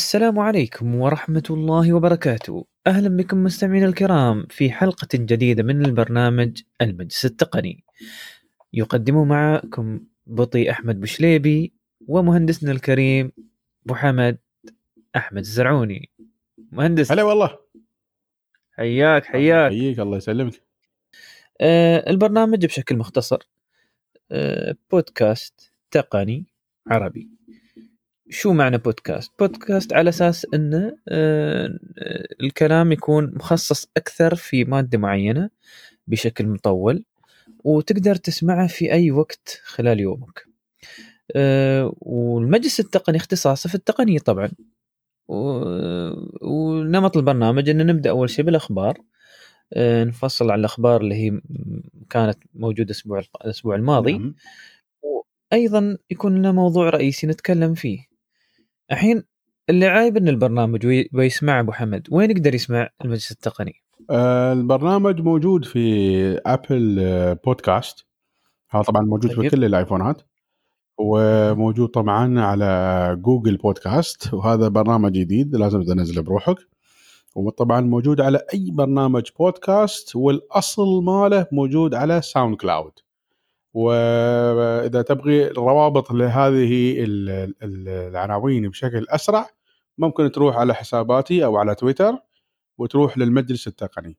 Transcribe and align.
السلام 0.00 0.38
عليكم 0.38 0.94
ورحمة 0.94 1.42
الله 1.50 1.92
وبركاته. 1.92 2.66
أهلا 2.86 3.08
بكم 3.08 3.44
مستمعينا 3.44 3.86
الكرام 3.86 4.46
في 4.50 4.70
حلقة 4.70 5.08
جديدة 5.14 5.62
من 5.62 5.84
البرنامج 5.84 6.62
المجلس 6.80 7.24
التقني. 7.24 7.84
يقدم 8.72 9.28
معكم 9.28 10.00
بطي 10.26 10.70
أحمد 10.70 11.00
بشليبي 11.00 11.72
ومهندسنا 12.06 12.72
الكريم 12.72 13.32
أبو 13.84 13.94
حمد 13.94 14.38
أحمد 15.16 15.38
الزرعوني. 15.38 16.10
مهندس. 16.72 17.12
هلا 17.12 17.22
والله. 17.22 17.58
حياك 18.72 19.24
حياك. 19.24 19.70
حييك 19.70 20.00
الله 20.00 20.16
يسلمك. 20.16 20.62
آه 21.60 22.10
البرنامج 22.10 22.66
بشكل 22.66 22.96
مختصر. 22.96 23.48
آه 24.30 24.76
بودكاست 24.90 25.72
تقني 25.90 26.46
عربي. 26.86 27.30
شو 28.30 28.52
معنى 28.52 28.78
بودكاست؟ 28.78 29.32
بودكاست 29.38 29.92
على 29.92 30.08
أساس 30.08 30.46
إنه 30.54 30.96
آه، 31.08 31.78
الكلام 32.40 32.92
يكون 32.92 33.32
مخصص 33.34 33.88
أكثر 33.96 34.34
في 34.34 34.64
مادة 34.64 34.98
معينة 34.98 35.50
بشكل 36.06 36.46
مطول 36.46 37.04
وتقدر 37.64 38.14
تسمعه 38.14 38.66
في 38.66 38.92
أي 38.92 39.10
وقت 39.10 39.60
خلال 39.64 40.00
يومك. 40.00 40.46
آه، 41.36 41.94
والمجلس 41.98 42.80
التقني 42.80 43.16
اختصاصه 43.16 43.68
في 43.68 43.74
التقنية 43.74 44.18
طبعا. 44.18 44.50
ونمط 46.42 47.16
البرنامج 47.16 47.68
ان 47.68 47.86
نبدأ 47.86 48.10
أول 48.10 48.30
شيء 48.30 48.44
بالأخبار 48.44 48.98
آه، 49.72 50.04
نفصل 50.04 50.50
على 50.50 50.60
الأخبار 50.60 51.00
اللي 51.00 51.14
هي 51.14 51.40
كانت 52.10 52.38
موجودة 52.54 52.84
الأسبوع 52.84 53.22
الأسبوع 53.44 53.76
الماضي 53.76 54.12
نعم. 54.12 54.34
وأيضا 55.02 55.98
يكون 56.10 56.38
لنا 56.38 56.52
موضوع 56.52 56.90
رئيسي 56.90 57.26
نتكلم 57.26 57.74
فيه 57.74 58.09
الحين 58.92 59.22
اللي 59.70 59.86
عايب 59.86 60.16
إن 60.16 60.28
البرنامج 60.28 60.86
وي- 60.86 61.08
ويسمع 61.14 61.60
أبو 61.60 61.72
حمد. 61.72 62.06
وين 62.10 62.30
يقدر 62.30 62.54
يسمع 62.54 62.88
المجلس 63.04 63.30
التقني؟ 63.30 63.72
آه، 64.10 64.52
البرنامج 64.52 65.20
موجود 65.20 65.64
في 65.64 65.80
أبل 66.46 66.98
آه، 67.00 67.38
بودكاست 67.46 68.06
هذا 68.70 68.82
طبعا 68.82 69.02
موجود 69.02 69.30
في 69.30 69.36
طيب. 69.40 69.50
كل 69.50 69.64
الآيفونات. 69.64 70.22
وموجود 70.98 71.88
طبعا 71.88 72.40
على 72.40 73.16
جوجل 73.20 73.56
بودكاست 73.56 74.34
وهذا 74.34 74.68
برنامج 74.68 75.12
جديد 75.12 75.56
لازم 75.56 75.82
تنزله 75.82 76.22
بروحك. 76.22 76.56
وطبعا 77.34 77.80
موجود 77.80 78.20
على 78.20 78.40
أي 78.54 78.70
برنامج 78.70 79.22
بودكاست 79.38 80.16
والأصل 80.16 81.04
ماله 81.04 81.46
موجود 81.52 81.94
على 81.94 82.22
ساوند 82.22 82.56
كلاود 82.56 82.92
وإذا 83.74 85.02
تبغي 85.02 85.48
روابط 85.48 86.12
لهذه 86.12 87.04
ال- 87.04 87.30
ال- 87.62 87.88
العناوين 87.88 88.68
بشكل 88.68 89.06
أسرع 89.08 89.48
ممكن 89.98 90.32
تروح 90.32 90.56
على 90.56 90.74
حساباتي 90.74 91.44
أو 91.44 91.56
على 91.56 91.74
تويتر 91.74 92.18
وتروح 92.78 93.18
للمجلس 93.18 93.66
التقني. 93.68 94.16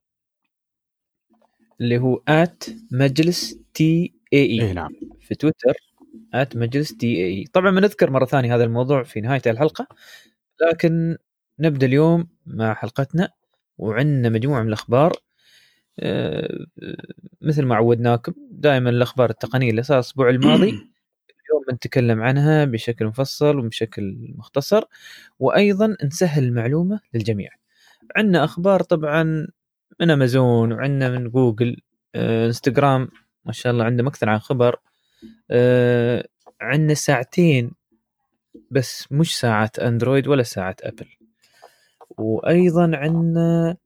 اللي 1.82 1.98
هو 1.98 2.22
at 2.28 2.64
مجلس 2.92 3.58
TAE. 3.74 4.62
اي 4.62 4.74
نعم. 4.74 4.90
في 5.22 5.36
تويتر 5.36 5.74
at 6.34 6.58
مجلس 6.58 6.98
TAE 6.98 7.46
طبعا 7.54 7.72
بنذكر 7.72 8.12
مرة 8.12 8.26
ثانية 8.26 8.56
هذا 8.56 8.64
الموضوع 8.64 9.04
في 9.04 9.22
نهاية 9.22 9.42
الحلقة 9.48 9.88
لكن 10.62 11.18
نبدأ 11.60 11.86
اليوم 11.88 12.28
مع 12.46 12.74
حلقتنا 12.74 13.30
وعندنا 13.78 14.30
مجموعة 14.30 14.62
من 14.62 14.68
الأخبار 14.68 15.14
مثل 17.42 17.66
ما 17.66 17.76
عودناكم 17.76 18.34
دائما 18.52 18.90
الأخبار 18.90 19.30
التقنية 19.30 19.70
اللي 19.70 19.84
صار 19.84 19.98
الأسبوع 19.98 20.30
الماضي 20.30 20.70
اليوم 20.72 21.64
بنتكلم 21.70 22.22
عنها 22.22 22.66
بشكل 22.66 23.06
مفصل 23.06 23.60
وبشكل 23.60 24.34
مختصر 24.38 24.84
وأيضا 25.40 25.98
نسهل 26.04 26.44
المعلومة 26.44 27.00
للجميع. 27.14 27.50
عندنا 28.16 28.44
أخبار 28.44 28.82
طبعا 28.82 29.48
من 30.00 30.12
أمازون 30.12 30.74
وعندنا 30.74 31.10
من 31.10 31.30
جوجل 31.30 31.78
آه، 32.16 32.46
إنستغرام 32.46 33.10
ما 33.46 33.52
شاء 33.52 33.74
الله 33.74 33.86
عندهم 33.86 34.08
أكثر 34.08 34.30
عن 34.30 34.40
خبر 34.40 34.76
آه، 35.52 36.28
عندنا 36.62 36.94
ساعتين 36.94 37.72
بس 38.72 39.12
مش 39.12 39.40
ساعات 39.40 39.80
أندرويد 39.80 40.28
ولا 40.28 40.44
ساعات 40.44 40.82
أبل 40.82 41.08
وأيضا 42.18 42.92
عندنا 42.94 43.70
آه، 43.70 43.78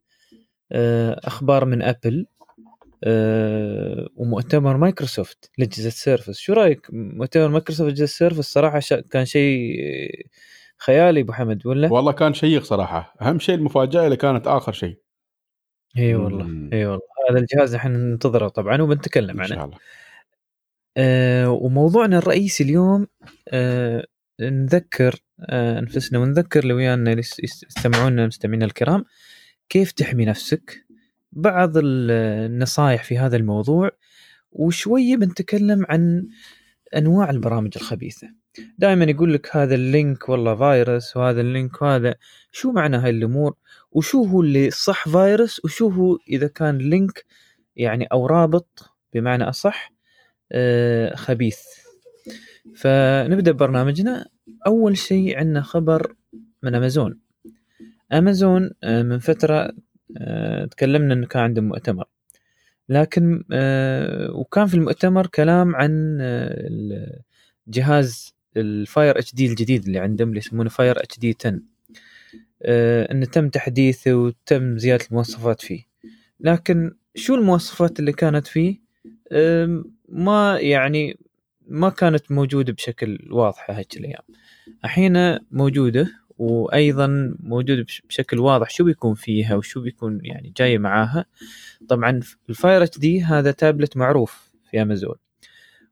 أخبار 0.71 1.65
من 1.65 1.81
أبل 1.81 2.25
آه، 3.03 4.07
ومؤتمر 4.15 4.77
مايكروسوفت 4.77 5.51
لاجهزه 5.57 5.89
سيرفس. 5.89 6.37
شو 6.37 6.53
رأيك؟ 6.53 6.87
مؤتمر 6.93 7.47
مايكروسوفت 7.47 7.89
لاجهزه 7.89 8.05
سيرفس 8.05 8.53
صراحة 8.53 8.79
شا- 8.79 9.01
كان 9.01 9.25
شيء 9.25 9.75
خيالي 10.77 11.21
أبو 11.21 11.31
حمد 11.33 11.67
ولا؟ 11.67 11.93
والله 11.93 12.11
كان 12.11 12.33
شيق 12.33 12.63
صراحة. 12.63 13.13
أهم 13.21 13.39
شيء 13.39 13.55
المفاجأة 13.55 14.05
اللي 14.05 14.15
كانت 14.17 14.47
آخر 14.47 14.71
شيء. 14.71 14.97
إي 15.97 16.15
والله. 16.15 16.69
إي 16.73 16.85
والله. 16.85 17.01
هذا 17.29 17.39
الجهاز 17.39 17.75
إحنا 17.75 17.97
ننتظره 17.97 18.47
طبعا 18.47 18.81
وبنتكلم 18.81 19.29
عنه 19.29 19.39
إن 19.39 19.47
شاء 19.55 19.65
الله. 19.65 19.77
آه 20.97 21.49
وموضوعنا 21.51 22.17
الرئيسي 22.17 22.63
اليوم 22.63 23.07
آه 23.49 24.05
نذكر 24.41 25.15
آه 25.49 25.79
أنفسنا 25.79 26.19
ونذكر 26.19 26.59
اللي 26.59 26.73
ويانا 26.73 27.11
يستمعونا 27.43 28.21
المستمعين 28.21 28.63
الكرام 28.63 29.05
كيف 29.69 29.91
تحمي 29.91 30.25
نفسك؟ 30.25 30.85
بعض 31.31 31.77
ال- 31.77 32.11
النصائح 32.51 33.03
في 33.03 33.17
هذا 33.17 33.37
الموضوع 33.37 33.91
وشوية 34.51 35.15
بنتكلم 35.15 35.85
عن 35.89 36.27
أنواع 36.95 37.29
البرامج 37.29 37.71
الخبيثة. 37.75 38.27
دائما 38.77 39.05
يقول 39.05 39.33
لك 39.33 39.55
هذا 39.55 39.75
ال 39.75 39.86
link 39.86 40.29
والله 40.29 40.55
فيروس 40.55 41.17
وهذا 41.17 41.41
ال 41.41 41.49
link 41.49 41.81
وهذا. 41.81 42.15
شو 42.51 42.71
معنى 42.71 42.97
هاي 42.97 43.09
الأمور؟ 43.09 43.55
وشو 43.91 44.23
هو 44.23 44.41
اللي 44.41 44.71
صح 44.71 45.09
فيروس 45.09 45.65
وشو 45.65 45.87
هو 45.89 46.17
إذا 46.29 46.47
كان 46.47 46.77
link 46.77 47.25
يعني 47.75 48.05
أو 48.05 48.25
رابط 48.25 48.89
بمعنى 49.13 49.43
أصح 49.43 49.93
آه، 50.51 51.15
خبيث؟ 51.15 51.57
فنبدأ 52.75 53.51
ببرنامجنا 53.51 54.25
أول 54.67 54.97
شيء 54.97 55.37
عندنا 55.37 55.61
خبر 55.61 56.15
من 56.63 56.75
أمازون. 56.75 57.19
امازون 58.13 58.71
آه، 58.83 59.03
من 59.03 59.19
فترة 59.19 59.71
آه، 60.17 60.65
تكلمنا 60.65 61.13
إنه 61.13 61.27
كان 61.27 61.43
عندهم 61.43 61.63
مؤتمر. 61.67 62.05
لكن 62.89 63.43
آه، 63.51 64.31
وكان 64.31 64.67
في 64.67 64.73
المؤتمر 64.73 65.27
كلام 65.27 65.75
عن 65.75 66.17
الجهاز 67.67 68.35
ال 68.57 69.19
Fire 69.19 69.35
HD 69.35 69.45
الجديد 69.45 69.85
اللي 69.85 69.99
عندهم 69.99 70.27
اللي 70.29 70.37
يسمونه 70.37 70.69
Fire 70.69 71.03
HD 71.03 71.35
10 71.39 71.59
آه، 72.63 73.11
إنه 73.11 73.25
تم 73.25 73.49
تحديثه 73.49 74.13
وتم 74.13 74.77
زيادة 74.77 75.05
المواصفات 75.11 75.61
فيه. 75.61 75.83
لكن 76.39 76.95
شو 77.15 77.35
المواصفات 77.35 77.99
اللي 77.99 78.11
كانت 78.11 78.47
فيه؟ 78.47 78.85
ما 80.09 80.59
يعني 80.59 81.19
ما 81.67 81.89
كانت 81.89 82.31
موجودة 82.31 82.73
بشكل 82.73 83.27
واضحة 83.31 83.73
هيك 83.73 83.97
الأيام. 83.97 84.23
الحين 84.85 85.39
موجودة 85.51 86.24
وأيضا 86.37 87.35
موجوده 87.39 87.81
بش- 87.83 88.01
بشكل 88.09 88.39
واضح 88.39 88.69
شو 88.69 88.83
بيكون 88.83 89.13
فيها 89.15 89.55
وشو 89.55 89.81
بيكون 89.81 90.19
يعني 90.23 90.53
جاي 90.57 90.77
معاها. 90.77 91.25
طبعا 91.89 92.19
ال 92.49 92.83
Fire 92.83 92.99
HD 92.99 93.23
هذا 93.23 93.51
تابلت 93.51 93.97
معروف 93.97 94.51
في 94.71 94.81
أمازون. 94.81 95.15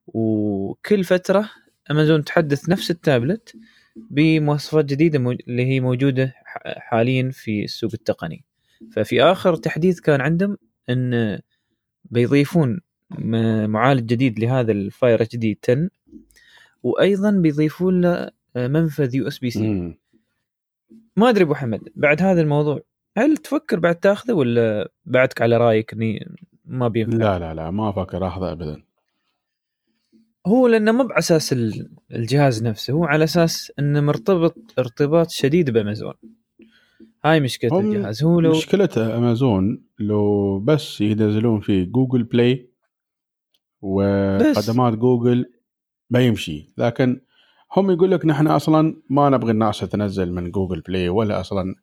وكل 0.07 1.03
فترة 1.03 1.49
أمازون 1.91 2.23
تحدث 2.23 2.69
نفس 2.69 2.91
التابلت 2.91 3.55
بمواصفات 3.95 4.85
جديدة 4.85 5.19
اللي 5.47 5.65
هي 5.65 5.79
موجودة 5.79 6.33
حاليا 6.77 7.29
في 7.33 7.63
السوق 7.63 7.91
التقني. 7.93 8.43
ففي 8.91 9.23
آخر 9.23 9.55
تحديث 9.55 9.99
كان 9.99 10.21
عندهم 10.21 10.57
إن 10.89 11.39
بيضيفون 12.05 12.79
معالج 13.65 14.05
جديد 14.05 14.39
لهذا 14.39 14.71
ال 14.71 15.21
Fire 15.21 15.35
HD 15.35 15.59
10 15.63 15.89
وأيضا 16.83 17.31
بيضيفون 17.31 18.01
له 18.01 18.29
منفذ 18.55 19.15
USB-C. 19.15 19.59
ما 21.15 21.29
أدري 21.29 21.43
أبو 21.43 21.53
حمد 21.53 21.89
بعد 21.95 22.21
هذا 22.21 22.41
الموضوع 22.41 22.81
هل 23.17 23.37
تفكر 23.37 23.79
بعد 23.79 23.95
تاخذه 23.95 24.33
ولا 24.33 24.89
بعدك 25.05 25.41
على 25.41 25.57
رأيك 25.57 25.93
إني 25.93 26.35
ما 26.65 26.87
بينفع؟ 26.87 27.17
لا 27.17 27.39
لا 27.39 27.53
لا 27.53 27.71
ما 27.71 27.89
أفكر 27.89 28.27
أخذه 28.27 28.51
ابدا. 28.51 28.83
هو 30.47 30.67
لأنه 30.67 30.91
مو 30.91 31.03
بأساس 31.03 31.53
ال- 31.53 31.89
الجهاز 32.11 32.63
نفسه 32.63 32.93
هو 32.93 33.05
على 33.05 33.23
أساس 33.23 33.71
إنه 33.79 34.01
مرتبط 34.01 34.55
ارتباط 34.79 35.29
شديد 35.29 35.69
بأمازون. 35.69 36.13
هاي 37.25 37.39
مشكلة 37.39 37.79
الجهاز 37.79 38.23
هو 38.23 38.39
لو 38.39 38.51
مشكلة 38.51 38.89
أمازون 39.17 39.83
لو 39.99 40.59
بس 40.59 41.01
ينزلون 41.01 41.59
فيه 41.59 41.83
Google 41.83 42.23
Play 42.23 42.69
وخدمات 43.81 44.93
جوجل 44.93 45.45
ما 46.09 46.19
يمشي 46.19 46.73
لكن 46.77 47.21
هم 47.77 47.91
يقول 47.91 48.11
لك 48.11 48.25
نحن 48.25 48.47
أصلا 48.47 49.01
ما 49.09 49.29
نبغي 49.29 49.51
الناس 49.51 49.79
تنزل 49.79 50.33
من 50.33 50.51
Google 50.51 50.81
Play 50.81 51.09
ولا 51.09 51.39
أصلا 51.39 51.75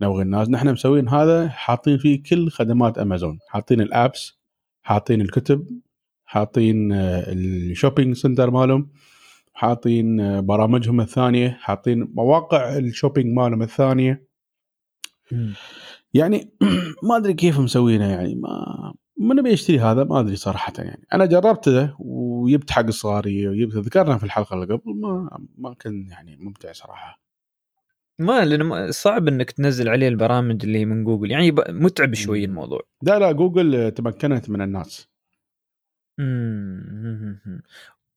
نبغي 0.00 0.22
الناس 0.22 0.50
نحن 0.50 0.72
مسوين 0.72 1.08
هذا 1.08 1.48
حاطين 1.48 1.98
فيه 1.98 2.22
كل 2.22 2.50
خدمات 2.50 2.98
أمازون 2.98 3.38
حاطين 3.48 3.80
ال 3.80 3.92
apps 3.92 4.40
حاطين 4.82 5.20
الكتب 5.20 5.66
حاطين 6.24 6.92
آه، 6.92 7.32
ال 7.32 7.41
shopping 7.41 8.16
center 8.16 8.50
مالهم 8.50 8.90
حاطين 9.54 10.20
آه، 10.20 10.40
برامجهم 10.40 11.00
الثانية 11.00 11.58
حاطين 11.60 12.12
مواقع 12.14 12.78
ال 12.78 12.84
shopping 12.84 13.36
مالهم 13.36 13.62
الثانية. 13.62 14.26
يعني 16.14 16.52
ما 17.08 17.16
أدري 17.16 17.34
كيف 17.34 17.60
مسوينها 17.60 18.08
يعني 18.08 18.34
ما 18.34 18.94
من 19.18 19.42
بيشتري 19.42 19.78
هذا 19.80 20.04
ما 20.04 20.20
أدري 20.20 20.36
صراحة 20.36 20.72
يعني. 20.78 21.06
أنا 21.12 21.26
جربته 21.26 21.96
وجبت 21.98 22.70
حق 22.70 22.90
صغاري 22.90 23.48
وجبت 23.48 23.74
ذكرنا 23.74 24.18
في 24.18 24.24
الحلقة 24.24 24.54
اللي 24.54 24.66
قبل 24.74 24.82
ما 25.00 25.38
ما 25.58 25.74
كان 25.74 26.06
يعني 26.10 26.36
ممتع 26.36 26.72
صراحة. 26.72 27.20
ما 28.18 28.44
لأنه 28.44 28.90
صعب 28.90 29.28
إنك 29.28 29.50
تنزل 29.50 29.88
عليه 29.88 30.08
البرامج 30.08 30.64
اللي 30.64 30.84
من 30.84 31.04
جوجل 31.04 31.30
يعني 31.30 31.52
متعب 31.68 32.14
شوي. 32.14 32.44
الموضوع. 32.44 32.80
لا 33.02 33.18
لا 33.18 33.32
جوجل 33.32 33.90
تمكنت 33.90 34.50
من 34.50 34.60
الناس. 34.62 35.08
مم. 36.18 37.40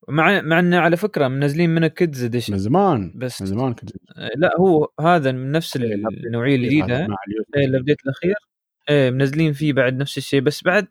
مع 0.10 0.42
مع 0.42 0.60
انه 0.60 0.80
على 0.80 0.98
فكرة 0.98 1.28
منزلين 1.28 1.70
منه 1.70 1.88
kids 1.88 1.99
edition 1.99 2.20
من 2.22 2.58
زمان 2.58 3.14
بس 3.16 3.42
من 3.42 3.48
زمان 3.48 3.74
كنت 3.74 3.92
لا 4.36 4.52
هو 4.60 4.88
هذا 5.00 5.32
من 5.32 5.52
نفس 5.52 5.78
إيه، 5.78 5.96
النوعيه 6.28 6.56
الجديدة. 6.56 7.08
بي. 7.56 7.66
ال 7.66 7.70
update 7.70 7.98
الأخير. 8.06 8.49
إيه 8.90 9.10
منزلين 9.12 9.54
فيه 9.54 9.74
بعد 9.74 9.94
نفس 9.98 10.18
الشيء 10.18 10.42
بس 10.42 10.64
بعد 10.64 10.88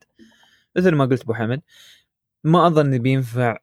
مثل 0.76 0.94
ما 0.94 1.04
قلت 1.04 1.22
أبو 1.22 1.34
حمد 1.34 1.60
ما 2.44 2.66
أظن 2.66 2.98
بينفع 2.98 3.56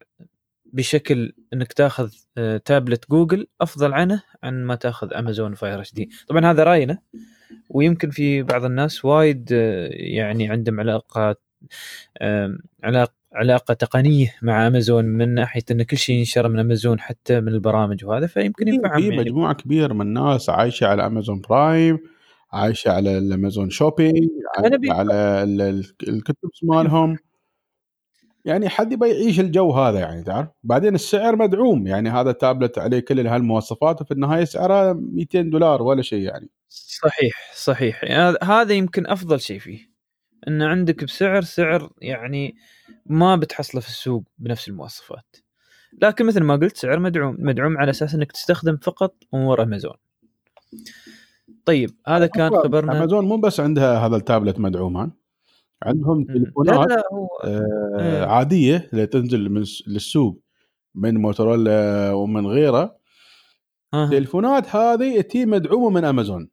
بشكل 0.73 1.33
إنك 1.53 1.73
تاخذ 1.73 2.11
آه، 2.37 2.57
تابلت 2.57 3.09
جوجل 3.11 3.47
أفضل 3.61 3.93
عنه 3.93 4.23
عن 4.43 4.63
ما 4.63 4.75
تاخذ 4.75 5.13
أمازون 5.13 5.53
Fire 5.53 5.79
HD 5.81 6.09
طبعا 6.27 6.51
هذا 6.51 6.63
راينا 6.63 6.97
ويمكن 7.69 8.09
في 8.09 8.41
بعض 8.43 8.65
الناس 8.65 9.05
وايد 9.05 9.49
آه، 9.53 9.89
يعني 9.91 10.49
عندهم 10.49 10.79
علاقة 10.79 11.35
آم، 12.21 12.57
علاقه 12.83 13.13
علاقة 13.33 13.73
تقنية 13.73 14.35
مع 14.41 14.67
أمازون 14.67 15.05
من 15.05 15.33
ناحية 15.33 15.61
إن 15.71 15.83
كل 15.83 15.97
شيء 15.97 16.15
ينشر 16.15 16.47
من 16.47 16.59
أمازون 16.59 16.99
حتى 16.99 17.41
من 17.41 17.47
البرامج 17.47 18.05
وهذا 18.05 18.27
فيمكن 18.27 18.65
في 18.65 18.71
ينفعهم 18.71 19.01
في 19.01 19.07
يعني. 19.07 19.17
مجموعة 19.17 19.53
كبيرة 19.53 19.93
من 19.93 20.01
الناس 20.01 20.49
عايشة 20.49 20.88
على 20.88 21.05
Amazon 21.06 21.41
Prime 21.41 22.00
عايشه 22.55 22.91
على 22.91 23.17
الأمازون 23.17 23.69
shopping 23.69 24.29
عايشه 24.57 24.93
على 24.93 25.13
ال- 25.43 25.61
ال- 25.61 25.93
الكتب 26.07 26.49
مالهم. 26.63 27.17
يعني 28.45 28.69
حد 28.69 28.91
يبي 28.91 29.09
يعيش 29.09 29.39
الجو 29.39 29.71
هذا 29.71 29.99
يعني 29.99 30.23
تعرف؟ 30.23 30.47
بعدين 30.63 30.95
السعر 30.95 31.35
مدعوم 31.35 31.87
يعني 31.87 32.09
هذا 32.09 32.31
تابلت 32.31 32.77
عليه 32.77 32.99
كل 32.99 33.27
هالمواصفات 33.27 34.01
وفي 34.01 34.11
النهاية 34.11 34.45
سعره 34.45 34.93
200 34.93 35.41
دولار 35.41 35.81
ولا 35.83 36.01
شيء 36.01 36.19
يعني. 36.19 36.49
صحيح 36.69 37.51
صحيح. 37.55 38.01
هذا- 38.11 38.43
هذا 38.43 38.73
يمكن 38.73 39.07
أفضل 39.07 39.39
شيء 39.39 39.59
فيه 39.59 39.79
إن 40.47 40.61
عندك 40.61 41.03
بسعر 41.03 41.41
سعر 41.41 41.89
يعني 42.01 42.55
ما 43.05 43.35
بتحصله 43.35 43.81
في 43.81 43.87
السوق 43.87 44.23
بنفس 44.37 44.67
المواصفات. 44.67 45.35
لكن 46.01 46.25
مثل 46.25 46.43
ما 46.43 46.55
قلت 46.55 46.77
سعر 46.77 46.99
مدعوم 46.99 47.35
مدعوم 47.39 47.77
على 47.77 47.89
أساس 47.89 48.15
إنك 48.15 48.31
تستخدم 48.31 48.77
فقط 48.77 49.15
امور 49.33 49.63
امازون 49.63 49.93
طيب 51.65 51.89
هذا 52.07 52.27
كان 52.27 52.51
خبرنا 52.56 52.97
أمازون 52.97 53.25
مو 53.25 53.38
بس 53.38 53.59
عندها 53.59 54.06
هذا 54.06 54.15
التابلت 54.15 54.59
مدعوم 54.59 54.97
ها؟ 54.97 55.12
عندهم 55.83 56.17
مم. 56.17 56.25
لا 56.27 56.33
تليفونات 56.33 56.89
لا 56.89 57.03
هو 57.13 57.27
آه. 57.44 58.25
عادية 58.25 58.89
اللي 58.94 59.07
تنزل 59.07 59.50
من 59.50 59.63
للسوق 59.88 60.41
من 60.95 61.21
موتورولا 61.21 62.12
ومن 62.13 62.47
غيره 62.47 62.97
آه. 63.94 64.03
التليفونات 64.03 64.75
هذه 64.75 65.21
تي 65.21 65.45
مدعومة 65.45 65.89
من 65.89 66.06
أمازون 66.06 66.50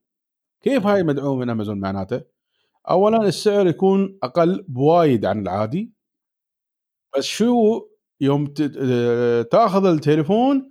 كيف 0.63 0.87
هاي 0.87 1.03
مدعومة 1.03 1.41
من 1.41 1.51
أمازون 1.51 1.81
معناته؟ 1.81 2.23
اولا 2.91 3.27
السعر 3.29 3.67
يكون 3.67 4.19
أقل 4.23 4.65
بوايد 4.69 5.25
عن 5.25 5.43
العادي 5.43 5.93
بس 7.17 7.25
شو 7.25 7.81
يوم 8.21 8.55
آه، 8.79 9.43
تاخذ 9.43 9.87
التليفون 9.87 10.71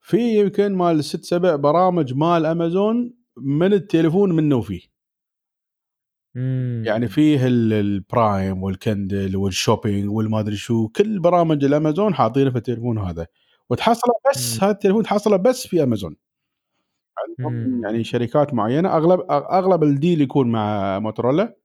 في 0.00 0.40
يمكن 0.40 0.74
مال 0.74 1.04
ست 1.04 1.24
سبع 1.24 1.56
برامج 1.56 2.14
مال 2.14 2.46
أمازون 2.46 3.21
من 3.36 3.72
التليفون 3.72 4.32
منه 4.32 4.60
فيه 4.60 4.80
مم. 6.34 6.82
يعني 6.86 7.08
فيه 7.08 7.46
ال- 7.46 7.72
ال 7.72 7.87
Prime 7.87 8.62
وال 8.62 8.81
Kindle 8.81 9.36
وال 9.36 9.51
shopping 9.51 10.10
والما 10.10 10.40
ادري 10.40 10.56
شو 10.56 10.88
كل 10.88 11.20
برامج 11.20 11.64
الامازون 11.64 12.14
حاطينها 12.14 12.50
في 12.50 12.58
التليفون 12.58 12.98
هذا 12.98 13.26
وتحصله 13.70 14.14
بس 14.30 14.54
مم. 14.56 14.64
هذا 14.64 14.72
التليفون 14.72 15.02
تحصله 15.02 15.36
بس 15.36 15.66
في 15.66 15.82
امازون 15.82 16.16
عندهم. 17.18 17.84
يعني 17.84 18.04
شركات 18.04 18.54
معينة 18.54 18.96
أغلب 18.96 19.20
أغلب 19.30 19.82
ال 19.82 19.90
deal 19.90 20.20
يكون 20.20 20.52
مع 20.52 20.98
موتورولا 20.98 21.56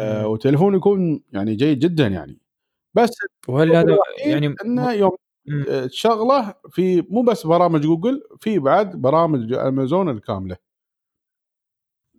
آه،. 0.00 0.28
وتليفون 0.28 0.74
يكون 0.74 1.22
يعني 1.32 1.54
جيد 1.54 1.78
جدا 1.78 2.06
يعني 2.06 2.38
بس 2.94 3.10
وهل 3.48 3.76
هذا 3.76 3.96
يعني 4.26 4.54
إنه 4.64 4.92
يوم 4.92 5.12
مم. 5.46 5.64
آه، 5.68 5.86
تشغله 5.86 6.54
في 6.70 7.02
مو 7.10 7.22
بس 7.22 7.46
برامج 7.46 7.80
جوجل 7.80 8.22
في 8.40 8.58
بعد 8.58 8.96
برامج 8.96 9.52
امازون 9.52 10.08
الكاملة 10.08 10.69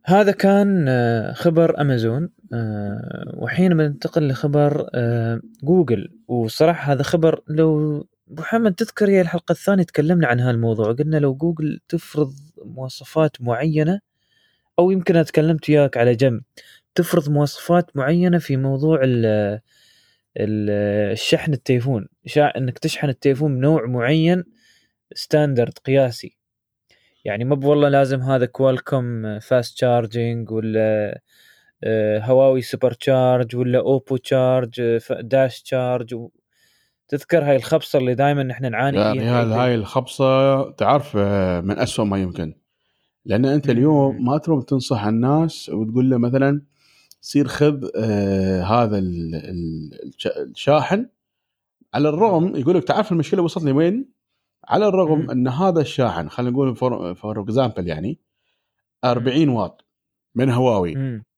هذا 0.05 0.31
كان 0.31 0.85
آه، 0.89 1.33
خبر 1.33 1.81
أمازون. 1.81 2.29
آه، 2.53 3.33
وحين 3.37 3.77
بننتقل 3.77 4.27
لخبر 4.27 4.89
آه، 4.95 5.41
جوجل. 5.63 6.09
وصراحة 6.27 6.93
هذا 6.93 7.03
خبر 7.03 7.41
لو 7.47 8.03
محمد 8.27 8.73
تذكر 8.75 9.09
يا 9.09 9.21
الحلقة 9.21 9.51
الثانية 9.51 9.83
تكلمنا 9.83 10.27
عن 10.27 10.39
هالموضوع. 10.39 10.91
قلنا 10.93 11.17
لو 11.17 11.35
جوجل 11.35 11.79
تفرض 11.89 12.33
مواصفات 12.65 13.41
معينة 13.41 13.99
أو 14.79 14.91
يمكن 14.91 15.15
أنا 15.15 15.23
تكلمت 15.23 15.69
وياك 15.69 15.97
على 15.97 16.15
جنب 16.15 16.41
تفرض 16.95 17.29
مواصفات 17.29 17.97
معينة 17.97 18.37
في 18.37 18.57
موضوع 18.57 18.99
ال 19.03 19.25
ال 20.37 20.69
الشحن 21.11 21.53
التليفون. 21.53 22.07
إنك 22.37 22.79
تشحن 22.79 23.09
التليفون 23.09 23.55
بنوع 23.55 23.85
معين 23.85 24.43
standard 25.15 25.73
قياسي. 25.85 26.40
يعني 27.25 27.43
ما 27.45 27.59
والله 27.67 27.89
لازم 27.89 28.21
هذا 28.21 28.45
كوالكوم 28.45 29.39
fast 29.39 29.75
charging 29.77 30.51
ولا 30.51 31.21
هواوي 32.23 32.61
super 32.61 32.91
charge 32.93 33.55
ولا 33.55 33.79
اوبو 33.79 34.17
charge 34.17 34.99
dash 35.21 35.61
charge 35.61 36.13
و... 36.13 36.29
تذكر 37.07 37.43
هاي 37.43 37.55
الخبصة 37.55 37.99
اللي 37.99 38.15
دائما 38.15 38.51
إحنا 38.51 38.69
نعاني 38.69 38.97
فيها 38.97 39.39
ريال 39.43 39.49
في 39.49 39.53
هاي 39.55 39.75
الخبصة 39.75 40.71
تعرف 40.71 41.13
آه، 41.17 41.61
من 41.61 41.79
أسوأ 41.79 42.05
ما 42.05 42.17
يمكن 42.21 42.53
لأن 43.25 43.45
أنت. 43.45 43.69
اليوم 43.69 44.25
ما 44.25 44.37
تروم 44.37 44.61
تنصح 44.61 45.03
الناس 45.05 45.69
وتقول 45.69 46.09
له 46.09 46.17
مثلا 46.17 46.61
سير 47.21 47.47
خذ 47.47 47.89
آه 47.95 48.63
هذا 48.63 48.97
ال- 48.97 49.35
ال- 49.35 50.07
الش- 50.07 50.27
الشاحن 50.27 51.05
على 51.93 52.09
الرغم 52.09 52.55
يقول 52.55 52.75
لك 52.75 52.83
تعرف 52.83 53.11
المشكلة 53.11 53.41
وصلت 53.41 53.63
لي 53.63 53.71
وين؟ 53.71 54.20
على 54.63 54.87
الرغم. 54.87 55.31
إن 55.31 55.47
هذا 55.47 55.81
الشاحن 55.81 56.29
خلينا 56.29 56.51
نقول 56.51 56.75
for 57.15 57.41
example 57.41 57.87
يعني 57.87 58.19
40 59.05 59.49
واط 59.49 59.85
من 60.35 60.49
هواوي. 60.49 60.93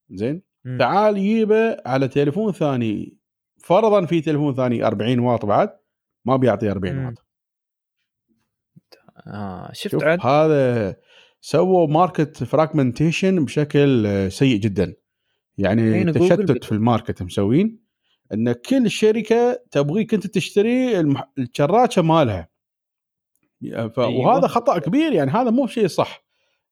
زين. 0.10 0.42
تعال 0.80 1.15
جيبه 1.15 1.77
على 1.86 2.08
تليفون 2.08 2.51
ثاني 2.51 3.18
فرضا 3.58 4.06
في 4.06 4.22
تليفون 4.22 4.56
ثاني 4.56 4.88
40 4.88 5.20
واط 5.20 5.46
بعد 5.46 5.70
ما 6.25 6.36
بيعطي 6.36 6.72
40 6.72 6.96
مم. 6.96 7.06
واط 7.06 7.25
آه 9.27 9.70
شفت 9.74 10.03
عاد 10.03 10.20
هذا 10.22 10.96
سووا 11.42 11.88
market 11.88 12.44
fragmentation 12.44 13.46
بشكل 13.46 14.06
آه، 14.08 14.27
سيء 14.27 14.60
جدا 14.60 14.96
يعني 15.58 16.03
جوجل 16.03 16.46
تشتت 16.46 16.63
في 16.63 16.72
ال 16.72 16.79
market 16.79 17.24
مسوين 17.24 17.80
إن 18.34 18.51
كل 18.51 18.89
شركة 18.92 19.60
تبغيك 19.72 20.13
أنت 20.13 20.27
تشتري. 20.27 21.00
الشراكه 21.38 22.01
مالها 22.01 22.50
ف... 23.72 24.00
أيوة. 24.00 24.10
وهذا 24.10 24.48
خطأ 24.48 24.79
كبير 24.79 25.12
يعني 25.13 25.32
هذا 25.32 25.50
مو 25.50 25.67
شيء 25.67 25.88
صح 25.88 26.24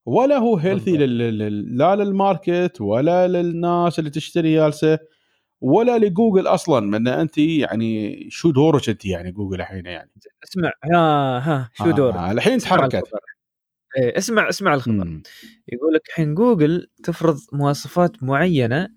ولا 0.06 0.38
هو 0.38 0.56
healthy. 0.56 0.96
لل... 0.96 1.78
لا 1.78 1.96
لل 1.96 2.17
market 2.17 2.80
ولا 2.80 3.28
للناس 3.28 3.98
اللي 3.98 4.10
تشتري 4.10 4.54
جالسة 4.54 4.98
ولا 5.60 5.98
لجوجل 5.98 6.46
أصلا 6.46 6.80
من 6.80 7.08
أنت 7.08 7.38
يعني 7.38 8.26
شو 8.30 8.50
دورك 8.50 8.88
أنت 8.88 9.04
يعني 9.04 9.32
جوجل 9.32 9.60
الحين 9.60 9.86
يعني 9.86 10.10
اسمع 10.44 10.72
ها 10.84 11.38
ها 11.38 11.70
شو 11.74 11.90
دورك 11.90 12.14
آه 12.14 12.32
الحين 12.32 12.58
تحركت. 12.58 13.02
إيه 13.96 14.18
اسمع 14.18 14.48
اسمع 14.48 14.74
الخبر 14.74 15.04
مم. 15.04 15.22
يقول 15.68 15.94
لك 15.94 16.08
الحين 16.08 16.34
جوجل 16.34 16.90
تفرض 17.04 17.38
مواصفات 17.52 18.22
معينة 18.22 18.88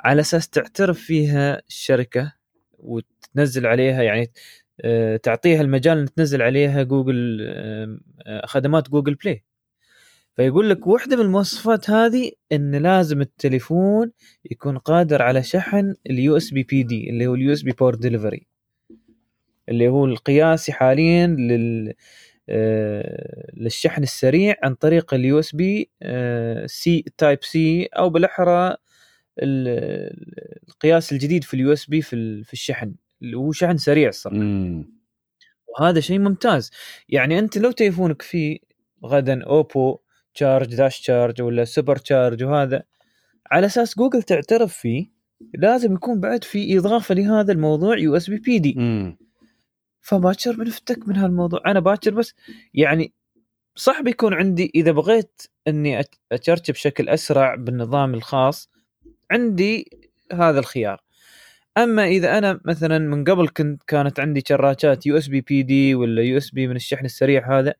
على 0.00 0.20
أساس 0.20 0.48
تعترف 0.48 0.98
فيها 0.98 1.62
الشركة 1.68 2.32
وتنزل 2.78 3.66
عليها 3.66 4.02
يعني 4.02 4.22
آه، 4.22 4.30
تعطيها 5.22 5.60
المجال 5.60 5.98
ان 5.98 6.14
تنزل 6.14 6.42
عليها 6.42 6.82
جوجل 6.82 7.38
آه، 7.48 7.98
آه، 8.26 8.46
خدمات 8.46 8.90
جوجل 8.90 9.14
بلاي. 9.14 9.44
فيقول 10.36 10.70
لك 10.70 10.86
واحدة 10.86 11.16
من 11.16 11.22
المواصفات 11.22 11.90
هذه 11.90 12.32
إن 12.52 12.74
لازم 12.74 13.20
التليفون 13.20 14.12
يكون 14.50 14.78
قادر 14.78 15.22
على 15.22 15.42
شحن 15.42 15.94
ال 16.10 16.36
USB 16.36 16.62
PD 16.62 17.10
اللي 17.10 17.26
هو 17.26 17.34
ال 17.34 17.52
USB 17.52 17.72
Power 17.72 17.94
Delivery 17.94 18.46
اللي 19.68 19.88
هو 19.88 20.04
القياسي 20.04 20.72
حاليا 20.72 21.26
لل 21.26 21.92
آه، 22.48 23.50
للشحن 23.56 24.02
السريع 24.02 24.54
عن 24.62 24.74
طريق 24.74 25.14
ال 25.14 25.38
USB 25.38 25.90
C 26.66 27.04
Type 27.18 27.44
C 27.44 27.84
أو 27.84 28.10
بالأحرى 28.10 28.76
ال- 29.38 30.68
القياس 30.68 31.12
الجديد 31.12 31.44
في 31.44 31.54
ال 31.54 31.72
USB 31.72 32.02
في 32.02 32.16
ال- 32.16 32.44
في 32.44 32.52
الشحن. 32.52 32.94
هو 33.34 33.52
شحن 33.52 33.76
سريع 33.76 34.08
الصراحة. 34.08 34.38
مم. 34.38 34.96
وهذا 35.68 36.00
شيء 36.00 36.18
ممتاز. 36.18 36.70
يعني 37.08 37.38
أنت 37.38 37.58
لو 37.58 37.70
تليفونك 37.70 38.22
فيه 38.22 38.58
غدا 39.04 39.44
أوبو 39.44 39.98
charge 40.34 40.74
dash 40.74 41.00
charge 41.00 41.42
ولا 41.42 41.64
super 41.64 41.96
charge 41.96 42.44
وهذا 42.44 42.82
على 43.50 43.66
أساس 43.66 43.98
جوجل 43.98 44.22
تعترف 44.22 44.76
فيه 44.76 45.06
لازم 45.54 45.94
يكون 45.94 46.20
بعد 46.20 46.44
في 46.44 46.78
إضافة 46.78 47.14
لهذا 47.14 47.52
الموضوع 47.52 47.98
USB 47.98 48.38
PD 48.38 48.74
مم. 48.76 49.16
فباكر 50.00 50.52
بنفتك 50.52 51.08
من 51.08 51.16
هالموضوع. 51.16 51.60
أنا 51.66 51.80
باكر 51.80 52.14
بس 52.14 52.34
يعني 52.74 53.12
صح 53.76 54.02
بيكون 54.02 54.34
عندي 54.34 54.72
إذا 54.74 54.92
بغيت 54.92 55.42
إني 55.68 56.00
أتشرج 56.32 56.70
بشكل 56.70 57.08
أسرع 57.08 57.54
بالنظام 57.54 58.14
الخاص 58.14 58.70
عندي 59.30 59.90
هذا 60.32 60.58
الخيار. 60.58 61.05
أما 61.78 62.04
إذا 62.06 62.38
أنا 62.38 62.60
مثلا 62.64 62.98
من 62.98 63.24
قبل 63.24 63.48
كنت 63.48 63.82
كانت 63.86 64.20
عندي 64.20 64.42
شراشات 64.48 65.06
يو 65.06 65.16
اس 65.18 65.28
بي 65.28 65.40
بي 65.40 65.62
دي 65.62 65.94
ولا 65.94 66.22
يو 66.22 66.36
اس 66.36 66.50
بي 66.50 66.68
من 66.68 66.76
الشحن 66.76 67.04
السريع 67.04 67.58
هذا 67.58 67.74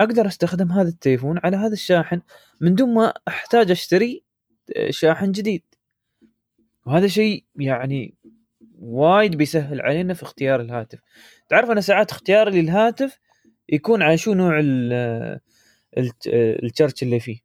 أقدر 0.00 0.26
أستخدم 0.26 0.72
هذا 0.72 0.88
التليفون 0.88 1.38
على 1.44 1.56
هذا 1.56 1.72
الشاحن 1.72 2.20
من 2.60 2.74
دون 2.74 2.94
ما 2.94 3.12
أحتاج 3.28 3.70
أشتري 3.70 4.22
آه، 4.76 4.90
شاحن 4.90 5.32
جديد. 5.32 5.62
وهذا 6.86 7.06
شيء 7.06 7.44
يعني 7.56 8.14
وايد 8.78 9.36
بيسهل 9.36 9.80
علينا 9.80 10.14
في 10.14 10.22
اختيار 10.22 10.60
الهاتف. 10.60 10.98
تعرف 11.48 11.70
أنا 11.70 11.80
ساعات 11.80 12.10
اختياري 12.10 12.62
للهاتف 12.62 13.18
يكون 13.68 14.02
على 14.02 14.18
شو 14.18 14.34
نوع 14.34 14.58
ال- 14.60 15.40
الت- 15.98 16.26
الشرج 16.64 16.92
اللي 17.02 17.20
فيه. 17.20 17.38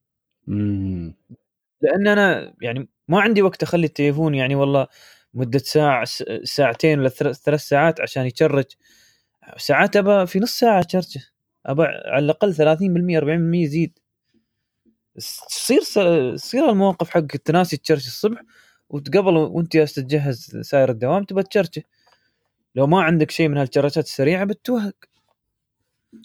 لأن 1.81 2.07
أنا 2.07 2.53
يعني 2.61 2.89
ما 3.07 3.21
عندي 3.21 3.41
وقت 3.41 3.63
أخلي 3.63 3.85
التليفون 3.85 4.35
يعني 4.35 4.55
والله 4.55 4.87
مدة 5.33 5.59
ساعة 5.59 6.05
ساعتين 6.43 6.99
ولا 6.99 7.09
ثلاث 7.09 7.61
ساعات 7.61 8.01
عشان 8.01 8.25
يشرج. 8.25 8.65
ساعات 9.57 9.97
ابى 9.97 10.25
في 10.27 10.39
نص 10.39 10.59
ساعة 10.59 10.83
تشرجه 10.83 11.21
ابى 11.65 11.83
على 11.83 12.25
الأقل 12.25 12.53
30% 12.53 13.19
40% 13.19 13.63
يزيد. 13.63 13.99
تصير 15.49 15.81
تصير 16.35 16.69
المواقف 16.69 17.09
حق 17.09 17.17
التناسي 17.17 17.77
تشرج 17.77 18.05
الصبح 18.05 18.41
وتقبل 18.89 19.37
وأنت 19.37 19.73
جالس 19.73 19.93
تتجهز 19.93 20.57
ساير 20.61 20.89
الدوام 20.91 21.23
تبى 21.23 21.43
تشرجه. 21.43 21.83
لو 22.75 22.87
ما 22.87 23.01
عندك 23.01 23.31
شيء 23.31 23.47
من 23.47 23.57
هالشرجات 23.57 23.97
السريعة 23.97 24.45
بتوهق. 24.45 24.95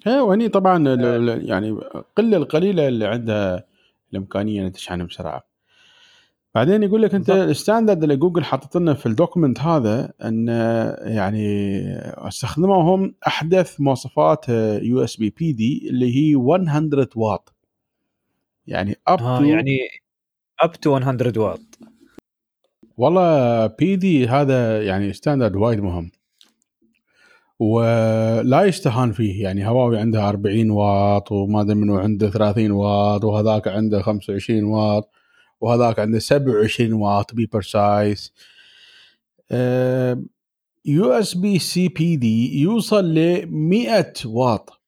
إيه 0.06 0.20
وهني 0.20 0.48
طبعا 0.48 0.88
ال- 0.88 1.48
يعني 1.50 1.70
قلة 2.16 2.36
القليلة 2.36 2.88
اللي 2.88 3.06
عندها 3.06 3.64
الإمكانية 4.12 4.66
ان 4.66 4.72
تشحن 4.72 5.06
بسرعة. 5.06 5.46
بعدين 6.56 6.82
يقول 6.82 7.02
لك 7.02 7.14
أنت. 7.14 7.30
ال 7.30 7.38
standard 7.38 8.02
اللي 8.02 8.16
جوجل 8.16 8.44
حاطط 8.44 8.76
لنا 8.76 8.94
في 8.94 9.06
ال 9.06 9.12
document 9.12 9.60
هذا 9.60 10.12
إن 10.24 10.48
يعني 11.00 11.48
استخدموا 12.28 12.82
هم 12.82 13.14
أحدث 13.26 13.80
مواصفات 13.80 14.48
USB 14.82 15.30
PD 15.30 15.88
اللي 15.90 16.16
هي 16.16 16.34
100 16.34 17.08
واط. 17.16 17.54
يعني 18.66 18.96
up 19.08 19.22
آه 19.22 19.44
يعني 19.44 19.78
up 20.60 20.72
to 20.72 20.98
100 20.98 21.32
واط 21.36 21.60
والله 22.96 23.66
PD 23.66 24.28
هذا 24.28 24.82
يعني 24.82 25.12
standard 25.12 25.56
وايد 25.56 25.80
مهم 25.80 26.10
ولا 27.58 28.64
يستهان 28.64 29.12
فيه 29.12 29.42
يعني 29.42 29.68
هواوي 29.68 29.98
عندها 29.98 30.28
40 30.28 30.70
واط 30.70 31.32
وما 31.32 31.60
أدري 31.60 31.74
منو 31.74 31.98
عنده 31.98 32.30
30 32.30 32.70
واط 32.70 33.24
وهذاك 33.24 33.68
عنده 33.68 34.02
25 34.02 34.64
واط 34.64 35.15
وهذاك 35.60 35.98
عنده 35.98 36.18
27 36.18 36.92
واط 36.92 37.34
be 37.34 37.46
precise 37.46 38.32
USB 40.86 41.58
C 41.58 41.88
PD 41.88 42.60
يوصل 42.60 43.14
ل 43.14 43.46
100 43.46 44.12
واط. 44.24 44.80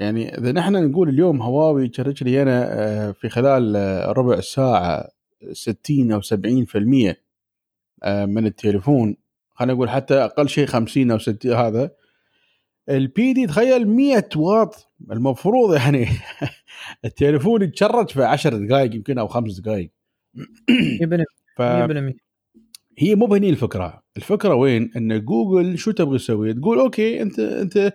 يعني 0.00 0.38
إذا 0.38 0.52
نحن 0.52 0.90
نقول 0.90 1.08
اليوم 1.08 1.42
هواوي 1.42 1.88
تشرج 1.88 2.24
لي 2.24 2.42
أنا 2.42 2.68
آه، 2.72 3.12
في 3.12 3.28
خلال 3.28 3.76
آه، 3.76 4.12
ربع 4.12 4.40
ساعة 4.40 5.08
60 5.52 6.12
أو 6.12 6.20
70% 6.20 7.16
آه، 8.02 8.26
من 8.26 8.46
التليفون. 8.46 9.16
خلينا 9.50 9.74
نقول 9.74 9.90
حتى 9.90 10.14
أقل 10.14 10.48
شيء 10.48 10.66
50 10.66 11.10
أو 11.10 11.18
60 11.18 11.52
هذا. 11.52 11.90
ال 12.88 13.32
PD 13.32 13.46
تخيل 13.46 13.88
100 13.88 14.28
واط. 14.36 14.86
المفروض 15.10 15.74
يعني 15.74 16.08
التليفون 17.04 17.62
يتشرج 17.62 18.10
في 18.10 18.24
10 18.24 18.56
دقائق 18.56 18.94
يمكن 18.94 19.18
أو 19.18 19.28
خمس 19.28 19.60
دقائق. 19.60 19.90
100% 20.34 21.24
فهي 21.56 22.14
100% 22.98 23.14
مو 23.14 23.26
بهني 23.26 23.50
الفكرة. 23.50 24.02
الفكرة 24.16 24.54
وين؟ 24.54 24.90
إن 24.96 25.24
جوجل 25.24 25.78
شو 25.78 25.90
تبغى 25.90 26.18
تسوي 26.18 26.54
تقول 26.54 26.78
okay 26.78 27.22
انت 27.22 27.38
أنت 27.38 27.92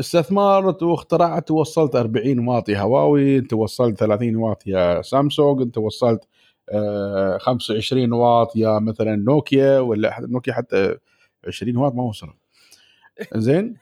استثمرت 0.00 0.82
واخترعت 0.82 1.50
ووصلت 1.50 1.96
40 1.96 2.48
واط 2.48 2.68
يا 2.68 2.78
هواوي 2.80 3.38
أنت 3.38 3.52
وصلت 3.52 3.98
30 3.98 4.36
واط 4.36 4.66
يا 4.66 5.02
سامسونج 5.02 5.62
أنت 5.62 5.78
وصلت 5.78 6.28
آه، 6.70 7.38
25 7.38 8.12
واط 8.12 8.56
يا 8.56 8.78
مثلا 8.78 9.16
نوكيا 9.16 9.78
ولا 9.80 10.16
نوكيا 10.20 10.52
حتى 10.52 10.96
20 11.46 11.76
واط 11.76 11.94
ما 11.94 12.02
وصلوا 12.02 12.34
زين؟ 13.36 13.76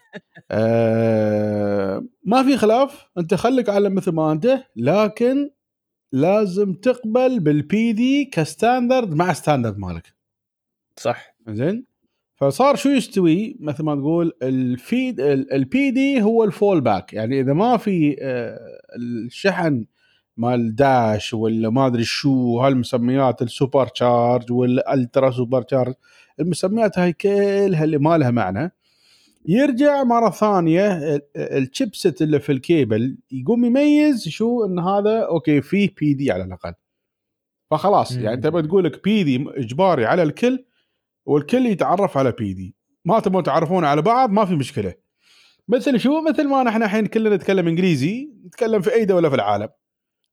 آه 0.51 2.05
ما 2.25 2.43
في 2.43 2.57
خلاف. 2.57 3.09
أنت 3.19 3.35
خليك 3.35 3.69
على 3.69 3.89
مثل 3.91 4.13
ما 4.13 4.33
أنت 4.33 4.59
لكن 4.77 5.51
لازم 6.13 6.73
تقبل 6.75 7.41
بال 7.40 7.93
PD 7.93 8.25
ك 8.25 8.35
standard 8.35 9.14
مع 9.15 9.33
standard 9.33 9.78
مالك. 9.79 10.15
صح. 10.97 11.37
زين؟ 11.49 11.87
فصار 12.35 12.77
شو 12.77 12.89
يستوي؟ 12.89 13.57
مثل 13.61 13.85
ما 13.85 13.95
تقول 13.95 14.33
الفيد 14.43 15.21
ال 15.21 15.90
PD 15.90 16.23
هو 16.23 16.45
ال 16.45 16.52
fall 16.52 16.81
back 16.81 17.12
يعني 17.13 17.41
إذا 17.41 17.53
ما 17.53 17.77
في 17.77 18.17
آه، 18.21 18.59
الشحن 18.97 19.87
مال 20.37 20.75
داش 20.75 21.35
ولا 21.35 21.71
ما 21.71 21.87
أدري 21.87 22.05
شو 22.05 22.61
هالمسميات 22.61 23.43
ال 23.43 23.50
super 23.50 23.87
charge 23.87 24.52
وال 24.52 24.75
ultra 24.75 25.31
super 25.31 25.62
charge 25.62 25.95
المسميات 26.41 26.99
هاي 26.99 27.13
كلها 27.13 27.85
اللي 27.85 27.99
ما 27.99 28.19
لها 28.19 28.31
معنى. 28.31 28.73
يرجع 29.49 30.03
مرة 30.05 30.31
ثانية 30.31 30.93
ال- 31.15 31.23
ال 31.37 31.47
chipset 31.47 32.23
اللي 32.23 32.41
في 32.41 32.53
الكيبل 32.53 33.19
يقوم 33.31 33.65
يميز 33.65 34.29
شو 34.29 34.65
إن 34.65 34.79
هذا 34.79 35.21
okay 35.21 35.62
فيه 35.62 35.95
PD 36.00 36.33
على 36.33 36.45
الأقل. 36.45 36.75
فخلاص 37.71 38.12
مم. 38.12 38.25
يعني 38.25 38.37
تبغى 38.41 38.62
تقول 38.62 38.85
لك 38.85 39.05
PD 39.05 39.45
إجباري 39.49 40.07
على 40.07 40.23
الكل 40.23 40.65
والكل 41.26 41.67
يتعرف 41.67 42.19
على 42.19 42.33
PD 42.33 42.75
ما 43.05 43.21
تبغون 43.21 43.43
تعرفون 43.43 43.85
على 43.85 44.03
بعض 44.03 44.31
ما 44.31 44.45
في 44.45 44.55
مشكلة. 44.55 44.95
مثل 45.69 46.00
شو؟ 46.00 46.21
مثل 46.21 46.49
ما 46.49 46.62
نحن 46.62 46.83
الحين 46.83 47.07
كلنا 47.07 47.37
نتكلم 47.37 47.69
إنجليزي 47.69 48.31
نتكلم 48.47 48.81
في 48.83 48.95
أي 48.95 49.05
دولة 49.05 49.29
في 49.29 49.35
العالم. 49.35 49.69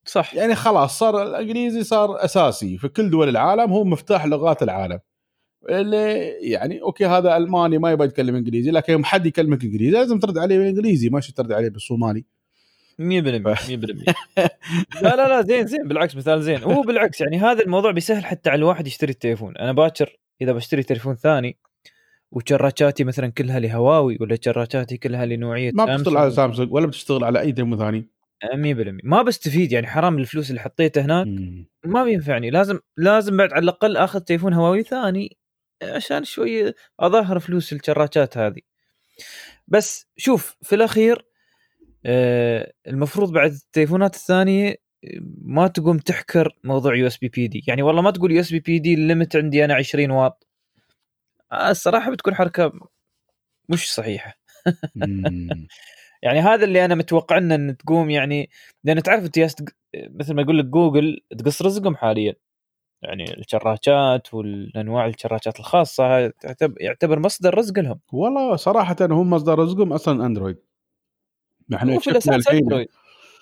صح. 0.06 0.36
يعني 0.36 0.56
خلاص 0.56 1.00
صار 1.00 1.24
الإنجليزي 1.24 1.84
صار 1.84 2.26
أساسي 2.26 2.78
في 2.78 2.88
كل 2.88 3.10
دول 3.10 3.30
العالم 3.30 3.72
هو 3.72 3.84
مفتاح 3.84 4.26
لغات 4.26 4.64
العالم. 4.64 5.00
اللي 5.70 6.30
يعني 6.42 6.82
okay 6.82 7.06
هذا 7.06 7.38
ألماني 7.38 7.78
ما 7.78 7.92
يبغى 7.92 8.08
يتكلم 8.08 8.36
إنجليزي 8.36 8.72
لكن 8.72 8.94
يوم 8.94 9.04
حد 9.04 9.26
يكلمك 9.26 9.64
إنجليزي 9.64 9.92
لازم 9.92 10.20
ترد 10.20 10.38
عليه 10.38 10.58
بالإنجليزي 10.58 11.10
ما 11.10 11.20
ترد 11.20 11.52
عليه 11.52 11.70
بالصومالي. 11.70 12.26
100% 13.00 13.04
100% 13.04 13.04
لا 15.02 15.16
لا 15.16 15.28
لا 15.28 15.42
زين 15.42 15.68
زين 15.68 15.88
بالعكس 15.88 16.16
مثال 16.16 16.44
زين. 16.44 16.64
هو 16.64 16.82
بالعكس 16.82 17.22
يعني 17.22 17.40
هذا 17.40 17.64
الموضوع 17.64 17.92
بيسهل 17.92 18.26
حتى 18.26 18.50
على 18.50 18.60
الواحد 18.60 18.88
يشتري 18.88 19.12
التليفون. 19.12 19.58
أنا 19.58 19.72
باكر 19.72 20.18
إذا 20.42 20.52
بشتري 20.52 20.84
تليفون 20.84 21.16
ثاني 21.16 21.58
وشراشاتي 22.32 23.04
مثلا 23.04 23.28
كلها 23.28 23.60
لهواوي 23.60 24.18
ولا 24.22 24.38
شراشاتي 24.42 24.98
كلها 24.98 25.26
لنوعية 25.26 25.72
ما 25.74 25.86
بتشتغل 25.86 26.18
على 26.18 26.32
سامسونج 26.32 26.36
سامسونج 26.36 26.74
ولا 26.74 26.88
بتشتغل 26.88 27.24
على 27.24 27.40
أي 27.40 27.52
تليفون 27.52 27.78
ثاني. 27.78 28.08
100% 28.44 29.00
ما 29.04 29.22
بستفيد 29.22 29.72
يعني 29.72 29.88
حرام 29.88 30.18
الفلوس 30.18 30.50
اللي 30.50 30.62
حطيتها 30.62 31.06
هناك. 31.06 31.28
ما 31.86 32.04
بينفعني. 32.04 32.50
لازم 32.50 32.80
لازم 32.98 33.38
بعد 33.38 33.54
على 33.54 33.64
الأقل 33.64 33.98
آخذ 33.98 34.20
تليفون 34.20 34.54
هواوي 34.54 34.84
ثاني. 34.84 35.38
عشان 35.84 36.24
شوي 36.24 36.74
اظهر 37.00 37.40
فلوس 37.40 37.74
الشراشات 37.74 38.38
هذه. 38.38 38.62
بس 39.68 40.08
شوف 40.18 40.58
في 40.62 40.76
الأخير 40.76 41.26
آه، 42.06 42.74
المفروض 42.88 43.32
بعد 43.32 43.52
التليفونات 43.52 44.16
الثانية 44.16 44.70
آه، 44.70 44.78
ما 45.42 45.68
تقوم 45.68 45.98
تحكر 45.98 46.58
موضوع 46.64 46.96
USB 46.96 47.30
PD. 47.30 47.64
يعني 47.68 47.82
والله 47.82 48.02
ما 48.02 48.12
تقول 48.12 48.32
USB 48.32 48.60
PD 48.60 48.94
ال 48.94 49.01
limit 49.01 49.36
عندي 49.36 49.66
أنا 49.66 49.76
20 49.76 50.12
واط. 50.12 50.48
آه، 51.52 51.72
الصراحة 51.72 52.12
بتكون 52.12 52.36
حركة 52.36 52.72
مش 53.70 53.94
صحيحة. 53.94 54.38
يعني 56.24 56.40
هذا 56.40 56.66
اللي 56.66 56.86
أنا 56.86 56.96
متوقع 56.96 57.38
إنه 57.38 57.56
ان 57.56 57.78
تقوم 57.78 58.10
يعني 58.10 58.50
لأن 58.84 59.04
تعرف 59.04 59.26
أنت 59.26 59.40
مثل 59.96 60.34
ما 60.34 60.42
يقول 60.42 60.60
لك 60.60 60.66
جوجل 60.66 61.20
تقص 61.38 61.62
رزقهم 61.62 61.96
حاليا. 61.96 62.36
يعني 63.04 63.38
الشراجات 63.38 64.34
والأنواع 64.34 65.08
الشراجات 65.08 65.60
الخاصة 65.60 66.28
تعتبر 66.28 66.76
يعتبر 66.82 67.20
مصدر 67.20 67.58
رزق 67.58 67.80
لهم. 67.80 68.00
والله 68.14 68.56
صراحة 68.56 68.96
هم 69.02 69.30
مصدر 69.30 69.60
رزقهم 69.60 69.94
أصلا 69.94 70.26
أندرويد. 70.26 70.58
نحن 71.70 72.00
شفنا 72.00 72.36
الحين 72.36 72.86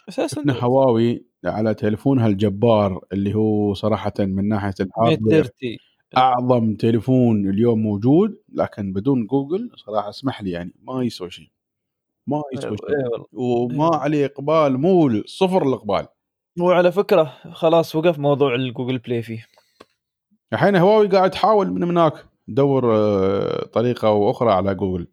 شفنا 0.09 0.53
هواوي 0.59 1.25
على 1.45 1.73
تليفونها 1.73 2.27
الجبار 2.27 2.99
اللي 3.13 3.35
هو 3.35 3.73
صراحة 3.73 4.13
من 4.19 4.47
ناحية 4.47 4.73
ال 4.79 4.87
hardware 4.87 5.43
30 5.43 5.77
أعظم 6.17 6.75
تليفون 6.75 7.49
اليوم 7.49 7.79
موجود 7.79 8.37
لكن 8.53 8.93
بدون 8.93 9.25
جوجل 9.25 9.69
صراحة 9.75 10.09
اسمح 10.09 10.41
لي 10.41 10.51
يعني 10.51 10.73
ما 10.81 11.03
يسوى 11.03 11.31
شيء. 11.31 11.49
ما 12.27 12.41
يسوى 12.53 12.77
شيء. 12.77 12.89
إيه 12.89 13.05
والله. 13.11 13.25
وما 13.33 13.93
إيه. 13.93 13.99
عليه 13.99 14.25
إقبال 14.25 14.77
مول 14.77 15.23
صفر 15.27 15.67
الإقبال. 15.67 16.07
وعلى 16.59 16.91
فكرة 16.91 17.33
خلاص 17.53 17.95
وقف 17.95 18.19
موضوع 18.19 18.55
ال 18.55 18.61
Google 18.61 18.97
Play 18.97 19.21
فيه. 19.21 19.47
الحين 20.53 20.75
هواوي 20.75 21.07
قاعد 21.07 21.31
تحاول 21.31 21.71
من 21.71 21.83
هناك 21.83 22.13
تدور 22.47 22.95
آه، 22.95 23.65
طريقة 23.65 24.07
أو 24.07 24.31
أخرى 24.31 24.51
على 24.51 24.75
جوجل. 24.75 25.07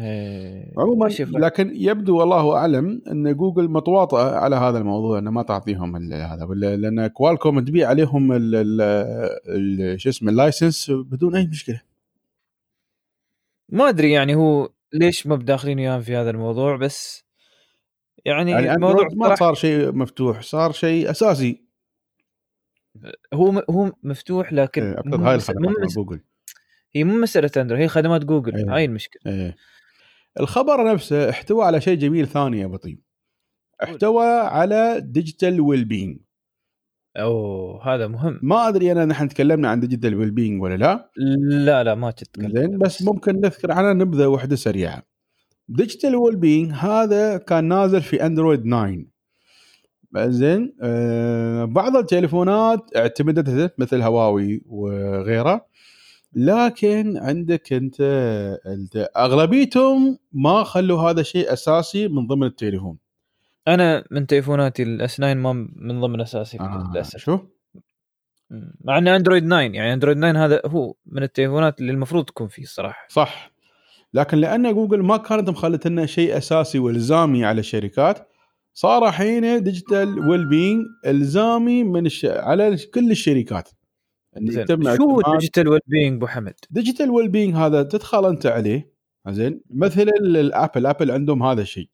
إيه. 0.00 0.72
عموما 0.78 1.08
لكن 1.20 1.72
يبدو 1.74 2.16
والله 2.18 2.56
أعلم 2.56 3.02
إن 3.10 3.36
جوجل 3.36 3.68
متواطئة 3.68 4.36
على 4.36 4.56
هذا 4.56 4.78
الموضوع 4.78 5.18
إنه 5.18 5.30
ما 5.30 5.42
تعطيهم 5.42 6.12
هذا 6.12 6.44
ولا- 6.44 6.76
لأن 6.76 7.06
Qualcomm 7.06 7.60
تبيع 7.60 7.88
عليهم 7.88 8.32
شو 9.96 10.08
اسمه 10.08 10.30
ال 10.30 10.38
license 10.38 10.90
بدون 10.90 11.36
أي 11.36 11.46
مشكلة. 11.46 11.80
ما 13.68 13.88
أدري 13.88 14.12
يعني 14.12 14.34
هو 14.34 14.68
ليش 14.92 15.26
ما 15.26 15.36
بداخلين 15.36 15.78
وياهم 15.78 16.00
في 16.00 16.16
هذا 16.16 16.30
الموضوع 16.30 16.76
بس 16.76 17.24
يعني, 18.24 18.50
يعني 18.50 18.74
الموضوع 18.74 19.08
ما 19.12 19.34
صار 19.34 19.54
شيء 19.54 19.92
مفتوح 19.92 20.40
صار 20.40 20.72
شيء 20.72 21.10
أساسي. 21.10 21.64
هو 23.34 23.52
م- 23.52 23.62
هو 23.70 23.92
مفتوح 24.02 24.52
لكن 24.52 24.82
ابتدى 24.82 25.22
هاي 25.22 25.34
الخدمات 25.34 25.74
جوجل. 25.96 26.20
هي 26.92 27.04
مو 27.04 27.14
مسألة 27.14 27.50
أندرويد 27.56 27.82
هي 27.82 27.88
خدمات 27.88 28.24
جوجل 28.24 28.56
إيه. 28.56 28.74
هاي 28.74 28.84
المشكلة. 28.84 29.32
إيه. 29.32 29.56
الخبر 30.40 30.92
نفسه 30.92 31.30
احتوى 31.30 31.64
على 31.64 31.80
شيء 31.80 31.98
جميل 31.98 32.26
ثاني 32.26 32.60
يا 32.60 32.66
بطيب 32.66 33.00
احتوى 33.82 34.26
على 34.26 35.00
digital 35.00 35.60
wellbeing 35.60 36.18
أوه 37.16 37.94
هذا 37.94 38.06
مهم. 38.06 38.40
ما 38.42 38.68
أدري 38.68 38.92
أنا 38.92 39.04
نحن 39.04 39.28
تكلمنا 39.28 39.68
عن 39.68 39.80
digital 39.80 40.14
wellbeing 40.14 40.62
ولا 40.62 40.74
لا. 40.76 41.10
لا 41.48 41.84
لا 41.84 41.94
ما 41.94 42.10
تتكلم 42.10 42.52
زين 42.56 42.78
بس 42.78 43.02
ممكن 43.02 43.40
نذكر 43.40 43.72
عنها 43.72 43.92
نبذة 43.92 44.26
واحدة 44.26 44.56
سريعة. 44.56 45.02
digital 45.68 46.16
wellbeing 46.16 46.72
هذا 46.72 47.36
كان 47.36 47.64
نازل 47.64 48.02
في 48.02 48.26
اندرويد 48.26 48.62
9 48.62 49.04
زين 50.16 50.76
آه 50.82 51.64
بعض 51.64 51.96
التليفونات 51.96 52.96
اعتمدته 52.96 53.70
مثل 53.78 54.02
هواوي 54.02 54.62
وغيره. 54.66 55.66
لكن 56.36 57.16
عندك 57.16 57.72
انت 57.72 59.10
أغلبيتهم 59.16 60.18
ما 60.32 60.64
خلوا 60.64 61.10
هذا 61.10 61.22
شيء 61.22 61.52
أساسي 61.52 62.08
من 62.08 62.26
ضمن 62.26 62.46
التليفون. 62.46 62.98
أنا 63.68 64.04
من 64.10 64.26
تليفوناتي 64.26 64.82
ال 64.82 65.16
S9 65.16 65.34
ما 65.34 65.52
من 65.76 66.00
ضمن 66.00 66.20
أساسي 66.20 66.60
آه 66.60 66.90
للأسف. 66.92 67.18
شوف 67.18 67.40
مع 68.84 68.98
ان 68.98 69.08
اندرويد 69.08 69.46
9 69.46 69.60
يعني 69.60 69.92
اندرويد 69.92 70.18
9 70.18 70.44
هذا 70.44 70.62
هو 70.66 70.94
من 71.06 71.22
التليفونات 71.22 71.80
اللي 71.80 71.92
المفروض 71.92 72.24
تكون 72.24 72.48
فيه 72.48 72.62
الصراحة. 72.62 73.06
صح. 73.08 73.53
لكن 74.14 74.38
لأن 74.38 74.74
جوجل 74.74 75.02
ما 75.02 75.16
كانت 75.16 75.50
مخلت 75.50 75.86
لنا 75.86 76.06
شيء 76.06 76.36
أساسي 76.36 76.78
وإلزامي 76.78 77.44
على 77.44 77.60
الشركات 77.60 78.28
صار 78.74 79.12
حين 79.12 79.62
digital 79.62 80.28
wellbeing 80.28 80.84
إلزامي 81.06 81.84
من 81.84 82.06
الش... 82.06 82.24
على 82.24 82.76
كل 82.94 83.10
الشركات. 83.10 83.68
يتم 84.36 84.96
شو 84.96 85.20
digital 85.32 85.68
wellbeing 85.68 86.16
أبو 86.16 86.26
حمد؟ 86.26 86.54
digital 86.70 87.10
wellbeing 87.10 87.54
هذا 87.54 87.82
تدخل 87.82 88.26
أنت 88.28 88.46
عليه 88.46 88.90
زين؟ 89.28 89.60
مثل 89.70 90.02
ال- 90.02 90.36
ال 90.36 90.44
Apple 90.44 90.86
Apple 90.86 91.10
عندهم 91.10 91.42
هذا 91.42 91.62
الشيء. 91.62 91.88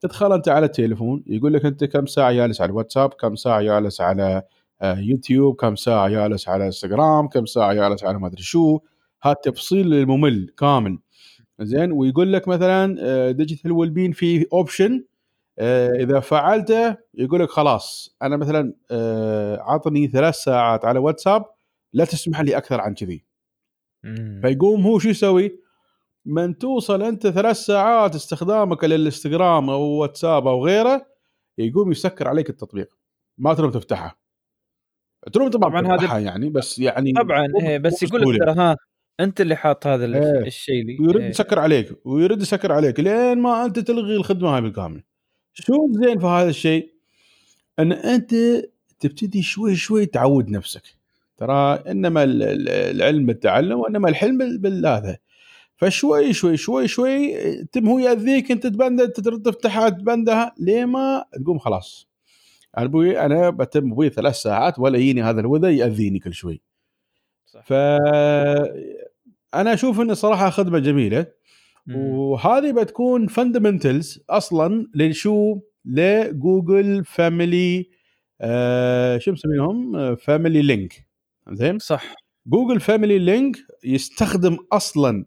تدخل 0.00 0.32
أنت 0.32 0.48
على 0.48 0.66
التليفون 0.66 1.24
يقول 1.26 1.52
لك 1.52 1.64
أنت 1.64 1.84
كم 1.84 2.06
ساعة 2.06 2.32
جالس 2.32 2.60
على 2.60 2.70
الواتساب 2.70 3.10
كم 3.10 3.34
ساعة 3.34 3.62
جالس 3.62 4.00
على 4.00 4.42
آه، 4.82 4.98
يوتيوب 4.98 5.56
كم 5.56 5.76
ساعة 5.76 6.08
جالس 6.08 6.48
على 6.48 6.66
إنستغرام 6.66 7.28
كم 7.28 7.46
ساعة 7.46 7.74
جالس 7.74 8.04
على 8.04 8.18
ما 8.18 8.26
أدري 8.26 8.42
شو. 8.42 8.78
هذا 9.22 9.34
تفصيل 9.44 9.94
الممل 9.94 10.50
كامل. 10.58 10.98
زين 11.60 11.92
ويقول 11.92 12.32
لك 12.32 12.48
مثلا 12.48 13.30
digital 13.30 13.72
wellbeing 13.72 14.12
في 14.12 14.46
option 14.52 15.04
إذا 16.00 16.20
فعلته 16.20 16.96
يقول 17.14 17.40
لك 17.40 17.50
خلاص 17.50 18.16
أنا 18.22 18.36
مثلا 18.36 18.74
آه، 18.90 19.60
عطني 19.60 20.08
ثلاث 20.08 20.34
ساعات 20.34 20.84
على 20.84 20.98
واتساب 20.98 21.44
لا 21.92 22.04
تسمح 22.04 22.40
لي 22.40 22.56
أكثر 22.56 22.80
عن 22.80 22.94
كذي. 22.94 23.24
فيقوم 24.42 24.82
هو 24.82 24.98
شو 24.98 25.08
يسوي؟ 25.08 25.60
من 26.24 26.58
توصل 26.58 27.02
أنت 27.02 27.26
ثلاث 27.26 27.56
ساعات 27.56 28.14
استخدامك 28.14 28.84
للإنستغرام 28.84 29.70
أو 29.70 29.80
واتساب 29.82 30.46
أو 30.46 30.64
غيره 30.66 31.06
يقوم 31.58 31.90
يسكر 31.90 32.28
عليك 32.28 32.50
التطبيق 32.50 32.98
ما 33.38 33.54
تروم 33.54 33.70
تفتحه 33.70 34.20
تروم 35.32 35.50
طبعا 35.50 35.80
طبعاً 35.82 35.96
هذا- 35.96 36.18
يعني 36.18 36.48
بس 36.50 36.78
يعني 36.78 37.12
طبعا 37.12 37.46
إيه 37.62 37.78
بس 37.78 38.02
يقول 38.02 38.34
لك. 38.34 38.38
ترى 38.40 38.50
ها 38.52 38.76
انت 39.20 39.40
اللي 39.40 39.56
حاط 39.56 39.86
هذا 39.86 40.04
إيه. 40.04 40.46
الشيء 40.46 40.80
اللي 40.80 40.96
ويرد 41.00 41.20
إيه. 41.20 41.28
يسكر 41.28 41.58
عليك 41.58 42.06
ويرد 42.06 42.42
يسكر 42.42 42.72
عليك 42.72 43.00
لين 43.00 43.38
ما 43.38 43.64
انت 43.64 43.78
تلغي 43.78 44.16
الخدمة 44.16 44.48
هاي 44.54 44.60
بالكامل 44.60 45.02
شو 45.54 45.86
الزين 45.86 46.18
في 46.18 46.26
هذا 46.26 46.48
الشيء؟ 46.48 46.92
إن 47.78 47.92
أنت 47.92 48.34
تبتدي 49.00 49.42
شوي 49.42 49.76
شوي 49.76 50.06
تعود 50.06 50.48
نفسك 50.50 50.82
ترى 51.36 51.74
إنما 51.74 52.22
ال- 52.24 52.42
ال- 52.42 52.68
العلم 52.68 53.26
بالتعلم 53.26 53.78
وإنما 53.78 54.08
الحلم 54.08 54.38
بال- 54.38 54.58
بالهذا 54.58 55.18
فشوي 55.76 56.32
شوي 56.32 56.56
شوي 56.56 56.88
شوي 56.88 57.34
تم 57.64 57.88
هو 57.88 57.98
يأذيك 57.98 58.50
أنت 58.50 58.66
تبنده 58.66 59.06
ترد 59.06 59.42
تفتحها 59.42 59.88
تبندها 59.88 60.54
ليه 60.58 60.84
ما 60.84 61.24
تقوم 61.42 61.58
خلاص 61.58 62.08
أبوي 62.74 63.20
أنا 63.20 63.50
بتم 63.50 63.92
أبوي 63.92 64.10
ثلاث 64.10 64.34
ساعات 64.34 64.78
ولا 64.78 64.98
يجيني 64.98 65.22
هذا 65.22 65.40
الوذا 65.40 65.70
يأذيني 65.70 66.18
كل 66.18 66.32
شوي 66.34 66.60
صح. 67.46 67.60
ف 67.66 67.72
أنا 69.58 69.74
أشوف 69.74 70.00
إن 70.00 70.14
صراحة 70.14 70.50
خدمة 70.50 70.78
جميلة. 70.78 71.26
وهذه 71.96 72.72
بتكون 72.72 73.26
fundamentals 73.26 74.24
أصلا 74.30 74.86
لشو؟ 74.94 75.58
ل 75.84 76.01
Google 76.01 77.04
Family 77.04 77.90
آه 78.40 79.18
شو 79.18 79.32
مسمينهم 79.32 80.14
Family 80.16 80.62
Link 80.62 81.06
زين؟ 81.52 81.78
صح. 81.78 82.14
Google 82.46 82.80
Family 82.80 83.18
Link 83.18 83.56
يستخدم 83.84 84.56
أصلا 84.72 85.24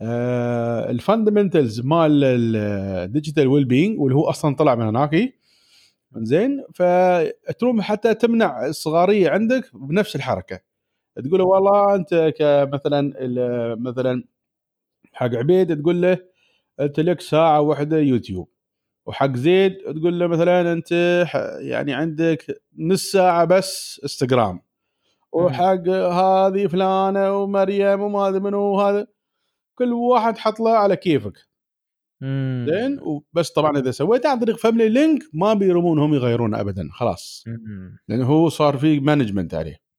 آه 0.00 0.90
ال 0.90 0.97
fundamentals 0.97 1.80
مال 1.80 2.24
ال 2.24 3.46
digital 3.48 3.64
wellbeing 3.64 4.00
واللي 4.00 4.16
هو 4.16 4.30
أصلا 4.30 4.56
طلع 4.56 4.74
من 4.74 4.86
هناك 4.86 5.34
زين؟ 6.16 6.64
فتروم 6.74 7.82
حتى 7.82 8.14
تمنع 8.14 8.66
الصغاريه 8.66 9.30
عندك 9.30 9.70
بنفس 9.74 10.16
الحركة. 10.16 10.69
تقول 11.16 11.38
له 11.38 11.44
والله 11.44 11.94
أنت 11.94 12.32
كمثلا 12.38 13.12
مثلا 13.74 14.24
حق 15.12 15.34
عبيد 15.34 15.82
تقول 15.82 16.02
له 16.02 16.18
أنت 16.80 17.00
لك 17.00 17.20
ساعة 17.20 17.60
واحدة 17.60 17.98
يوتيوب 17.98 18.48
وحق 19.06 19.36
زيد 19.36 19.76
تقول 19.76 20.18
له 20.18 20.26
مثلا 20.26 20.72
أنت 20.72 20.92
يعني 21.60 21.94
عندك 21.94 22.62
نص 22.78 23.02
ساعة 23.12 23.44
بس 23.44 24.00
إنستغرام 24.02 24.60
وحق 25.32 25.88
هذه 25.88 26.66
فلانة 26.66 27.42
ومريم 27.42 28.00
وما 28.00 28.28
أدري 28.28 28.40
منو 28.40 28.60
وهذا 28.60 29.06
كل 29.74 29.92
واحد 29.92 30.38
حط 30.38 30.60
له 30.60 30.70
على 30.70 30.96
كيفك. 30.96 31.32
زين؟ 32.66 33.00
وبس 33.02 33.50
طبعا 33.50 33.78
إذا 33.78 33.90
سويت 33.90 34.26
عن 34.26 34.38
طريق 34.38 34.56
Family 34.56 34.88
Link 34.88 35.22
ما 35.34 35.54
بيرمونهم 35.54 36.14
يغيرون 36.14 36.54
ابدا 36.54 36.88
خلاص. 36.92 37.44
لأنه 38.08 38.26
هو 38.26 38.48
صار 38.48 38.76
في 38.76 39.00
management 39.00 39.54
عليه. 39.54 39.89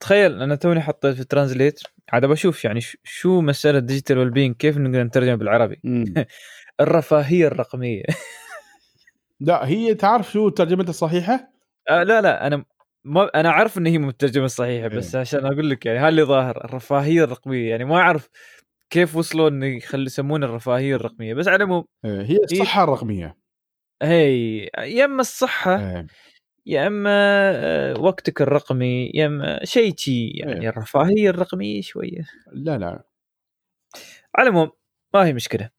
تخيل 0.00 0.42
أنا 0.42 0.54
توني 0.54 0.80
حطيت 0.80 1.16
في 1.16 1.24
translate 1.24 1.80
عاد 2.12 2.24
بشوف 2.24 2.64
يعني 2.64 2.80
شو 3.04 3.40
مسألة 3.40 3.78
digital 3.78 4.18
wellbeing 4.18 4.56
كيف 4.56 4.78
نقدر 4.78 5.02
نترجم 5.02 5.36
بالعربي. 5.36 5.80
الرفاهية 6.80 7.46
الرقمية 7.46 8.02
لا 9.40 9.66
هي 9.66 9.94
تعرف 9.94 10.32
شو 10.32 10.48
ترجمتها 10.48 10.90
الصحيحه؟ 10.90 11.52
آه 11.90 12.02
لا 12.02 12.20
لا 12.20 12.46
أنا 12.46 12.64
ما 13.04 13.30
أنا 13.34 13.50
عارف 13.50 13.78
إن 13.78 13.86
هي 13.86 13.98
مو 13.98 14.08
الترجمه 14.08 14.44
الصحيحه 14.44 14.88
بس 14.88 15.14
إيه. 15.14 15.20
عشان 15.20 15.46
أقول 15.46 15.70
لك 15.70 15.86
يعني 15.86 15.98
هذا 15.98 16.08
اللي 16.08 16.22
ظاهر 16.22 16.64
الرفاهية 16.64 17.24
الرقمية 17.24 17.70
يعني 17.70 17.84
ما 17.84 17.96
أعرف 17.96 18.28
كيف 18.90 19.16
وصلوا 19.16 19.48
انه 19.48 19.66
يخلوا 19.66 20.04
يسمونه 20.04 20.46
الرفاهية 20.46 20.96
الرقمية 20.96 21.34
بس 21.34 21.48
على 21.48 21.56
العموم 21.56 21.84
آه، 22.04 22.22
هي 22.22 22.38
الصحة 22.44 22.84
الرقمية 22.84 23.36
هي 24.02 24.58
يا 24.78 25.04
إما 25.04 25.20
الصحة. 25.20 26.04
يا 26.68 26.86
إما 26.86 27.10
آه، 27.54 28.00
وقتك 28.00 28.42
الرقمي 28.42 29.10
يا 29.14 29.26
إما 29.26 29.64
شيء 29.64 29.94
شي 29.96 30.28
يعني 30.28 30.62
إيه. 30.62 30.68
الرفاهيه 30.68 31.30
الرقميه 31.30 31.80
شوية 31.80 32.28
لا 32.52 32.78
لا 32.78 33.04
على 34.34 34.48
العموم 34.48 34.70
ما 35.14 35.26
هي 35.26 35.32
مشكلة 35.32 35.70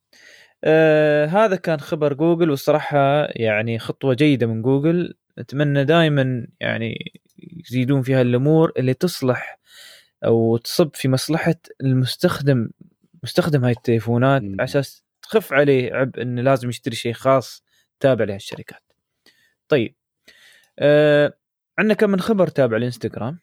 آه 0.63 1.25
هذا 1.25 1.56
كان 1.56 1.80
خبر 1.80 2.13
جوجل 2.13 2.49
والصراحة 2.49 3.25
يعني 3.32 3.80
خطوة 3.80 4.13
جيدة 4.13 4.47
من 4.47 4.62
جوجل 4.62 5.13
أتمنى 5.38 5.86
دائما 5.86 6.47
يعني 6.60 7.21
يزيدون 7.38 8.02
فيها 8.02 8.21
الأمور 8.21 8.71
اللي 8.78 8.93
تصلح 8.93 9.60
أو 10.25 10.58
تصب 10.58 10.95
في 10.95 11.08
مصلحة 11.10 11.56
المستخدم 11.82 12.69
مستخدم 13.23 13.65
هاي 13.65 13.71
التليفونات. 13.71 14.41
على 14.41 14.63
أساس 14.63 15.04
تخف 15.21 15.54
عليه 15.54 15.93
عبء 15.93 16.21
إنه 16.21 16.41
لازم 16.41 16.69
يشتري 16.69 16.95
شيء 16.95 17.13
خاص 17.13 17.63
تابع 17.99 18.25
لهالشركات. 18.25 18.84
طيب 19.67 19.95
آه 20.80 21.34
عندنا 21.80 21.94
كم 21.94 22.10
من 22.10 22.20
خبر 22.20 22.48
تابع 22.48 22.78
الانستغرام 22.78 23.39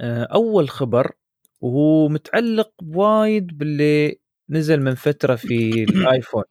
آه 0.00 0.24
أول 0.24 0.68
خبر 0.68 1.12
وهو 1.60 2.08
متعلق 2.08 2.72
وايد 2.82 3.58
باللي 3.58 4.18
نزل 4.50 4.80
من 4.80 4.94
فترة 4.94 5.34
في 5.36 5.84
الآيفون 5.90 6.44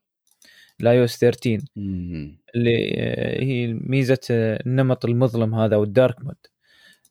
ال 0.80 0.98
iOS 1.00 1.18
13 1.18 1.64
مم. 1.76 2.38
اللي 2.54 2.94
آه، 2.98 3.42
هي 3.42 3.72
ميزة 3.72 4.20
آه، 4.30 4.62
النمط 4.66 5.04
المظلم 5.04 5.54
هذا 5.54 5.76
وال 5.76 5.92
dark 5.92 6.24
mode. 6.24 6.36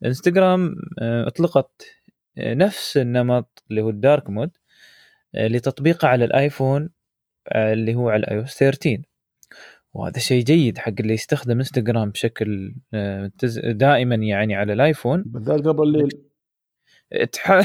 إنستغرام 0.04 0.74
أطلقت 1.00 1.86
نفس 2.38 2.96
النمط 2.96 3.64
اللي 3.70 3.82
هو 3.82 3.90
ال 3.90 3.98
dark 3.98 4.30
mode 4.30 4.50
لتطبيقه 5.34 6.08
على 6.08 6.24
الآيفون 6.24 6.90
اللي 7.54 7.94
هو 7.94 8.08
على 8.10 8.20
ال 8.20 8.38
iOS 8.38 8.58
13 8.58 9.02
وهذا 9.96 10.18
شيء 10.18 10.44
جيد 10.44 10.78
حق 10.78 10.92
اللي 11.00 11.14
يستخدم 11.14 11.58
انستغرام 11.58 12.10
بشكل 12.10 12.74
آه، 12.94 13.30
دائما 13.64 14.14
يعني 14.14 14.54
على 14.54 14.72
الآيفون. 14.72 15.22
بالذات 15.26 15.60
قبل 15.60 15.82
الليل. 15.82 16.08
تح... 17.32 17.60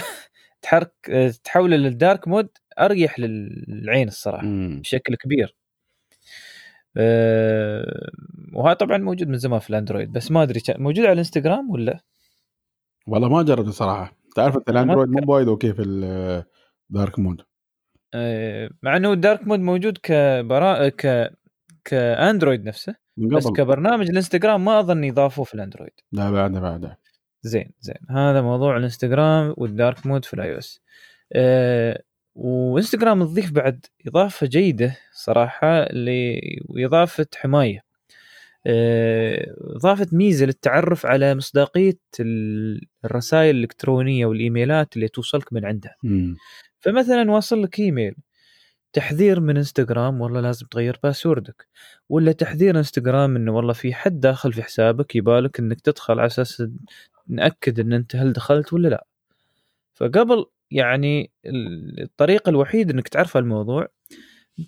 تحرك 0.62 0.94
آه، 1.10 1.34
تحوله 1.44 1.78
لل 1.78 1.94
dark 1.94 2.28
mode 2.28 2.50
أريح 2.80 3.20
للعين 3.20 4.08
الصراحة 4.08 4.46
مم. 4.46 4.80
بشكل 4.82 5.16
كبير. 5.16 5.56
أه 6.98 8.12
وهذا 8.54 8.74
طبعا 8.74 8.98
موجود 8.98 9.28
من 9.28 9.38
زمان 9.38 9.60
في 9.60 9.70
الأندرويد 9.70 10.12
بس 10.12 10.32
ما 10.32 10.44
أدري 10.44 10.62
موجود 10.70 11.06
على 11.06 11.14
الإنستغرام 11.14 11.70
ولا؟ 11.72 12.00
والله 13.08 13.30
ما 13.30 13.44
جربت 13.44 13.70
صراحة 13.70 14.18
تعرف 14.36 14.58
انت 14.58 14.70
الأندرويد. 14.70 15.10
مو 15.10 15.34
وايد 15.34 15.48
أوكي 15.48 15.74
في 15.74 15.82
الدارك 16.90 17.20
مود. 17.20 17.42
أه 18.14 18.70
مع 18.84 18.98
إنه 18.98 19.14
ال 19.14 19.21
dark 19.21 19.48
mode 19.48 19.60
موجود 19.60 19.98
كبرا 20.04 20.90
ك 20.90 21.32
كاندرويد 21.84 22.66
نفسه 22.66 22.96
من 23.18 23.36
بس 23.36 23.48
كبرنامج 23.48 24.10
الإنستغرام 24.10 24.66
ما 24.66 24.80
اظن 24.80 25.04
يضافوه 25.04 25.46
في 25.46 25.54
الأندرويد. 25.54 25.94
لا 26.12 26.32
بعد 26.32 26.52
بعد 26.52 26.96
زين 27.42 27.72
زين. 27.82 27.96
هذا 28.10 28.42
موضوع 28.42 28.78
الإنستغرام 28.78 29.54
وال 29.58 29.74
dark 29.74 30.06
mode 30.06 30.26
في 30.26 30.34
ال 30.34 30.54
iOS 30.54 30.82
أه 31.34 32.04
وإنستغرام 32.36 33.24
تضيف 33.24 33.52
بعد 33.52 33.86
إضافة 34.08 34.48
جيدة 34.48 34.96
صراحة 35.14 35.68
اللي 35.84 36.42
وإضافة 36.66 37.28
حماية. 37.36 37.84
آه، 38.68 39.56
اضافت 39.76 40.14
ميزة 40.14 40.46
للتعرف 40.46 41.06
على 41.06 41.36
مصداقية 41.36 42.00
ال- 42.20 42.82
الرسائل 43.06 43.56
الإلكترونية 43.56 44.26
والإيميلات 44.26 44.96
اللي 44.96 45.08
توصلك 45.08 45.54
من 45.54 45.66
عندها. 45.66 45.96
مم. 46.04 46.36
فمثلا 46.80 47.32
واصل 47.32 47.64
لك 47.64 47.80
إيميل. 47.80 48.16
تحذير 48.94 49.40
من 49.40 49.58
إنستغرام 49.58 50.22
والله 50.22 50.42
لازم 50.42 50.66
تغير 50.68 51.00
باسوردك 51.04 51.68
ولا 52.10 52.32
تحذير 52.32 52.78
إنستغرام 52.78 53.36
إنه 53.36 53.52
والله 53.56 53.74
في 53.74 53.94
حد 53.94 54.20
داخل 54.20 54.54
في 54.54 54.64
حسابك 54.64 55.16
يبالك 55.16 55.60
إنك 55.60 55.82
تدخل 55.82 56.14
على 56.20 56.26
أساس 56.26 56.64
نأكد 57.28 57.80
إن 57.80 57.94
أنت 57.94 58.16
هل 58.16 58.34
دخلت 58.34 58.74
ولا 58.74 58.88
لا. 58.88 59.06
فقبل 59.94 60.46
يعني 60.72 61.32
ال- 61.46 62.02
الطريقة 62.04 62.50
الوحيدة 62.50 62.94
إنك 62.94 63.08
تعرف 63.08 63.38
الموضوع 63.38 63.88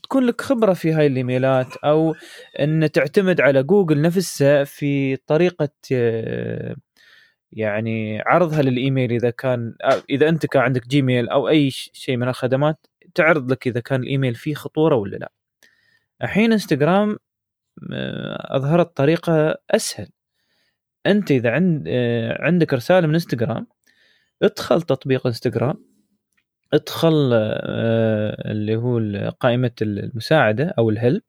تكون 0.04 0.24
لك 0.26 0.42
خبرة 0.42 0.74
في 0.74 0.92
هاي 0.94 1.08
ال 1.08 1.17
emailات 1.17 1.78
أو 1.78 2.16
إن 2.60 2.92
تعتمد 2.92 3.42
على 3.42 3.64
جوجل 3.64 4.02
نفسها 4.02 4.64
في 4.64 5.16
طريقة 5.16 5.70
يعني 7.58 8.22
عرضها 8.22 8.62
للإيميل 8.62 9.12
إذا 9.12 9.30
كان 9.30 9.76
آه، 9.84 10.02
إذا 10.10 10.30
أنت 10.30 10.46
كان 10.46 10.62
عندك 10.62 10.88
جيميل 10.88 11.30
أو 11.30 11.50
أي 11.50 11.72
شيء 11.72 12.18
من 12.18 12.28
الخدمات 12.28 12.88
تعرض 13.16 13.52
لك 13.52 13.68
إذا 13.68 13.80
كان 13.80 14.04
الإيميل 14.04 14.36
فيه 14.36 14.54
خطورة 14.54 14.96
ولا 14.96 15.18
لا. 15.18 15.32
الحين 16.24 16.52
إنستغرام 16.52 17.18
أظهرت 18.52 18.98
طريقة 18.98 19.56
أسهل. 19.72 20.10
أنت 21.06 21.32
إذا 21.32 21.52
عند 21.52 21.86
آه، 21.88 22.42
عندك 22.42 22.74
رسالة 22.74 23.08
من 23.08 23.13
إنستغرام 23.13 23.68
ادخل 24.44 24.82
تطبيق 24.82 25.28
إنستغرام 25.28 25.86
ادخل 26.74 27.30
آه، 27.34 28.52
اللي 28.52 28.76
هو 28.76 29.00
قائمة 29.39 29.72
المساعدة 29.82 30.74
أو 30.78 30.89
ال 30.89 30.96
help 30.96 31.24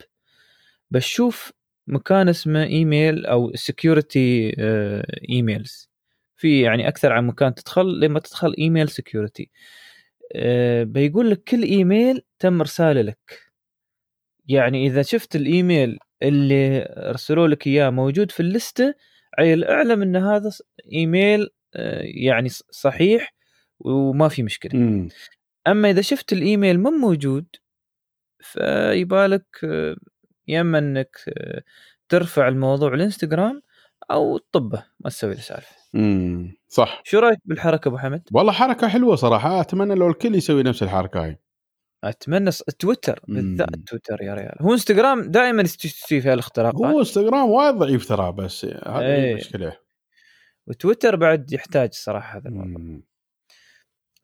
بس 0.90 1.02
شوف 1.02 1.52
مكان 1.86 2.28
اسمه 2.28 2.64
إيميل 2.64 3.26
أو 3.26 3.52
security 3.54 4.54
emails 5.30 5.93
في 6.36 6.60
يعني 6.60 6.88
أكثر 6.88 7.12
عن 7.12 7.26
مكان 7.26 7.54
تدخل 7.54 8.00
لما 8.00 8.20
تدخل 8.20 8.54
email 8.58 8.88
security 8.88 9.50
بيقول 10.82 11.30
لك 11.30 11.42
كل 11.44 11.62
ايميل 11.62 12.22
تم 12.38 12.60
إرساله 12.60 13.00
لك. 13.02 13.40
يعني 14.48 14.86
إذا 14.86 15.02
شفت 15.02 15.36
الايميل 15.36 15.98
اللي 16.22 16.86
أرسلوا 16.96 17.48
لك 17.48 17.66
إياه 17.66 17.90
موجود 17.90 18.30
في 18.30 18.40
ال 18.40 18.49
listة 18.49 18.94
عيل 19.38 19.64
أعلم 19.64 20.02
إن 20.02 20.16
هذا 20.16 20.50
ايميل 20.92 21.48
آه، 21.76 22.02
يعني 22.02 22.48
صحيح 22.70 23.34
وما 23.78 24.28
في 24.28 24.42
مشكلة. 24.42 24.80
أما 25.66 25.90
إذا 25.90 26.00
شفت 26.00 26.32
الايميل 26.32 26.80
مو 26.80 26.90
موجود 26.90 27.46
فيبالك 28.40 29.46
آه، 29.64 29.96
يا 30.48 30.60
إما 30.60 30.78
إنك 30.78 31.16
آه، 31.28 31.62
ترفع 32.08 32.48
الموضوع 32.48 32.94
الانستغرام 32.94 33.62
أو 34.10 34.38
تطبه 34.38 34.84
ما 35.00 35.10
تسوي 35.10 35.34
له 35.34 35.40
سالفة. 35.40 35.83
مم. 35.94 36.56
صح. 36.68 37.02
شو 37.04 37.18
رأيك 37.18 37.38
بالحركة 37.44 37.88
أبو 37.88 37.98
حمد؟ 37.98 38.22
والله 38.32 38.52
حركة 38.52 38.88
حلوة 38.88 39.16
صراحة. 39.16 39.60
أتمنى 39.60 39.94
لو 39.94 40.08
الكل 40.08 40.34
يسوي 40.34 40.62
نفس 40.62 40.82
الحركة 40.82 41.24
هاي. 41.24 41.38
أتمنى 42.04 42.50
ص- 42.50 42.62
تويتر. 42.62 43.20
بالذات 43.28 43.68
تويتر 43.86 44.22
يا 44.22 44.34
ريال. 44.34 44.56
هو 44.60 44.72
إنستغرام 44.72 45.30
دائما 45.30 45.62
يستوي 45.62 46.20
فيها 46.20 46.34
الاختراقات. 46.34 46.92
هو 46.92 46.98
إنستغرام 46.98 47.50
وايد 47.50 47.74
ضعيف 47.74 48.08
ترى 48.08 48.32
بس 48.32 48.64
هذه 48.64 49.00
إيه. 49.00 49.32
المشكلة 49.32 49.76
وتويتر 50.66 51.16
بعد 51.16 51.52
يحتاج 51.52 51.92
صراحة 51.92 52.38
هذا 52.38 52.48
الموضوع. 52.48 53.00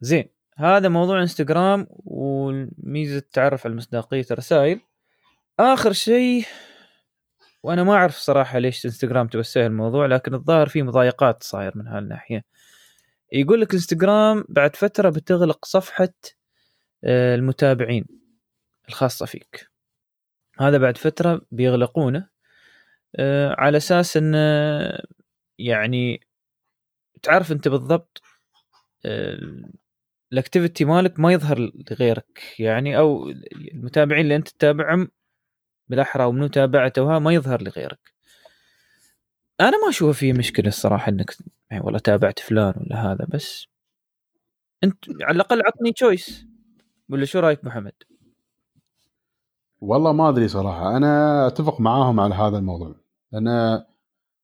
زين 0.00 0.28
هذا 0.56 0.88
موضوع 0.88 1.20
إنستغرام 1.22 1.86
وميزه 1.90 3.16
التعرف 3.18 3.66
على 3.66 3.74
مصداقيه 3.76 4.26
الرسائل 4.30 4.80
آخر 5.60 5.92
شيء 5.92 6.44
وأنا 7.62 7.84
ما 7.84 7.92
أعرف 7.94 8.16
صراحة 8.16 8.58
ليش 8.58 8.86
انستغرام 8.86 9.28
توسع 9.28 9.66
الموضوع 9.66 10.06
لكن 10.06 10.34
الظاهر 10.34 10.68
في 10.68 10.82
مضايقات 10.82 11.42
صاير 11.42 11.72
من 11.78 11.86
هالناحية. 11.88 12.44
يقول 13.32 13.60
لك 13.60 13.74
انستغرام 13.74 14.44
بعد 14.48 14.76
فترة 14.76 15.10
بتغلق 15.10 15.64
صفحة 15.64 16.08
آه، 17.04 17.34
المتابعين 17.34 18.06
الخاصة 18.88 19.26
فيك. 19.26 19.70
هذا 20.60 20.78
بعد 20.78 20.96
فترة 20.96 21.40
بيغلقونه 21.50 22.28
آه، 23.16 23.54
على 23.58 23.76
أساس 23.76 24.16
إن 24.16 24.32
آه، 24.34 25.04
يعني 25.58 26.20
تعرف 27.22 27.52
أنت 27.52 27.68
بالضبط 27.68 28.22
ال 30.32 30.38
activity 30.38 30.84
مالك 30.84 31.20
ما 31.20 31.32
يظهر 31.32 31.72
لغيرك 31.90 32.54
يعني 32.58 32.98
أو 32.98 33.28
المتابعين 33.74 34.24
اللي 34.24 34.36
أنت 34.36 34.48
تتابعهم 34.48 35.08
بالأحرى 35.90 36.24
ومنو 36.24 36.46
تابعته 36.46 37.18
ما 37.18 37.32
يظهر 37.32 37.62
لغيرك 37.62 38.14
أنا 39.60 39.84
ما 39.84 39.88
أشوف 39.88 40.18
فيه 40.18 40.32
مشكلة 40.32 40.68
الصراحة 40.68 41.08
إنك 41.08 41.36
يعني 41.70 41.84
والله 41.84 41.98
تابعت 41.98 42.38
فلان 42.38 42.74
ولا 42.76 43.12
هذا 43.12 43.26
بس 43.28 43.66
أنت 44.84 45.04
على 45.22 45.36
الأقل 45.36 45.62
عطني 45.66 45.92
choice 45.92 46.46
ولا 47.08 47.24
شو 47.24 47.38
رأيك 47.38 47.64
محمد؟ 47.64 47.92
والله 49.80 50.12
ما 50.12 50.28
أدري 50.28 50.48
صراحة. 50.48 50.96
أنا 50.96 51.46
أتفق 51.46 51.80
معاهم 51.80 52.20
على 52.20 52.34
هذا 52.34 52.58
الموضوع. 52.58 52.94
لأن 53.32 53.82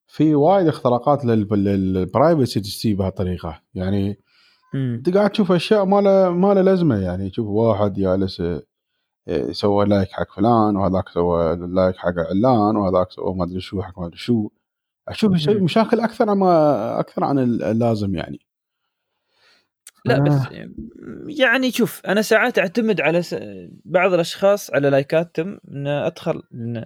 في 0.07 0.35
وايد 0.35 0.67
اختراقات 0.67 1.25
لل 1.25 1.55
privacy 1.55 2.61
تجي 2.61 2.95
بهالطريقة. 2.95 3.63
يعني. 3.75 4.19
أنت 4.75 5.15
قاعد 5.15 5.31
تشوف 5.31 5.53
أشياء 5.53 5.85
ما 5.85 6.01
له 6.01 6.31
ما 6.31 6.55
له 6.55 6.63
لازمة. 6.63 6.97
يعني 6.97 7.31
تشوف 7.31 7.47
واحد 7.47 7.93
جالس 7.93 8.43
سوى 9.51 9.87
like 9.87 10.13
حق 10.13 10.33
فلان 10.37 10.77
وهذاك 10.77 11.09
سوى 11.09 11.57
like 11.57 11.97
حق 11.97 12.15
علان 12.19 12.77
وهذاك 12.77 13.13
سوى 13.13 13.35
ما 13.35 13.45
أدري 13.45 13.61
شو 13.61 13.83
حق 13.83 13.99
ما 13.99 14.07
أدري 14.07 14.17
شو 14.19 14.49
أشوف 15.09 15.35
يسوي. 15.35 15.61
مشاكل 15.61 16.01
أكثر 16.01 16.31
عما 16.31 17.01
أكثر 17.01 17.25
عن 17.25 17.39
اللازم 17.39 18.15
يعني 18.15 18.41
لا 20.05 20.17
آه. 20.17 20.21
بس 20.21 20.33
يعني 21.29 21.71
شوف 21.71 22.03
أنا 22.07 22.23
ساعات 22.23 22.59
أعتمد 22.59 23.01
على 23.01 23.23
س... 23.23 23.35
بعض 23.85 24.13
الأشخاص 24.13 24.71
على 24.75 24.91
likeاتهم 24.91 25.59
ان 25.71 25.87
أدخل 25.87 26.43
إن 26.55 26.85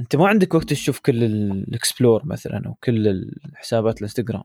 أنت 0.00 0.16
ما 0.16 0.28
عندك 0.28 0.54
وقت 0.54 0.70
تشوف 0.70 0.98
كل 1.00 1.24
ال- 1.24 1.64
ال 1.68 1.75
explore 1.75 2.22
مثلا 2.26 2.62
أو 2.66 2.74
كل 2.84 3.08
الحسابات 3.44 3.96
الإنستغرام 3.98 4.42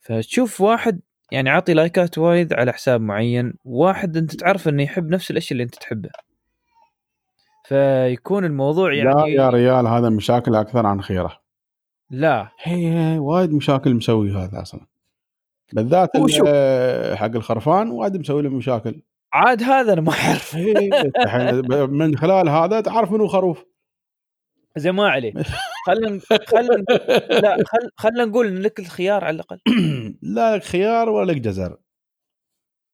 فتشوف 0.00 0.60
واحد 0.60 1.00
يعني 1.32 1.50
عاطي 1.50 1.74
likeات 1.74 2.18
وايد 2.18 2.52
على 2.52 2.72
حساب 2.72 3.00
معين 3.00 3.54
واحد 3.64 4.16
أنت 4.16 4.34
تعرف 4.36 4.68
إنه 4.68 4.82
يحب 4.82 5.08
نفس 5.08 5.30
الأشياء 5.30 5.52
اللي 5.52 5.62
أنت 5.62 5.74
تحبها 5.74 6.12
فيكون 7.72 8.44
الموضوع 8.44 8.94
يعني 8.94 9.14
لا 9.14 9.26
يا 9.26 9.50
ريال 9.50 9.86
هذا 9.86 10.08
مشاكل 10.08 10.54
أكثر 10.54 10.86
عن 10.86 11.02
خيرة. 11.02 11.42
لا. 12.10 12.52
هي 12.62 13.14
هي 13.14 13.18
وايد 13.18 13.52
مشاكل 13.52 13.94
مسوي 13.94 14.30
هذا 14.30 14.62
أصلا. 14.62 14.86
بالذات. 15.72 16.10
حق 17.16 17.36
الخرفان 17.36 17.90
وايد 17.90 18.16
مسوي 18.16 18.42
له 18.42 18.50
مشاكل. 18.50 19.02
عاد 19.32 19.62
هذا 19.62 19.92
أنا 19.92 20.00
ما 20.00 20.12
أعرف. 20.12 20.56
إيه، 20.56 21.86
من 21.86 22.16
خلال 22.16 22.48
هذا 22.48 22.80
تعرف 22.80 23.12
منو 23.12 23.28
خروف. 23.28 23.64
زي 24.76 24.92
ما 24.92 25.08
عليه 25.08 25.32
خلينا 25.86 26.20
خلينا 26.46 26.84
لا 27.30 27.56
خل 27.66 27.90
خلينا 27.96 28.24
نقول 28.24 28.64
لك 28.64 28.80
الخيار 28.80 29.24
على 29.24 29.34
الأقل. 29.34 29.60
لا 30.22 30.56
لك 30.56 30.64
خيار 30.64 31.08
ولا 31.08 31.32
لك 31.32 31.40
جزر. 31.40 31.78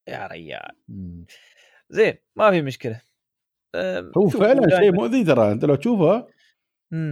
يا 0.09 0.27
ريال. 0.27 0.73
زين 1.91 2.14
ما 2.37 2.51
في 2.51 2.62
مشكلة. 2.62 3.08
هو 3.76 4.28
شوف، 4.28 4.37
فعلا 4.37 4.81
شيء 4.81 4.92
مؤذي 4.92 5.24
ترى 5.24 5.52
أنت 5.52 5.64
لو 5.64 5.74
تشوفه. 5.74 6.26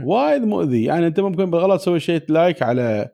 وايد 0.05 0.43
مؤذي. 0.43 0.85
يعني 0.85 1.07
أنت 1.07 1.21
ممكن 1.21 1.51
بالغلط 1.51 1.81
تسوي 1.81 2.01
شيء 2.01 2.23
لايك 2.29 2.63
على 2.63 3.11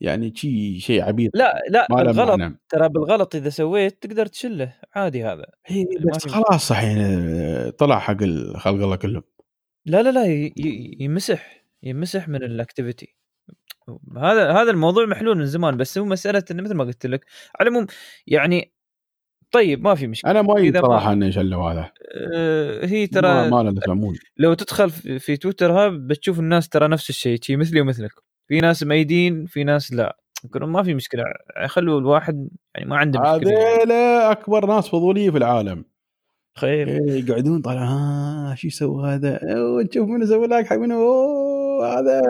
يعني 0.00 0.32
شيء 0.36 0.78
شيء 0.78 1.02
عبيط. 1.02 1.30
لا 1.34 1.62
لا 1.70 1.86
بالغلط 1.90 2.38
معنى. 2.38 2.60
ترى 2.68 2.88
بالغلط 2.88 3.34
إذا 3.34 3.48
سويت 3.48 4.02
تقدر 4.02 4.26
تشله. 4.26 4.76
عادي 4.94 5.24
هذا. 5.24 5.46
هي 5.66 5.84
ما 5.84 6.12
بس 6.16 6.28
خلاص 6.28 6.70
الحين 6.70 7.70
طلع 7.70 7.98
حق 7.98 8.24
خلق 8.56 8.82
الله 8.82 8.96
كلهم. 8.96 9.22
لا 9.86 10.02
لا 10.02 10.10
لا 10.10 10.52
يمسح 11.00 11.64
يمسح 11.82 12.28
من 12.28 12.42
ال 12.42 12.50
activity 12.50 13.16
هذا 14.16 14.52
هذا 14.52 14.70
الموضوع 14.70 15.06
محلول 15.06 15.38
من 15.38 15.46
زمان 15.46 15.76
بس 15.76 15.98
هو 15.98 16.04
مسألة 16.04 16.44
انه 16.50 16.62
مثل 16.62 16.74
ما 16.74 16.84
قلت 16.84 17.06
لك 17.06 17.24
على 17.60 17.68
العموم 17.68 17.86
يعني 18.26 18.73
طيب 19.54 19.84
ما 19.84 19.94
في 19.94 20.06
مشكلة. 20.06 20.30
أنا 20.30 20.42
مؤيد 20.42 20.76
ما- 20.76 20.82
صراحة 20.82 21.12
انه 21.12 21.30
شلوا 21.30 21.70
هذا. 21.72 21.90
آه، 22.34 22.86
هي 22.86 23.00
ما, 23.00 23.06
ترى 23.06 23.50
ما 23.50 23.70
لزوم 23.70 24.14
لو 24.36 24.54
تدخل 24.54 24.90
في 24.90 25.36
تويتر 25.36 25.72
ها 25.72 25.88
بتشوف 25.88 26.38
الناس 26.40 26.68
ترى 26.68 26.88
نفس 26.88 27.10
الشيء 27.10 27.38
شي 27.42 27.56
مثلي 27.56 27.80
ومثلك. 27.80 28.10
في 28.48 28.60
ناس 28.60 28.82
مأيدين 28.82 29.46
في 29.46 29.64
ناس 29.64 29.92
لا. 29.92 30.16
يقولون 30.44 30.70
ما 30.70 30.82
في 30.82 30.94
مشكلة. 30.94 31.24
خلوا 31.66 32.00
الواحد 32.00 32.48
يعني 32.74 32.88
ما 32.90 32.96
عنده 32.96 33.20
مشكلة. 33.20 33.50
يعني. 33.52 33.82
هذيلا 33.82 34.30
أكبر 34.32 34.66
ناس 34.66 34.88
فضولية 34.88 35.30
في 35.30 35.38
العالم. 35.38 35.84
تخيل 36.56 36.88
إيه، 36.88 37.24
يقعدون 37.24 37.60
طالع 37.60 37.82
ها 37.84 38.54
شو 38.54 38.66
يسوي 38.66 39.08
هذا؟ 39.14 39.40
نشوف 39.90 40.08
منو 40.08 40.26
سوى 40.26 40.46
لايك 40.46 40.66
حق 40.66 40.76
منو 40.76 41.04
هذا 41.82 42.22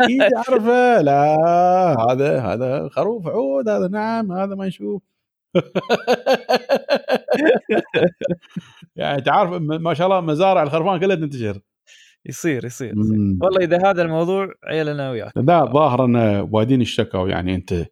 أكيد 0.00 0.20
يعرفه. 0.20 1.00
لا 1.00 1.36
هذا 2.10 2.40
هذا 2.40 2.88
خروف 2.88 3.26
عود 3.26 3.68
هذا 3.68 3.88
نعم 3.88 4.32
هذا 4.32 4.54
ما 4.54 4.66
نشوف. 4.66 5.02
يعني 8.96 9.22
تعرف 9.22 9.52
ما 9.60 9.94
شاء 9.94 10.06
الله 10.06 10.20
مزارع 10.20 10.62
الخرفان 10.62 11.00
كلها 11.00 11.16
تنتشر. 11.16 11.60
يصير 12.26 12.64
يصير, 12.64 12.94
يصير. 12.98 13.36
والله 13.42 13.64
إذا 13.64 13.90
هذا 13.90 14.02
الموضوع 14.02 14.48
عيل 14.64 14.88
أنا 14.88 15.10
وياك. 15.10 15.32
لا 15.36 15.64
ظاهر 15.64 16.04
ان 16.04 16.16
وايدين 16.50 16.80
اشتكوا 16.80 17.28
يعني 17.28 17.54
أنت. 17.54 17.86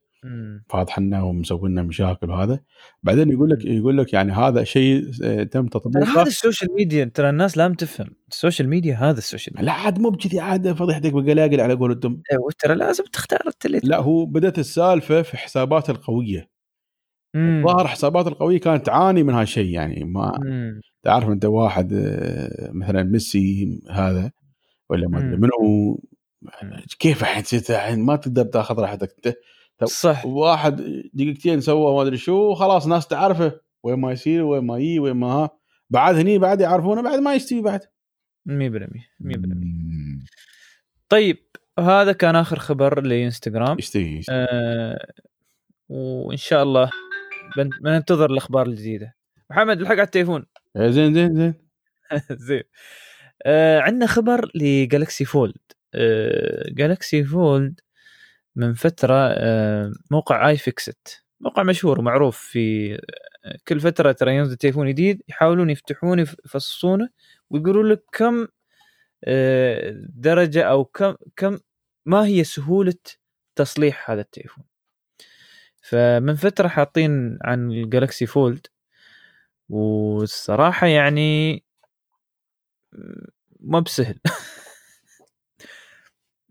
فاضحنا 0.68 1.22
ومسوي 1.22 1.70
لنا 1.70 1.82
مشاكل 1.82 2.30
وهذا. 2.30 2.60
بعدين 3.02 3.30
يقول 3.30 3.50
لك 3.50 3.64
يقول 3.64 3.98
لك 3.98 4.12
يعني 4.12 4.32
هذا 4.32 4.64
شيء 4.64 5.10
آه، 5.24 5.42
تم 5.42 5.66
تطبيقه 5.66 6.20
هذا 6.20 6.22
ال 6.22 6.30
social 6.30 6.74
media 6.74 7.10
ترى 7.14 7.30
الناس 7.30 7.58
لازم 7.58 7.74
تفهم. 7.74 8.06
ال 8.30 8.36
social 8.36 8.68
media 8.68 8.94
هذا 8.94 9.18
ال 9.18 9.24
social 9.24 9.56
media. 9.56 9.66
لا 9.66 9.72
عاد 9.72 9.98
مو 9.98 10.10
بكذي 10.10 10.40
عاد 10.40 10.72
فضيحتك 10.72 11.12
بقلاقل 11.12 11.60
على 11.60 11.74
قولتهم. 11.74 12.22
أيوة، 12.32 12.50
ترى 12.58 12.74
لازم 12.74 13.04
تختار 13.12 13.40
اللي 13.64 13.80
لا 13.84 13.98
هو 13.98 14.26
بدأت 14.26 14.58
السالفة 14.58 15.22
في 15.22 15.36
حسابات 15.36 15.90
القوية. 15.90 16.51
مم. 17.34 17.62
ظاهر 17.66 17.86
حسابات 17.86 18.26
القوية 18.26 18.60
كانت 18.60 18.86
تعاني 18.86 19.22
من 19.22 19.34
هالشيء 19.34 19.70
يعني 19.70 20.04
ما. 20.04 20.32
تعرف 21.02 21.28
أنت 21.28 21.44
واحد 21.44 21.92
آه، 21.92 22.70
مثلا 22.72 23.02
ميسي 23.02 23.82
هذا 23.90 24.30
ولا 24.90 25.08
ما 25.08 25.18
أدري. 25.18 25.36
منو 25.36 26.00
كيف 26.98 27.22
الحين 27.22 28.04
ما 28.04 28.16
تقدر 28.16 28.44
تأخذ 28.44 28.80
راحتك 28.80 29.14
انت 29.26 29.36
صح 29.84 30.26
واحد 30.26 30.76
دقيقتين 31.14 31.60
سوى 31.60 31.94
ما 31.94 32.02
أدري 32.02 32.16
شو 32.16 32.54
خلاص 32.54 32.86
ناس 32.86 33.06
تعرفه 33.06 33.60
وين 33.82 33.98
ما 33.98 34.12
يصير 34.12 34.42
وين 34.42 34.64
ما 34.64 34.78
يجي 34.78 34.98
وين 34.98 35.16
ما 35.16 35.26
ها 35.26 35.50
بعد 35.90 36.14
هني 36.14 36.38
بعد 36.38 36.60
يعرفونه 36.60 37.02
بعد 37.02 37.18
ما 37.18 37.34
يستوي 37.34 37.62
بعد 37.62 37.80
100% 38.48 38.52
100% 39.20 40.26
طيب 41.08 41.38
هذا 41.78 42.12
كان 42.12 42.36
آخر 42.36 42.58
خبر 42.58 43.00
لإنستغرام 43.00 43.78
يستوي. 43.78 44.20
آه 44.30 45.06
وإن 45.88 46.36
شاء 46.36 46.62
الله 46.62 46.90
بننتظر 47.56 48.30
الأخبار 48.30 48.66
الجديدة. 48.66 49.14
محمد 49.50 49.80
الحق 49.80 49.92
على 49.92 50.02
التليفون. 50.02 50.46
آه، 50.76 50.90
زين 50.90 51.14
زين 51.14 51.34
زين. 51.36 51.54
زين. 52.48 52.62
آه 53.46 53.80
عندنا 53.80 54.06
خبر 54.06 54.50
ل 54.54 54.64
Galaxy 54.64 55.24
Fold 55.24 55.56
آه 55.94 56.64
Galaxy 56.70 57.24
Fold 57.24 57.80
من 58.56 58.74
فترة 58.74 59.14
آه 59.16 59.92
موقع 60.10 60.48
iFixit 60.48 61.24
موقع 61.40 61.62
مشهور 61.62 61.98
ومعروف 62.00 62.38
في 62.38 62.94
آه، 63.44 63.58
كل 63.68 63.80
فترة 63.80 64.12
ترى 64.12 64.36
ينزل 64.36 64.56
تليفون 64.56 64.88
جديد 64.88 65.22
يحاولون 65.28 65.70
يفتحون 65.70 66.18
يف- 66.18 66.36
يفصصونه 66.46 67.08
ويقولوا 67.50 67.82
لك 67.94 68.04
كم 68.12 68.46
آه، 69.24 69.92
درجة 70.08 70.62
أو 70.62 70.84
كم 70.84 71.14
كم 71.36 71.58
ما 72.06 72.26
هي 72.26 72.44
سهولة 72.44 72.94
تصليح 73.56 74.10
هذا 74.10 74.20
التليفون. 74.20 74.64
فمن 75.92 76.34
فترة 76.34 76.68
حاطين 76.68 77.38
عن 77.42 77.70
الجالكسي 77.70 78.26
فولد 78.26 78.66
والصراحة 79.68 80.86
يعني 80.86 81.62
ما 83.60 83.80
بسهل. 83.80 84.18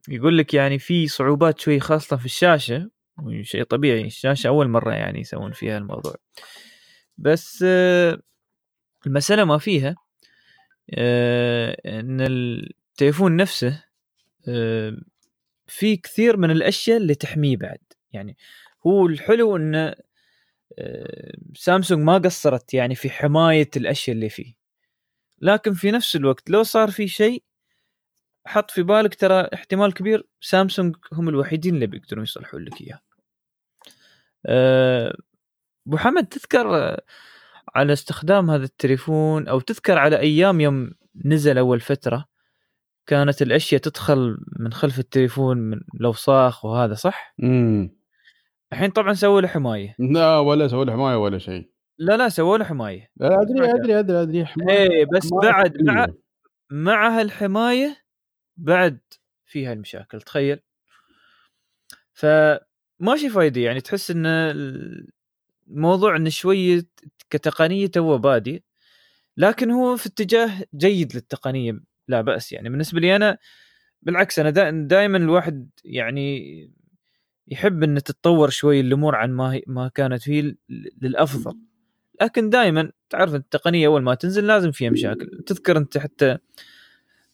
يقول 0.09 0.37
لك 0.37 0.53
يعني 0.53 0.79
في 0.79 1.07
صعوبات 1.07 1.59
شوي 1.59 1.79
خاصة 1.79 2.17
في 2.17 2.25
الشاشة 2.25 2.89
شيء 3.41 3.63
طبيعي 3.63 4.05
الشاشة 4.05 4.47
أول 4.47 4.67
مرة 4.67 4.93
يعني 4.93 5.19
يسوون 5.19 5.51
فيها 5.51 5.77
الموضوع. 5.77 6.15
بس 7.17 7.65
المسألة 9.07 9.43
ما 9.43 9.57
فيها 9.57 9.95
آه، 10.93 11.77
إن 11.85 12.21
التليفون 12.21 13.35
نفسه 13.35 13.83
آه، 14.47 14.97
في 15.67 15.97
كثير 15.97 16.37
من 16.37 16.51
الأشياء 16.51 16.97
اللي 16.97 17.15
تحميه 17.15 17.57
بعد. 17.57 17.79
يعني 18.13 18.37
هو 18.87 19.05
الحلو 19.05 19.57
انه 19.57 19.95
آه، 20.79 21.31
سامسونج 21.55 22.03
ما 22.03 22.17
قصرت 22.17 22.73
يعني 22.73 22.95
في 22.95 23.09
حماية 23.09 23.69
الأشياء 23.77 24.15
اللي 24.15 24.29
فيه 24.29 24.53
لكن 25.41 25.73
في 25.73 25.91
نفس 25.91 26.15
الوقت 26.15 26.49
لو 26.49 26.63
صار 26.63 26.91
في 26.91 27.07
شيء 27.07 27.43
حط 28.45 28.71
في 28.71 28.83
بالك 28.83 29.15
ترى 29.15 29.47
احتمال 29.53 29.93
كبير 29.93 30.27
سامسونج 30.41 30.95
هم 31.13 31.29
الوحيدين 31.29 31.75
اللي 31.75 31.87
بيقدرون 31.87 32.23
يصلحون 32.23 32.63
لك 32.63 32.81
إياه. 32.81 32.99
أه، 34.45 35.17
أبو 35.87 35.97
حمد 35.97 36.27
تذكر 36.27 36.75
آه، 36.77 37.01
على 37.75 37.93
استخدام 37.93 38.51
هذا 38.51 38.63
التليفون 38.63 39.47
أو 39.47 39.59
تذكر 39.59 39.97
على 39.97 40.19
أيام 40.19 40.61
يوم 40.61 40.91
نزل 41.25 41.57
أول 41.57 41.79
فترة 41.79 42.25
كانت 43.07 43.41
الأشياء 43.41 43.81
تدخل 43.81 44.37
من 44.59 44.73
خلف 44.73 44.99
التليفون 44.99 45.57
من 45.57 45.79
الاوساخ 45.93 46.65
وهذا 46.65 46.93
صح؟ 46.93 47.33
امم 47.43 48.00
الحين 48.73 48.89
طبعا 48.89 49.13
سووا 49.13 49.41
له 49.41 49.47
حماية. 49.47 49.95
لا 49.99 50.37
ولا 50.37 50.67
سووا 50.67 50.85
له 50.85 50.93
حماية 50.93 51.15
ولا 51.15 51.37
شيء. 51.37 51.69
لا 51.99 52.17
لا 52.17 52.29
سووا 52.29 52.57
له 52.57 52.65
حماية. 52.65 53.09
لا 53.17 53.41
أدري 53.41 53.71
أدري 53.71 53.99
أدري 53.99 54.21
أدري. 54.21 54.45
حماية 54.45 54.77
إيه 54.77 55.05
بس 55.05 55.29
حماية 55.31 55.51
بعد 55.51 55.81
مع. 55.81 56.07
مع 56.71 57.19
هالحماية 57.19 57.97
بعد 58.57 58.99
فيها 59.45 59.73
المشاكل 59.73 60.21
تخيل. 60.21 60.59
فماشي 62.13 63.29
فايدة 63.33 63.61
يعني 63.61 63.81
تحس 63.81 64.11
إن 64.11 64.25
الموضوع 65.67 66.15
انه 66.15 66.29
شوية 66.29 66.81
كتقنية 67.29 67.87
تو 67.87 68.17
بادية 68.17 68.63
لكن 69.37 69.71
هو 69.71 69.97
في 69.97 70.07
اتجاه 70.07 70.51
جيد 70.75 71.15
للتقنية 71.15 71.79
لا 72.07 72.21
بأس. 72.21 72.51
يعني 72.51 72.69
بالنسبة 72.69 72.99
لي 72.99 73.15
أنا 73.15 73.37
بالعكس 74.01 74.39
أنا 74.39 74.71
دائما 74.71 75.17
الواحد 75.17 75.69
يعني 75.85 76.80
يحب 77.51 77.83
ان 77.83 78.03
تتطور 78.03 78.49
شوي 78.49 78.79
الأمور 78.79 79.15
عن 79.15 79.31
ما 79.31 79.53
هي 79.53 79.63
ما 79.67 79.87
كانت 79.87 80.21
فيه 80.21 80.55
للأفضل. 81.01 81.57
لكن 82.21 82.49
دائما 82.49 82.91
تعرف 83.09 83.35
التقنية 83.35 83.87
أول 83.87 84.01
ما 84.01 84.15
تنزل 84.15 84.47
لازم 84.47 84.71
فيها 84.71 84.89
مشاكل. 84.89 85.43
تذكر 85.45 85.77
أنت 85.77 85.97
حتى 85.97 86.37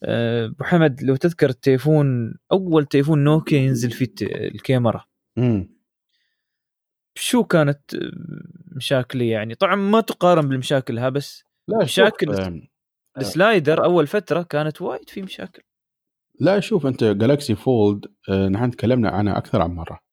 آه، 0.02 0.46
أبو 0.46 0.64
حمد 0.64 1.02
لو 1.02 1.16
تذكر 1.16 1.48
التليفون 1.50 2.34
أول 2.52 2.84
تليفون 2.84 3.24
نوكيا 3.24 3.58
ينزل 3.58 3.90
فيه 3.90 4.12
الكاميرا. 4.22 5.04
امم 5.38 5.78
شو 7.14 7.44
كانت 7.44 7.94
آه، 7.94 8.10
مشاكله 8.76 9.24
يعني؟ 9.24 9.54
طبعا 9.54 9.74
ما 9.76 10.00
تقارن 10.00 10.48
بالمشاكل 10.48 10.98
ها 10.98 11.08
بس 11.08 11.44
لا 11.68 11.78
مشاكل 11.82 12.30
آه، 12.30 12.60
ال 13.18 13.27
slider 13.27 13.84
أول 13.84 14.06
فترة 14.06 14.42
كانت 14.42 14.82
وايد 14.82 15.10
في 15.10 15.22
مشاكل. 15.22 15.62
لا 16.40 16.60
شوف 16.60 16.86
أنت 16.86 17.04
Galaxy 17.04 17.54
Fold 17.54 18.06
نحن 18.30 18.70
تكلمنا 18.70 19.10
عنها 19.10 19.38
أكثر 19.38 19.62
عن 19.62 19.70
مرة. 19.70 20.07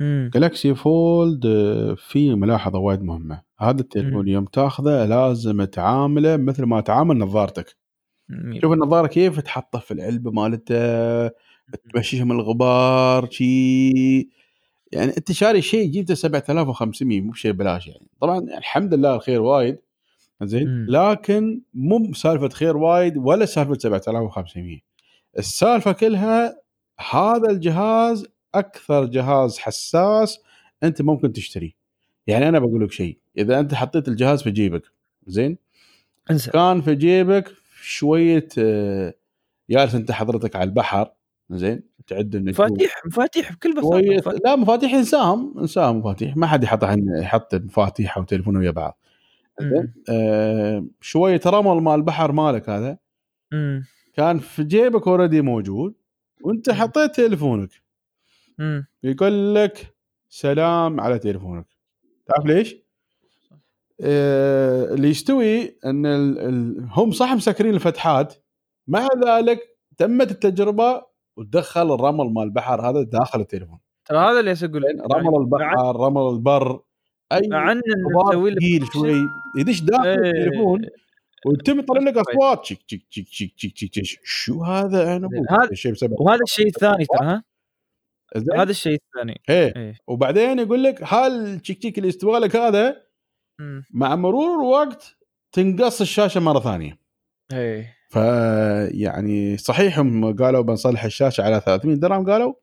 امم 0.00 0.30
Galaxy 0.34 0.74
Fold 0.74 1.46
آه، 1.46 1.94
في 1.94 2.34
ملاحظة 2.34 2.78
وايد 2.78 3.02
مهمة. 3.02 3.42
هذا 3.58 3.80
التليفون. 3.80 4.28
يوم 4.28 4.44
تاخذه 4.44 5.04
لازم 5.04 5.64
تعامله 5.64 6.36
مثل 6.36 6.64
ما 6.64 6.80
تعامل 6.80 7.18
نظارتك. 7.18 7.76
شوف 8.60 8.72
النظارة 8.72 9.06
كيف 9.06 9.40
تحطها 9.40 9.78
في 9.78 9.94
العلبة 9.94 10.30
مالته 10.30 11.28
تمشيها 11.94 12.24
من 12.24 12.32
الغبار 12.32 13.30
شي. 13.30 13.90
يعني 14.92 15.16
انت 15.16 15.32
شاري 15.32 15.62
شيء 15.62 15.90
جبته 15.90 16.14
7500 16.14 17.20
مو 17.20 17.30
بشيء 17.30 17.52
بلاش 17.52 17.86
يعني. 17.86 18.06
طبعا 18.20 18.38
الحمد 18.38 18.94
لله 18.94 19.14
الخير 19.14 19.42
وايد 19.42 19.78
زين. 20.42 20.86
لكن 20.88 21.60
مو 21.74 22.12
سالفه 22.12 22.48
خير 22.48 22.76
وايد 22.76 23.16
ولا 23.16 23.44
سالفة 23.44 23.78
7500 23.78 24.78
السالفة 25.38 25.92
كلها 25.92 26.56
هذا 27.10 27.50
الجهاز 27.50 28.26
أكثر 28.58 29.04
جهاز 29.04 29.58
حساس 29.58 30.38
أنت 30.82 31.02
ممكن 31.02 31.32
تشتريه 31.32 31.72
يعني 32.26 32.48
أنا 32.48 32.58
بقول 32.58 32.84
لك 32.84 32.92
شيء 32.92 33.18
إذا 33.38 33.60
أنت 33.60 33.74
حطيت 33.74 34.08
الجهاز 34.08 34.42
في 34.42 34.50
جيبك 34.50 34.82
زين 35.26 35.58
انسى 36.30 36.50
كان 36.50 36.82
في 36.82 36.94
جيبك 36.94 37.52
شوية 37.82 38.48
آه، 38.58 39.14
جالس 39.70 39.94
أنت 39.94 40.12
حضرتك 40.12 40.56
على 40.56 40.64
البحر 40.68 41.12
زين 41.50 41.82
تعد 42.06 42.34
النجوم 42.34 42.66
مفاتيح 42.66 43.06
مفاتيح 43.06 43.52
بكل 43.52 43.74
بساطة. 43.74 44.38
لا 44.44 44.56
مفاتيح 44.56 44.94
انساهم 44.94 45.58
انساهم 45.58 45.98
مفاتيح 45.98 46.36
ما 46.36 46.46
حد 46.46 46.64
يحط 46.64 46.84
يحط 47.22 47.54
مفاتيح 47.54 48.16
أو 48.16 48.24
تليفون 48.24 48.56
ويا 48.56 48.70
بعض. 48.70 48.98
آه 50.10 50.86
شوية 51.00 51.40
رمل 51.46 51.82
مال 51.82 51.94
البحر 51.94 52.32
مالك 52.32 52.68
هذا 52.68 52.98
مم. 53.52 53.84
كان 54.14 54.38
في 54.38 54.64
جيبك 54.64 55.08
اوريدي 55.08 55.40
موجود 55.40 55.94
وأنت. 56.42 56.70
حطيت 56.70 57.14
تليفونك 57.14 57.70
مم. 58.58 58.86
يقول 59.02 59.54
لك 59.54 59.94
سلام 60.28 61.00
على 61.00 61.18
تليفونك 61.18 61.66
تعرف 62.26 62.46
ليش؟ 62.46 62.76
آه 64.00 64.94
اللي 64.94 65.08
يستوي 65.08 65.78
إن 65.84 66.06
ال 66.06 66.38
ال 66.38 66.86
هم 66.90 67.10
صح 67.10 67.32
مسكرين 67.32 67.74
الفتحات 67.74 68.34
مع 68.88 69.08
ذلك 69.26 69.60
تمت 69.98 70.30
التجربة 70.30 71.02
وتدخل 71.36 71.94
الرمل 71.94 72.32
مال 72.34 72.42
البحر 72.42 72.90
هذا 72.90 73.02
داخل 73.02 73.40
التليفون 73.40 73.78
ترى 74.04 74.18
هذا 74.18 74.40
اللي 74.40 74.52
أقول 74.52 74.82
رمل 75.12 75.30
مع 75.30 75.38
البحر 75.38 75.96
رمل 75.96 76.34
البر 76.34 76.80
أي 77.32 77.48
مع 77.48 77.72
ان 77.72 77.80
ثقيل 78.32 78.86
شوي 78.92 79.14
يدش 79.58 79.80
داخل 79.80 80.06
إيه. 80.08 80.14
التليفون 80.16 80.86
ويتم 81.46 81.78
يطلع 81.78 82.00
لك. 82.00 82.18
أصوات 82.18 82.64
شو 84.24 84.62
هذا 84.64 85.16
أنا. 85.16 85.28
هذا- 85.50 85.92
بسبب 85.92 86.20
وهذا 86.20 86.42
الشيء 86.42 86.66
الثاني 86.66 87.04
ترى 87.04 87.26
ها؟ 87.28 87.42
هذا 88.56 88.70
الشيء 88.70 88.98
الثاني. 89.06 89.40
إيه. 89.48 89.76
إيه. 89.76 89.94
وبعدين 90.06 90.58
يقول 90.58 90.84
لك 90.84 91.02
هالتشيك 91.02 91.78
تشيك 91.78 91.98
اللي 91.98 92.08
استوى 92.08 92.38
لك 92.38 92.56
هذا. 92.56 92.96
مع 93.90 94.16
مرور 94.16 94.60
الوقت 94.60 95.16
تنقص 95.52 96.00
الشاشة 96.00 96.40
مرة 96.40 96.60
ثانية. 96.60 96.98
إيه. 97.52 97.96
فيعني 98.10 99.56
صحيح 99.56 99.98
هم 99.98 100.36
قالوا 100.36 100.60
بنصلح 100.60 101.04
الشاشة 101.04 101.42
على 101.42 101.60
300 101.60 101.96
درهم 101.96 102.30
قالوا. 102.30 102.54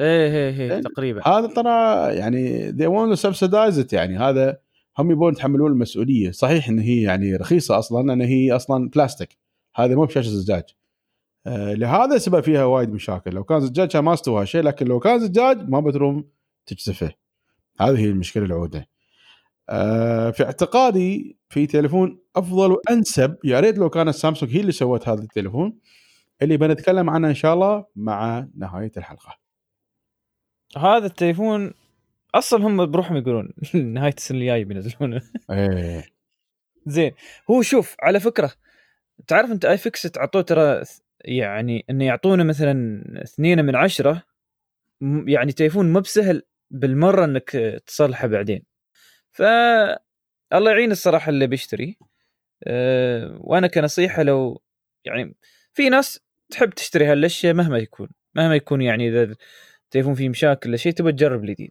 إيه 0.00 0.32
إيه 0.32 0.60
إيه 0.60 0.68
زين. 0.68 0.80
تقريبا. 0.82 1.28
هذا 1.28 1.46
ترى 1.46 2.14
يعني 2.16 2.72
they 2.72 2.86
want 2.86 3.18
to 3.18 3.22
subsidize 3.22 3.84
it 3.84 3.92
يعني 3.92 4.18
هذا 4.18 4.58
هم 4.98 5.10
يبون 5.10 5.32
يتحملون 5.32 5.72
المسؤولية. 5.72 6.30
صحيح 6.30 6.68
إن 6.68 6.78
هي 6.78 7.02
يعني 7.02 7.36
رخيصة 7.36 7.78
أصلا 7.78 8.12
ان 8.12 8.20
هي 8.20 8.52
أصلا 8.52 8.88
بلاستيك 8.88 9.38
هذا 9.76 9.94
مو 9.94 10.04
بشاشة 10.04 10.28
زجاج. 10.28 10.64
لهذا 11.46 12.18
سبب 12.18 12.40
فيها 12.40 12.64
وايد 12.64 12.90
مشاكل. 12.90 13.30
لو 13.30 13.44
كان 13.44 13.60
زجاج 13.60 13.88
كان 13.88 14.04
ما 14.04 14.14
استوى 14.14 14.46
شيء 14.46 14.62
لكن 14.62 14.86
لو 14.86 15.00
كان 15.00 15.18
زجاج 15.18 15.68
ما 15.68 15.80
بتروم 15.80 16.28
تكسفه 16.66 17.12
هذه 17.80 17.98
هي 17.98 18.04
المشكلة 18.04 18.44
العودة. 18.44 18.88
آه 19.68 20.30
في 20.30 20.44
اعتقادي 20.44 21.38
في 21.48 21.66
تليفون 21.66 22.20
أفضل 22.36 22.72
وأنسب 22.72 23.36
يا 23.44 23.60
ريت 23.60 23.78
لو 23.78 23.90
كانت 23.90 24.14
سامسونج 24.14 24.56
هي 24.56 24.60
اللي 24.60 24.72
سوت 24.72 25.08
هذا 25.08 25.22
التليفون 25.22 25.78
اللي 26.42 26.56
بنتكلم 26.56 27.10
عنه 27.10 27.28
إن 27.28 27.34
شاء 27.34 27.54
الله 27.54 27.86
مع 27.96 28.46
نهاية 28.56 28.92
الحلقة. 28.96 29.38
هذا 30.76 31.06
التليفون 31.06 31.72
أصلا 32.34 32.66
هم 32.66 32.90
بروحهم 32.90 33.16
يقولون 33.16 33.52
نهاية 33.74 34.14
السنة 34.16 34.38
الجاية 34.38 34.64
بينزلونه. 34.64 35.22
إيه. 35.50 36.04
زين 36.86 37.12
هو 37.50 37.62
شوف 37.62 37.96
على 38.02 38.20
فكرة 38.20 38.52
تعرف 39.26 39.50
أنت 39.50 39.64
اي 39.64 39.78
فيكس 39.78 40.02
تعطوه 40.02 40.42
ترى 40.42 40.82
يعني 41.24 41.84
انه 41.90 42.04
يعطونا 42.04 42.44
مثلا 42.44 43.02
اثنين 43.22 43.64
من 43.64 43.76
عشرة 43.76 44.22
م- 45.00 45.28
يعني 45.28 45.52
تليفون 45.52 45.92
مو 45.92 46.00
بسهل 46.00 46.42
بالمرة 46.70 47.24
إنك 47.24 47.50
تصلحه 47.86 48.26
بعدين. 48.26 48.62
ف 49.32 49.42
الله 50.52 50.70
يعين 50.70 50.90
الصراحة 50.92 51.30
اللي 51.30 51.46
بيشتري. 51.46 51.98
أه 52.64 53.38
وأنا 53.40 53.66
كنصيحة 53.66 54.22
لو 54.22 54.62
يعني 55.04 55.34
في 55.74 55.88
ناس 55.88 56.20
تحب 56.50 56.70
تشتري 56.70 57.06
هالأشياء 57.06 57.54
مهما 57.54 57.78
يكون 57.78 58.08
مهما 58.34 58.54
يكون 58.56 58.82
يعني 58.82 59.08
إذا 59.08 59.34
التليفون 59.84 60.14
فيه 60.14 60.28
مشاكل 60.28 60.68
ولا 60.68 60.76
شيء 60.76 60.92
تبى 60.92 61.12
تجرب 61.12 61.44
الجديد. 61.44 61.70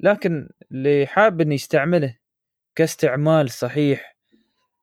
لكن 0.00 0.48
اللي 0.72 1.06
حاب 1.06 1.40
إنه 1.40 1.54
يستعمله 1.54 2.16
كاستعمال 2.74 3.50
صحيح 3.50 4.16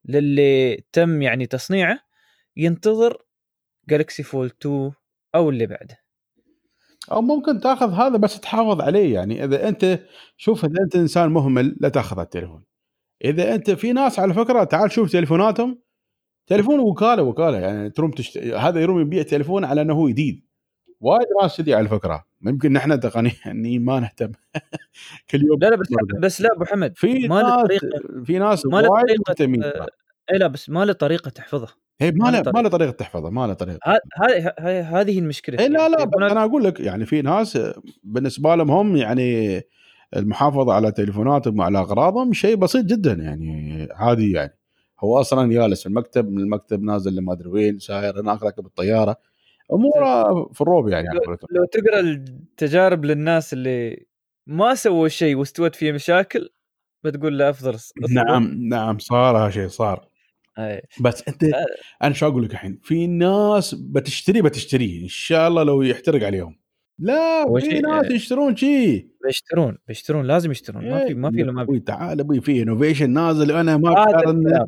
للي 0.06 0.84
تم 0.92 1.22
يعني 1.22 1.46
تصنيعه 1.46 2.00
ينتظر 2.58 3.24
جالكسي 3.90 4.24
فولد 4.24 4.46
2 4.62 4.92
أو 5.36 5.50
اللي 5.50 5.66
بعده. 5.66 6.00
أو 7.12 7.22
ممكن 7.22 7.60
تأخذ 7.60 7.92
هذا 7.94 8.18
بس 8.18 8.40
تحافظ 8.40 8.82
عليه 8.82 9.14
يعني 9.14 9.44
إذا 9.44 9.68
أنت 9.70 10.00
شوف 10.38 10.66
إذا 10.66 10.84
أنت 10.84 10.96
إنسان 10.96 11.30
مهمل 11.30 11.78
لا 11.80 11.90
تأخذ 11.90 12.20
التليفون. 12.20 12.64
إذا 13.26 13.56
أنت 13.56 13.72
في 13.72 13.94
ناس 13.94 14.20
على 14.20 14.34
فكرة 14.34 14.64
تعال 14.64 14.92
شوف 14.92 15.12
تليفوناتهم. 15.12 15.80
تليفون 16.48 16.80
وكالة 16.80 17.24
وكالة 17.24 17.58
يعني 17.60 17.90
تروم 17.90 18.12
تشت... 18.12 18.38
هذا 18.38 18.82
يروم 18.82 19.00
يبيع 19.02 19.24
تليفون 19.24 19.66
على 19.66 19.82
إنه 19.82 19.94
هو 19.94 20.10
جديد. 20.10 20.46
وايد 21.02 21.28
ناس 21.42 21.58
كذي 21.58 21.74
على 21.74 21.88
فكره 21.88 22.26
ممكن 22.42 22.74
نحن 22.74 23.00
تقنيين 23.00 23.86
ما 23.86 24.00
نهتم. 24.00 24.32
كل 25.30 25.42
يوم 25.44 25.60
لا 25.60 25.70
لا 25.70 25.76
بس 25.76 25.88
بس 26.20 26.42
لا 26.42 26.50
أبو 26.56 26.66
حمد. 26.66 26.98
في 26.98 27.28
ما 27.28 27.42
ناس 27.42 27.80
في 28.26 28.40
ناس 28.40 28.66
وايد 28.66 29.18
مهتمين. 29.28 29.64
آه، 29.64 29.88
اي 30.32 30.38
لا 30.38 30.48
بس 30.48 30.70
ما 30.70 30.86
له 30.86 30.94
طريقة 30.94 31.30
تحفظها 31.30 31.76
هي 32.02 32.12
ما 32.12 32.32
ما 32.32 32.38
له. 32.38 32.52
ما 32.52 32.60
له 32.62 32.70
طريقة 32.70 32.92
تحفظه 32.92 33.30
ما 33.30 33.48
له 33.48 33.54
طريقة 33.54 33.80
هذه 34.24 34.54
هذه 34.82 35.20
المشكلة 35.20 35.60
اي 35.60 35.68
لا 35.68 35.90
لا 35.90 35.98
بس 35.98 36.04
التليفونات- 36.04 36.32
أنا 36.32 36.44
أقول 36.44 36.64
لك 36.64 36.80
يعني 36.80 37.06
في 37.06 37.22
ناس 37.22 37.58
بالنسبة 38.04 38.56
لهم 38.56 38.72
هم 38.72 38.96
يعني 38.96 39.62
المحافظة 40.16 40.74
على 40.74 40.92
تليفوناتهم 40.92 41.60
وعلى 41.60 41.80
أغراضهم 41.80 42.34
شيء 42.34 42.56
بسيط 42.56 42.86
جدا 42.86 43.14
يعني 43.14 43.88
عادي 43.92 44.32
يعني 44.32 44.58
هو 45.04 45.20
أصلا 45.22 45.50
جالس 45.54 45.82
في 45.82 45.90
المكتب 45.90 46.30
من 46.30 46.40
المكتب 46.40 46.84
نازل 46.84 47.16
لما 47.16 47.34
أدري 47.34 47.50
وين 47.50 47.80
ساير 47.80 48.22
هناك 48.22 48.44
راكب 48.44 48.66
الطيارة 48.66 49.18
أموره 49.74 50.24
في 50.54 50.62
الروب 50.62 50.88
يعني 50.90 51.08
قولتهم. 51.26 51.48
لو 51.52 51.66
تقرأ 51.66 52.00
التجارب 52.00 53.06
للناس 53.06 53.54
اللي 53.54 54.06
ما 54.48 54.76
سووا 54.76 55.08
شيء 55.08 55.36
واستوت 55.36 55.76
فيه 55.76 55.92
مشاكل 55.92 56.50
بتقول 57.04 57.38
له 57.40 57.50
أفضل. 57.50 57.78
نعم 58.10 58.68
نعم 58.70 59.00
صار 59.00 59.38
هالشيء 59.38 59.68
صار. 59.68 60.08
بس 61.02 61.24
أنت. 61.28 61.44
أنا 62.04 62.14
شو 62.14 62.28
أقول 62.28 62.44
لك 62.44 62.52
الحين؟ 62.52 62.80
في 62.84 63.08
ناس 63.08 63.76
بتشتري 63.76 64.42
بتشتريه 64.42 65.04
إن 65.04 65.08
شاء 65.08 65.48
الله 65.48 65.64
لو 65.64 65.82
يحترق 65.82 66.26
عليهم. 66.26 66.60
لا 67.00 67.46
في 67.60 67.62
شيء- 67.66 67.82
ناس 67.82 68.12
يشترون 68.12 68.56
شيء 68.56 69.08
بيشترون 69.26 69.78
بيشترون 69.88 70.26
لازم 70.28 70.52
يشترون. 70.52 70.90
ما 70.90 71.08
في 71.08 71.14
ما 71.14 71.32
في 71.32 71.44
ما 71.44 71.62
أبوي 71.62 71.80
تعال 71.80 72.20
أبوي 72.20 72.42
في 72.42 72.62
innovation 72.62 73.10
نازل 73.10 73.52
أنا 73.52 73.78
ما 73.78 74.66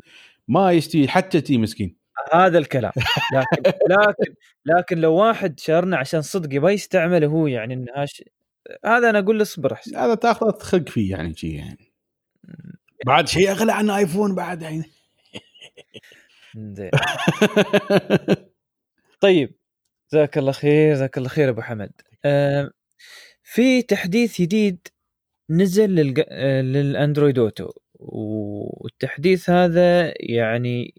ما 0.48 0.72
يستوي 0.72 1.08
حتى 1.08 1.40
تي 1.40 1.58
مسكين. 1.58 1.96
هذا 2.32 2.58
الكلام. 2.58 2.92
لكن 3.34 3.62
لكن 3.98 4.34
لكن 4.66 4.98
لو 4.98 5.14
واحد 5.14 5.60
شارنا 5.60 5.96
عشان 5.96 6.22
صدق 6.22 6.54
يبغى 6.54 6.72
يستعمله 6.74 7.26
هو 7.26 7.46
يعني 7.46 7.86
هاش 7.96 8.22
هذا 8.84 9.10
أنا 9.10 9.18
أقول 9.18 9.36
له 9.36 9.42
اصبر 9.42 9.72
أحسن. 9.72 9.96
هذا 9.96 10.14
تاخذ 10.14 10.50
تخق 10.50 10.88
فيه 10.88 11.10
يعني 11.10 11.34
شي 11.34 11.48
يعني. 11.48 11.92
بعد 13.06 13.28
شيء 13.28 13.50
أغلى 13.50 13.72
عن 13.72 13.90
ايفون 13.90 14.34
بعد 14.34 14.62
يعني. 14.62 14.82
طيب 19.20 19.54
جزاك 20.12 20.38
الله 20.38 20.52
خير 20.52 20.94
جزاك 20.94 21.18
الله 21.18 21.28
خير 21.28 21.48
أبو 21.48 21.62
حمد. 21.62 21.92
آه 22.24 22.70
في 23.42 23.82
تحديث 23.82 24.40
جديد 24.40 24.88
نزل 25.50 25.90
للج... 25.90 26.20
للأندرويد 26.60 27.38
أوتو 27.38 27.70
والتحديث 28.00 29.50
هذا 29.50 30.14
يعني 30.20 30.94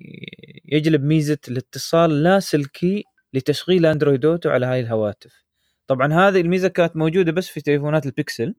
يجلب 0.66 1.04
ميزة 1.04 1.38
الاتصال 1.48 2.24
لاسلكي 2.24 3.04
لتشغيل 3.34 3.86
Android 3.86 4.26
Auto 4.26 4.50
على 4.50 4.66
هاي 4.66 4.80
الهواتف. 4.80 5.46
طبعا 5.88 6.14
هذه 6.14 6.42
الميزة 6.42 6.68
كانت 6.68 6.96
موجودة 6.96 7.32
بس 7.32 7.48
في 7.48 7.62
تليفونات 7.62 8.06
البيكسل. 8.06 8.56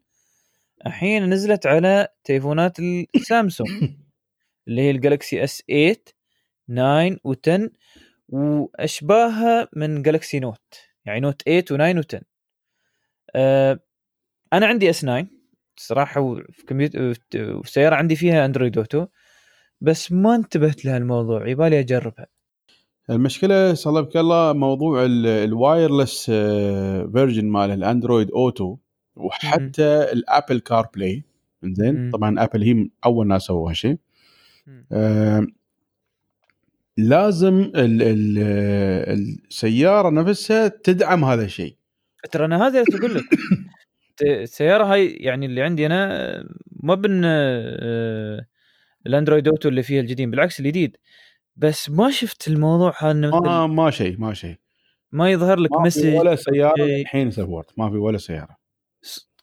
الحين 0.87 1.31
نزلت 1.31 1.67
على 1.67 2.09
تليفونات 2.25 2.79
السامسونج 3.17 3.71
اللي 4.69 4.83
هي 4.83 4.91
الجالكسي 4.91 5.45
اس 5.45 5.63
8 6.69 7.17
9 7.43 7.67
و10 7.67 7.71
وأشباهها 8.29 9.69
من 9.77 10.03
جالكسي 10.03 10.41
نوت 10.41 10.75
يعني 11.05 11.21
نوت 11.21 11.43
8 11.43 12.01
و9 12.01 12.05
و10 12.05 12.21
أه 13.35 13.81
أنا 14.53 14.67
عندي 14.67 14.91
اس 14.91 15.01
9 15.01 15.27
صراحة 15.77 16.21
وفي 16.21 16.67
كمبيوتر 16.67 17.15
في 17.15 17.61
السياره 17.65 17.95
عندي 17.97 18.17
فيها 18.17 18.45
Android 18.45 18.79
Auto 18.79 19.07
بس 19.81 20.13
ما 20.13 20.35
انتبهت 20.35 20.85
لهالموضوع 20.85 21.49
يبالي 21.49 21.81
أجربها 21.81 22.27
المشكلة 23.11 23.75
صلبك 23.75 24.17
الله 24.17 24.53
موضوع 24.53 25.05
ال- 25.05 25.27
ال 25.27 25.38
wireless 25.38 26.31
آه، 26.35 27.11
version 27.13 27.45
مال 27.45 27.71
ال 27.71 27.78
Android 27.78 28.31
Auto 28.31 28.77
وحتى 29.17 30.13
ال 30.13 30.61
Apple 30.61 30.89
CarPlay 30.95 31.25
زين. 31.65 32.11
طبعا 32.11 32.45
ابل 32.45 32.63
هي 32.63 32.89
أول 33.05 33.27
ناس 33.27 33.43
سووا 33.43 33.71
هالشيء. 33.71 33.93
آه، 33.93 33.99
لازم 36.99 37.73
ال 37.75 38.03
ال 38.03 38.39
السيارة 39.49 40.11
نفسها 40.11 40.69
تدعم 40.69 41.25
هذا 41.25 41.45
الشيء. 41.45 41.77
ترى 42.33 42.45
أنا 42.45 42.67
هذا 42.67 42.83
اللي 42.83 42.99
أقول 42.99 43.15
لك. 43.15 43.25
السيارة 44.23 44.85
هاي 44.85 45.07
يعني 45.07 45.47
اللي 45.47 45.63
عندي 45.63 45.87
أنا 45.87 46.45
ما 46.83 46.95
بن 46.95 47.23
آه، 47.25 48.47
ال 49.07 49.12
Android 49.12 49.49
Auto 49.49 49.69
اللي 49.69 49.83
فيه 49.83 50.01
الجديد 50.01 50.31
بالعكس 50.31 50.61
الجديد. 50.61 50.97
بس 51.57 51.91
ما 51.91 52.11
شفت 52.11 52.49
الموضوع 52.49 52.95
هذا 52.99 53.31
ما 53.31 53.67
ما 53.67 53.91
شيء 53.91 54.21
ما 54.21 54.35
شيء. 54.35 54.57
ما 55.13 55.31
يظهر 55.31 55.59
لك 55.59 55.73
ما 55.73 55.79
في 55.79 55.87
message. 55.87 56.15
ولا 56.15 56.37
سيارة. 56.37 56.85
الحين 56.85 57.31
support 57.31 57.79
ما 57.79 57.91
في 57.91 57.97
ولا 57.97 58.19
سيارة. 58.19 58.58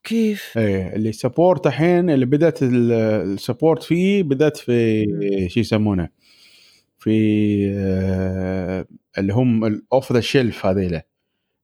كيف؟ 0.06 0.58
إيه 0.58 0.96
اللي 0.96 1.12
support 1.12 1.68
الحين 1.68 2.10
اللي 2.10 2.26
بدأت 2.26 2.64
ال- 2.64 2.92
ال 3.34 3.40
support 3.40 3.84
فيه 3.84 4.24
بدأت 4.24 4.58
في 4.58 5.06
شو 5.50 5.60
يسمونه 5.60 6.10
في 7.00 7.12
آه، 7.78 8.86
اللي 9.18 9.34
هم 9.34 9.66
ال 9.66 9.78
off 9.78 10.14
the 10.14 10.20
shelf 10.20 10.66
هذيله 10.66 11.02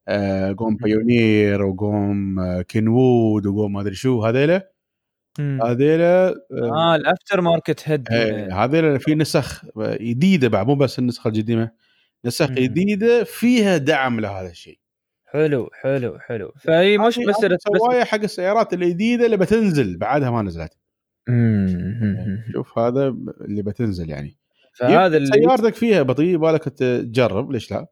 آه، 0.07 0.55
قوم. 0.57 0.75
بايونير 0.75 1.61
وقوم 1.65 2.39
آه، 2.39 2.61
كينوود 2.61 3.45
وقوم 3.47 3.73
ما 3.73 3.81
ادري 3.81 3.95
شو 3.95 4.23
هذيله 4.25 4.61
مم. 5.39 5.59
هذيله 5.63 6.05
آه 6.51 6.95
ال 6.95 7.41
aftermarket 7.41 7.82
head 7.89 8.07
هذيله 8.53 8.97
في 8.97 9.15
نسخ 9.15 9.65
جديدة 9.79 10.47
بعد 10.47 10.67
مو 10.67 10.75
بس 10.75 10.99
النسخة 10.99 11.27
القديمة 11.27 11.71
نسخ. 12.25 12.51
جديدة 12.51 13.23
فيها 13.23 13.77
دعم 13.77 14.19
لهذا 14.19 14.49
الشيء 14.49 14.79
حلو 15.32 15.69
حلو 15.73 16.19
حلو 16.19 16.51
فهي 16.59 16.97
مش 16.97 17.19
مساله 17.19 17.55
بس 17.55 18.05
حق 18.07 18.19
السيارات 18.19 18.73
الجديدة 18.73 19.25
اللي 19.25 19.38
بتنزل 19.38 19.97
بعدها 19.97 20.32
ما 20.32 20.41
نزلت. 20.41 20.77
شوف 22.53 22.79
هذا 22.79 23.07
اللي 23.41 23.61
بتنزل 23.61 24.09
يعني 24.09 24.38
فهذا 24.73 25.17
اللي 25.17 25.27
سيارتك 25.27 25.75
فيها 25.75 26.01
بطيء 26.01 26.38
بالك 26.38 26.63
تجرب 26.63 27.51
ليش 27.51 27.71
لا؟ 27.71 27.86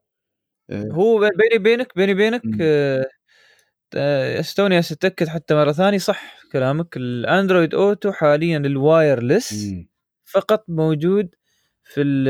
هو 0.71 1.19
بيني 1.19 1.63
بينك 1.63 1.95
بيني 1.95 2.13
بينك. 2.13 2.41
آه، 2.61 3.05
آه، 3.95 4.39
استوني 4.39 4.79
أتأكد 4.79 5.27
حتى 5.27 5.55
مرة 5.55 5.71
ثانية 5.71 5.97
صح 5.97 6.35
كلامك 6.51 6.97
ال 6.97 7.07
Android 7.07 7.75
Auto 7.75 8.11
حاليا 8.11 8.57
ال 8.57 8.67
wireless. 8.67 9.53
فقط 10.25 10.65
موجود 10.67 11.29
في 11.83 12.01
ال- 12.01 12.27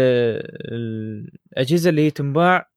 الأجهزة 1.57 1.89
اللي 1.89 2.01
هي 2.01 2.11
تنباع 2.11 2.69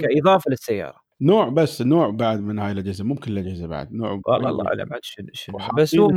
كإضافة 0.00 0.50
للسيارة 0.50 1.03
نوع 1.24 1.48
بس 1.48 1.82
نوع 1.82 2.10
بعد 2.10 2.40
من 2.40 2.58
هاي 2.58 2.72
الأجهزة 2.72 3.04
مو 3.04 3.14
كل 3.14 3.38
الأجهزة 3.38 3.66
بعد 3.66 3.92
نوع 3.92 4.20
والله 4.26 4.50
الله 4.50 4.66
اعلم 4.66 4.92
عاد 4.92 5.00
شنو 5.02 5.26
شنو. 5.32 5.58
بس 5.78 5.96
هو 5.96 6.08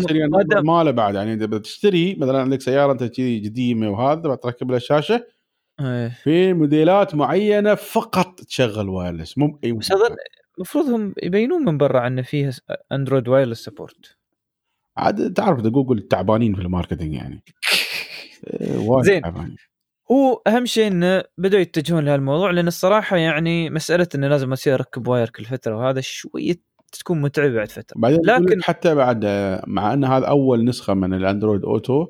ماله 0.64 0.91
بعد 0.91 1.16
يعني 1.16 1.34
إذا 1.34 1.45
بتشتري 1.45 2.16
مثلا 2.16 2.41
عندك 2.41 2.62
سيارة 2.62 2.91
أنت 2.91 3.03
كذي 3.03 3.49
قديمة 3.49 3.89
وهذا 3.89 4.30
بتركب 4.30 4.72
لها 4.72 4.80
شاشه 4.80 5.28
إيه. 5.80 6.10
في 6.24 6.53
موديلات 6.53 7.16
معينة 7.16 7.76
فقط 7.76 8.41
تشغل 8.41 8.89
wireless 8.89 9.38
مو 9.38 9.47
بأي 9.47 9.72
بس 9.72 9.91
اظن 9.91 10.16
المفروض 10.58 10.86
هم 10.86 11.14
يبينون 11.24 11.66
من 11.66 11.78
برا 11.78 11.99
عنه 11.99 12.22
فيها 12.22 12.51
Android 12.91 13.28
wireless 13.28 13.66
support 13.66 14.18
عاد 14.97 15.34
تعرف 15.34 15.62
جوجل 15.62 16.01
تعبانين 16.01 16.55
في 16.55 16.62
ال 16.62 16.67
marketing 16.67 17.14
يعني. 17.14 17.43
إيه، 18.47 19.01
زين. 19.01 19.22
تعبانين. 19.22 19.55
هو 20.12 20.41
أهم 20.47 20.66
شيء 20.66 20.88
انه 20.88 21.24
بدأوا 21.38 21.62
يتجهون 21.62 22.05
لهالموضوع 22.05 22.51
لأن 22.51 22.68
الصراحة 22.68 23.18
يعني 23.18 23.70
مسألة 23.70 24.08
انه 24.16 24.28
لازم 24.28 24.51
اصير 24.51 24.74
اركب 24.74 25.08
wire 25.08 25.30
كل 25.30 25.45
فترة 25.45 25.78
وهذا 25.78 26.01
شوية 26.01 26.55
تكون 26.91 27.22
متعبه 27.22 27.53
بعد 27.53 27.72
فترة 27.72 27.95
بعدين 27.99 28.20
لكن 28.24 28.43
لك 28.43 28.64
حتى 28.64 28.95
بعد 28.95 29.26
مع 29.68 29.93
إن 29.93 30.03
هذا 30.03 30.26
أول 30.26 30.66
نسخة 30.66 30.93
من 30.93 31.14
ال 31.14 31.20
Android 31.20 31.66
Auto. 31.66 32.08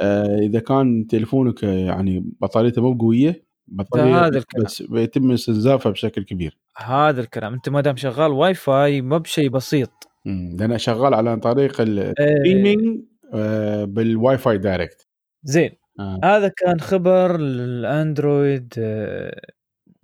آه، 0.00 0.38
إذا 0.38 0.60
كان 0.60 1.06
تليفونك 1.06 1.62
يعني 1.62 2.24
بطاريته 2.40 2.82
مو 2.82 2.98
قوية 2.98 3.46
بطارية 3.66 4.12
فهذا 4.12 4.38
الكلام. 4.38 4.64
بس 4.64 4.82
بيتم 4.82 5.30
استنزافها 5.30 5.92
بشكل 5.92 6.24
كبير 6.24 6.58
هذا 6.76 7.20
الكلام 7.20 7.52
أنت 7.52 7.68
ما 7.68 7.80
دام 7.80 7.96
شغال 7.96 8.32
واي 8.32 8.54
فاي 8.54 9.02
ما 9.02 9.18
بشيء 9.18 9.48
بسيط. 9.48 10.08
لأن 10.24 10.78
شغال 10.78 11.14
على 11.14 11.36
طريق. 11.36 11.80
ال 11.80 11.92
streaming 11.92 13.00
آه، 13.34 13.84
بال 13.84 14.38
Wi-Fi 14.38 14.58
Direct 14.58 15.08
زين 15.44 15.70
آه. 16.00 16.20
هذا 16.24 16.48
كان 16.48 16.80
خبر 16.80 17.36
الاندرويد 17.36 18.74
آه، 18.78 19.40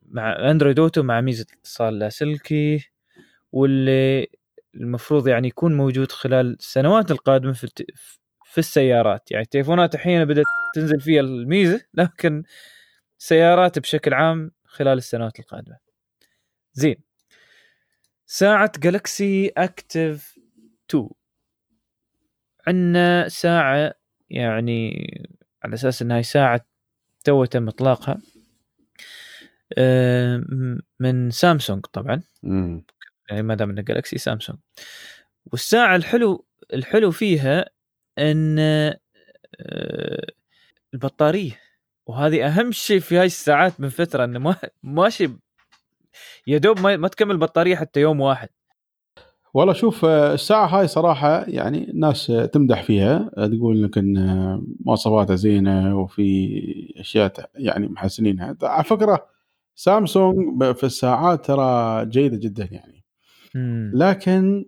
مع 0.07 0.51
Android 0.51 0.79
Auto 0.79 1.03
مع 1.03 1.21
ميزة 1.21 1.47
اتصال 1.61 1.99
لاسلكي 1.99 2.91
واللي 3.53 4.29
المفروض 4.75 5.29
يعني 5.29 5.49
يكون 5.49 5.77
موجود 5.77 6.13
خلال 6.13 6.57
السنوات 6.61 7.11
القادمة 7.11 7.53
في. 7.53 7.69
في 8.53 8.59
السيارات 8.59 9.31
يعني 9.31 9.45
التليفونات 9.45 9.95
الحين 9.95 10.25
بدأت 10.25 10.45
تنزل 10.75 11.01
فيها 11.01 11.21
الميزة 11.21 11.81
لكن 11.95 12.43
سيارات 13.19 13.79
بشكل 13.79 14.15
عام 14.15 14.51
خلال 14.65 14.99
السنوات 14.99 15.39
القادمة 15.41 15.79
زين 16.75 16.97
ساعة 18.27 18.73
جالكسي 18.79 19.49
Active 19.49 20.39
2 20.91 21.09
عندنا 22.67 23.29
ساعة 23.29 23.95
يعني 24.31 25.07
على 25.65 25.75
أساس 25.75 26.03
إنها 26.03 26.17
هي 26.17 26.23
ساعة 26.23 26.67
تو 27.25 27.45
تم 27.45 27.69
إطلاقها. 27.69 28.19
آه، 29.79 30.45
من 31.01 31.31
سامسونج 31.31 31.87
طبعا. 31.87 32.23
مم. 32.43 32.85
يعني 33.31 33.43
ما 33.43 33.55
دام 33.55 33.71
إنه 33.71 33.83
جالكسي 33.83 34.19
سامسونج. 34.19 34.59
والساعة 35.53 35.97
الحلو 35.97 36.47
الحلو 36.73 37.11
فيها 37.11 37.71
إن 38.19 38.59
آه، 38.59 38.97
البطارية. 40.95 41.61
وهذه 42.07 42.47
أهم 42.47 42.73
شيء 42.73 43.01
في 43.01 43.19
هاي 43.19 43.27
الساعات 43.27 43.81
من 43.81 43.89
فترة 43.89 44.25
إنه 44.25 44.39
ما 44.39 44.57
ماشي 44.83 45.31
يا 46.47 46.59
دوب 46.59 46.81
ما, 46.81 46.97
ما 46.97 47.09
تكمل 47.09 47.37
بطارية 47.37 47.77
حتى 47.77 48.01
يوم 48.01 48.21
واحد. 48.21 48.49
والله 49.55 49.73
شوف 49.73 50.05
آه، 50.05 50.35
الساعة 50.35 50.67
هاي 50.67 50.89
صراحة 50.89 51.45
يعني 51.49 51.91
الناس 51.91 52.33
تمدح 52.53 52.83
فيها 52.83 53.31
آه، 53.37 53.47
تقول 53.47 53.83
لك 53.83 53.99
إن 53.99 54.17
آه، 54.19 54.63
مواصفاتها 54.87 55.37
زينة 55.37 55.99
وفي 56.01 56.95
أشياء 57.01 57.33
يعني 57.55 57.89
محسنينها 57.89 58.57
على 58.63 58.85
فكرة 58.85 59.27
سامسونج 59.75 60.63
في 60.75 60.85
الساعات 60.85 61.45
ترى 61.47 62.07
جيدة 62.07 62.37
جدا 62.37 62.69
يعني. 62.71 63.03
لكن 63.95 64.65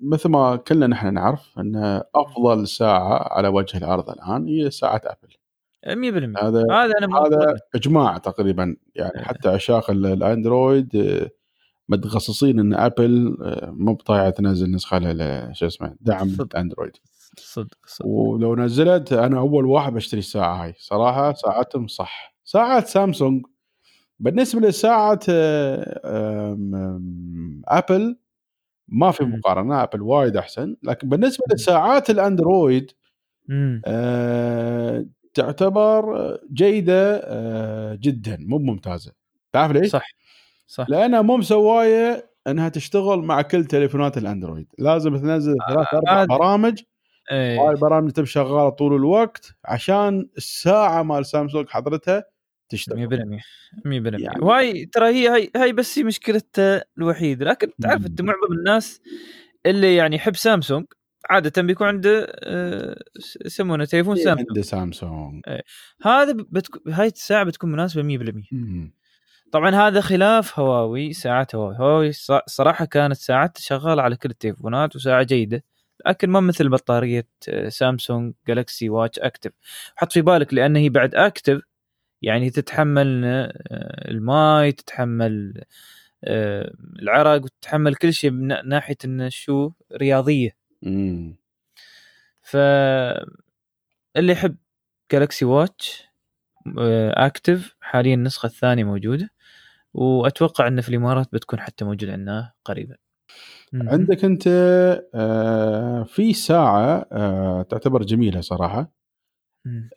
مثل 0.00 0.28
ما 0.28 0.56
كلنا 0.56 0.86
نحن 0.86 1.14
نعرف 1.14 1.58
إن 1.58 2.02
أفضل 2.14 2.68
ساعة 2.68 3.28
على 3.32 3.48
وجه 3.48 3.78
الأرض 3.78 4.10
الآن 4.10 4.46
هي 4.48 4.70
ساعة 4.70 5.00
أبل 5.04 5.34
100% 5.86 6.38
هذا 6.42 6.60
هذا 6.72 6.92
أنا 7.02 7.18
هذا. 7.18 7.56
إجماع 7.74 8.18
تقريبا 8.18 8.76
يعني. 8.94 9.24
حتى 9.24 9.48
عشاق 9.48 9.90
ال- 9.90 10.06
الأندرويد 10.06 10.88
متخصصين 11.96 12.58
إن 12.60 12.74
ابل 12.74 13.36
آه، 13.42 13.70
مو 13.70 13.94
بطايعة 13.94 14.30
تنزل 14.30 14.70
نسخة 14.70 14.98
ل- 14.98 15.50
شو 15.56 15.66
اسمه 15.66 15.94
دعم. 16.00 16.36
اندرويد 16.56 16.96
صدق 17.38 17.76
صدق. 17.86 18.06
ولو 18.06 18.56
نزلت 18.56 19.12
أنا 19.12 19.38
أول 19.38 19.64
واحد 19.66 19.92
بشتري 19.92 20.18
الساعة 20.18 20.62
هاي. 20.64 20.74
صراحة 20.78 21.32
ساعتهم 21.34 21.86
صح. 21.86 22.34
ساعة 22.44 22.84
سامسونج 22.84 23.46
بالنسبة 24.20 24.60
لساعة 24.68 25.20
آه، 25.28 26.56
Apple 27.68 28.16
ما 28.88 29.10
في. 29.10 29.24
مقارنة. 29.24 29.82
Apple 29.82 30.02
وايد 30.02 30.36
أحسن. 30.36 30.76
لكن 30.82 31.08
بالنسبة 31.08 31.44
لساعات 31.54 32.10
الـ 32.10 32.19
Android. 32.19 32.90
آه، 33.86 35.06
تعتبر 35.34 36.04
جيدة 36.52 37.20
آه، 37.24 37.94
جدا. 38.00 38.36
مو 38.40 38.58
ممتازة. 38.58 39.12
تعرف 39.52 39.72
ليش؟ 39.72 39.90
صح. 39.90 40.06
صح. 40.72 40.86
لأنها 40.88 41.22
مو 41.22 41.36
مسوايه 41.36 42.30
إنها 42.46 42.68
تشتغل 42.68 43.18
مع 43.18 43.42
كل 43.42 43.64
تليفونات 43.64 44.18
الـ 44.18 44.23
Android. 44.23 44.66
لازم 44.78 45.16
تنزل 45.16 45.56
ثلاث 45.68 45.86
أربع 45.94 46.24
برامج. 46.24 46.78
إيه. 47.32 47.60
هاي 47.60 47.70
البرامج 47.70 48.10
تبي 48.10 48.26
شغالة 48.26 48.68
طول 48.68 48.94
الوقت 48.96 49.54
عشان 49.64 50.28
الساعة 50.36 51.02
مال 51.02 51.26
سامسونج 51.26 51.68
حضرتها 51.68 52.18
100% 52.20 52.24
تشتغل 52.68 53.08
100% 53.84 54.20
يعني- 54.22 54.40
وهاي 54.42 54.86
ترى 54.86 55.06
هي 55.06 55.28
هاي 55.28 55.50
هاي 55.56 55.72
بس 55.72 55.98
هي 55.98 56.04
مشكلتها 56.04 56.84
الوحيدة. 56.98 57.44
لكن 57.46 57.70
تعرف. 57.82 58.06
أنت 58.06 58.22
معظم 58.22 58.52
الناس 58.58 59.00
اللي 59.66 59.94
يعني 59.96 60.16
يحب 60.16 60.36
سامسونج 60.36 60.84
عادة 61.30 61.62
بيكون 61.62 61.86
عنده 61.86 62.26
آه، 62.44 62.96
يسمونه 63.46 63.84
تليفون 63.84 64.16
سامسونج. 64.16 64.46
عنده 64.48 64.62
سامسونج. 64.62 65.42
هذا 66.02 66.32
بتك... 66.32 66.88
هاي 66.88 67.06
الساعة 67.06 67.44
بتكون 67.44 67.72
مناسبة 67.72 68.02
100% 68.02 68.42
مم. 68.52 68.92
طبعا 69.52 69.70
هذا 69.70 70.00
خلاف 70.00 70.58
هواوي 70.60 71.12
ساعات 71.12 71.54
هواوي. 71.54 71.76
هواوي 71.78 72.12
ص- 72.12 72.30
صراحة 72.46 72.84
كانت 72.84 73.16
ساعات 73.16 73.58
شغاله 73.58 74.02
على 74.02 74.16
كل 74.16 74.30
التليفونات 74.30 74.96
وساعة 74.96 75.22
جيدة 75.22 75.64
لكن 76.06 76.30
ما 76.30 76.40
مثل 76.40 76.68
بطارية 76.68 77.26
آه، 77.48 77.68
سامسونج 77.68 78.34
Galaxy 78.48 78.88
Watch 78.88 79.18
Active 79.18 79.52
حط 79.96 80.12
في 80.12 80.22
بالك 80.22 80.54
لأن 80.54 80.76
هي 80.76 80.88
بعد 80.88 81.14
active 81.14 81.60
يعني 82.22 82.50
تتحمل 82.50 83.22
آه، 83.24 84.10
الماي 84.10 84.72
تتحمل 84.72 85.62
آه، 86.24 86.72
العرق 87.02 87.44
وتتحمل 87.44 87.94
كل 87.94 88.12
شيء 88.12 88.30
من 88.30 88.68
ناحية 88.68 88.96
انه 89.04 89.28
شو؟ 89.28 89.70
رياضية. 89.92 90.56
مم. 90.82 91.36
ف 92.42 92.56
اللي 94.16 94.32
يحب 94.32 94.56
Galaxy 95.12 95.44
Watch 95.44 96.04
Active 97.16 97.76
حاليا 97.80 98.14
النسخة 98.14 98.46
الثانية 98.46 98.84
موجودة. 98.84 99.30
وأتوقع 99.94 100.68
انه 100.68 100.82
في 100.82 100.88
الإمارات 100.88 101.28
بتكون 101.32 101.60
حتى 101.60 101.84
موجوده 101.84 102.12
عندنا 102.12 102.52
قريبا. 102.64 102.96
عندك 103.74 104.24
أنت 104.24 104.44
آه، 105.14 106.02
في 106.02 106.32
ساعة 106.32 107.06
آه، 107.12 107.62
تعتبر 107.62 108.02
جميلة 108.02 108.40
صراحة. 108.40 108.92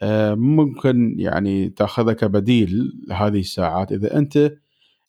آه، 0.02 0.34
ممكن 0.34 1.16
يعني 1.20 1.70
تاخذها 1.70 2.14
كبديل 2.14 3.04
لهذه 3.08 3.40
الساعات 3.40 3.92
إذا 3.92 4.18
أنت 4.18 4.52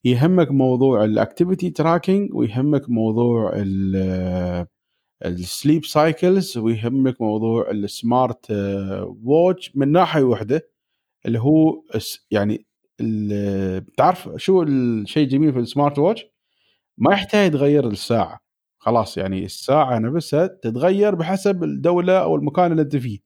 يهمك 0.05 0.51
موضوع 0.51 1.05
ال 1.05 1.12
activity 1.12 1.70
tracking 1.70 2.34
ويهمك 2.34 2.91
موضوع 2.91 3.53
ال 5.24 5.34
sleep 5.34 5.84
cycles 5.84 6.59
ويهمك 6.59 7.20
موضوع 7.20 7.70
ال 7.70 7.83
smart 7.83 8.47
watch 9.24 9.76
من 9.76 9.93
ناحية 9.93 10.22
واحدة 10.22 10.68
اللي 11.26 11.39
هو 11.39 11.82
يعني 12.30 12.66
بتعرف 13.01 14.28
شو 14.36 14.62
الشيء 14.62 15.24
الجميل 15.24 15.53
في 15.53 15.59
ال 15.59 15.65
smart 15.65 15.99
watch؟ 15.99 16.26
ما 16.99 17.12
يحتاج 17.12 17.51
تغير 17.53 17.88
الساعة. 17.88 18.40
خلاص 18.78 19.18
يعني 19.18 19.44
الساعة 19.44 19.99
نفسها 19.99 20.47
تتغير 20.47 21.14
بحسب 21.14 21.64
الدولة 21.64 22.18
أو 22.22 22.36
المكان 22.36 22.70
اللي 22.72 22.82
أنت 22.82 22.97
فيه. 22.97 23.18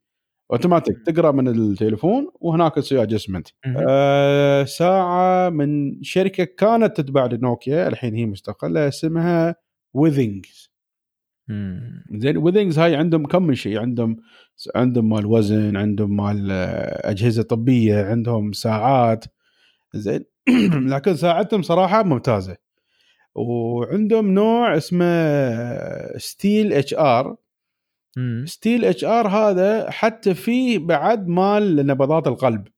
أوتوماتيك 0.53 0.97
تقرأ 1.07 1.33
من 1.33 1.49
التليفون 1.49 2.29
وهناك 2.41 2.75
تسوي 2.75 3.03
adjustment. 3.03 3.49
آه 3.91 4.65
ساعة 4.65 5.51
من 5.51 6.03
شركة 6.03 6.45
كانت 6.45 6.97
تتباع 6.97 7.27
لنوكيا 7.27 7.89
الحين 7.89 8.15
هي 8.15 8.27
مستقلة 8.27 8.89
اسمها 8.89 9.57
Withings. 9.95 10.71
زين 12.17 12.37
Withings 12.37 12.79
هاي 12.79 12.97
عندهم 12.97 13.27
كم 13.27 13.43
من 13.43 13.55
شيء؟ 13.55 13.79
عندهم 13.79 14.17
عندهم 14.77 15.09
مال 15.09 15.27
وزن 15.27 15.77
عندهم 15.77 16.17
مال 16.17 16.49
آه، 16.53 17.11
أجهزة 17.11 17.43
طبية 17.43 18.05
عندهم 18.05 18.53
ساعات. 18.53 19.25
زين؟ 19.95 20.25
لكن 20.95 21.17
ساعتهم 21.17 21.63
صراحة 21.63 22.03
ممتازة. 22.03 22.57
وعندهم 23.35 24.35
نوع 24.35 24.77
اسمه 24.77 26.19
Steel 26.19 26.73
HR. 26.73 27.37
Steel 28.45 28.85
HR 28.85 29.29
هذا 29.29 29.91
حتى 29.91 30.35
فيه 30.35 30.79
بعد 30.79 31.29
مال 31.29 31.87
نبضات 31.87 32.27
القلب. 32.27 32.69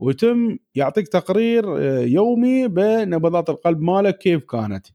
ويتم 0.00 0.58
يعطيك 0.74 1.08
تقرير 1.08 1.78
آه، 1.78 2.00
يومي 2.00 2.68
بنبضات 2.68 3.50
القلب 3.50 3.80
مالك 3.80 4.18
كيف 4.18 4.44
كانت. 4.44 4.86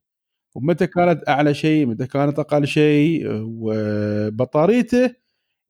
ومتى 0.55 0.87
كانت 0.87 1.29
أعلى 1.29 1.53
شيء 1.53 1.85
متى 1.85 2.07
كانت 2.07 2.39
أقل 2.39 2.67
شيء 2.67 3.23
وبطاريته 3.45 5.15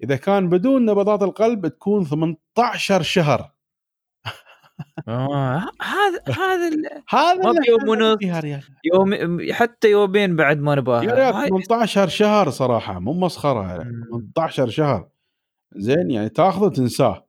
إذا 0.04 0.16
كان 0.16 0.50
بدون 0.50 0.86
نبضات 0.86 1.24
القلب 1.24 1.68
تكون 1.68 2.06
18 2.06 3.02
شهر. 3.02 3.55
هذا 5.08 6.20
هذا 6.28 6.70
هذا 7.10 7.52
في 7.64 7.70
يوم 7.72 7.90
ونص. 7.90 8.18
يوم 8.94 9.40
حتى 9.54 9.92
يومين 9.92 10.36
بعد 10.36 10.60
ما 10.60 10.72
يا 10.74 11.14
ريال 11.14 11.34
هاي- 11.34 11.50
18 11.50 12.08
شهر 12.08 12.50
صراحة 12.50 13.00
مو 13.00 13.14
مسخرة 13.14 13.84
مم. 13.84 14.32
18 14.36 14.70
شهر 14.70 15.08
زين 15.76 16.12
يعني 16.12 16.30
تاخذه 16.30 16.70
تنساه 16.70 17.26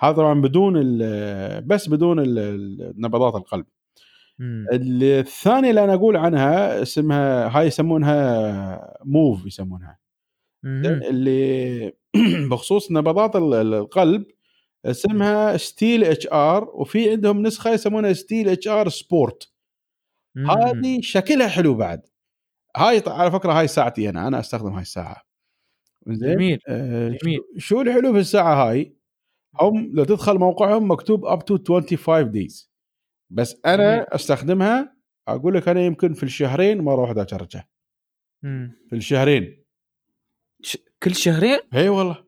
هذا 0.00 0.12
طبعا 0.12 0.40
بدون 0.40 0.72
بس 1.66 1.88
بدون 1.88 2.16
نبضات 2.98 3.34
القلب. 3.34 3.66
الثانية 4.40 5.70
اللي 5.70 5.84
أنا 5.84 5.94
أقول 5.94 6.16
عنها 6.16 6.82
اسمها 6.82 7.58
هاي 7.58 7.66
يسمونها 7.66 8.98
موف 9.04 9.46
يسمونها. 9.46 9.98
اللي 10.64 11.92
بخصوص 12.50 12.92
نبضات 12.92 13.36
ال- 13.36 13.54
ال- 13.54 13.74
القلب 13.74 14.24
اسمها 14.84 15.56
Steel 15.56 16.04
HR 16.04 16.64
وفي 16.74 17.10
عندهم 17.10 17.42
نسخة 17.42 17.70
يسمونها 17.70 18.12
Steel 18.12 18.48
HR 18.48 18.88
Sport. 18.88 19.52
هذه 20.36 21.00
شكلها 21.00 21.48
حلو 21.48 21.74
بعد. 21.74 22.02
هاي 22.76 23.02
على 23.06 23.30
فكرة 23.30 23.52
هاي 23.52 23.68
ساعتي 23.68 24.08
أنا 24.08 24.28
أنا 24.28 24.40
أستخدم 24.40 24.72
هاي 24.72 24.82
الساعة. 24.82 25.22
زين؟ 26.06 26.34
جميل 26.34 26.58
آه، 26.68 27.08
جميل. 27.22 27.40
شو- 27.58 27.80
الحلو 27.80 28.12
في 28.12 28.18
الساعة 28.18 28.68
هاي؟ 28.70 28.96
هم 29.60 29.90
لو 29.94 30.04
تدخل 30.04 30.38
موقعهم 30.38 30.90
مكتوب 30.90 31.24
up 31.26 31.44
to 31.44 31.58
25 31.58 32.30
days 32.30 32.70
بس 33.30 33.60
أنا 33.66 33.94
جميل. 33.96 34.06
أستخدمها 34.12 34.96
أقول 35.28 35.54
لك 35.54 35.68
أنا 35.68 35.80
يمكن 35.80 36.12
في 36.14 36.22
الشهرين 36.22 36.80
مره 36.80 37.00
واحدة 37.02 37.22
ا 37.22 37.28
charge 37.28 37.62
ها 37.62 37.68
مم. 38.42 38.72
في 38.90 38.96
الشهرين. 38.96 39.64
ش- 40.62 40.76
كل 41.02 41.14
شهرين؟ 41.14 41.58
اي 41.74 41.88
والله. 41.88 42.24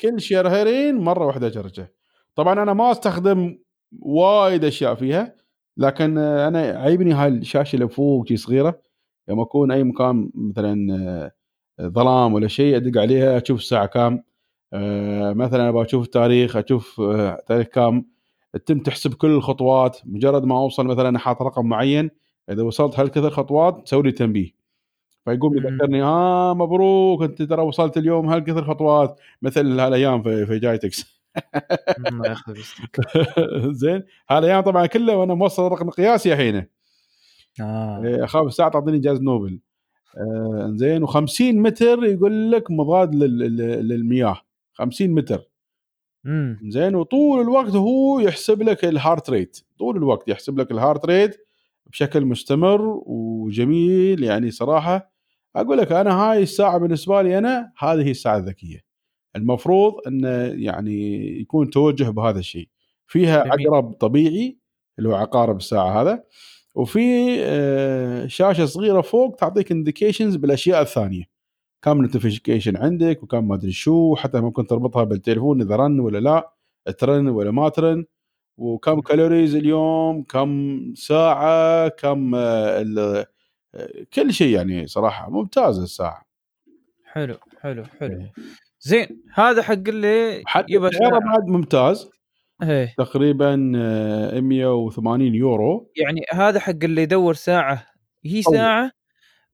كل 0.00 0.20
شهرين 0.20 0.96
مرة 0.96 1.26
واحدة 1.26 1.48
اشارجها 1.48 1.90
طبعا 2.34 2.62
أنا 2.62 2.72
ما 2.72 2.90
أستخدم 2.90 3.58
وايد 4.00 4.64
أشياء 4.64 4.94
فيها 4.94 5.34
لكن 5.76 6.18
أنا 6.18 6.58
عيبني 6.60 7.12
هاي 7.12 7.28
الشاشة 7.28 7.76
اللي 7.76 7.88
فوق 7.88 8.28
شي 8.28 8.36
صغيرة. 8.36 8.80
لما 9.28 9.42
أكون 9.42 9.72
أي 9.72 9.84
مكان 9.84 10.30
مثلا 10.34 10.96
آه، 11.80 11.88
ظلام 11.88 12.34
ولا 12.34 12.48
شيء 12.48 12.76
أدق 12.76 13.00
عليها 13.00 13.38
أشوف 13.38 13.58
الساعة 13.60 13.86
كام 13.86 14.24
آه، 14.72 15.32
مثلا 15.32 15.68
أبغى 15.68 15.82
أشوف 15.84 16.04
التاريخ 16.04 16.56
أشوف 16.56 17.00
آه، 17.00 17.42
تاريخ 17.46 17.66
كام. 17.66 18.14
تتم 18.52 18.78
تحسب 18.78 19.14
كل 19.14 19.30
الخطوات 19.30 19.98
مجرد 20.04 20.44
ما 20.44 20.58
أوصل 20.58 20.86
مثلا 20.86 21.18
حاط 21.18 21.42
رقم 21.42 21.66
معين 21.66 22.10
إذا 22.50 22.62
وصلت 22.62 23.00
هالكثر 23.00 23.30
خطوات 23.30 23.82
تسوي 23.86 24.02
لي 24.02 24.12
تنبيه. 24.12 24.63
فيقوم. 25.24 25.56
يذكرني 25.56 26.02
آه 26.02 26.54
مبروك 26.54 27.22
أنت 27.22 27.42
ترى 27.42 27.62
وصلت 27.62 27.96
اليوم 27.96 28.28
هالكثر 28.28 28.64
خطوات 28.64 29.20
مثل 29.42 29.80
هالأيام 29.80 30.22
في 30.22 30.46
في 30.46 30.58
GITEX. 30.58 31.14
زين 33.80 34.02
هالأيام 34.30 34.60
طبعا 34.60 34.86
كله 34.86 35.16
وأنا 35.16 35.34
موصل 35.34 35.62
رقم 35.72 35.90
قياسي 35.90 36.32
الحين. 36.32 36.66
آه. 37.60 38.02
إيه، 38.04 38.24
أخاف 38.24 38.46
الساعة 38.46 38.70
تعطيني 38.70 38.98
جائزه 38.98 39.22
نوبل. 39.22 39.60
آه 40.16 40.72
زين 40.76 41.06
و50 41.06 41.40
متر 41.40 42.04
يقول 42.04 42.52
لك 42.52 42.70
مضاد 42.70 43.14
لل- 43.14 43.38
لل- 43.38 43.88
للمياه. 43.88 44.40
50 44.72 45.10
متر. 45.10 45.40
زين 46.68 46.94
وطول 46.94 47.40
الوقت 47.40 47.74
هو 47.76 48.20
يحسب 48.20 48.62
لك 48.62 48.84
ال 48.84 48.92
heart 48.92 49.30
rate 49.30 49.60
طول 49.78 49.96
الوقت 49.96 50.28
يحسب 50.28 50.58
لك 50.60 50.70
ال 50.70 50.76
heart 50.76 51.06
rate 51.06 51.46
بشكل 51.86 52.24
مستمر 52.24 53.02
وجميل 53.06 54.24
يعني 54.24 54.50
صراحة 54.50 55.13
أقول 55.56 55.78
لك 55.78 55.92
أنا 55.92 56.12
هاي 56.22 56.42
الساعة 56.42 56.78
بالنسبة 56.78 57.22
لي 57.22 57.38
أنا 57.38 57.72
هذه 57.78 58.02
هي 58.06 58.10
الساعة 58.10 58.36
الذكية. 58.36 58.80
المفروض 59.36 59.94
انه 60.06 60.28
يعني 60.64 61.26
يكون 61.40 61.70
توجه 61.70 62.10
بهذا 62.10 62.38
الشيء. 62.38 62.68
فيها. 63.06 63.38
عقرب 63.40 63.92
طبيعي 63.92 64.58
اللي 64.98 65.08
هو 65.08 65.14
عقارب 65.14 65.56
الساعة 65.56 66.02
هذا 66.02 66.24
وفي 66.74 67.00
آه، 67.40 68.26
شاشة 68.26 68.64
صغيرة 68.64 69.00
فوق 69.00 69.36
تعطيك 69.36 69.72
indications 69.72 70.36
بالأشياء 70.36 70.82
الثانية. 70.82 71.24
كم 71.82 72.02
notification 72.02 72.76
عندك 72.76 73.22
وكم 73.22 73.48
ما 73.48 73.54
أدري 73.54 73.72
شو 73.72 74.14
حتى 74.16 74.40
ممكن 74.40 74.66
تربطها 74.66 75.04
بالتليفون 75.04 75.62
إذا 75.62 75.76
رن 75.76 76.00
ولا 76.00 76.18
لا 76.18 76.52
ترن 76.98 77.28
ولا 77.28 77.50
ما 77.50 77.68
ترن. 77.68 78.04
وكم 78.58 79.00
calories 79.00 79.54
اليوم 79.54 80.22
كم 80.22 80.80
ساعة 80.96 81.88
كم 81.88 82.34
آه، 82.34 82.80
كل 84.14 84.32
شيء 84.32 84.54
يعني 84.56 84.86
صراحة 84.86 85.30
ممتازه 85.30 85.82
الساعة. 85.82 86.24
حلو 87.04 87.38
حلو 87.60 87.84
حلو. 87.84 88.20
إيه. 88.20 88.32
زين 88.80 89.22
هذا 89.34 89.62
حق 89.62 89.88
اللي 89.88 90.42
يبغى 90.68 90.92
سعره. 90.92 91.18
بعد 91.18 91.46
ممتاز. 91.46 92.10
إيه. 92.62 92.94
تقريبا 92.98 93.72
آه، 93.76 94.40
180 94.40 95.34
يورو. 95.34 95.90
يعني 95.96 96.20
هذا 96.32 96.60
حق 96.60 96.84
اللي 96.84 97.02
يدور 97.02 97.34
ساعة 97.34 97.86
هي. 98.24 98.42
ساعة 98.42 98.90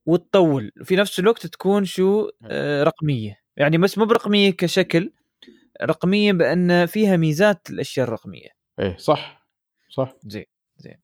وتطول. 0.05 0.71
في 0.83 0.95
نفس 0.95 1.19
الوقت 1.19 1.47
تكون 1.47 1.85
شو 1.85 2.29
آه 2.43 2.83
رقمية. 2.83 3.37
يعني 3.57 3.77
بس 3.77 3.97
مو 3.97 4.05
برقمية 4.05 4.51
كشكل 4.51 5.13
رقمية 5.83 6.33
بأن 6.33 6.85
فيها 6.85 7.17
ميزات 7.17 7.69
الأشياء 7.69 8.07
الرقمية. 8.07 8.49
إيه 8.79 8.97
صح 8.97 9.47
صح. 9.89 10.13
زين 10.25 10.45
زين. 10.77 11.01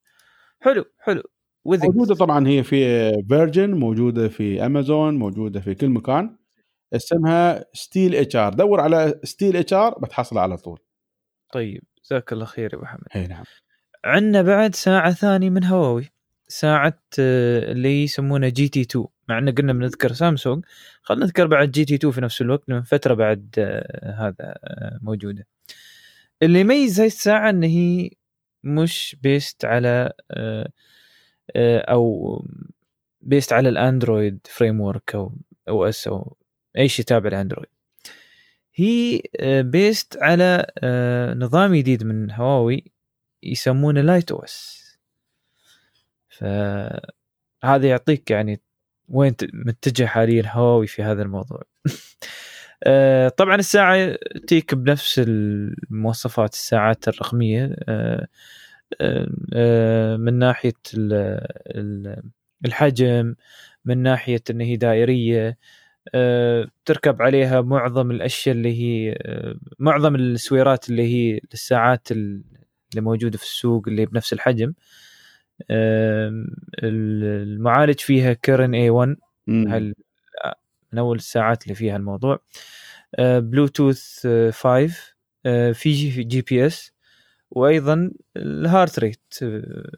حلو 0.62 0.86
حلو. 1.00 1.24
Withings. 1.68 1.86
موجودة 1.86 2.16
طبعا 2.16 2.48
هي 2.48 2.64
في 2.64 3.12
Virgin 3.30 3.72
موجودة 3.72 4.30
في 4.30 4.66
امازون 4.66 5.16
موجودة 5.16 5.60
في 5.60 5.76
كل 5.76 5.90
مكان. 5.90 6.38
اسمها 6.94 7.66
Steel 7.74 8.16
HR 8.16 8.54
دور 8.54 8.80
على 8.80 9.20
Steel 9.24 9.58
HR 9.58 10.00
بتحصل 10.00 10.38
على 10.38 10.58
طول. 10.58 10.80
طيب 11.54 11.84
جزاك 12.04 12.34
الله 12.34 12.46
خير 12.46 12.74
يا 12.74 12.78
أبو 12.78 12.86
حمد. 12.86 13.02
إي 13.16 13.28
نعم. 13.28 13.44
عندنا 14.06 14.42
بعد 14.42 14.76
ساعة 14.76 15.12
ثانية 15.12 15.50
من 15.50 15.64
هواوي. 15.64 16.10
ساعة 16.48 17.00
آه، 17.20 17.72
اللي 17.72 18.04
يسمونها 18.04 18.50
GT 18.50 18.82
2 18.82 19.06
مع 19.30 19.38
إن 19.38 19.50
قلنا 19.50 19.74
بنذكر 19.74 20.14
سامسونج 20.14 20.66
خلينا 21.02 21.26
نذكر 21.26 21.48
بعد 21.48 21.72
GT 21.72 21.96
2 21.96 22.12
في 22.14 22.22
نفس 22.22 22.42
الوقت 22.42 22.70
من 22.70 22.82
فترة 22.82 23.14
بعد 23.14 23.56
آه، 23.58 24.12
هذا 24.20 24.56
آه، 24.64 25.00
موجودة. 25.02 25.48
اللي 26.44 26.60
يميز 26.60 27.00
هاي 27.00 27.08
الساعة 27.08 27.50
إن 27.50 27.64
هي 27.64 28.10
مش 28.64 29.16
based 29.24 29.66
على 29.66 30.14
أو 31.56 32.46
based 33.22 33.54
على 33.54 33.70
ال 33.70 34.40
Android 34.50 34.82
framework 34.82 35.16
أو 35.16 35.32
OS 35.70 36.08
أو 36.08 36.38
أي 36.78 36.90
شيء 36.90 37.06
تابع 37.06 37.30
ال 37.30 37.35
Android 37.35 37.70
هي 38.76 39.22
آه، 39.40 39.62
based 39.62 40.18
على 40.22 40.66
آه، 40.80 41.34
نظام 41.34 41.76
جديد 41.76 42.04
من 42.04 42.32
هواوي 42.32 42.84
يسمونه 43.44 44.02
Lite 44.02 44.32
OS 44.32 44.88
فهذا 46.30 47.90
يعطيك 47.90 48.32
يعني 48.32 48.62
وين 49.10 49.36
متجه 49.54 50.06
حاليا 50.06 50.44
هواوي 50.48 50.88
في 50.88 51.04
هذا 51.04 51.22
الموضوع. 51.22 51.62
آه، 52.84 53.30
طبعا 53.30 53.56
الساعة 53.56 54.18
تيك 54.48 54.76
بنفس 54.76 55.20
المواصفات 55.20 56.54
الساعات 56.54 57.08
الرقمية 57.08 57.66
آه، 57.66 57.74
آه، 57.90 58.28
من 60.18 60.34
ناحية 60.40 60.74
ال- 60.94 61.44
ال- 61.68 62.24
الحجم 62.66 63.36
من 63.86 63.98
ناحية 63.98 64.42
إن 64.50 64.62
هي 64.62 64.76
دائرية 64.76 65.58
آه، 66.16 66.68
تركب 66.86 67.22
عليها 67.22 67.62
معظم 67.62 68.12
الأشياء 68.12 68.56
اللي 68.56 68.74
هي 68.82 69.18
آه، 69.22 69.56
معظم 69.80 70.16
السويرات 70.16 70.90
اللي 70.90 71.04
هي 71.04 71.40
الساعات 71.54 72.12
اللي 72.12 72.44
موجودة 72.96 73.38
في 73.38 73.44
السوق 73.44 73.88
اللي 73.88 74.06
بنفس 74.06 74.34
الحجم. 74.34 74.74
المعالج 76.84 78.00
فيها 78.00 78.34
Kirin 78.34 78.74
A1 78.76 79.16
مم. 79.48 79.68
هل 79.68 79.96
من 80.94 81.00
أول 81.00 81.18
الساعات 81.18 81.64
اللي 81.64 81.76
فيها 81.76 81.96
الموضوع. 81.98 82.40
آه، 83.16 83.40
بلوتوث 83.40 84.26
آه، 84.26 84.50
5 84.52 85.16
آه، 85.46 85.72
في 85.72 85.92
GPS 86.22 86.92
وأيضا 87.52 88.12
ال 88.38 88.48
heart 88.48 89.00
rate 89.00 89.20
آه، 89.44 89.92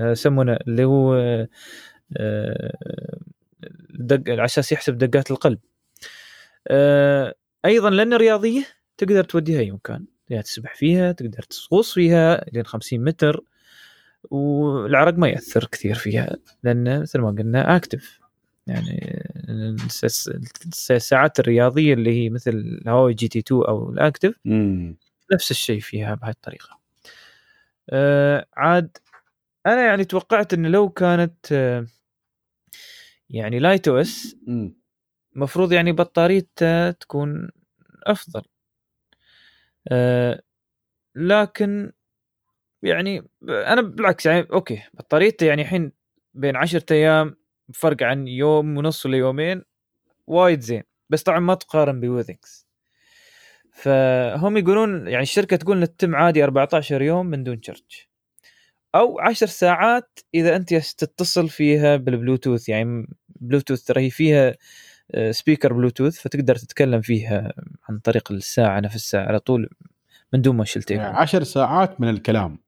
آه، 0.00 0.10
يسمونه 0.10 0.52
اللي 0.68 0.84
هو 0.84 1.14
آه، 2.16 2.76
دق 3.90 4.30
على 4.30 4.44
أساس 4.44 4.72
يحسب 4.72 4.98
دقات 4.98 5.30
القلب 5.30 5.58
أيضا 7.64 7.90
لأن 7.90 8.14
رياضية 8.14 8.64
تقدر 8.98 9.24
توديها 9.24 9.60
اي 9.60 9.70
مكان 9.70 10.04
تقدر 10.28 10.42
تسبح 10.42 10.74
فيها 10.74 11.12
تقدر 11.12 11.42
تغوص 11.42 11.94
فيها 11.94 12.44
لين 12.52 12.64
50 12.66 13.04
متر 13.04 13.40
والعرق 14.30 15.14
ما 15.14 15.28
يأثر 15.28 15.64
كثير 15.64 15.94
فيها 15.94 16.36
لأن 16.62 17.00
مثل 17.00 17.18
ما 17.20 17.30
قلنا 17.30 17.76
Active 17.76 18.20
يعني 18.66 19.22
الس- 19.48 20.04
الس- 20.04 20.90
الساعات 20.90 21.40
الرياضية 21.40 21.94
اللي 21.94 22.10
هي 22.24 22.30
مثل 22.30 22.50
الهواوي 22.50 23.14
GT 23.14 23.38
2 23.38 23.62
أو 23.62 23.90
ال 23.92 23.97
Active. 23.97 24.34
نفس 25.34 25.50
الشيء 25.50 25.80
فيها 25.80 26.14
بهذه 26.14 26.30
الطريقة. 26.30 26.80
آه 27.90 28.46
عاد 28.56 28.96
أنا 29.66 29.86
يعني 29.86 30.04
توقعت 30.04 30.54
انه 30.54 30.68
لو 30.68 30.88
كانت 30.90 31.52
آه 31.52 31.86
يعني 33.30 33.58
Lite 33.58 33.88
OS 33.88 34.36
مم. 34.46 34.74
المفروض 35.36 35.72
يعني 35.72 35.92
بطاريته 35.92 36.90
تكون 36.90 37.50
أفضل. 38.06 38.42
آه 39.88 40.42
لكن 41.16 41.92
يعني 42.82 43.28
أنا 43.48 43.80
بالعكس 43.82 44.26
يعني 44.26 44.46
okay 44.52 44.82
بطاريته 44.94 45.46
يعني 45.46 45.62
الحين 45.62 45.92
بين 46.34 46.56
عشرة 46.56 46.84
أيام 46.92 47.36
فرق 47.74 48.02
عن 48.02 48.28
يوم 48.28 48.78
ونص 48.78 49.06
ليومين 49.06 49.62
وايد 50.26 50.60
زين 50.60 50.82
بس 51.10 51.22
طبعا 51.22 51.38
ما 51.40 51.54
تقارن 51.54 52.00
ب 52.00 52.07
Withings 52.07 52.63
فهم 53.74 54.56
يقولون 54.56 55.08
يعني 55.08 55.22
الشركة 55.22 55.56
تقول 55.56 55.82
ان 55.82 55.96
تتم 55.96 56.14
عادي 56.14 56.44
14 56.44 57.02
يوم 57.02 57.26
من 57.26 57.44
دون 57.44 57.62
charge 57.62 58.06
أو 58.94 59.20
10 59.20 59.46
ساعات 59.46 60.18
إذا 60.34 60.56
أنت 60.56 60.74
تتصل 60.74 61.48
فيها 61.48 61.96
بالبلوتوث 61.96 62.68
يعني 62.68 63.06
بلوتوث 63.28 63.82
ترى 63.82 64.00
هي 64.00 64.10
فيها 64.10 64.54
آه، 65.14 65.30
speaker 65.30 65.72
بلوتوث 65.72 66.18
فتقدر 66.18 66.56
تتكلم 66.56 67.00
فيها 67.00 67.52
عن 67.88 67.98
طريق 67.98 68.32
الساعة 68.32 68.80
نفسها 68.80 69.20
على 69.20 69.38
طول 69.38 69.68
من 70.32 70.42
دون 70.42 70.56
ما 70.56 70.64
تليفون 70.64 71.04
عشر 71.04 71.42
ساعات 71.42 72.00
من 72.00 72.08
الكلام. 72.08 72.58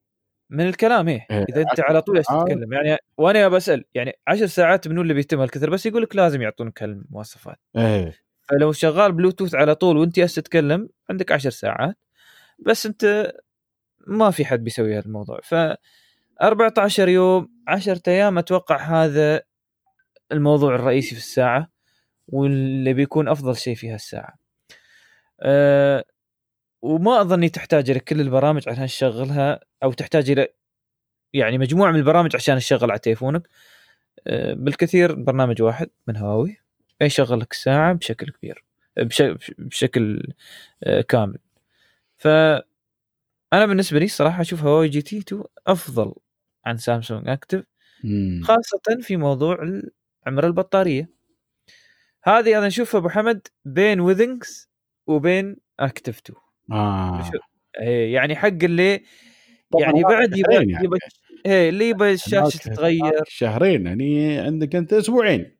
من 0.49 0.67
الكلام 0.67 1.07
إيه. 1.07 1.25
إيه، 1.31 1.45
إذا 1.49 1.61
أنت 1.61 1.79
على 1.79 2.01
طول. 2.01 2.23
تتكلم. 2.23 2.73
يعني 2.73 2.97
وأنا 3.17 3.47
بسأل 3.47 3.85
يعني 3.93 4.13
10 4.27 4.45
ساعات 4.45 4.87
منو 4.87 5.01
اللي 5.01 5.13
بيتم 5.13 5.39
هالكثر 5.39 5.69
بس 5.69 5.85
يقول 5.85 6.01
لك 6.01 6.15
لازم 6.15 6.41
يعطونك 6.41 6.83
هالمواصفات. 6.83 7.59
إيه. 7.77 8.26
فلو 8.49 8.71
شغال 8.71 9.11
بلوتوث 9.11 9.55
على 9.55 9.75
طول 9.75 9.97
وانت 9.97 10.19
تتكلم 10.19 10.89
عندك 11.09 11.31
10 11.31 11.49
ساعات. 11.49 11.97
بس 12.59 12.85
انت 12.85 13.33
ما 14.07 14.31
في 14.31 14.45
حد 14.45 14.63
بيسوي 14.63 14.97
هذا 14.97 15.05
الموضوع 15.05 15.39
ف 15.43 15.55
14 16.41 17.09
يوم 17.09 17.49
10 17.67 18.01
أيام 18.07 18.37
أتوقع 18.37 18.77
هذا 18.77 19.41
الموضوع 20.31 20.75
الرئيسي 20.75 21.15
في 21.15 21.21
الساعة 21.21 21.71
واللي 22.27 22.93
بيكون 22.93 23.27
أفضل 23.27 23.57
شيء 23.57 23.75
فيها 23.75 23.95
الساعة 23.95 24.35
أه 25.41 26.05
وما 26.81 27.21
أظني 27.21 27.49
تحتاج 27.49 27.89
إلى 27.89 27.99
كل 27.99 28.21
البرامج 28.21 28.69
عشان 28.69 28.85
تشغلها 28.87 29.59
أو 29.83 29.93
تحتاج 29.93 30.31
إلى 30.31 30.47
يعني 31.33 31.57
مجموعة 31.57 31.91
من 31.91 31.99
البرامج 31.99 32.35
عشان 32.35 32.57
تشغل 32.59 32.91
على 32.91 32.99
تليفونك. 32.99 33.49
أه 34.27 34.53
بالكثير 34.53 35.15
برنامج 35.15 35.61
واحد 35.61 35.89
من 36.07 36.17
هواوي. 36.17 36.57
يشغل 37.01 37.39
لك 37.39 37.51
الساعة 37.51 37.93
بشكل 37.93 38.29
كبير 38.31 38.63
بش- 38.97 39.51
بشكل 39.57 40.33
آه، 40.83 41.01
كامل 41.01 41.37
ف 42.17 42.27
أنا 43.53 43.65
بالنسبة 43.65 43.99
لي 43.99 44.07
صراحة 44.07 44.41
أشوف 44.41 44.63
هواوي 44.63 44.87
GT 44.89 45.17
2 45.17 45.43
أفضل 45.67 46.13
عن 46.65 46.77
سامسونج 46.77 47.27
Active. 47.29 47.63
خاصة 48.43 49.01
في 49.01 49.17
موضوع 49.17 49.81
عمر 50.27 50.47
البطارية 50.47 51.09
هذه 52.23 52.57
أنا 52.57 52.67
اشوفها 52.67 52.99
أبو 52.99 53.09
حمد 53.09 53.47
بين 53.65 53.99
Withings 53.99 54.69
وبين 55.07 55.57
Active 55.79 56.19
2 56.19 56.39
آه. 56.71 57.23
شو- 57.31 57.37
إيه، 57.79 58.13
يعني 58.13 58.35
حق 58.35 58.47
اللي 58.63 59.03
يعني 59.79 60.03
بعد 60.03 60.35
شهرين 60.35 60.69
يعني. 60.69 60.85
يبى 60.85 60.97
إيه، 61.45 61.69
اللي 61.69 61.89
يبى 61.89 62.11
الشاشة 62.11 62.57
تتغير 62.57 63.23
شهرين 63.27 63.87
يعني 63.87 64.39
عندك 64.39 64.75
أنت 64.75 64.93
أسبوعين 64.93 65.56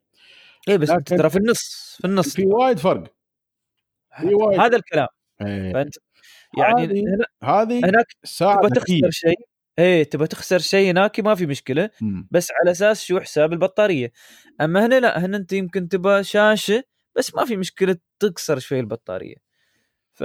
اي 0.69 0.77
بس 0.77 0.87
ترى 1.05 1.29
في 1.29 1.37
النص 1.37 1.95
في 2.01 2.05
النص. 2.07 2.35
في 2.35 2.45
وايد 2.45 2.79
فرق. 2.79 3.13
في 4.21 4.33
وايد. 4.33 4.59
هذا 4.59 4.75
الكلام. 4.77 5.07
إيه. 5.41 5.73
فانت 5.73 5.93
يعني 6.57 6.83
هذه- 6.83 6.99
هنا- 7.01 7.25
هذه 7.61 7.79
هناك 7.79 8.05
تبى 8.61 8.67
ذكيه 8.79 9.01
تخسر 9.01 9.09
شيء 9.11 9.35
إيه 9.79 10.03
تبى 10.03 10.27
تخسر 10.27 10.59
شيء 10.59 10.91
هناك 10.91 11.19
ما 11.19 11.35
في 11.35 11.45
مشكلة 11.45 11.89
مم. 12.01 12.27
بس 12.31 12.47
على 12.61 12.71
أساس 12.71 13.03
شو؟ 13.03 13.19
حساب 13.19 13.53
البطارية. 13.53 14.11
أما 14.61 14.85
هنا 14.85 14.99
لا 14.99 15.25
هنا 15.25 15.37
أنت 15.37 15.53
يمكن 15.53 15.89
تبى 15.89 16.23
شاشة 16.23 16.83
بس 17.15 17.35
ما 17.35 17.45
في 17.45 17.57
مشكلة 17.57 17.97
تكسر 18.19 18.59
شوي 18.59 18.79
البطارية. 18.79 19.35
ف 20.13 20.23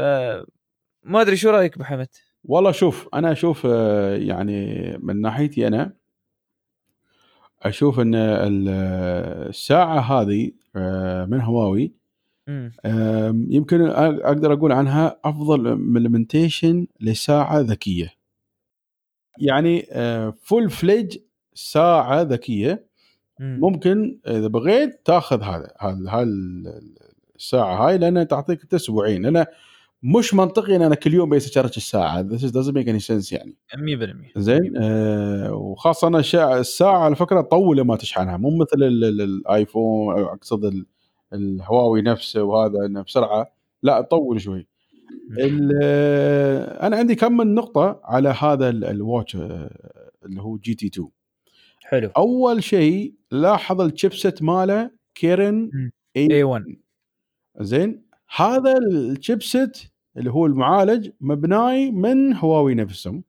ما 1.05 1.21
أدري 1.21 1.37
شو 1.37 1.51
رأيك 1.51 1.75
ابو 1.75 1.85
حمد 1.85 2.09
والله 2.45 2.73
شوف 2.73 3.09
أنا 3.15 3.33
أشوف 3.33 3.67
آه، 3.67 4.17
يعني 4.17 4.77
من 5.03 5.21
ناحيتي 5.21 5.67
أنا 5.67 5.97
أشوف 7.63 8.01
إن 8.01 8.15
ال- 8.15 8.69
الساعة 9.49 10.01
هذه 10.01 10.51
آه، 10.77 11.25
من 11.25 11.41
هواوي 11.41 11.93
يمكن 13.51 13.81
أقدر 13.91 14.53
أقول 14.53 14.73
عنها 14.73 15.17
أفضل 15.25 15.67
implementation 15.69 16.87
لساعة 17.01 17.59
ذكية. 17.61 18.13
يعني 19.39 19.83
full 20.43 20.71
fledged 20.71 21.19
ساعة 21.55 22.23
ذكية. 22.23 22.87
ممكن 23.61 24.19
إذا 24.27 24.47
بغيت 24.47 25.01
تأخذ 25.05 25.43
هذا 25.43 25.71
هاي 25.81 26.23
ال- 26.23 26.95
الساعة 27.37 27.89
هاي 27.89 27.99
لأنها 27.99 28.25
تعطيك 28.25 28.75
أسبوعين 28.75 29.23
لأن 29.27 29.47
مش 30.03 30.35
منطقي 30.35 30.77
إن 30.77 30.83
أنا 30.83 30.95
كل 30.95 31.15
يوم 31.15 31.29
بس 31.31 31.49
أشارج 31.51 31.77
الساعة. 31.77 32.23
This 32.29 32.41
doesn't 32.51 32.75
make 32.75 32.87
any 32.89 33.07
sense 33.07 33.33
يعني. 33.33 33.57
100% 33.77 34.33
زين؟ 34.37 34.73
آه 34.77 35.53
وخاصة 35.55 36.09
الشا- 36.21 36.59
الساعة 36.61 36.99
على 36.99 37.17
فكرة 37.17 37.41
تطول 37.41 37.77
لما 37.77 37.97
تشحنها. 37.97 38.37
مو 38.37 38.57
مثل 38.57 38.83
ال- 38.83 39.05
ال- 39.05 39.21
ال 39.21 39.35
iPhone 39.35 40.19
أقصد 40.23 40.65
ال- 40.65 40.87
الهواوي 41.33 42.03
نفسه 42.03 42.43
وهذا 42.43 42.87
إنه 42.87 43.03
بسرعة. 43.03 43.53
لا 43.83 44.01
تطول 44.01 44.41
شوي. 44.41 44.67
آه، 45.85 46.87
أنا 46.87 46.97
عندي 46.97 47.15
كم 47.15 47.37
من 47.37 47.55
نقطة 47.55 48.01
على 48.05 48.29
هذا 48.29 48.69
ال- 48.69 48.85
ال 48.85 48.93
watch 48.93 49.37
آه، 49.37 49.71
اللي 50.25 50.43
هو 50.43 50.57
GT 50.57 50.87
2 50.87 51.09
حلو. 51.85 52.11
أول 52.17 52.63
شيء 52.63 53.15
لاحظ 53.31 53.81
ال 53.81 53.88
chipset 53.88 54.43
ماله 54.43 54.91
Kirin. 55.15 56.45
A1 56.45 56.63
زين؟ 57.61 58.03
هذا 58.37 58.75
ال 58.93 59.03
chipset 59.03 59.79
اللي 60.17 60.31
هو 60.31 60.47
المعالج 60.47 61.11
مبني 61.21 61.91
من 61.91 62.35
هواوي 62.35 62.75
نفسهم. 62.75 63.25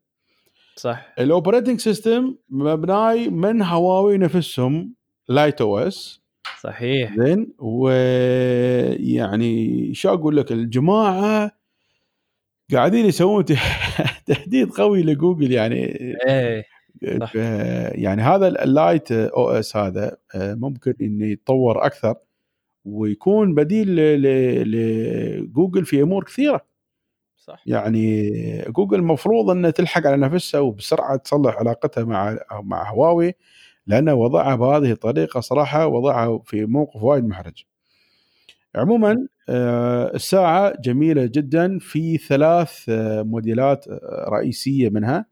صح. 0.75 1.13
ال 1.19 1.25
operating 1.25 1.79
system 1.79 2.35
مبني 2.49 3.29
من 3.29 3.61
هواوي 3.61 4.17
نفسهم 4.17 4.93
Lite 5.29 5.61
OS 5.61 6.21
صحيح. 6.61 7.17
زين. 7.17 7.53
ويعني 7.59 9.53
شو 9.93 10.09
أقول 10.13 10.37
لك؟ 10.37 10.51
الجماعة 10.51 11.51
قاعدين 12.73 13.05
يسوون 13.05 13.45
تهديد 14.25 14.69
قوي 14.69 15.03
لجوجل 15.03 15.51
يعني. 15.51 15.75
إيه 16.27 16.65
صح. 17.19 17.35
يعني 17.95 18.21
هذا 18.21 18.63
ال 18.63 19.11
Lite 19.11 19.49
OS 19.49 19.77
هذا 19.77 20.17
آه، 20.35 20.53
ممكن 20.53 20.93
إنه 21.01 21.25
يتطور 21.25 21.85
أكثر 21.85 22.15
ويكون 22.85 23.55
بديل 23.55 23.95
لجوجل 24.65 25.85
في 25.85 26.01
أمور 26.01 26.23
كثيرة. 26.23 26.72
صح. 27.47 27.63
يعني 27.65 28.31
جوجل 28.61 28.99
المفروض 28.99 29.49
إنها 29.49 29.71
تلحق 29.71 30.07
على 30.07 30.17
نفسها 30.17 30.59
وبسرعة 30.59 31.15
تصلح 31.17 31.55
علاقتها 31.55 32.03
مع 32.03 32.37
مع 32.51 32.91
هواوي 32.91 33.33
لأن 33.87 34.09
وضعها 34.09 34.55
بهذه 34.55 34.91
الطريقة 34.91 35.39
صراحة 35.39 35.87
وضعها 35.87 36.39
في 36.45 36.65
موقف 36.65 37.03
وايد 37.03 37.25
محرج. 37.25 37.63
عموما 38.75 39.27
آه، 39.49 40.15
الساعة 40.15 40.73
جميلة 40.81 41.25
جدا. 41.25 41.79
في 41.79 42.17
ثلاث 42.17 42.85
آه، 42.89 43.21
موديلات 43.23 43.87
آه، 43.87 44.29
رئيسية 44.29 44.89
منها. 44.89 45.25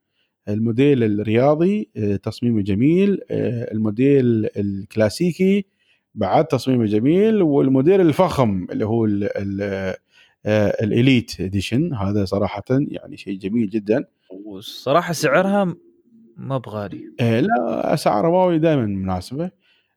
الموديل 0.47 1.03
الرياضي 1.03 1.89
تصميمه 2.23 2.61
جميل. 2.61 3.19
الموديل 3.31 4.49
الكلاسيكي 4.57 5.65
بعد 6.15 6.45
تصميمه 6.45 6.85
جميل. 6.85 7.41
والموديل 7.41 8.01
الفخم 8.01 8.67
اللي 8.71 8.85
هو 8.85 9.05
ال 9.05 9.29
ال 9.37 9.95
ال 10.45 10.61
elite 10.61 11.41
edition 11.41 11.93
هذا 11.93 12.25
صراحة 12.25 12.63
يعني 12.69 13.17
شيء 13.17 13.37
جميل 13.37 13.69
جدا. 13.69 14.05
والصراحة 14.29 15.13
سعرها 15.13 15.75
ما 16.37 16.57
بغالي 16.57 17.13
آه، 17.19 17.39
لا 17.39 17.93
أسعار 17.93 18.27
هواوي 18.27 18.59
دائما 18.59 18.85
مناسبة. 18.85 19.51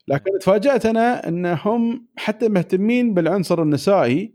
لكن 0.09 0.39
تفاجأت 0.41 0.87
أنا 0.87 1.29
أنهم 1.29 2.07
حتى 2.17 2.49
مهتمين 2.49 3.15
بالعنصر 3.15 3.63
النسائي. 3.63 4.35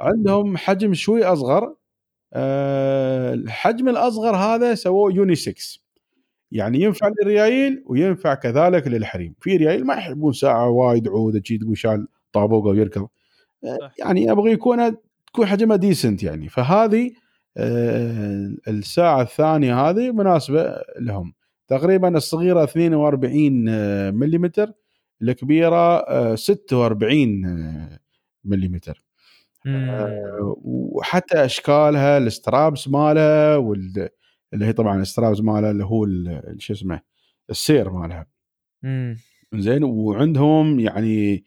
عندهم 0.00 0.56
حجم 0.56 0.94
شوي 0.94 1.24
أصغر. 1.24 1.74
آه، 2.34 3.34
الحجم 3.34 3.88
الأصغر 3.88 4.36
هذا 4.36 4.74
سووه 4.74 5.12
unisex 5.12 5.82
يعني 6.50 6.80
ينفع 6.80 7.08
للريايل 7.08 7.84
وينفع 7.86 8.34
كذلك 8.34 8.86
للحريم. 8.86 9.34
في 9.40 9.56
ريايل 9.56 9.86
ما 9.86 9.94
يحبون 9.94 10.32
ساعة 10.32 10.68
وايد 10.68 11.08
عوده 11.08 11.42
شي 11.44 11.58
تقول 11.58 11.78
شال 11.78 12.08
طابوقه 12.32 12.68
ويركض 12.68 13.08
آه،. 13.64 13.92
يعني 13.98 14.32
أبغى 14.32 14.52
يكون 14.52 14.96
تكون 15.32 15.46
حجمها 15.46 15.76
decent 15.76 16.22
يعني 16.22 16.48
فهذه 16.48 17.10
آه، 17.56 18.54
الساعة 18.68 19.22
الثانية 19.22 19.80
هذه 19.90 20.12
مناسبة 20.12 20.76
لهم 21.00 21.34
تقريبا 21.68 22.16
الصغيرة 22.16 22.64
42 22.64 23.68
آه، 23.68 24.10
ملم 24.10 24.50
الكبيرة 25.22 25.96
آه، 25.98 26.34
46 26.34 27.44
آه، 27.46 27.98
ملم. 28.44 28.80
وحتى 30.64 31.44
أشكالها 31.44 32.18
ال 32.18 32.28
straps 32.28 32.88
مالها 32.88 33.56
وال 33.56 34.08
اللي 34.54 34.64
هي 34.66 34.72
طبعا 34.72 35.00
ال 35.00 35.06
straps 35.06 35.40
مالها 35.40 35.70
اللي 35.70 35.84
هو 35.84 36.04
ال- 36.04 36.56
شو 36.58 36.72
اسمه 36.72 37.00
السير 37.50 37.90
مالها. 37.90 38.26
زين 39.54 39.84
وعندهم 39.84 40.80
يعني 40.80 41.44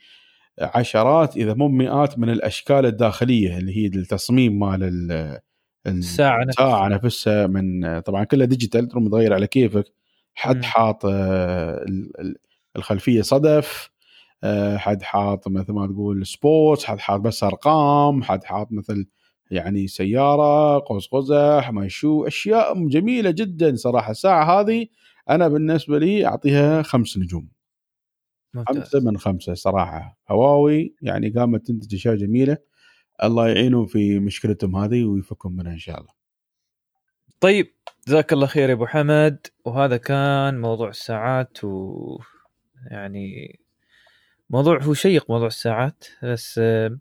عشرات 0.59 1.37
إذا 1.37 1.53
مو 1.53 1.67
مئات 1.67 2.19
من 2.19 2.29
الأشكال 2.29 2.85
الداخلية 2.85 3.57
اللي 3.57 3.77
هي 3.77 3.85
التصميم 3.87 4.59
مال 4.59 4.83
ال- 4.83 5.39
الساعة 5.87 6.43
نفسها. 6.43 6.65
الساعة 6.65 6.87
نفسها 6.87 7.47
من 7.47 7.99
طبعا 7.99 8.23
كلها 8.23 8.45
digital 8.45 8.87
تقدر 8.87 9.09
تغير 9.09 9.33
على 9.33 9.47
كيفك 9.47 9.85
حد. 10.33 10.63
حاط 10.63 11.05
آه، 11.05 11.83
ال- 11.83 12.21
ال- 12.21 12.35
الخلفية 12.75 13.21
صدف 13.21 13.89
آه، 14.43 14.77
حد 14.77 15.01
حاط 15.03 15.47
مثل 15.47 15.73
ما 15.73 15.87
تقول 15.87 16.25
sports 16.25 16.85
حد 16.85 16.99
حاط 16.99 17.19
بس 17.21 17.43
أرقام 17.43 18.23
حد 18.23 18.43
حاط 18.43 18.67
مثل 18.71 19.05
يعني 19.51 19.87
سيارة 19.87 20.79
قوس 20.79 21.07
قزح 21.07 21.71
ما 21.71 21.87
شو 21.87 22.27
أشياء 22.27 22.87
جميلة 22.87 23.31
جدا 23.31 23.75
صراحة 23.75 24.11
الساعة 24.11 24.59
هذه 24.61 24.87
أنا 25.29 25.47
بالنسبة 25.47 25.99
لي 25.99 26.25
أعطيها 26.25 26.81
خمس 26.81 27.17
نجوم 27.17 27.47
ممتاز. 28.55 28.77
خمسة 28.77 28.99
من 28.99 29.17
خمسة 29.17 29.53
صراحة. 29.53 30.19
هواوي 30.29 30.95
يعني 31.01 31.29
قامت 31.29 31.67
تنتج 31.67 31.95
أشياء 31.95 32.15
جميلة. 32.15 32.57
الله 33.23 33.47
يعينهم 33.47 33.85
في 33.85 34.19
مشكلتهم 34.19 34.75
هذه 34.75 35.03
ويفكهم 35.03 35.55
منها 35.55 35.71
إن 35.71 35.77
شاء 35.77 35.99
الله. 35.99 36.13
طيب 37.39 37.73
جزاك 38.07 38.33
الله 38.33 38.47
خير 38.47 38.69
يا 38.69 38.73
أبو 38.73 38.85
حمد. 38.85 39.47
وهذا 39.65 39.97
كان 39.97 40.61
موضوع 40.61 40.89
الساعات 40.89 41.63
و 41.63 41.93
يعني 42.91 43.59
موضوع 44.49 44.83
هو 44.83 44.93
شيق 44.93 45.31
موضوع 45.31 45.47
الساعات 45.47 46.05
بس 46.23 46.59
آه، 46.63 46.97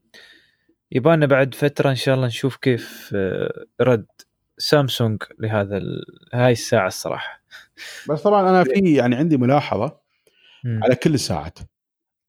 يبانا 0.92 1.26
بعد 1.26 1.54
فترة 1.54 1.90
إن 1.90 1.94
شاء 1.94 2.14
الله 2.14 2.26
نشوف 2.26 2.56
كيف 2.56 3.12
آه، 3.14 3.64
رد 3.80 4.06
سامسونج 4.58 5.22
لهذا 5.38 5.76
ال... 5.76 6.04
هاي 6.34 6.52
الساعة 6.52 6.86
الصراحة. 6.86 7.42
بس 8.08 8.22
طبعا 8.22 8.50
أنا 8.50 8.64
في 8.64 8.94
يعني 8.94 9.16
عندي 9.16 9.36
ملاحظة. 9.36 10.03
مم. 10.64 10.80
على 10.84 10.94
كل 10.94 11.14
الساعات 11.14 11.58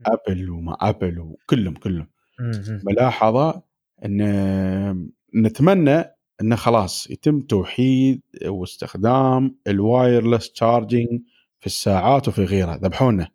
ابل 0.06 0.50
وما 0.50 0.78
ابل 0.82 1.20
وكلهم 1.20 1.74
كلهم. 1.74 2.08
مم. 2.40 2.82
ملاحظة 2.84 3.62
إن 4.06 5.10
نتمنى 5.36 6.04
انه 6.42 6.56
خلاص 6.56 7.12
يتم 7.12 7.42
توحيد 7.42 8.22
واستخدام 8.46 9.58
ال 9.68 9.77
wireless 9.77 10.52
charging 10.52 11.22
في 11.60 11.66
الساعات 11.66 12.28
وفي 12.28 12.44
غيرها. 12.44 12.78
ذبحونا. 12.78 13.28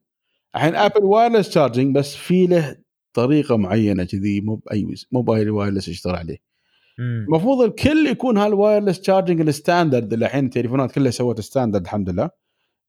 الحين 0.54 0.74
ابل 0.74 1.04
wireless 1.04 1.48
charging 1.48 1.94
بس 1.94 2.16
في 2.16 2.46
له 2.46 2.76
طريقة 3.12 3.56
معينة 3.56 4.04
كذي 4.04 4.40
مو 4.40 4.54
بأي 4.54 4.86
مو 5.12 5.22
بأي 5.22 5.50
wireless 5.50 5.88
يشتغل 5.88 6.16
عليه. 6.16 6.38
المفروض 6.98 7.60
الكل 7.60 8.06
يكون 8.06 8.38
هال 8.38 8.51
wireless 8.51 9.00
charging 9.00 9.40
ال 9.40 9.48
standard 9.48 10.12
اللي 10.12 10.26
الحين 10.26 10.44
التليفونات 10.44 10.92
كلها 10.92 11.10
سوت 11.10 11.40
standard 11.40 11.82
الحمد 11.82 12.10
لله. 12.10 12.30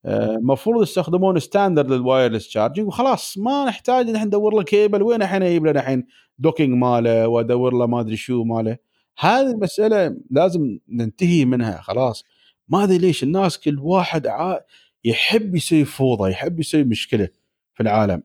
المفروض 0.06 0.82
يستخدمون 0.82 1.38
standard 1.38 1.90
لل 1.92 2.03
wireless 2.03 2.48
charging 2.48 2.86
وخلاص 2.86 3.38
ما 3.38 3.64
نحتاج 3.64 4.08
إن 4.08 4.14
إحنا 4.14 4.26
ندور 4.26 4.54
له 4.54 4.62
كيبل 4.62 5.02
وين 5.02 5.22
الحين 5.22 5.42
أجيب 5.42 5.66
لنا 5.66 5.80
الحين 5.80 6.06
docking 6.38 6.74
ماله 6.74 7.28
وأدور 7.28 7.74
له 7.74 7.86
ما 7.86 8.00
أدري 8.00 8.16
شو 8.16 8.44
ماله. 8.44 8.76
هذه 9.18 9.50
المسألة 9.50 10.16
لازم 10.30 10.78
ننتهي 10.88 11.44
منها 11.44 11.80
خلاص. 11.80 12.24
ما 12.68 12.84
أدري 12.84 12.98
ليش 12.98 13.22
الناس 13.22 13.58
كل 13.58 13.78
واحد 13.78 14.26
ع... 14.26 14.58
يحب 15.04 15.54
يسوي 15.54 15.84
فوضى 15.84 16.30
يحب 16.30 16.60
يسوي 16.60 16.84
مشكلة 16.84 17.28
في 17.74 17.82
العالم. 17.82 18.22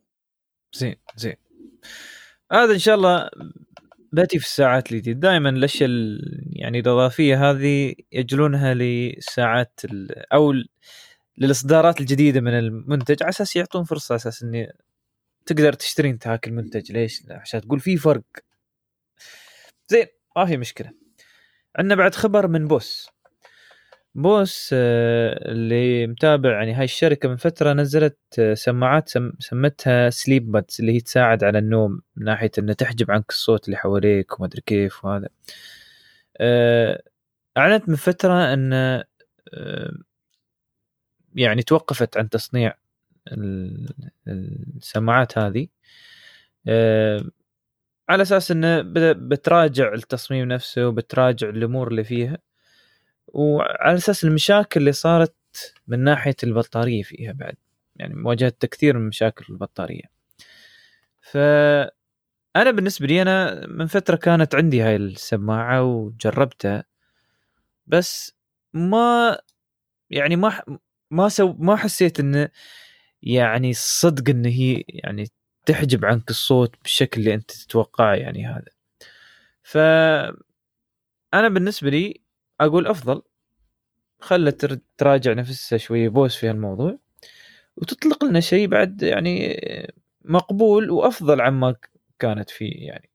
زين 0.74 0.96
زين. 1.16 1.36
هذا 2.52 2.74
إن 2.74 2.80
شاء 2.80 2.96
الله 2.96 3.30
يأتي 4.14 4.40
في 4.40 4.46
الساعات 4.46 4.92
الجديدة 4.92 5.20
دائما 5.20 5.50
الأشياء 5.50 5.90
ال- 5.90 6.44
يعني 6.54 6.80
الإضافية 6.80 7.52
هذه 7.52 7.94
يخلونها 8.12 8.74
للساعات 8.74 9.80
ال- 9.86 10.34
أو 10.34 10.54
للإصدارات 11.38 12.02
الجديدة 12.02 12.42
من 12.42 12.54
المنتج 12.54 13.24
على 13.24 13.30
أساس 13.30 13.56
يعطون 13.56 13.84
فرصة 13.84 14.14
على 14.14 14.18
أساس 14.18 14.44
إني 14.44 14.74
تقدر 15.46 15.74
تشتري 15.74 16.10
انت 16.10 16.28
هاك 16.28 16.48
المنتج. 16.48 16.92
ليش؟ 16.92 17.24
عشان 17.30 17.62
تقول 17.62 17.80
في 17.80 17.98
فرق. 17.98 18.24
زين 19.88 20.08
ما 20.38 20.46
في 20.46 20.58
مشكلة. 20.58 20.92
عندنا 21.76 21.96
بعد 21.96 22.16
خبر 22.16 22.48
من 22.48 22.68
بوس. 22.68 23.10
بوس 24.16 24.70
آه، 24.74 25.52
اللي 25.52 26.08
متابع 26.08 26.52
يعني 26.52 26.74
هاي 26.74 26.84
الشركة 26.84 27.30
من 27.30 27.36
فترة 27.36 27.74
نزلت 27.74 28.18
آه، 28.40 28.54
سماعات 28.54 29.10
سم 29.10 29.32
سمتها 29.40 30.10
Sleepbuds 30.10 30.78
اللي 30.80 30.96
هي 30.96 31.00
تساعد 31.00 31.44
على 31.44 31.60
النوم 31.60 32.02
من 32.16 32.26
ناحية 32.26 32.52
انها 32.60 32.74
تحجب 32.74 33.12
عنك 33.12 33.30
الصوت 33.30 33.66
اللي 33.66 33.78
حواليك 33.78 34.40
وما 34.40 34.48
أدري 34.48 34.62
كيف 34.66 35.06
وهذا. 35.06 35.30
آه، 36.38 37.04
أعلنت 37.58 37.90
من 37.90 37.96
فترة 37.96 38.54
إن 38.54 39.04
يعني 41.38 41.64
توقفت 41.64 42.18
عن 42.18 42.30
تصنيع 42.30 42.74
ال- 43.28 43.90
السماعات 44.28 45.38
هذه. 45.38 45.68
آه، 46.68 47.24
على 48.10 48.22
أساس 48.24 48.52
إنه 48.52 48.82
بت- 48.82 49.18
بتراجع 49.18 49.94
التصميم 49.94 50.48
نفسه 50.48 50.88
وبتراجع 50.88 51.50
الأمور 51.50 51.88
اللي 51.88 52.04
فيها. 52.04 52.38
وعلى 53.28 53.98
أساس 53.98 54.24
المشاكل 54.24 54.80
اللي 54.80 54.92
صارت 54.92 55.36
من 55.88 56.04
ناحية 56.04 56.36
البطارية 56.44 57.04
فيها 57.04 57.32
بعد. 57.32 57.56
يعني 57.96 58.22
واجهت 58.24 58.66
كثير 58.66 58.98
من 58.98 59.08
مشاكل 59.08 59.46
البطارية. 59.50 60.04
ف 61.22 61.38
أنا 62.56 62.72
بالنسبة 62.72 63.08
لي 63.08 63.22
أنا 63.22 63.68
من 63.68 63.86
فترة 63.88 64.16
كانت 64.16 64.56
عندي 64.56 64.82
هاي 64.82 64.96
السماعة 64.96 65.84
وجربتها. 65.84 66.84
بس 67.88 68.36
ما 68.74 69.38
يعني 70.10 70.36
ما 70.36 70.62
ما 71.12 71.30
سو 71.30 71.54
ما 71.54 71.76
حسيت 71.76 72.20
انه 72.20 72.50
يعني 73.24 73.74
صدق 73.74 74.30
إن 74.30 74.46
هي 74.46 74.84
يعني 74.90 75.28
تحجب 75.66 76.06
عنك 76.06 76.30
الصوت 76.30 76.76
بالشكل 76.84 77.22
اللي 77.22 77.34
أنت 77.34 77.52
تتوقعه 77.52 78.16
يعني 78.16 78.46
هذا. 78.48 78.66
ف 79.64 79.78
أنا 81.34 81.48
بالنسبة 81.50 81.90
لي 81.90 82.22
أقول 82.62 82.88
أفضل. 82.88 83.22
خلت 84.20 84.62
تر- 84.66 84.80
تراجع 84.98 85.34
نفسها 85.34 85.78
شوية 85.78 86.10
بوس 86.10 86.36
في 86.36 86.52
الموضوع 86.52 87.00
وتطلق 87.78 88.26
لنا 88.26 88.40
شيء 88.40 88.68
بعد 88.68 89.02
يعني 89.02 89.62
مقبول 90.26 90.92
وأفضل 90.92 91.42
عما 91.42 91.76
كانت 92.20 92.50
فيه 92.50 92.88
يعني. 92.88 93.10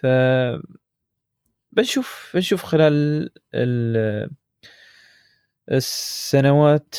ف 0.00 0.06
بنشوف 1.72 2.30
بنشوف 2.34 2.62
خلال 2.64 3.30
ال 3.54 4.30
السنوات 5.72 6.94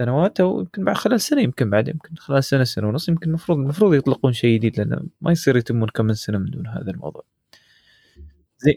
سنوات 0.00 0.40
أو 0.40 0.60
يمكن 0.60 0.84
بعد 0.84 0.96
خلال 0.96 1.20
سنة 1.20 1.40
يمكن 1.40 1.70
بعد 1.70 1.88
يمكن 1.88 2.14
خلال 2.16 2.44
سنة 2.44 2.64
سنة 2.64 2.88
ونص 2.88 3.08
يمكن 3.08 3.28
المفروض 3.28 3.58
المفروض 3.58 3.94
يطلقون 3.94 4.32
شيء 4.32 4.54
جديد 4.58 4.78
لأنه 4.78 5.02
ما 5.20 5.32
يصير 5.32 5.56
يتمون 5.56 5.88
كم 5.88 6.04
من 6.04 6.14
سنة 6.14 6.38
من 6.38 6.50
دون 6.50 6.66
هذا 6.66 6.90
الموضوع. 6.90 7.24
زين. 8.58 8.74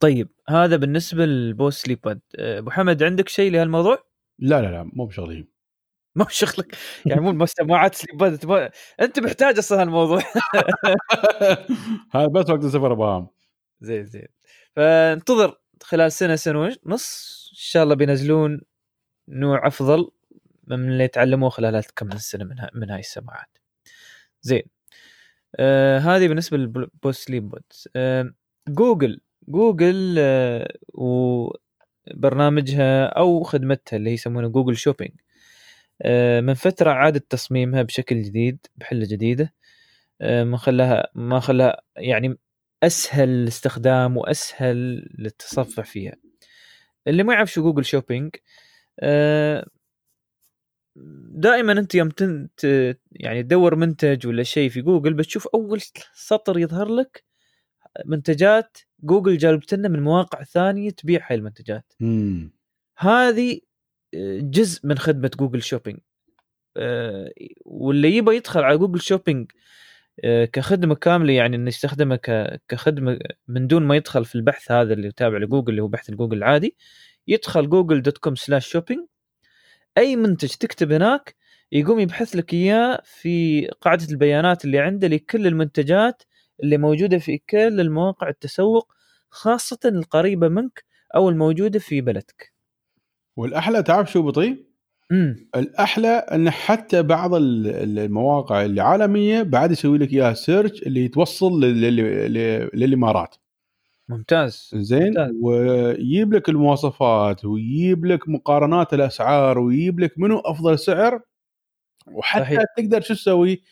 طيب 0.00 0.28
هذا 0.48 0.76
بالنسبة 0.76 1.26
للبوس 1.26 1.82
سليب 1.82 2.00
باد 2.04 2.20
أه، 2.38 2.58
أبو 2.58 2.70
حمد 2.70 3.02
عندك 3.02 3.28
شيء 3.28 3.52
لهالموضوع؟ 3.52 3.98
لا 4.38 4.62
لا 4.62 4.66
لا 4.66 4.90
مو 4.92 5.06
بشغلهم. 5.06 5.48
ما 6.16 6.24
هو 6.24 6.28
شغلك 6.28 6.76
يعني 7.06 7.20
مو 7.20 7.30
المستمعات 7.30 7.94
سليبات 7.94 8.32
تبغى 8.32 8.70
أنت 9.00 9.20
محتاج 9.20 9.58
أصلا 9.58 9.82
هالموضوع. 9.82 10.22
هذا 12.14 12.26
بس 12.26 12.50
وقت 12.50 12.64
السفر 12.64 12.92
ابغاهم 12.92 13.28
زين 13.80 14.04
زين. 14.04 14.28
فانتظر. 14.76 15.61
خلال 15.82 16.12
سنة 16.12 16.36
سنة 16.36 16.60
ونص 16.60 17.32
إن 17.52 17.56
شاء 17.58 17.82
الله 17.84 17.94
بينزلون 17.94 18.60
نوع 19.28 19.66
أفضل 19.66 20.10
من 20.66 20.88
اللي 20.88 21.08
تعلموه 21.08 21.50
خلال 21.50 21.84
كم 21.96 22.06
من 22.06 22.18
سنه 22.18 22.44
من, 22.44 22.56
من 22.74 22.90
هاي 22.90 23.00
السماعات 23.00 23.58
زين. 24.42 24.62
آه 25.56 25.98
هذه 25.98 26.28
بالنسبة 26.28 26.56
للبوست 26.58 27.26
سليب 27.28 27.48
بودز 27.48 27.88
آه 27.96 28.34
جوجل. 28.68 29.20
جوجل 29.48 30.16
آه 30.18 30.68
وبرنامجها 30.94 33.06
أو 33.06 33.42
خدمتها 33.42 33.96
اللي 33.96 34.12
يسمونها 34.12 34.48
جوجل 34.48 34.76
Shopping. 34.76 35.12
آه 36.02 36.40
من 36.40 36.54
فترة 36.54 36.90
أعادت 36.90 37.30
تصميمها 37.30 37.82
بشكل 37.82 38.22
جديد 38.22 38.66
بحلة 38.76 39.06
جديدة. 39.06 39.54
آه 40.20 40.44
ما 40.44 40.56
خلاها 40.56 41.08
ما 41.14 41.40
خلاها 41.40 41.82
يعني 41.96 42.38
أسهل 42.82 43.28
الاستخدام 43.28 44.16
وأسهل 44.16 45.08
للتصفح 45.18 45.84
فيها. 45.84 46.14
اللي 47.06 47.22
ما 47.22 47.34
يعرف 47.34 47.52
شو 47.52 47.62
جوجل 47.62 47.84
Shopping 47.84 48.36
آه 49.00 49.66
دائما 51.30 51.72
أنت 51.72 51.94
يوم 51.94 52.08
تنت 52.08 52.64
يعني 53.12 53.42
تدور 53.42 53.74
منتج 53.74 54.26
ولا 54.26 54.42
شيء 54.42 54.70
في 54.70 54.82
جوجل 54.82 55.14
بتشوف 55.14 55.48
أول 55.54 55.80
سطر 56.14 56.58
يظهر 56.58 56.88
لك 56.88 57.24
منتجات 58.06 58.78
جوجل 59.02 59.38
جايبتها 59.38 59.74
لنا 59.74 59.88
من 59.88 60.02
مواقع 60.02 60.42
ثانية 60.42 60.90
تبيع 60.90 61.26
هاي 61.30 61.36
المنتجات. 61.36 61.92
مم. 62.00 62.52
هذه 62.98 63.60
آه، 64.14 64.38
جزء 64.42 64.86
من 64.86 64.98
خدمة 64.98 65.30
جوجل 65.38 65.62
Shopping. 65.62 65.98
آه، 66.76 67.32
واللي 67.64 68.16
يبغى 68.16 68.36
يدخل 68.36 68.60
على 68.60 68.78
جوجل 68.78 69.00
Shopping 69.00 69.52
كخدمة 70.52 70.94
كاملة 70.94 71.32
يعني 71.32 71.56
انه 71.56 71.68
يستخدمها 71.68 72.18
كخدمة 72.68 73.18
من 73.48 73.66
دون 73.66 73.82
ما 73.82 73.96
يدخل 73.96 74.24
في 74.24 74.34
البحث 74.34 74.72
هذا 74.72 74.92
اللي 74.92 75.12
تابع 75.12 75.38
لجوجل 75.38 75.70
اللي 75.70 75.82
هو 75.82 75.88
بحث 75.88 76.10
جوجل 76.10 76.36
العادي 76.36 76.76
يدخل 77.28 77.68
جوجل 77.68 78.02
dot 78.02 78.18
com 78.18 78.34
slash 78.34 78.68
shopping 78.68 79.00
أي 79.98 80.16
منتج 80.16 80.48
تكتب 80.48 80.92
هناك 80.92 81.36
يقوم 81.72 81.98
يبحث 82.00 82.36
لك 82.36 82.54
إياه 82.54 83.02
في 83.04 83.66
قاعدة 83.80 84.06
البيانات 84.10 84.64
اللي 84.64 84.78
عنده 84.78 85.08
لكل 85.08 85.46
المنتجات 85.46 86.22
اللي 86.62 86.78
موجودة 86.78 87.18
في 87.18 87.38
كل 87.38 87.80
المواقع 87.80 88.28
التسوق 88.28 88.92
خاصة 89.30 89.78
القريبة 89.84 90.48
منك 90.48 90.84
أو 91.14 91.28
الموجودة 91.28 91.78
في 91.78 92.00
بلدك. 92.00 92.52
والأحلى 93.36 93.82
تعرف 93.82 94.12
شو 94.12 94.22
بطيء؟ 94.22 94.71
امم 95.12 95.48
الأحلى 95.56 96.08
أن 96.08 96.50
حتى 96.50 97.02
بعض 97.02 97.30
المواقع 97.34 98.64
العالمية 98.64 99.42
بعد 99.42 99.72
يسوي 99.72 99.98
لك 99.98 100.12
إياها 100.12 100.34
سيرش 100.34 100.82
اللي 100.82 101.04
يتوصل 101.04 101.60
للإمارات. 101.60 103.36
ممتاز 104.08 104.70
زين 104.74 105.06
ممتاز. 105.06 105.30
ويجيب 105.42 106.32
لك 106.32 106.48
المواصفات 106.48 107.44
ويجيب 107.44 108.04
لك 108.04 108.28
مقارنات 108.28 108.94
الأسعار 108.94 109.58
ويجيب 109.58 110.00
لك 110.00 110.18
منو 110.18 110.38
أفضل 110.38 110.78
سعر 110.78 111.20
وحتى 112.12 112.44
صحيح. 112.44 112.62
تقدر 112.76 113.00
شو 113.00 113.14
تسوي؟ 113.14 113.62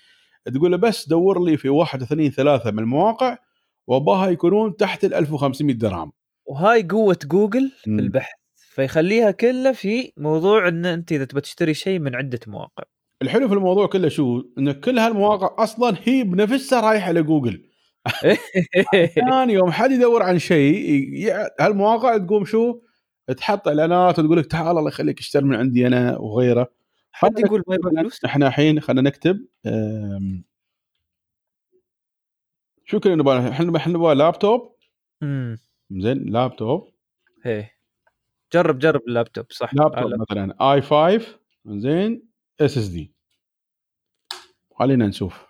تقول 0.55 0.71
له 0.71 0.77
بس 0.77 1.09
دور 1.09 1.45
لي 1.45 1.57
في 1.57 1.69
واحد 1.69 2.03
اثنين 2.03 2.31
ثلاثة 2.31 2.71
من 2.71 2.79
المواقع 2.79 3.39
وأباها 3.87 4.29
يكونون 4.29 4.77
تحت 4.77 5.05
ال 5.05 5.15
1500 5.15 5.75
درهم 5.77 6.13
وهاي 6.47 6.83
قوة 6.83 7.19
جوجل 7.25 7.71
في 7.85 7.91
البحث 7.91 8.40
فيخليها 8.71 9.31
كلها 9.31 9.73
في 9.73 10.13
موضوع 10.17 10.69
إن 10.69 10.87
أنت 10.87 11.13
إذا 11.13 11.25
تبغى 11.25 11.41
تشتري 11.41 11.75
شيء 11.75 11.99
من 11.99 12.15
عدة 12.15 12.41
مواقع. 12.47 12.85
الحلو 13.23 13.49
في 13.49 13.55
الموضوع 13.55 13.87
كله 13.87 14.09
شو؟ 14.09 14.43
إن 14.59 14.73
كل 14.73 14.99
هالمواقع 14.99 15.65
أصلا 15.65 15.97
هي 16.05 16.25
بنفسها 16.25 16.81
رايحة 16.81 17.13
لجوجل. 17.13 17.67
ثاني 19.15 19.53
يوم 19.59 19.71
حد 19.71 19.91
يدور 19.91 20.23
عن 20.23 20.39
شيء 20.39 21.33
هالمواقع 21.61 22.19
تقوم 22.19 22.45
شو؟ 22.45 22.81
تحط 23.37 23.69
إعلانات 23.69 24.19
وتقول 24.19 24.39
لك 24.39 24.47
تعال 24.47 24.79
الله 24.79 24.89
يخليك 24.89 25.19
اشتري 25.19 25.45
من 25.45 25.55
عندي 25.55 25.87
أنا 25.87 26.19
وغيره. 26.19 26.73
حد 27.13 27.39
يقول 27.39 27.63
ما 27.69 27.75
يبغى 27.75 27.91
فلوس؟ 27.97 28.25
إحنا 28.25 28.47
الحين 28.47 28.81
خلينا 28.81 29.11
نكتب 29.11 29.47
شو 32.85 33.01
كنا 33.01 33.15
نبغى؟ 33.15 33.49
إحنا 33.49 33.77
إحنا 33.77 33.93
نبغى 33.93 34.15
لابتوب 34.15 34.77
زين 35.91 36.25
لابتوب 36.25 36.89
إيه. 37.47 37.80
جرب 38.53 38.79
جرب 38.79 39.01
اللابتوب 39.09 39.47
صح. 39.51 39.75
لابتوب 39.75 40.21
مثلا 40.21 40.73
i 40.75 40.83
5 40.83 41.39
زين 41.67 42.29
SSD. 42.61 43.15
خلينا 44.79 45.07
نشوف. 45.07 45.47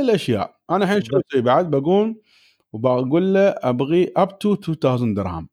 الأشياء. 0.00 0.56
أنا 0.70 0.84
الحين 0.84 1.02
شو 1.02 1.18
بسوي 1.18 1.42
بعد؟ 1.42 1.70
بقوم 1.70 2.20
وبقول 2.72 3.34
له 3.34 3.48
أبغي 3.48 4.12
up 4.16 4.38
to 4.38 4.52
2000 4.52 5.14
درهم. 5.14 5.48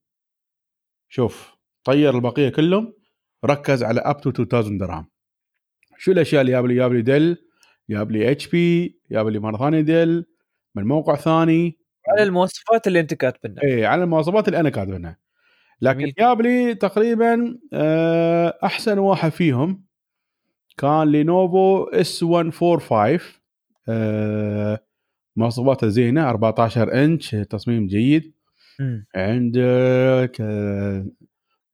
شوف 1.09 1.55
طير 1.83 2.15
البقية 2.15 2.49
كلهم 2.49 2.93
ركز 3.45 3.83
على 3.83 4.01
up 4.01 4.21
to 4.21 4.29
2000 4.29 4.77
درهم. 4.77 5.09
شو 5.97 6.11
الأشياء 6.11 6.41
اللي 6.41 6.51
جاب 6.51 6.65
لي 6.65 6.75
جاب 6.75 6.93
لي 6.93 7.01
ديل 7.01 7.37
جاب 7.89 8.11
لي 8.11 8.31
HP 8.31 8.99
جاب 9.11 9.27
لي 9.27 9.39
مره 9.39 9.57
ثانية 9.57 9.81
ديل 9.81 10.25
من 10.75 10.83
موقع 10.83 11.15
ثاني. 11.15 11.77
على 12.09 12.23
المواصفات 12.23 12.87
اللي 12.87 12.99
أنت 12.99 13.13
كاتبنها. 13.13 13.63
اي 13.63 13.85
على 13.85 14.03
المواصفات 14.03 14.47
اللي 14.47 14.59
أنا 14.59 14.69
كاتبنها. 14.69 15.17
لكن 15.81 16.13
جاب 16.19 16.41
لي 16.41 16.75
تقريبا 16.75 17.59
آه، 17.73 18.59
أحسن 18.63 18.97
واحد 18.97 19.31
فيهم 19.31 19.83
كان 20.77 21.11
لينوفو 21.11 21.83
S 21.83 22.23
145 22.23 23.19
مواصفاته 25.35 25.87
زينه 25.87 26.29
14 26.29 26.93
إنش 27.03 27.35
تصميم 27.35 27.87
جيد. 27.87 28.33
م. 28.79 28.99
عندك 29.15 30.37
آه، 30.41 31.07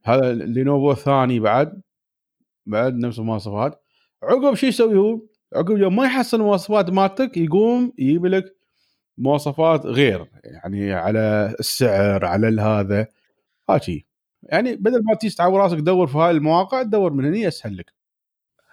هذا 0.05 0.33
لينوفو 0.33 0.91
الثاني 0.91 1.39
بعد 1.39 1.81
بعد 2.65 2.95
نفس 2.95 3.19
المواصفات. 3.19 3.83
عقب 4.23 4.53
شو 4.55 4.67
يسوي 4.67 4.97
هو؟ 4.97 5.19
عقب 5.55 5.77
يوم 5.77 5.95
ما 5.95 6.05
يحصل 6.05 6.37
المواصفات 6.37 6.89
مالتك 6.89 7.37
يقوم 7.37 7.93
يجيب 7.97 8.25
لك 8.25 8.55
مواصفات 9.17 9.85
غير 9.85 10.25
يعني 10.43 10.93
على 10.93 11.55
السعر 11.59 12.25
على 12.25 12.61
هذا 12.61 13.07
هاجي. 13.69 14.05
يعني 14.43 14.75
بدل 14.75 15.03
ما 15.03 15.15
تيجي 15.15 15.35
تعور 15.35 15.61
راسك 15.61 15.77
تدور 15.77 16.07
في 16.07 16.17
هاي 16.17 16.31
المواقع 16.31 16.83
تدور 16.83 17.13
من 17.13 17.25
هنا 17.25 17.47
أسهل 17.47 17.77
لك. 17.77 17.93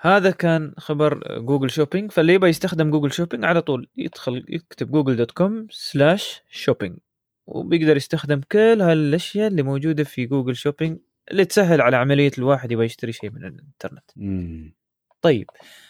هذا 0.01 0.31
كان 0.31 0.75
خبر 0.79 1.39
جوجل 1.39 1.71
Shopping 1.71 2.11
فاللي 2.11 2.35
يبغى 2.35 2.51
يستخدم 2.51 2.91
جوجل 2.91 3.13
Shopping 3.13 3.45
على 3.45 3.63
طول 3.63 3.89
يدخل 3.97 4.45
يكتب 4.49 4.91
جوجل 4.91 5.17
dot 5.17 5.31
com 5.31 5.67
slash 5.71 6.43
shopping 6.51 6.99
وبيقدر 7.47 7.97
يستخدم 7.97 8.41
كل 8.53 8.81
هالأشياء 8.81 9.49
اللي 9.49 9.63
موجودة 9.63 10.05
في 10.05 10.27
جوجل 10.27 10.57
Shopping 10.57 10.99
اللي 11.31 11.45
تسهل 11.45 11.81
على 11.81 11.97
عملية 11.97 12.31
الواحد 12.39 12.73
يبغى 12.73 12.85
يشتري 12.85 13.13
شيء 13.13 13.31
من 13.31 13.45
الإنترنت. 13.45 14.11
مم. 14.17 14.75
طيب. 15.23 15.47
آه 15.51 15.86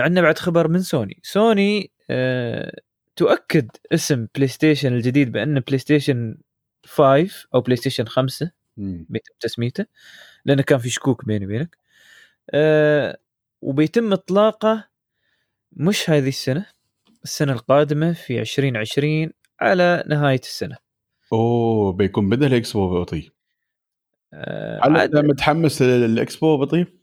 عندنا 0.00 0.20
بعد 0.20 0.38
خبر 0.38 0.68
من 0.68 0.82
سوني، 0.82 1.20
سوني 1.22 1.90
آه 2.10 2.80
تؤكد 3.16 3.68
اسم 3.92 4.26
بلاي 4.34 4.48
ستيشن 4.48 4.92
الجديد 4.92 5.32
بأن 5.32 5.60
بلاي 5.60 5.78
ستيشن 5.78 6.36
5 6.86 7.48
أو 7.54 7.60
بلاي 7.60 7.76
ستيشن 7.76 8.04
5 8.06 8.50
مم. 8.76 9.06
بيتم 9.08 9.34
تسميته 9.40 9.86
لأنه 10.44 10.62
كان 10.62 10.78
في 10.78 10.90
شكوك 10.90 11.24
بيني 11.24 11.44
وبينك 11.46 11.76
آه 12.50 13.18
وبيتم 13.62 14.12
إطلاقه 14.12 14.88
مش 15.72 16.10
هذه 16.10 16.28
السنة 16.28 16.66
السنة 17.24 17.52
القادمة 17.52 18.12
في 18.12 18.40
2020 18.40 19.30
على 19.60 20.04
نهاية 20.06 20.40
السنة 20.40 20.76
أوه 21.32 21.92
بيكون 21.92 22.28
بدل 22.28 22.46
الاكسبو 22.46 23.00
بطي 23.00 23.30
آه 24.34 25.04
أنت 25.04 25.16
متحمس 25.16 25.82
للإكسبو 25.82 26.56
بطي؟ 26.56 26.99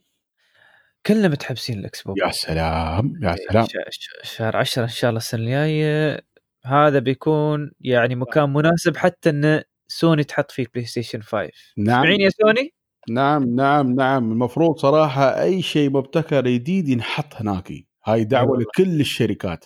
كلنا 1.06 1.28
متحمسين 1.28 1.78
الاكسبو 1.78 2.14
يا 2.26 2.30
سلام 2.30 3.12
يا 3.22 3.36
سلام. 3.50 3.64
ش- 3.64 3.70
ش- 3.90 4.36
شهر 4.36 4.56
10 4.56 4.82
إن 4.82 4.88
شاء 4.88 5.08
الله 5.10 5.18
السنة 5.18 5.40
الجاية. 5.42 6.20
هذا 6.64 6.98
بيكون 6.98 7.70
يعني 7.80 8.14
مكان 8.14 8.52
مناسب 8.52 8.96
حتى 8.96 9.30
إن 9.30 9.62
سوني 9.88 10.24
تحط 10.24 10.50
فيه 10.50 10.66
بلاي 10.74 10.86
ستيشن 10.86 11.22
5 11.22 11.50
نعم. 11.78 12.02
سمعين 12.02 12.20
يا 12.20 12.28
سوني؟ 12.30 12.74
نعم 13.10 13.54
نعم 13.54 13.94
نعم. 13.94 14.32
المفروض 14.32 14.76
صراحة 14.78 15.42
أي 15.42 15.62
شيء 15.62 15.90
مبتكر 15.90 16.44
جديد 16.48 16.88
ينحط 16.88 17.34
هناك. 17.34 17.72
هاي 18.04 18.24
دعوة 18.24 18.50
والله. 18.50 18.64
لكل 18.78 19.00
الشركات. 19.00 19.64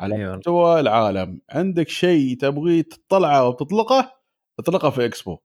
على 0.00 0.14
أي 0.16 0.20
والله. 0.24 0.36
مستوى 0.38 0.80
العالم. 0.80 1.40
عندك 1.50 1.88
شيء 1.88 2.36
تبغي 2.36 2.82
تطلعه 2.82 3.48
وتطلقه 3.48 4.12
اطلقه 4.58 4.90
في 4.90 5.04
اكسبو 5.04 5.38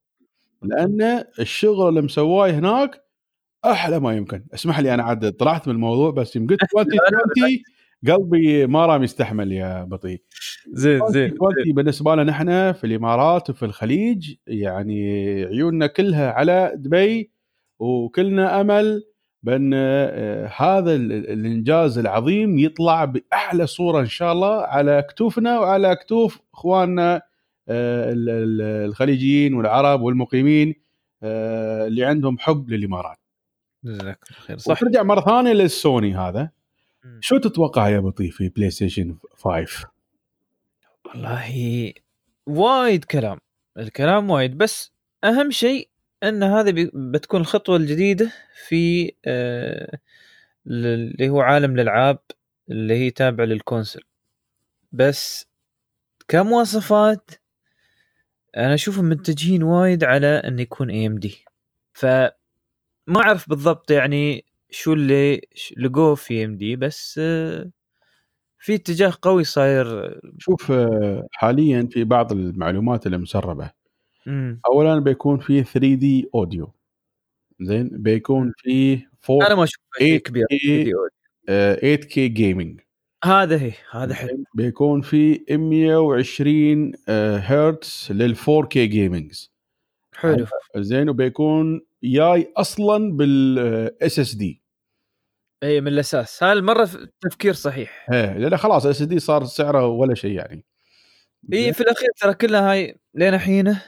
لأن 0.62 1.24
الشغل 1.38 1.88
اللي 1.88 2.00
مسواه 2.02 2.50
هناك 2.50 3.04
أحلى 3.64 4.00
ما 4.00 4.16
يمكن. 4.16 4.44
اسمح 4.54 4.80
لي 4.80 4.94
أنا 4.94 5.02
عاد 5.02 5.32
طلعت 5.32 5.68
من 5.68 5.74
الموضوع 5.74 6.10
بس 6.10 6.36
يوم 6.36 6.46
قلت 6.46 6.58
2020 6.78 7.58
قلبي 8.08 8.66
ما 8.66 8.86
رام 8.86 9.02
يستحمل 9.02 9.52
يا 9.52 9.84
بطيء. 9.84 10.22
زين 10.72 11.00
زين 11.08 11.24
2020 11.24 11.74
بالنسبة 11.74 12.14
لنا 12.14 12.24
نحن 12.24 12.72
في 12.72 12.84
الإمارات 12.84 13.50
وفي 13.50 13.64
الخليج 13.64 14.34
يعني 14.46 15.00
عيوننا 15.44 15.86
كلها 15.86 16.30
على 16.32 16.72
دبي 16.76 17.30
وكلنا 17.78 18.60
أمل 18.60 19.02
بأن 19.42 19.70
آه، 19.74 20.46
هذا 20.56 20.94
ال- 20.94 21.12
ال- 21.12 21.30
الإنجاز 21.30 21.98
العظيم 21.98 22.58
يطلع 22.58 23.04
بأحلى 23.04 23.66
صورة 23.66 24.00
إن 24.00 24.06
شاء 24.06 24.32
الله 24.32 24.62
على 24.62 25.02
كتوفنا 25.10 25.58
وعلى 25.60 25.96
كتوف 25.96 26.40
إخواننا 26.54 27.14
آه، 27.68 28.12
ال- 28.12 28.28
ال- 28.30 28.86
الخليجيين 28.88 29.54
والعرب 29.54 30.00
والمقيمين 30.00 30.74
آه، 31.22 31.86
اللي 31.86 32.04
عندهم 32.04 32.38
حب 32.38 32.70
للإمارات. 32.70 33.18
جزاك 33.84 34.24
خير 34.24 34.58
صح 34.58 34.82
وترجع 34.82 35.02
مرة 35.02 35.20
ثانية 35.20 35.52
للسوني 35.52 36.14
هذا 36.16 36.50
مم. 37.04 37.20
شو 37.22 37.38
تتوقع 37.38 37.88
يا 37.88 38.00
بطي 38.00 38.30
في 38.30 38.48
بلاي 38.48 38.70
ستيشن 38.70 39.16
5؟ 39.36 39.86
والله 41.06 41.92
وايد 42.46 43.04
كلام 43.04 43.38
الكلام 43.78 44.30
وايد 44.30 44.58
بس 44.58 44.92
أهم 45.24 45.50
شيء 45.50 45.88
إن 46.22 46.42
هذا 46.42 46.88
بتكون 46.94 47.40
الخطوة 47.40 47.76
الجديدة 47.76 48.32
في 48.66 49.12
آه، 49.24 49.98
اللي 50.66 51.28
هو 51.28 51.40
عالم 51.40 51.74
الألعاب 51.74 52.18
اللي 52.70 52.94
هي 52.94 53.10
تابعه 53.10 53.44
لل 53.44 53.57
console 53.57 54.02
بس 54.92 55.46
كمواصفات 56.28 57.30
أنا 58.56 58.74
أشوفهم 58.74 59.08
متجهين 59.08 59.62
وايد 59.62 60.04
على 60.04 60.26
انه 60.26 60.62
يكون 60.62 60.90
AMD 60.90 61.44
فما 63.08 63.20
أعرف 63.22 63.48
بالضبط 63.48 63.90
يعني 63.90 64.44
شو 64.70 64.92
اللي 64.92 65.40
لقوه 65.76 66.14
في 66.14 66.44
AMD 66.44 66.76
بس 66.76 67.20
آه، 67.22 67.70
في 68.58 68.74
اتجاه 68.74 69.12
قوي 69.22 69.44
صاير. 69.44 70.18
شوف 70.38 70.70
آه، 70.72 71.26
حاليا 71.32 71.88
في 71.92 72.04
بعض 72.04 72.32
المعلومات 72.32 73.06
المسربه 73.06 73.70
مم. 74.26 74.60
اولا 74.68 74.98
بيكون 74.98 75.38
في 75.38 75.62
3D 75.64 76.30
audio. 76.34 76.72
زين؟ 77.60 77.88
بيكون 77.92 78.52
في 78.58 79.02
4K 79.30 79.46
أنا 79.46 79.54
ما 79.54 79.64
أشوف 79.64 79.82
شيء 79.98 80.06
إيه 80.12 80.18
كبير 80.22 80.44
إيه. 80.52 80.58
video. 80.58 80.98
8K 81.46 82.28
gaming 82.28 82.80
هذا 83.24 83.56
هي 83.62 83.72
هذا 83.92 84.14
حلو. 84.14 84.44
بيكون 84.54 85.00
في 85.02 85.44
120 85.50 86.92
آه، 87.08 87.36
هرتز 87.38 88.08
لل 88.10 88.36
4K 88.48 88.86
gaming 88.86 89.52
حلو. 90.20 90.46
زين 90.76 91.08
وبيكون 91.08 91.80
جاي 92.04 92.52
أصلا 92.56 93.16
بال 93.16 94.18
SSD 94.18 94.62
اي 95.62 95.80
من 95.80 95.88
الأساس. 95.88 96.42
هذا 96.42 96.52
المره 96.52 96.88
تفكير 97.20 97.52
صحيح. 97.52 98.10
لأن 98.10 98.56
خلاص 98.56 98.86
SSD 98.86 99.18
صار 99.18 99.44
سعره 99.44 99.86
ولا 99.86 100.14
شيء 100.14 100.32
يعني. 100.32 100.64
اي 101.52 101.72
في 101.72 101.80
الأخير 101.80 102.08
ترى 102.20 102.34
كلها 102.34 102.72
هاي 102.72 103.00
لين 103.14 103.38
حينه 103.38 103.82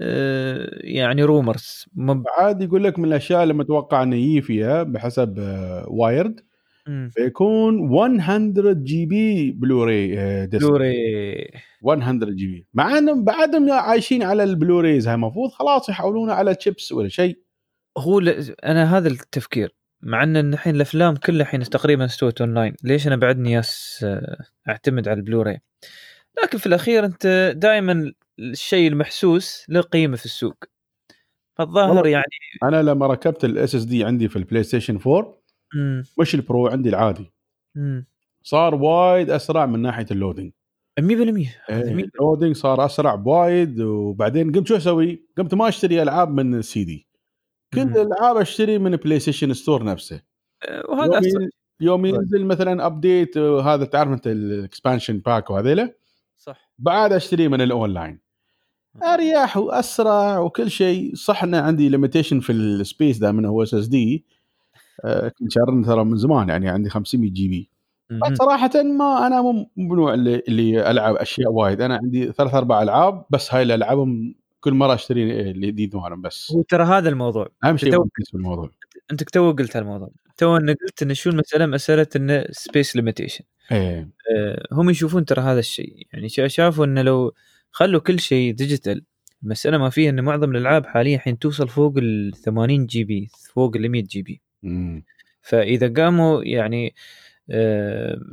آه، 0.00 0.68
يعني 0.80 1.22
rumors 1.22 1.86
مب... 1.94 2.24
عاد 2.38 2.62
يقول 2.62 2.84
لك 2.84 2.98
من 2.98 3.04
الأشياء 3.04 3.42
اللي 3.42 3.54
متوقع 3.54 4.02
إنه 4.02 4.16
يجي 4.16 4.42
فيها 4.42 4.82
بحسب 4.82 5.38
آه، 5.38 5.86
Wired 5.88 6.40
مم. 6.88 7.10
بيكون 7.16 7.88
100 7.90 8.72
GB 8.72 9.50
Blu-ray 9.50 10.18
آه، 10.18 10.44
disc 10.44 10.64
Blu-ray 10.64 10.94
100 11.82 12.12
GB 12.12 12.66
مع 12.74 12.98
إنهم 12.98 13.24
بعدهم 13.24 13.72
عايشين 13.72 14.22
على 14.22 14.44
ال 14.44 14.51
Blu-rays 14.51 15.08
هاي 15.08 15.14
المفروض 15.14 15.50
خلاص 15.50 15.88
يحولونه 15.88 16.32
على 16.32 16.54
تشيبس 16.54 16.92
ولا 16.92 17.08
شيء 17.08 17.38
هو 17.98 18.20
ل... 18.20 18.54
أنا 18.64 18.98
هذا 18.98 19.08
التفكير 19.08 19.74
مع 20.02 20.22
إن 20.22 20.36
الحين 20.36 20.74
الأفلام 20.74 21.16
كلها 21.16 21.42
الحين 21.42 21.60
تقريبا 21.60 22.04
استوت 22.04 22.40
أونلاين 22.40 22.76
ليش 22.84 23.06
أنا 23.06 23.16
بعدني 23.16 23.52
ياس 23.52 24.00
آه، 24.04 24.44
أعتمد 24.68 25.08
على 25.08 25.16
البلوراي 25.16 25.60
لكن 26.42 26.58
في 26.58 26.66
الأخير 26.66 27.04
أنت 27.04 27.52
دائما 27.56 28.12
الشيء 28.38 28.88
المحسوس 28.88 29.66
له 29.68 29.80
قيمة 29.80 30.16
في 30.16 30.24
السوق 30.24 30.64
فالظاهر. 31.54 32.06
يعني 32.06 32.24
أنا 32.62 32.82
لما 32.82 33.06
ركبت 33.06 33.44
ال 33.44 33.74
SSD 33.74 34.04
عندي 34.04 34.28
في 34.28 34.36
البلاي 34.36 34.62
ستيشن 34.62 34.98
4 35.06 35.42
مم. 35.74 36.04
مش 36.20 36.34
ال 36.34 36.42
Pro 36.42 36.66
عندي 36.66 36.88
العادي 36.88 37.32
مم. 37.74 38.06
صار 38.42 38.74
وايد 38.74 39.30
أسرع 39.30 39.66
من 39.66 39.82
ناحية 39.82 40.06
ال 40.10 40.15
loading 40.15 40.52
100% 41.00 41.54
هذا 41.70 41.92
مية- 41.96 42.08
ال 42.14 42.19
loading 42.19 42.56
صار 42.56 42.84
أسرع 42.84 43.14
بوايد 43.14 43.80
وبعدين 43.80 44.52
قمت 44.52 44.66
شو 44.66 44.76
أسوي؟ 44.76 45.26
قمت 45.38 45.54
ما 45.54 45.68
أشتري 45.68 46.02
ألعاب 46.02 46.28
من 46.30 46.54
السي 46.54 46.84
دي. 46.84 47.06
كل. 47.74 47.80
الألعاب 47.80 48.36
أشتري 48.36 48.78
من 48.78 48.96
PlayStation 48.96 49.52
Store 49.52 49.84
نفسه. 49.84 50.22
آه، 50.68 50.82
وهذا 50.90 51.20
يوم, 51.28 51.48
يوم 51.80 52.06
ينزل 52.06 52.44
مثلا 52.44 52.86
update 52.86 53.38
هذا 53.38 53.84
تعرف 53.84 54.12
أنت 54.12 54.26
ال 54.26 54.35
expansion 54.35 55.18
pack 55.18 55.50
وهذيله 55.50 55.94
صح. 56.36 56.72
بعد 56.78 57.12
أشتري 57.12 57.48
من 57.48 57.60
الاونلاين 57.60 58.20
أريح 59.02 59.56
وأسرع 59.56 60.38
وكل 60.38 60.70
شيء. 60.70 61.14
صح 61.14 61.42
انه 61.44 61.58
عندي 61.60 61.88
limitation 61.88 62.40
في 62.40 62.52
ال 62.52 62.63
space 62.63 63.18
دائما 63.18 63.48
هو 63.48 63.62
SSD 63.62 64.24
كنت 65.38 65.52
شارن 65.52 65.82
ترى 65.84 66.04
من 66.04 66.16
زمان 66.16 66.48
يعني 66.48 66.68
عندي 66.68 66.90
500 66.90 67.30
GB 67.30 67.70
صراحة 68.34 68.70
ما 68.82 69.26
أنا 69.26 69.42
مو 69.42 69.52
من 69.76 69.92
النوع 69.92 70.14
اللي, 70.14 70.42
اللي 70.48 70.90
ألعب 70.90 71.14
أشياء 71.16 71.52
وايد. 71.52 71.80
أنا 71.80 71.96
عندي 71.96 72.32
ثلاث 72.32 72.54
أربع 72.54 72.82
ألعاب 72.82 73.24
بس 73.30 73.54
هاي 73.54 73.62
اللي 73.62 73.74
العبهم 73.74 74.34
كل 74.60 74.72
مرة 74.74 74.94
أشتري 74.94 75.50
الجديد 75.50 75.96
مالهم 75.96 76.22
بس. 76.22 76.52
هو 76.52 76.62
ترى 76.62 76.84
هذا 76.84 77.08
الموضوع. 77.08 77.48
أهم 77.64 77.76
شيء 77.76 77.92
تو- 77.92 78.06
الموضوع 78.34 78.70
أنت 79.12 79.22
تو 79.22 79.52
قلت 79.52 79.76
هالموضوع. 79.76 80.10
تو 80.36 80.56
انك 80.56 80.76
قلت 80.86 81.02
إن 81.02 81.14
شو 81.14 81.30
المسألة؟ 81.30 81.66
مسألة 81.66 82.06
انه 82.16 82.44
space 82.50 82.96
limitation 82.96 83.44
إيه. 83.72 84.08
هم 84.72 84.90
يشوفون 84.90 85.24
ترى 85.24 85.40
هذا 85.40 85.58
الشيء. 85.58 86.06
يعني 86.12 86.28
شا- 86.28 86.48
شافوا 86.48 86.84
إنه 86.84 87.02
لو 87.02 87.32
خلوا 87.70 88.00
كل 88.00 88.20
شيء 88.20 88.54
digital 88.54 89.04
المسألة 89.42 89.78
ما 89.78 89.90
فيها 89.90 90.10
إن 90.10 90.24
معظم 90.24 90.50
الألعاب 90.50 90.86
حاليا 90.86 91.16
الحين 91.16 91.38
توصل 91.38 91.68
فوق 91.68 91.94
ال 91.98 92.32
80 92.32 92.86
GB 92.86 93.28
فوق 93.54 93.76
ال 93.76 93.88
100 93.90 94.02
GB. 94.04 94.40
فإذا 95.42 95.92
قاموا 96.02 96.42
يعني 96.44 96.86
آه، 96.86 96.92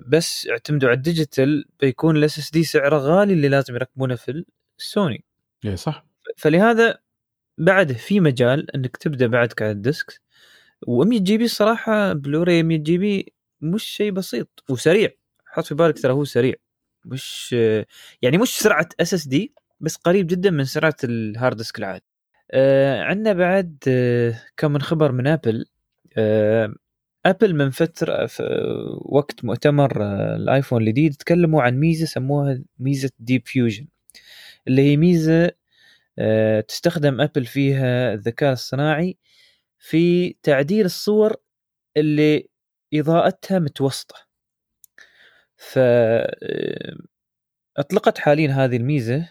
بس 0.08 0.48
اعتمدوا 0.52 0.90
على 0.90 0.98
ال 0.98 1.06
digital 1.06 1.66
بيكون 1.80 2.18
ال 2.18 2.40
SSD 2.40 2.64
سعره 2.64 2.98
غالي 2.98 3.34
اللي 3.34 3.48
لازم 3.50 3.76
يركبونه 3.76 4.16
في 4.16 4.44
السوني 4.80 5.24
إيه 5.66 5.76
صح. 5.76 6.06
فلهذا 6.38 6.98
بعد 7.58 7.92
في 7.92 8.20
مجال 8.20 8.76
إنك 8.76 8.98
تبدأ 8.98 9.28
بعدك 9.28 9.62
على 9.62 9.72
ال 9.72 9.82
disc 9.82 10.22
و100 10.90 11.08
GB 11.22 11.46
الصراحة 11.46 12.14
بلوراي 12.14 12.64
100 12.64 12.78
GB 12.78 13.34
مش 13.62 13.84
شيء 13.84 14.12
بسيط 14.12 14.64
وسريع. 14.70 15.10
حط 15.46 15.66
في 15.66 15.76
بالك 15.76 16.00
ترى 16.02 16.14
هو 16.14 16.24
سريع. 16.26 16.56
مش 17.06 17.56
يعني 18.22 18.38
مش 18.38 18.60
سرعة 18.60 18.90
SSD 19.00 19.54
بس 19.80 19.96
قريب 19.96 20.28
جدا 20.28 20.50
من 20.52 20.64
سرعة 20.64 20.96
ال 21.04 21.14
hard 21.14 21.58
disk 21.58 21.80
العادي. 21.80 22.04
آه 22.52 23.04
عندنا 23.04 23.34
بعد 23.34 23.78
آه 23.88 24.42
كم 24.58 24.72
من 24.72 24.82
خبر 24.82 25.12
من 25.12 25.28
ابل 25.28 25.66
آه 26.18 26.74
ابل 27.26 27.56
من 27.56 27.70
فترة 27.70 28.26
في 28.26 28.44
وقت 29.02 29.46
مؤتمر 29.46 30.04
آه 30.04 30.36
الآيفون 30.36 30.82
الجديد 30.82 31.16
تكلموا 31.16 31.62
عن 31.62 31.80
ميزة 31.80 32.06
سموها 32.06 32.62
ميزة 32.80 33.12
Deep 33.20 33.48
Fusion 33.48 33.88
اللي 34.68 34.82
هي 34.82 34.98
ميزة 34.98 35.52
آه، 36.20 36.62
تستخدم 36.62 37.22
ابل 37.22 37.46
فيها 37.46 38.14
الذكاء 38.14 38.54
الصناعي 38.54 39.18
في 39.80 40.36
تعديل 40.44 40.86
الصور 40.86 41.36
اللي 41.98 42.50
إضاءتها 42.94 43.60
متوسطة. 43.60 44.16
ف 45.58 45.74
آه، 45.78 46.96
أطلقت 47.78 48.18
حاليا 48.18 48.52
هذه 48.52 48.78
الميزة 48.78 49.30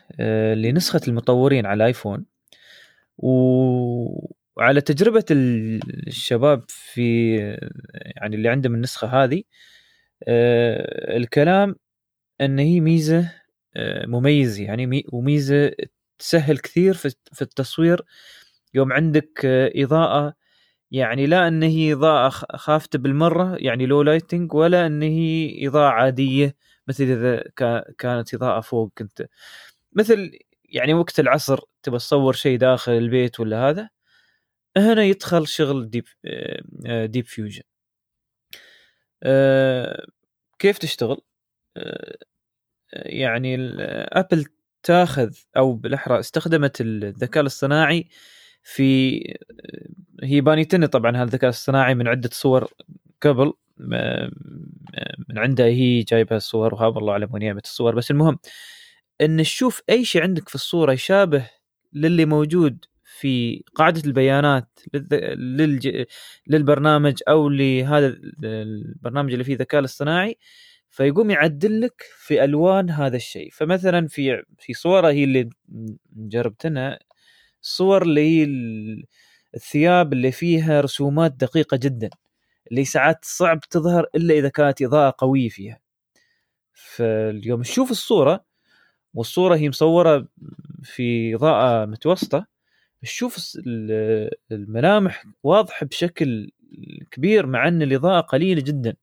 لنسخة 0.54 1.00
المطورين 1.08 1.66
على 1.66 1.76
الآيفون. 1.76 2.26
وعلى 4.58 4.80
تجربة 4.80 5.24
الشباب 5.30 6.64
في 6.68 7.36
يعني 8.16 8.36
اللي 8.36 8.48
عندهم 8.48 8.74
النسخة 8.74 9.24
هذه 9.24 9.42
آه، 10.28 11.16
الكلام 11.16 11.76
إن 12.40 12.58
هي 12.58 12.80
ميزة 12.80 13.32
آه، 13.76 14.06
مميزه 14.06 14.64
يعني 14.64 15.04
وميزة 15.12 15.72
تسهل 16.18 16.58
كثير 16.58 16.94
في 16.94 17.42
التصوير. 17.42 18.02
يوم 18.74 18.92
عندك 18.92 19.40
إضاءة 19.76 20.34
يعني 20.90 21.26
لا 21.26 21.48
إن 21.48 21.62
هي 21.62 21.92
إضاءة 21.92 22.28
خافتة 22.56 22.98
بالمرة 22.98 23.56
يعني 23.58 23.86
لو 23.86 24.02
لايتنج 24.02 24.54
ولا 24.54 24.86
إن 24.86 25.02
هي 25.02 25.68
إضاءة 25.68 25.90
عادية 25.92 26.56
مثل 26.88 27.04
إذا 27.04 27.44
كانت 27.98 28.34
إضاءة 28.34 28.60
فوق 28.60 28.92
كنت. 28.98 29.28
مثل 29.92 30.32
يعني 30.64 30.94
وقت 30.94 31.20
العصر 31.20 31.60
تبى 31.82 31.98
تصور 31.98 32.32
شيء 32.34 32.58
داخل 32.58 32.92
البيت 32.92 33.40
ولا 33.40 33.70
هذا 33.70 33.90
هنا 34.78 35.04
يدخل 35.04 35.46
شغل 35.46 35.90
ديب 35.90 36.04
ديب 36.84 37.24
فيوجن 37.24 37.62
كيف 40.58 40.78
تشتغل؟ 40.78 41.20
يعني 42.92 43.56
ابل 43.92 44.44
تاخذ 44.82 45.34
أو 45.56 45.72
بالأحرى 45.74 46.18
استخدمت 46.18 46.80
الذكاء 46.80 47.40
الاصطناعي 47.40 48.08
في 48.62 49.20
هي 50.22 50.40
بانيتني 50.40 50.86
طبعا 50.86 51.16
هذا 51.16 51.22
الذكاء 51.22 51.44
الاصطناعي 51.44 51.94
من 51.94 52.08
عدة 52.08 52.30
صور 52.32 52.72
قبل 53.22 53.52
من 55.28 55.38
عندها 55.38 55.66
هي 55.66 56.02
جايبها 56.02 56.36
الصور 56.36 56.74
وهذا 56.74 56.98
الله 56.98 57.12
أعلم 57.12 57.38
جابت 57.38 57.64
الصور. 57.64 57.94
بس 57.94 58.10
المهم 58.10 58.38
إن 59.20 59.42
تشوف 59.42 59.82
أي 59.90 60.04
شيء 60.04 60.22
عندك 60.22 60.48
في 60.48 60.54
الصورة 60.54 60.92
يشابه 60.92 61.50
للي 61.92 62.24
موجود 62.24 62.84
في 63.20 63.64
قاعدة 63.74 64.02
البيانات 64.06 64.80
للج... 65.36 66.04
للبرنامج 66.46 67.18
أو 67.28 67.48
لهذا 67.48 68.06
البرنامج 68.44 69.32
اللي 69.32 69.44
فيه 69.44 69.52
الذكاء 69.54 69.80
الاصطناعي 69.80 70.38
فيقوم 70.90 71.30
يعدل 71.30 71.80
لك 71.80 72.04
في 72.18 72.44
ألوان 72.44 72.90
هذا 72.90 73.16
الشيء. 73.16 73.50
فمثلا 73.52 74.06
في 74.08 74.42
في 74.58 74.72
صورة 74.74 75.10
هي 75.10 75.24
اللي 75.24 75.50
جربتنا 76.16 76.98
الصور 77.62 78.02
اللي 78.02 78.20
هي 78.20 78.44
الثياب 79.54 80.12
اللي 80.12 80.32
فيها 80.32 80.80
رسومات 80.80 81.32
دقيقة 81.32 81.76
جدا 81.76 82.10
اللي 82.70 82.84
ساعات 82.84 83.18
صعب 83.24 83.60
تظهر 83.60 84.06
إلا 84.14 84.34
إذا 84.34 84.48
كانت 84.48 84.82
إضاءة 84.82 85.14
قوية 85.18 85.48
فيها. 85.48 85.80
فاليوم 86.74 87.62
تشوف 87.62 87.90
الصورة 87.90 88.44
والصورة 89.14 89.56
هي 89.56 89.68
مصورة 89.68 90.28
في 90.82 91.34
إضاءة 91.34 91.86
متوسطة 91.86 92.57
تشوف 93.02 93.58
الملامح 94.52 95.24
واضحة 95.42 95.86
بشكل 95.86 96.50
كبير 97.10 97.46
مع 97.46 97.68
أن 97.68 97.82
الإضاءة 97.82 98.20
قليلة 98.20 98.62
جدا. 98.62 98.96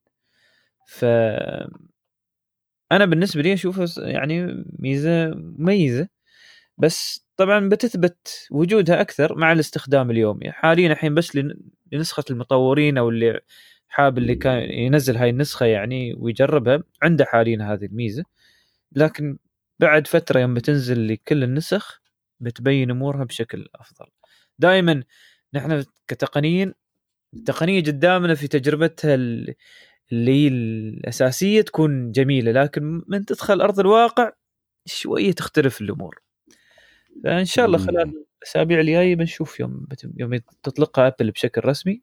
ف 0.88 1.06
أنا 2.92 3.06
بالنسبة 3.06 3.42
لي 3.42 3.54
أشوفها 3.54 4.10
يعني 4.10 4.66
ميزة 4.80 5.28
مميزة. 5.36 6.08
بس 6.78 7.26
طبعا 7.38 7.70
بتثبت 7.70 8.48
وجودها 8.52 9.02
أكثر 9.02 9.36
مع 9.36 9.52
الاستخدام 9.52 10.12
اليومي 10.12 10.52
حاليا 10.52 10.92
الحين 10.92 11.16
بس 11.16 11.38
لنسخة 11.92 12.24
المطورين 12.30 12.98
أو 12.98 13.10
اللي 13.10 13.40
حاب 13.88 14.18
اللي 14.18 14.36
كان 14.36 14.72
ينزل 14.72 15.18
هاي 15.18 15.30
النسخة 15.30 15.66
يعني 15.66 16.14
ويجربها 16.14 16.84
عنده 17.02 17.26
حاليا 17.26 17.74
هذه 17.74 17.86
الميزة. 17.86 18.24
لكن 18.92 19.38
بعد 19.80 20.08
فترة 20.08 20.40
يوم 20.40 20.54
بتنزل 20.54 21.08
لكل 21.08 21.44
النسخ 21.44 22.02
بتبين 22.46 22.92
أمورها 22.92 23.24
بشكل 23.24 23.68
أفضل. 23.76 24.06
دائما 24.60 25.04
نحن 25.54 25.84
كتقنيين 26.08 26.74
التقنية 27.34 27.84
قدامنا 27.84 28.36
في 28.36 28.48
تجربتها 28.48 29.16
اللي 29.16 29.56
هي 30.12 30.48
الأساسية 30.48 31.62
تكون 31.62 32.12
جميلة 32.12 32.52
لكن 32.52 33.02
من 33.08 33.26
تدخل 33.26 33.62
أرض 33.62 33.80
الواقع 33.80 34.32
شوية 34.86 35.32
تختلف 35.32 35.82
الأمور. 35.82 36.22
فإن 37.24 37.46
شاء 37.46 37.66
الله 37.66 37.78
خلال 37.78 38.26
الأسابيع 38.38 38.80
الجاية 38.80 39.16
بنشوف 39.16 39.60
يوم 39.60 39.88
يوم 40.18 40.40
تطلقها 40.64 41.08
أبل 41.08 41.32
بشكل 41.32 41.66
رسمي 41.66 42.02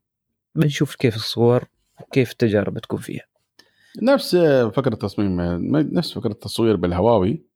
بنشوف 0.55 0.95
كيف 0.95 1.17
الصور 1.17 1.65
وكيف 2.01 2.33
التجارب 2.33 2.79
تكون 2.79 2.99
فيها. 2.99 3.27
نفس 4.03 4.37
فكرة 4.75 4.93
التصميم 4.93 5.41
نفس 5.97 6.13
فكرة 6.13 6.33
التصوير 6.33 6.77
بالهواوي. 6.77 7.52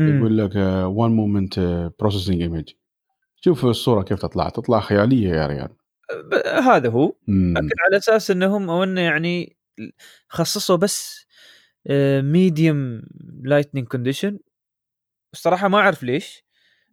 يقول 0.00 0.38
لك 0.38 0.56
one 0.86 1.10
moment 1.10 1.60
processing 2.00 2.42
image 2.42 2.72
شوف 3.40 3.64
الصورة 3.64 4.02
كيف 4.02 4.22
تطلع 4.22 4.48
تطلع 4.48 4.80
خيالية 4.80 5.28
يا 5.28 5.46
ريال. 5.46 5.68
هذا 6.62 6.90
هو. 6.90 7.14
لكن 7.28 7.70
على 7.86 7.96
أساس 7.96 8.30
إنهم 8.30 8.70
أو 8.70 8.84
انه 8.84 9.00
يعني 9.00 9.56
خصصوا 10.28 10.76
بس 10.76 11.26
ميديوم 12.22 13.02
لايتنينج 13.42 13.86
كونديشن 13.86 14.38
الصراحة 15.32 15.68
ما 15.68 15.78
أعرف 15.78 16.02
ليش. 16.02 16.44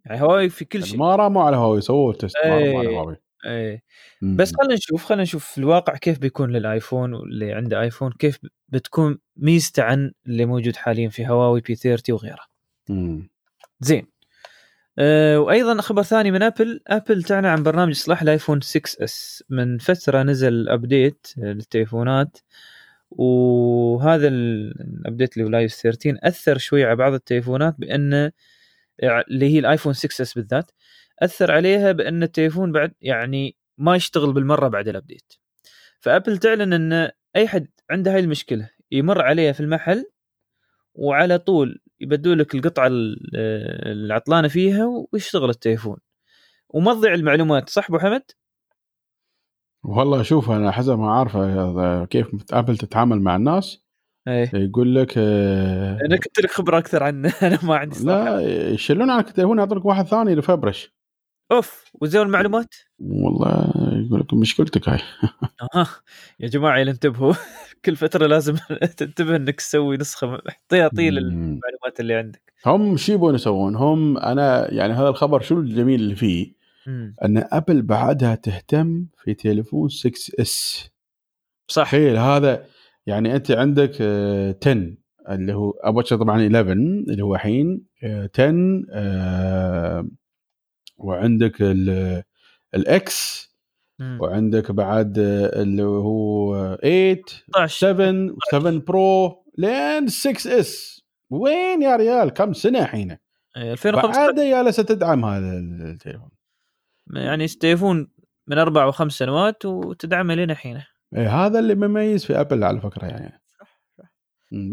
يعني 0.04 0.22
هواوي 0.22 0.48
في 0.48 0.64
كل 0.64 0.84
شيء. 0.84 0.98
ما 0.98 1.16
راموا 1.16 1.42
على 1.42 1.56
هواوي 1.56 1.80
سووا 1.80 2.12
تيست 2.12 2.36
ما 2.44 2.52
على 2.52 2.96
هواوي. 2.96 3.16
إيه. 3.46 3.82
بس 4.22 4.52
خلينا 4.56 4.74
نشوف 4.74 5.04
خلينا 5.04 5.22
نشوف 5.22 5.44
في 5.44 5.58
الواقع 5.58 5.96
كيف 5.96 6.18
بيكون 6.18 6.50
للآيفون 6.50 7.14
واللي 7.14 7.52
عنده 7.52 7.80
آيفون 7.80 8.12
كيف 8.12 8.38
بتكون 8.68 9.18
ميزته 9.36 9.82
عن 9.82 10.12
اللي 10.26 10.46
موجود 10.46 10.76
حاليا 10.76 11.08
في 11.08 11.26
هواوي 11.26 11.60
بي 11.60 11.74
30 11.74 12.14
وغيرها. 12.14 12.46
زين. 13.80 14.06
أه 14.98 15.40
وأيضا 15.40 15.80
خبر 15.80 16.02
ثاني 16.02 16.30
من 16.30 16.42
آبل. 16.42 16.80
آبل 16.86 17.22
تعلن 17.22 17.46
عن 17.46 17.62
برنامج 17.62 17.90
إصلاح 17.90 18.22
الآيفون 18.22 18.60
6 18.60 19.04
إس. 19.04 19.44
من 19.50 19.78
فترة 19.78 20.22
نزل 20.22 20.68
ابديت 20.68 21.26
للتليفونات 21.36 22.38
وهذا 23.10 24.28
ال 24.28 24.43
update 24.43 25.32
اللي 25.36 25.44
هو 25.44 25.50
لايف 25.50 25.72
13 25.74 26.18
أثر 26.22 26.58
شوي 26.58 26.84
على 26.84 26.96
بعض 26.96 27.12
التليفونات 27.12 27.74
بانه 27.78 28.32
اللي 29.02 29.54
هي 29.54 29.58
الآيفون 29.58 29.92
6 29.92 30.22
إس 30.22 30.34
بالذات 30.34 30.70
أثر 31.18 31.52
عليها 31.52 31.92
بأن 31.92 32.22
التليفون 32.22 32.72
بعد 32.72 32.92
يعني 33.00 33.56
ما 33.78 33.96
يشتغل 33.96 34.32
بالمرة 34.32 34.68
بعد 34.68 34.88
ال 34.88 34.94
update 34.94 35.32
فآبل 36.00 36.38
تعلن 36.38 36.72
أن 36.72 37.10
أي 37.36 37.48
حد 37.48 37.68
عنده 37.90 38.14
هاي 38.14 38.20
المشكلة 38.20 38.70
يمر 38.92 39.22
عليها 39.22 39.52
في 39.52 39.60
المحل 39.60 40.06
وعلى 40.94 41.38
طول 41.38 41.80
يبدوا 42.00 42.34
لك 42.34 42.54
القطعة 42.54 42.88
العطلانة 43.86 44.48
فيها 44.48 45.06
ويشتغل 45.12 45.50
التليفون. 45.50 45.96
وما 46.68 46.94
تضيع 46.94 47.14
المعلومات 47.14 47.70
صح 47.70 47.88
أبو 47.88 47.98
حمد؟ 47.98 48.22
والله 49.84 50.22
شوف 50.22 50.50
أنا 50.50 50.70
حسب 50.70 50.98
ما 50.98 51.10
عارفه 51.12 52.04
كيف 52.04 52.26
ابل 52.52 52.76
تتعامل 52.76 53.20
مع 53.20 53.36
الناس. 53.36 53.82
إيه. 54.28 54.50
يقول 54.54 54.94
لك 54.94 55.18
أنا 55.18 56.16
كنت 56.16 56.40
لك 56.40 56.50
خبرة 56.50 56.78
أكثر 56.78 57.02
عنه. 57.02 57.32
أنا 57.42 57.58
ما 57.62 57.76
عندي 57.76 57.94
صراحة. 57.94 58.36
لا 58.36 58.70
يشيلون 58.70 59.10
عنك 59.10 59.28
التليفون 59.28 59.58
يعطونك 59.58 59.84
واحد 59.84 60.06
ثاني 60.06 60.34
ريفبرش 60.34 60.95
أوف 61.52 61.84
وزين 61.94 62.22
المعلومات؟ 62.22 62.74
والله 62.98 63.72
يقول 64.06 64.20
لك 64.20 64.34
مشكلتك 64.34 64.88
هاي 64.88 64.98
أها 65.74 65.86
يا 66.40 66.48
جماعة 66.48 66.82
انتبهوا 66.82 67.34
كل 67.84 67.96
فترة 67.96 68.26
لازم 68.26 68.56
تنتبه 68.96 69.36
إنك 69.36 69.54
تسوي 69.54 69.96
نسخة 69.96 70.42
احتياطيه 70.48 71.10
للمعلومات 71.10 72.00
اللي 72.00 72.14
عندك 72.14 72.52
هم 72.66 72.96
شو 72.96 73.12
يبون 73.12 73.34
يسوون؟ 73.34 73.76
هم 73.76 74.18
أنا 74.18 74.74
يعني 74.74 74.92
هذا 74.92 75.08
الخبر 75.08 75.40
شو 75.40 75.60
الجميل 75.60 76.00
اللي 76.00 76.16
فيه؟ 76.16 76.56
مم. 76.86 77.16
إن 77.24 77.44
أبل 77.52 77.82
بعدها 77.82 78.34
تهتم 78.34 79.06
في 79.24 79.34
تليفون 79.34 79.88
6 79.88 80.10
إس 80.40 80.88
صح 81.68 81.84
تخيل 81.84 82.16
هذا 82.16 82.66
يعني 83.06 83.36
أنت 83.36 83.50
عندك 83.50 83.92
10 83.92 84.96
اللي 85.28 85.54
هو 85.54 85.70
ابو 85.70 86.00
طبعا 86.00 86.46
11 86.46 86.72
اللي 86.72 87.22
هو 87.22 87.34
الحين 87.34 87.86
10 88.02 90.06
وعندك 90.98 91.62
ال 92.74 93.10
X 93.10 93.46
وعندك 94.20 94.70
بعد 94.70 95.18
اللي 95.18 95.82
هو 95.82 96.76
8 96.82 97.22
7 97.66 98.34
7 98.50 98.78
Pro 98.78 99.44
لين 99.58 100.08
6 100.08 100.60
اس 100.60 101.02
وين 101.30 101.82
يا 101.82 101.96
ريال؟ 101.96 102.30
كم 102.30 102.52
سنة 102.52 102.78
الحين 102.78 103.16
2015 103.56 104.20
بعد 104.20 104.40
جالسه 104.40 104.82
تدعم 104.82 105.24
هذا 105.24 105.58
التليفون. 105.58 106.30
يعني 107.14 107.44
التليفون 107.44 108.08
من 108.46 108.58
أربع 108.58 108.84
وخمس 108.84 109.12
سنوات 109.12 109.64
وتدعمه 109.64 110.34
لين 110.34 110.50
الحين 110.50 110.82
إيه 111.16 111.46
هذا 111.46 111.58
اللي 111.58 111.74
مميز 111.74 112.24
في 112.24 112.40
ابل 112.40 112.64
على 112.64 112.80
فكرة 112.80 113.06
يعني. 113.06 113.42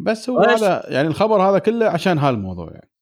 بس 0.03 0.29
هو 0.29 0.39
هذا 0.39 0.83
يعني 0.89 1.07
الخبر 1.07 1.41
هذا 1.41 1.59
كله 1.59 1.85
عشان 1.85 2.17
هالموضوع 2.17 2.71
يعني. 2.71 2.92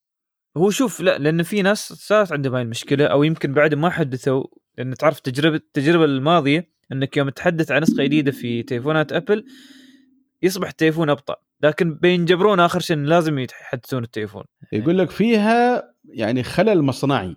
هو 0.58 0.70
شوف 0.70 1.02
لا 1.02 1.18
لأن 1.18 1.44
في 1.44 1.62
ناس 1.62 1.94
صارت 1.94 2.32
عندهم 2.32 2.54
هاي 2.54 2.62
المشكلة 2.62 3.06
أو 3.06 3.24
يمكن 3.24 3.54
بعد 3.54 3.74
ما 3.74 3.90
حدثوا 3.90 4.44
لأن 4.78 4.94
تعرف 4.96 5.20
تجربة 5.20 5.56
التجربة 5.56 6.06
الماضية 6.06 6.70
إنك 6.92 7.18
يوم 7.18 7.30
تحدث 7.30 7.72
عن 7.72 7.82
نسخة 7.82 8.04
جديدة 8.04 8.32
في 8.32 8.64
تليفونات 8.64 9.14
أبل 9.14 9.46
يصبح 10.42 10.68
التليفون 10.68 11.10
أبطأ. 11.10 11.36
لكن 11.64 11.96
بينجبرون 11.96 12.60
آخر 12.60 12.80
شيء 12.80 12.98
لازم 12.98 13.40
يحدثون 13.40 14.04
التليفون. 14.04 14.44
يقول 14.72 14.98
لك 14.98 15.10
فيها 15.10 15.84
يعني 16.06 16.44
خلل 16.44 16.82
مصنعي. 16.82 17.36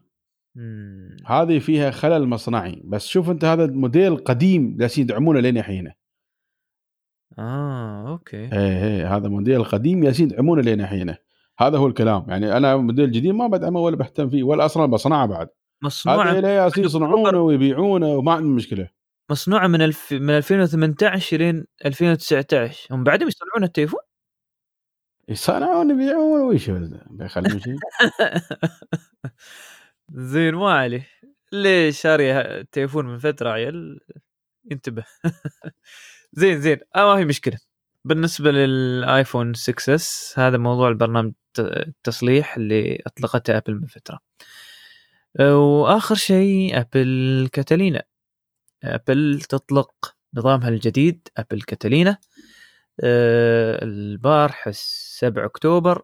مم. 0.54 1.16
هذه 1.26 1.58
فيها 1.58 1.90
خلل 1.90 2.26
مصنعي. 2.26 2.82
بس 2.84 3.06
شوف 3.06 3.30
أنت 3.30 3.44
هذا 3.44 3.64
الموديل 3.64 4.16
قديم 4.16 4.76
جالسين 4.76 5.04
يدعمونه 5.04 5.40
لين 5.40 5.58
الحين. 5.58 5.92
آه 7.38 8.08
أوكي. 8.08 8.36
إيه 8.36 8.84
إيه 8.86 9.16
هذا 9.16 9.28
موديل 9.28 9.64
قديم 9.64 10.00
جالسين 10.00 10.26
يدعمونه 10.26 10.62
لين 10.62 10.80
الحين. 10.80 11.14
هذا 11.58 11.78
هو 11.78 11.86
الكلام. 11.86 12.24
يعني 12.28 12.56
أنا 12.56 12.76
موديل 12.76 13.12
جديد 13.12 13.30
ما 13.30 13.46
بدعمه 13.46 13.80
ولا 13.80 13.96
بهتم 13.96 14.30
فيه 14.30 14.42
ولا 14.42 14.64
أصلا 14.64 14.86
بصنعه 14.86 15.26
بعد. 15.26 15.48
مصنوعه 15.82 16.32
هذا 16.32 16.70
يصنعونه 16.78 17.40
ويبيعونه 17.40 18.06
وما 18.06 18.32
عندهم 18.32 18.54
مشكلة. 18.54 18.88
مصنوعة 19.30 19.66
من 19.66 19.82
ألف... 19.82 20.12
من 20.12 20.30
2018 20.30 21.36
لين 21.36 21.64
2019 21.84 22.94
هم 22.94 23.04
بعدهم 23.04 23.28
يصنعون 23.28 23.64
التليفون؟ 23.64 24.00
يصنعون 25.28 25.90
يبيعون 25.90 26.40
ويش 26.40 26.70
بيخلون 26.70 27.60
شيء 27.60 27.74
زين 30.32 30.54
ما 30.54 30.72
عليه 30.72 31.08
اللي 31.52 31.92
شاري 31.92 32.40
التليفون 32.40 33.06
من 33.06 33.18
فترة 33.18 33.50
عيل؟ 33.50 34.00
ينتبه 34.70 35.04
زين 36.38 36.60
زين. 36.60 36.78
آه 36.96 37.14
ما 37.14 37.16
في 37.16 37.24
مشكلة. 37.24 37.58
بالنسبة 38.04 38.50
للآيفون 38.50 39.54
6 39.54 39.94
إس 39.94 40.34
هذا 40.38 40.58
موضوع 40.58 40.88
البرنامج 40.88 41.32
التصليح 41.58 42.56
اللي 42.56 43.02
أطلقته 43.06 43.56
أبل 43.56 43.74
من 43.74 43.86
فترة. 43.86 44.18
وآخر 45.40 46.14
شيء 46.14 46.80
أبل 46.80 47.48
كاتالينا. 47.52 48.02
أبل 48.84 49.40
تطلق 49.48 50.16
نظامها 50.34 50.68
الجديد 50.68 51.28
أبل 51.36 51.62
كاتالينا 51.62 52.18
آه، 53.00 53.84
البارح 53.84 54.70
7 54.70 55.44
أكتوبر 55.44 56.02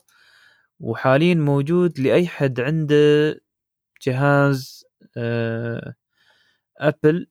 وحاليا 0.81 1.35
موجود 1.35 2.01
لأي 2.01 2.27
حد 2.27 2.61
عنده 2.61 3.35
جهاز 4.03 4.85
آه، 5.17 5.95
أبل 6.79 7.27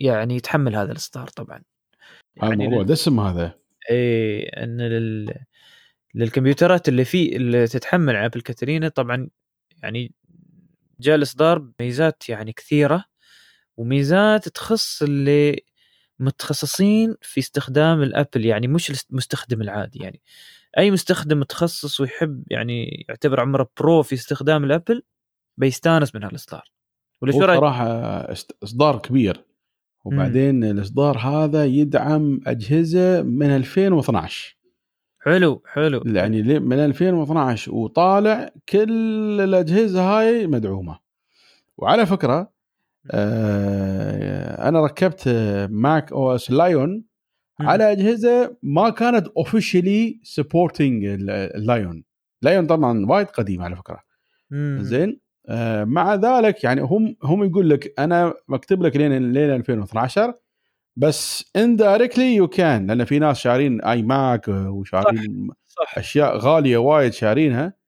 يعني 0.00 0.36
يتحمل 0.36 0.76
هذا 0.76 0.92
الإصدار 0.92 1.28
طبعا. 1.28 1.62
يعني 2.36 2.52
الموضوع 2.64 2.82
دسم 2.82 3.20
هذا. 3.20 3.54
اي 3.90 4.42
إن 4.48 4.80
لل... 4.80 5.34
للكمبيوترات 6.14 6.88
اللي 6.88 7.04
في 7.04 7.36
اللي 7.36 7.66
تتحمل 7.66 8.16
ابل 8.16 8.40
كاتالينا. 8.40 8.88
طبعا 8.88 9.28
يعني 9.82 10.12
جاء 11.00 11.16
الإصدار 11.16 11.58
بميزات 11.58 12.28
يعني 12.28 12.52
كثيرة 12.52 13.04
وميزات 13.76 14.48
تخص 14.48 15.02
اللي 15.02 15.60
متخصصين 16.18 17.16
في 17.22 17.40
استخدام 17.40 18.02
الأبل 18.02 18.46
يعني 18.46 18.68
مش 18.68 19.04
المستخدم 19.10 19.62
العادي 19.62 19.98
يعني. 19.98 20.20
أي 20.78 20.90
مستخدم 20.90 21.40
متخصص 21.40 22.00
ويحب 22.00 22.44
يعني 22.50 23.06
يعتبر 23.08 23.40
عمره 23.40 23.70
pro 23.80 24.02
في 24.02 24.14
استخدام 24.14 24.64
الأبل 24.64 25.02
بيستانس 25.56 26.14
من 26.14 26.24
هالإصدار. 26.24 26.72
ولا 27.22 27.32
شو؟ 27.32 27.38
صراحة 27.38 27.86
إصدار 28.62 28.98
كبير. 28.98 29.44
وبعدين 30.04 30.64
الإصدار 30.64 31.18
هذا 31.18 31.64
يدعم 31.64 32.40
أجهزة 32.46 33.22
من 33.22 33.56
2012 33.56 34.56
حلو 35.22 35.62
حلو. 35.72 36.02
يعني 36.06 36.42
من 36.58 36.78
2012 36.78 37.74
وطالع 37.74 38.50
كل 38.68 39.40
الأجهزة 39.40 40.02
هاي 40.02 40.46
مدعومة. 40.46 40.98
وعلى 41.78 42.06
فكرة 42.06 42.50
آه 43.10 44.68
أنا 44.68 44.84
ركبت 44.84 45.28
ماك 45.70 46.12
أو 46.12 46.34
إس 46.34 46.50
لايون. 46.50 47.04
على 47.60 47.92
أجهزة 47.92 48.56
ما 48.62 48.90
كانت 48.90 49.26
officially 49.28 50.20
supporting 50.22 51.04
اللايون 51.04 52.04
لايون. 52.42 52.66
طبعا 52.66 53.06
وايد 53.06 53.26
قديم 53.26 53.62
على 53.62 53.76
فكرة. 53.76 54.00
زين؟ 54.82 55.20
آه 55.48 55.84
مع 55.84 56.14
ذلك 56.14 56.64
يعني 56.64 56.80
هم 56.80 57.16
هم 57.22 57.44
يقول 57.44 57.70
لك 57.70 57.94
أنا 57.98 58.34
مكتوب 58.48 58.82
لك 58.82 58.96
لين 58.96 59.32
لين 59.32 59.50
2012 59.50 60.34
بس 60.96 61.50
indirectly 61.56 62.34
you 62.34 62.48
can 62.48 62.86
لأن 62.86 63.04
في 63.04 63.18
ناس 63.18 63.38
شارين 63.38 63.82
آي 63.82 64.02
ماك 64.02 64.48
وشارين 64.48 65.48
صح 65.66 65.98
أشياء 65.98 66.36
غالية 66.36 66.76
وايد 66.76 67.12
شارينها. 67.12 67.80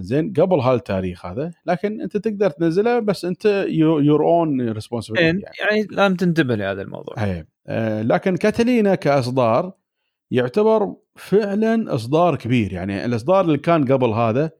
زين 0.00 0.32
قبل 0.32 0.60
هالتاريخ 0.60 1.26
هذا 1.26 1.50
لكن 1.66 2.00
أنت 2.00 2.16
تقدر 2.16 2.50
تنزلها 2.50 2.98
بس 2.98 3.24
أنت 3.24 3.64
your 3.68 4.24
own 4.24 4.70
responsibility 4.70 5.46
يعني. 5.60 5.86
لازم 5.90 6.16
تنتبه 6.16 6.54
لهذا 6.54 6.82
الموضوع. 6.82 7.26
يعني. 7.26 7.48
آه 7.66 8.02
لكن 8.02 8.36
كاتالينا 8.36 8.94
كإصدار 8.94 9.72
يعتبر 10.30 10.94
فعلا 11.16 11.94
إصدار 11.94 12.36
كبير. 12.36 12.72
يعني 12.72 13.04
الإصدار 13.04 13.44
اللي 13.44 13.58
كان 13.58 13.92
قبل 13.92 14.08
هذا 14.08 14.50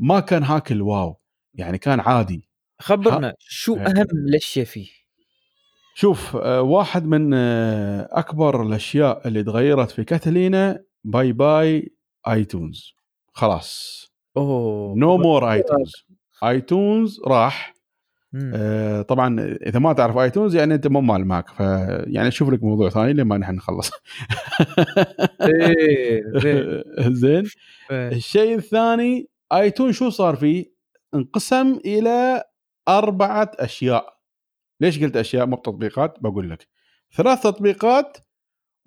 ما 0.00 0.20
كان 0.20 0.42
هاك 0.42 0.72
ال 0.72 0.83
wow 0.83 1.16
يعني 1.54 1.78
كان 1.78 2.00
عادي. 2.00 2.48
خبرنا 2.78 3.34
شو 3.38 3.76
إيه. 3.76 3.86
أهم 3.86 4.06
الاشياء 4.28 4.64
فيه. 4.64 4.99
شوف 6.00 6.36
آه، 6.36 6.62
واحد 6.62 7.06
من 7.06 7.34
آه، 7.34 8.08
أكبر 8.10 8.62
الأشياء 8.62 9.28
اللي 9.28 9.42
تغيرت 9.42 9.90
في 9.90 10.04
كاتالينا 10.04 10.82
bye 11.04 11.32
bye 11.32 11.92
آيتونز. 12.28 12.94
خلاص. 13.32 14.04
أوه 14.36 14.94
no 14.96 15.16
more 15.16 15.52
ايتونز 15.52 15.92
ايتونز 16.44 17.20
راح. 17.26 17.74
آه، 18.54 19.02
طبعا 19.02 19.56
إذا 19.66 19.78
ما 19.78 19.92
تعرف 19.92 20.16
ايتونز 20.18 20.56
يعني 20.56 20.74
أنت 20.74 20.86
مو 20.86 21.00
مال 21.00 21.26
ماك 21.26 21.48
فيعني 21.48 22.30
شوف 22.30 22.50
لك 22.50 22.62
موضوع 22.62 22.88
ثاني 22.88 23.12
لما 23.12 23.38
نحن 23.38 23.54
نخلص. 23.54 23.90
زين. 26.36 26.82
زين. 27.22 27.44
إيه. 27.90 28.08
الشيء 28.08 28.54
الثاني 28.54 29.28
ايتون 29.52 29.92
شو 29.92 30.10
صار 30.10 30.36
فيه؟ 30.36 30.72
انقسم 31.14 31.80
إلى 31.84 32.44
أربعة 32.88 33.50
أشياء. 33.58 34.19
ليش 34.80 35.02
قلت 35.02 35.16
أشياء 35.16 35.46
مو 35.46 35.56
بتطبيقات؟ 35.56 36.14
بقول 36.20 36.50
لك 36.50 36.68
ثلاث 37.16 37.42
تطبيقات 37.42 38.18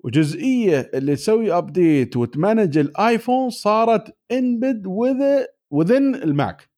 وجزئية 0.00 0.90
اللي 0.94 1.16
تسوي 1.16 1.52
update 1.52 2.16
وت 2.16 2.32
manage 2.32 2.78
الآيفون 2.78 3.50
صارت 3.50 4.16
embedded 4.32 4.86
with 4.86 5.22
within 5.70 6.14
الماك 6.14 6.70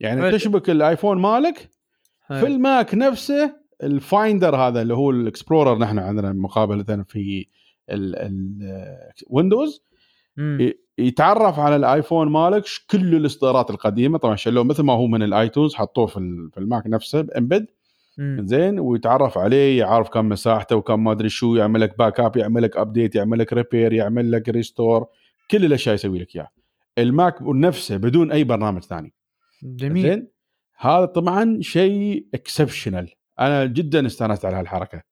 يعني 0.00 0.22
حلو. 0.22 0.30
تشبك 0.36 0.70
الآيفون 0.70 1.18
مالك 1.18 1.70
في 2.28 2.46
الماك 2.46 2.94
نفسه 2.94 3.56
الفايندر 3.82 4.56
هذا 4.56 4.82
اللي 4.82 4.94
هو 4.94 5.10
الإكسبلورر 5.10 5.78
نحن 5.78 5.98
عندنا 5.98 6.32
مقابلة 6.32 7.04
في 7.08 7.46
الويندوز 7.90 9.82
يتعرف 10.98 11.58
على 11.58 11.76
الآيفون 11.76 12.28
مالك 12.28 12.64
كل 12.90 13.14
الإصدارات 13.14 13.70
القديمة 13.70 14.18
طبعا 14.18 14.36
شلوه 14.36 14.64
مثل 14.64 14.82
ما 14.82 14.92
هو 14.92 15.06
من 15.06 15.22
الآيتونز 15.22 15.74
حطوه 15.74 16.06
في, 16.06 16.16
ال- 16.16 16.50
في 16.52 16.60
الماك 16.60 16.86
نفسه 16.86 17.26
embedded 17.38 17.60
مم. 17.60 17.66
زين؟ 18.20 18.80
ويتعرف 18.80 19.38
عليه 19.38 19.78
يعرف 19.78 20.08
كم 20.08 20.28
مساحته 20.28 20.76
وكم 20.76 21.04
ما 21.04 21.12
أدري 21.12 21.28
شو 21.28 21.54
يعمل 21.54 21.80
لك 21.80 21.98
backup 21.98 22.36
يعمل 22.36 22.62
لك 22.62 22.76
update 22.76 23.14
يعمل 23.14 23.38
لك 23.38 23.52
repair 23.52 23.92
يعمل 23.92 24.32
لك 24.32 24.48
restore 24.48 25.06
كل 25.50 25.64
الأشياء 25.64 25.94
يسوي 25.94 26.18
لك 26.18 26.36
اياه 26.36 26.48
الماك 26.98 27.42
نفسه 27.42 27.96
بدون 27.96 28.32
أي 28.32 28.44
برنامج 28.44 28.82
ثاني. 28.82 29.14
جميل. 29.62 30.02
زين؟ 30.02 30.28
هذا 30.76 31.04
طبعا 31.04 31.58
شيء 31.60 32.26
exceptional 32.34 33.10
أنا 33.40 33.64
جدا 33.64 34.06
استأنست 34.06 34.44
على 34.44 34.56
هالحركة. 34.56 35.02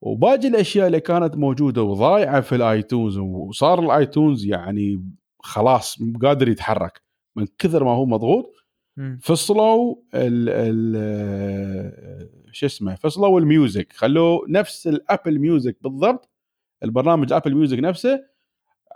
وباقي 0.00 0.48
الأشياء 0.48 0.86
اللي 0.86 1.00
كانت 1.00 1.36
موجودة 1.36 1.82
وضايعة 1.82 2.40
في 2.40 2.54
الآيتونز 2.54 3.18
وصار 3.18 3.80
الآيتونز 3.80 4.46
يعني 4.46 5.04
خلاص 5.38 5.98
قادر 6.22 6.48
يتحرك 6.48 7.02
من 7.36 7.46
كثر 7.58 7.84
ما 7.84 7.90
هو 7.90 8.06
مضغوط. 8.06 8.65
فصلوا 9.22 9.96
ال 10.14 10.48
ال 10.48 12.28
شو 12.52 12.66
اسمه 12.66 12.94
فصلوا 12.94 13.40
ال 13.40 13.49
music 13.49 13.92
خلوه 13.92 14.46
نفس 14.48 14.86
الابل 14.86 15.38
ميوزك 15.38 15.76
بالضبط 15.82 16.30
البرنامج 16.82 17.32
ابل 17.32 17.54
ميوزك 17.54 17.78
نفسه 17.78 18.24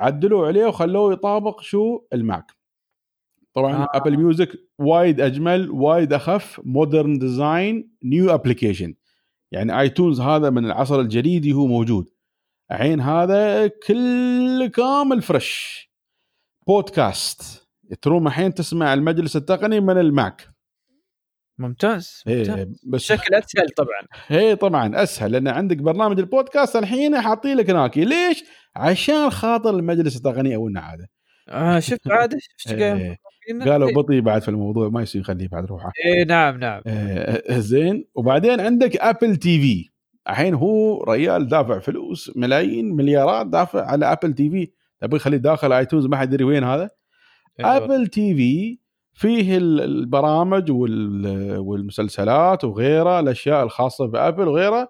عدلوا 0.01 0.47
عليه 0.47 0.67
وخلوه 0.67 1.13
يطابق 1.13 1.61
شو؟ 1.61 2.01
الماك. 2.13 2.53
طبعا 3.55 3.73
آه. 3.75 3.89
ابل 3.95 4.17
ميوزك 4.17 4.69
وايد 4.79 5.21
أجمل 5.21 5.71
وايد 5.71 6.13
أخف 6.13 6.61
modern 6.65 7.19
design 7.19 7.91
new 8.05 8.35
application 8.35 8.95
يعني 9.53 9.81
iTunes 9.81 10.21
هذا 10.21 10.51
من 10.51 10.67
العصر 10.67 11.01
الجديدي 11.01 11.53
هو 11.53 11.67
موجود. 11.67 12.11
الحين 12.73 13.01
هذا 13.01 13.67
كل 13.67 14.67
كامل 14.67 15.23
fresh 15.23 15.91
podcast 16.67 17.70
تروم 18.03 18.27
الحين 18.27 18.55
تسمع 18.55 18.95
المجلس 18.95 19.37
التقني 19.37 19.81
من 19.81 19.99
الماك. 19.99 20.49
ممتاز 21.59 22.23
ممتاز. 22.27 22.51
إيه 22.51 22.65
بس 22.65 23.13
بشكل 23.13 23.35
أسهل 23.35 23.69
طبعا. 23.77 24.07
هي 24.27 24.57
طبعا 24.57 25.03
أسهل 25.03 25.33
لأن 25.33 25.49
عندك 25.49 25.77
برنامج 25.77 26.19
البودكاست 26.19 26.77
الحين 26.77 27.21
حاطين 27.21 27.57
لك 27.57 27.71
ناكي. 27.71 28.05
ليش؟ 28.05 28.45
عشان 28.77 29.31
خاطر 29.31 29.71
المجلس 29.71 30.17
التقني 30.17 30.57
أو 30.57 30.71
عاده 30.77 31.09
آه 31.49 31.79
شفت 31.79 32.11
عاد 32.11 32.35
شفت 32.59 32.73
إيه؟ 32.73 33.17
قالوا 33.67 33.93
بطيء 33.93 34.21
بعد 34.21 34.43
في 34.43 34.49
الموضوع 34.49 34.89
ما 34.89 35.03
يصير 35.03 35.21
يخليه 35.21 35.49
بعد 35.49 35.65
روحه. 35.65 35.93
إيه 36.05 36.25
نعم 36.25 36.59
نعم. 36.59 36.83
آه، 36.87 37.59
زين. 37.59 38.05
وبعدين 38.15 38.61
عندك 38.61 38.97
Apple 38.97 39.37
TV 39.37 39.91
الحين 40.29 40.55
هو 40.55 41.03
ريال 41.03 41.49
دافع 41.49 41.79
فلوس 41.79 42.37
ملايين 42.37 42.93
مليارات 42.97 43.47
دافع 43.47 43.87
على 43.87 44.13
Apple 44.13 44.33
TV 44.33 44.71
تبي 45.01 45.19
خليه 45.19 45.37
داخل 45.37 45.73
iTunes 45.73 46.07
ما 46.07 46.17
حد 46.17 46.33
يدري 46.33 46.45
وين 46.45 46.65
هذا. 46.65 46.91
أيوة. 47.61 47.77
Apple 47.77 48.07
TV 48.07 48.79
فيه 49.15 49.57
ال- 49.57 49.81
البرامج 49.81 50.71
وال- 50.71 51.59
والمسلسلات 51.59 52.65
وغيرها 52.65 53.21
الأشياء 53.21 53.65
الخاصة 53.65 54.07
ب 54.07 54.14
Apple 54.14 54.49
وغيرها 54.49 54.89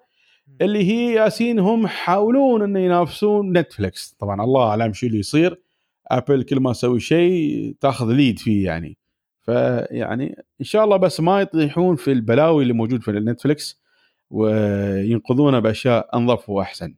اللي 0.60 0.84
هي 0.84 1.12
ياسين 1.14 1.58
هم 1.58 1.84
يحاولون 1.84 2.62
إنه 2.62 2.80
ينافسون 2.80 3.58
Netflix 3.58 4.16
طبعا 4.18 4.42
الله 4.44 4.68
أعلم 4.68 4.92
شو 4.92 5.06
اللي 5.06 5.18
يصير 5.18 5.60
Apple 6.10 6.42
كل 6.42 6.60
ما 6.60 6.72
تسوي 6.72 7.00
شيء 7.00 7.74
تاخذ 7.80 8.12
lead 8.12 8.38
فيه 8.38 8.64
يعني 8.64 8.96
فيعني 9.40 10.44
إن 10.60 10.64
شاء 10.64 10.84
الله 10.84 10.96
بس 10.96 11.20
ما 11.20 11.40
يطيحون 11.40 11.96
في 11.96 12.12
البلاوي 12.12 12.62
اللي 12.62 12.72
موجود 12.74 13.02
في 13.02 13.10
Netflix 13.10 13.80
وينقذونه 14.30 15.58
بأشياء 15.58 16.08
أنظف 16.14 16.50
وأحسن. 16.50 16.94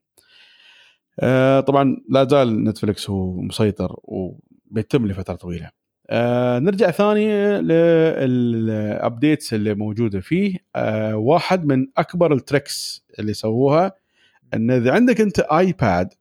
آه، 1.20 1.60
طبعا 1.60 1.96
لا 2.08 2.24
زال 2.24 2.64
Netflix 2.64 3.10
هو 3.10 3.40
مسيطر 3.40 3.96
وبيتم 4.72 5.06
لفترة 5.06 5.34
طويلة. 5.34 5.70
آه، 6.10 6.58
نرجع 6.58 6.90
ثاني 6.90 7.60
لل 7.60 8.03
updates 8.03 9.54
اللي 9.54 9.74
موجودة 9.74 10.20
فيه. 10.20 10.56
آه، 10.76 11.16
واحد 11.16 11.64
من 11.64 11.86
أكبر 11.96 12.32
ال 12.32 12.43
tricks 12.43 13.04
اللي 13.18 13.34
سووها 13.34 13.92
إن 14.54 14.70
إذا 14.70 14.92
عندك 14.92 15.20
أنت 15.20 15.38
iPad 15.40 16.14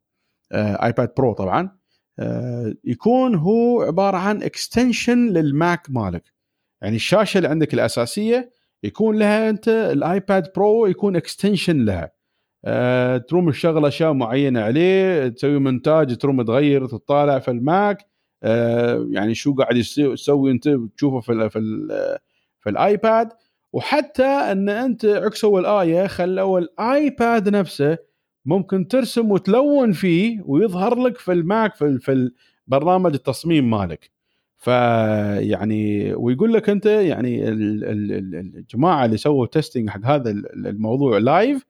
آه، 0.51 0.85
iPad 0.85 1.13
Pro 1.17 1.33
طبعا 1.33 1.69
آه، 2.19 2.73
يكون 2.83 3.35
هو 3.35 3.81
عبارة 3.81 4.17
عن 4.17 4.43
extension 4.43 5.27
لل 5.29 5.52
Mac 5.52 5.87
مالك. 5.89 6.23
يعني 6.81 6.95
الشاشة 6.95 7.37
اللي 7.37 7.49
عندك 7.49 7.73
الأساسية 7.73 8.53
يكون 8.83 9.17
لها 9.19 9.49
أنت 9.49 9.67
ال 9.67 9.84
iPad 9.84 10.51
Pro 10.55 10.85
يكون 10.85 11.15
extension 11.15 11.85
لها. 11.85 12.11
أه 12.65 13.17
تروم 13.17 13.51
تشغل 13.51 13.85
أشياء 13.85 14.13
معينة 14.13 14.61
عليه 14.61 15.27
تسوي 15.27 15.59
مونتاج 15.59 16.17
تروم 16.17 16.41
تغير 16.41 16.87
تطالع 16.87 17.39
في 17.39 17.51
ال 17.51 17.63
Mac. 17.63 18.10
يعني 19.11 19.35
شو 19.35 19.53
قاعد 19.53 19.77
يسوي 19.77 20.15
تسوي 20.15 20.51
أنت 20.51 20.69
تشوفه 20.97 21.19
في 21.19 21.31
ال 21.31 21.49
في 21.49 21.59
ال 21.59 21.87
في 22.59 22.69
ال 22.69 22.79
iPad. 22.79 23.29
وحتى 23.73 24.23
أن 24.25 24.69
أنت 24.69 25.05
عكسوا 25.05 25.59
الآية 25.59 26.07
خلوا 26.07 26.59
ال 26.59 26.77
iPad 26.77 27.49
نفسه 27.49 27.97
ممكن 28.45 28.87
ترسم 28.87 29.31
وتلون 29.31 29.91
فيه 29.91 30.41
ويظهر 30.45 30.99
لك 30.99 31.17
في 31.17 31.31
ال 31.31 31.42
Mac 31.42 31.75
في, 31.75 31.99
في 31.99 32.31
برنامج 32.67 33.13
التصميم 33.13 33.69
مالك. 33.69 34.11
فيعني 34.57 36.13
ويقول 36.13 36.53
لك 36.53 36.69
أنت 36.69 36.85
يعني 36.85 37.49
ال- 37.49 37.83
ال- 37.83 38.11
ال- 38.11 38.35
الجماعة 38.55 39.05
اللي 39.05 39.17
سووا 39.17 39.45
testing 39.45 39.89
حق 39.89 40.05
هذا 40.05 40.29
ال- 40.31 40.67
الموضوع 40.67 41.17
live. 41.17 41.65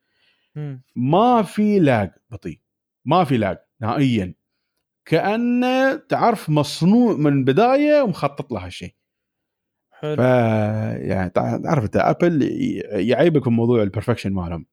ما 0.96 1.42
في 1.42 1.80
lag 1.80 2.12
بطيء. 2.32 2.60
ما 3.06 3.24
في 3.24 3.38
lag 3.38 3.58
نهائيا. 3.82 4.34
كأنه 5.06 5.96
تعرف 5.96 6.50
مصنوع 6.50 7.14
من 7.18 7.44
بداية 7.44 8.02
ومخطط 8.02 8.52
له 8.52 8.66
هالشيء 8.66 8.94
ف 9.92 10.06
حلو 10.06 10.24
يعني 11.08 11.30
تع- 11.30 11.58
تعرف 11.58 11.84
انت 11.84 11.96
Apple 11.98 12.42
يعيبك 12.92 13.46
بموضوع 13.48 13.84
ال 13.84 13.88
perfection 13.88 14.34
مالهم 14.34 14.66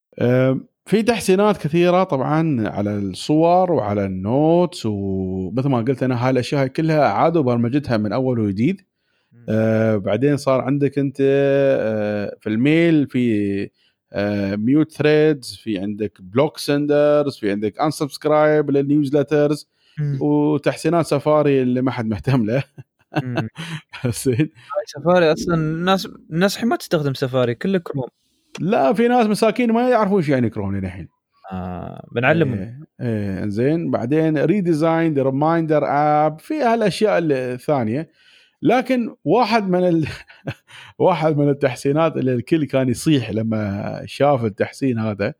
في 0.86 1.02
تحسينات 1.02 1.56
كثيرة 1.56 2.04
طبعا 2.04 2.68
على 2.68 2.90
الصور 2.96 3.72
وعلى 3.72 4.04
ال 4.06 4.20
Notes 4.20 4.86
ومثل 4.86 5.68
ما 5.68 5.78
قلت 5.78 6.02
أنا 6.02 6.24
هاي 6.24 6.30
الاشياء 6.30 6.66
كلها 6.66 7.00
أعادوا 7.06 7.42
برمجتها 7.42 7.96
من 7.96 8.12
أول 8.12 8.38
وجديد. 8.40 8.80
آه 9.48 9.96
بعدين 9.96 10.36
صار 10.36 10.60
عندك 10.60 10.98
أنت 10.98 11.16
آه 11.20 12.36
في 12.40 12.48
ال 12.48 12.60
Mail 12.60 13.06
في 13.06 13.70
آه 14.12 14.56
mute 14.56 14.92
threads 14.92 15.54
في 15.62 15.78
عندك 15.78 16.12
block 16.22 16.58
senders 16.58 17.36
في 17.36 17.50
عندك 17.50 17.80
unsubscribe 17.80 18.70
لل 18.70 18.84
newsletters. 18.84 19.68
وتحسينات 20.20 21.06
سفاري 21.06 21.62
اللي 21.62 21.82
ما 21.82 21.90
حد 21.90 22.06
مهتم 22.06 22.44
له. 22.44 22.62
هاي 24.04 24.50
سفاري 24.86 25.32
أصلا 25.32 25.54
الناس 25.54 26.08
الناس 26.30 26.54
الحين 26.54 26.68
ما 26.68 26.76
تستخدم 26.76 27.14
سفاري 27.14 27.54
كله 27.54 27.78
كروم. 27.78 28.08
لا 28.60 28.92
في 28.92 29.08
ناس 29.08 29.26
مساكين 29.26 29.72
ما 29.72 29.88
يعرفون 29.88 30.16
إيش 30.16 30.28
يعني 30.28 30.50
كرون 30.50 30.78
الحين 30.78 31.08
آه 31.52 32.08
بنعلمهم. 32.14 32.58
إيه 32.58 32.80
إيه 33.00 33.46
زين. 33.48 33.90
بعدين 33.90 34.38
redesign 34.38 35.18
reminder 35.18 35.82
app 35.86 36.40
في 36.40 36.62
هالأشياء 36.62 37.18
الثانية 37.22 38.10
لكن 38.62 39.14
واحد 39.24 39.68
من 39.68 39.88
ال... 39.88 40.06
واحد 40.98 41.36
من 41.36 41.48
التحسينات 41.48 42.16
اللي 42.16 42.34
الكل 42.34 42.64
كان 42.64 42.88
يصيح 42.88 43.30
لما 43.30 44.02
شاف 44.06 44.44
التحسين 44.44 44.98
هذا 44.98 45.34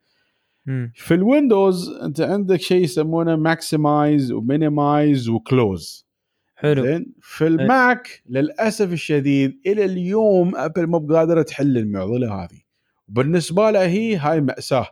مم. 0.68 0.92
في 0.94 1.14
ال 1.14 1.24
Windows 1.24 1.88
انت 1.88 2.20
عندك 2.20 2.60
شيء 2.60 2.82
يسمونه 2.82 3.36
maximize 3.36 4.32
و 4.32 4.43
minimize 4.43 5.28
و 5.28 5.42
close 5.42 6.08
حلو. 6.56 6.82
زين؟ 6.82 7.14
في 7.20 7.46
ال 7.46 7.65
Mac 7.65 8.22
للأسف 8.28 8.92
الشديد 8.92 9.60
إلى 9.66 9.84
اليوم 9.84 10.56
Apple 10.56 10.86
مو 10.86 10.98
بقادرة 10.98 11.42
تحل 11.42 11.78
المعضلة 11.78 12.34
هذه. 12.34 12.60
بالنسبة 13.08 13.70
لها 13.70 13.86
هي 13.86 14.16
هاي 14.16 14.40
مأساة. 14.40 14.86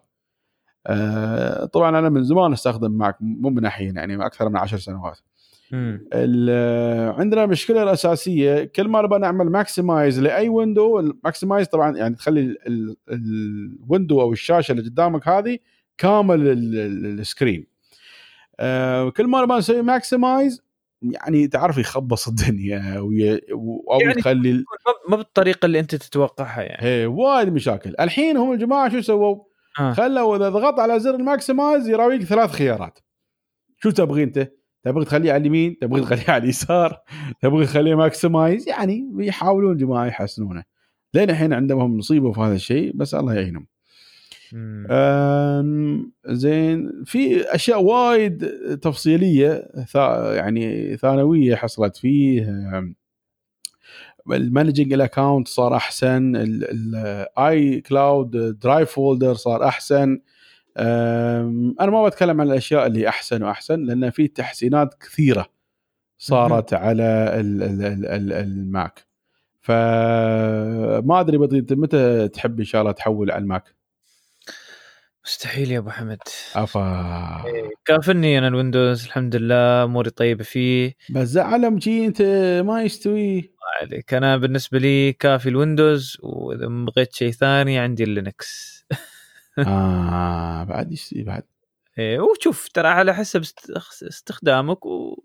آه 0.87 1.65
طبعا 1.65 1.99
أنا 1.99 2.09
من 2.09 2.25
زمان 2.25 2.53
أستخدم 2.53 2.91
Mac 2.91 3.17
مو 3.21 3.51
من 3.51 3.67
الحين 3.67 3.97
يعني 3.97 4.27
أكثر 4.27 4.49
من 4.49 4.57
عشر 4.57 4.79
سنوات. 4.79 5.19
عندنا 7.19 7.45
المشكلة 7.45 7.83
الأساسية 7.83 8.65
كل 8.65 8.89
ما 8.89 9.03
نبغى 9.03 9.19
نعمل 9.19 9.51
maximize 9.51 10.21
لأي 10.21 10.49
window 10.49 11.01
ال 11.01 11.08
maximize 11.08 11.67
طبعا 11.69 11.97
يعني 11.97 12.15
تخلي 12.15 12.41
ال- 12.41 12.59
ال- 12.69 12.97
ال 13.11 13.26
window 13.26 14.21
أو 14.21 14.33
الشاشة 14.33 14.73
اللي 14.73 14.83
قدامك 14.83 15.29
هذه 15.29 15.59
كامل 15.99 16.41
ال- 16.49 16.79
ال- 16.79 17.21
ال 17.21 17.27
screen 17.27 17.67
آه 18.61 19.11
كل 19.11 19.27
ما 19.27 19.43
نبغى 19.43 19.59
نسوي 19.59 19.83
maximize 19.83 20.63
يعني 21.03 21.49
تعرف 21.49 21.79
يخبص 21.79 22.29
الدنيا 22.29 22.99
وي... 23.01 23.41
أو 23.53 23.83
يعني 24.01 24.19
يخلي 24.19 24.65
ما- 25.09 25.17
بالطريقة 25.17 25.67
اللي 25.67 25.81
أنت 25.81 25.95
تتوقعها 25.95 26.63
يعني 26.63 27.07
وايد 27.07 27.53
مشاكل 27.53 27.95
الحين 28.01 28.37
هم 28.37 28.53
الجماعه 28.53 28.89
شو 28.89 29.01
سووا؟ 29.01 29.45
آه. 29.81 29.93
خلوا 29.93 30.37
إذا 30.37 30.49
ضغطت 30.49 30.79
على 30.81 31.01
زر 31.01 31.15
ال 31.15 31.23
maximize 31.23 31.89
يراويك 31.89 32.23
ثلاث 32.23 32.51
خيارات 32.51 32.99
شو 33.79 33.91
تبغي 33.91 34.23
انت؟ 34.23 34.51
تبغي 34.87 35.05
تخليه 35.05 35.33
على 35.33 35.41
اليمين 35.41 35.79
تبغي 35.79 36.01
تخليه 36.01 36.25
على 36.35 36.45
اليسار 36.45 37.01
تبغي 37.43 37.67
تخليه 37.67 37.95
maximize 37.95 38.69
يعني 38.69 39.09
بيحاولون 39.13 39.73
الجماعه 39.73 40.07
يحسنونه. 40.07 40.65
لين 41.15 41.31
الحين 41.31 41.53
عندهم 41.53 41.97
مصيبة 41.97 42.33
في 42.33 42.41
هذا 42.41 42.55
الشيء 42.55 42.93
بس 42.95 43.15
الله 43.15 43.35
يعينهم. 43.35 43.67
زين 46.27 46.93
في 47.05 47.43
أشياء 47.55 47.83
وايد 47.83 48.47
تفصيلية 48.83 49.69
ثا- 49.93 50.35
يعني 50.35 50.97
ثانوية 50.97 51.55
حصلت 51.55 51.97
فيه 51.97 52.49
ال 54.33 54.39
managing 54.39 54.93
ال 54.93 55.00
account 55.00 55.49
صار 55.49 55.77
أحسن 55.77 56.37
ال 56.37 57.81
iCloud 57.81 58.59
Drive 58.59 58.91
folder 58.91 59.35
صار 59.35 59.65
أحسن. 59.65 60.19
أنا 60.77 61.91
ما 61.91 62.07
بتكلم 62.09 62.41
عن 62.41 62.47
الأشياء 62.47 62.87
اللي 62.87 63.09
أحسن 63.09 63.43
وأحسن 63.43 63.85
لأن 63.85 64.11
في 64.11 64.29
تحسينات 64.29 64.95
كثيرة 65.01 65.47
صارت 66.19 66.75
على 66.75 67.03
ال- 67.41 67.63
ال- 67.63 67.85
ال- 67.85 68.07
ال- 68.07 68.33
ال 68.33 68.47
Mac. 68.47 69.07
فما 69.61 71.21
أدري 71.21 71.39
بدي 71.39 71.59
أنت 71.59 71.73
متى 71.73 72.29
تحب 72.29 72.59
إن 72.59 72.65
شاء 72.65 72.81
الله 72.81 72.93
تحول 72.93 73.31
على 73.31 73.43
ال 73.43 73.49
Mac؟ 73.49 73.75
مستحيل 75.25 75.71
يا 75.71 75.79
أبو 75.79 75.91
حمد. 75.91 76.19
أفا. 76.55 76.81
إيه، 77.47 77.71
كافني 77.85 78.39
أنا 78.39 78.49
ال 78.49 78.56
Windows 78.56 79.05
الحمد 79.05 79.37
لله 79.37 79.85
أموري 79.85 80.11
طيبة 80.11 80.45
فيه. 80.45 80.95
بس 81.11 81.29
زعلهم 81.29 81.81
شي 81.81 82.07
أنت 82.07 82.23
ما 82.67 82.83
يستوي. 82.83 83.37
ما 83.37 83.47
عليك 83.81 84.15
أنا 84.15 84.37
بالنسبة 84.37 84.79
لي 84.79 85.13
كافي 85.13 85.49
ال 85.49 85.57
Windows 85.57 86.17
وإذا 86.23 86.67
بغيت 86.67 87.15
شيء 87.15 87.31
ثاني 87.33 87.79
عندي 87.79 88.05
ال 88.05 88.15
Linux. 88.15 88.76
آه. 89.59 90.65
بعد 90.65 90.93
يستوي 90.93 91.23
بعد. 91.23 91.43
إيه 91.99 92.21
وشوف 92.21 92.69
ترى 92.69 92.89
على 92.89 93.15
حسب 93.15 93.41
است- 93.41 94.03
استخدامك 94.03 94.87
و... 94.87 95.23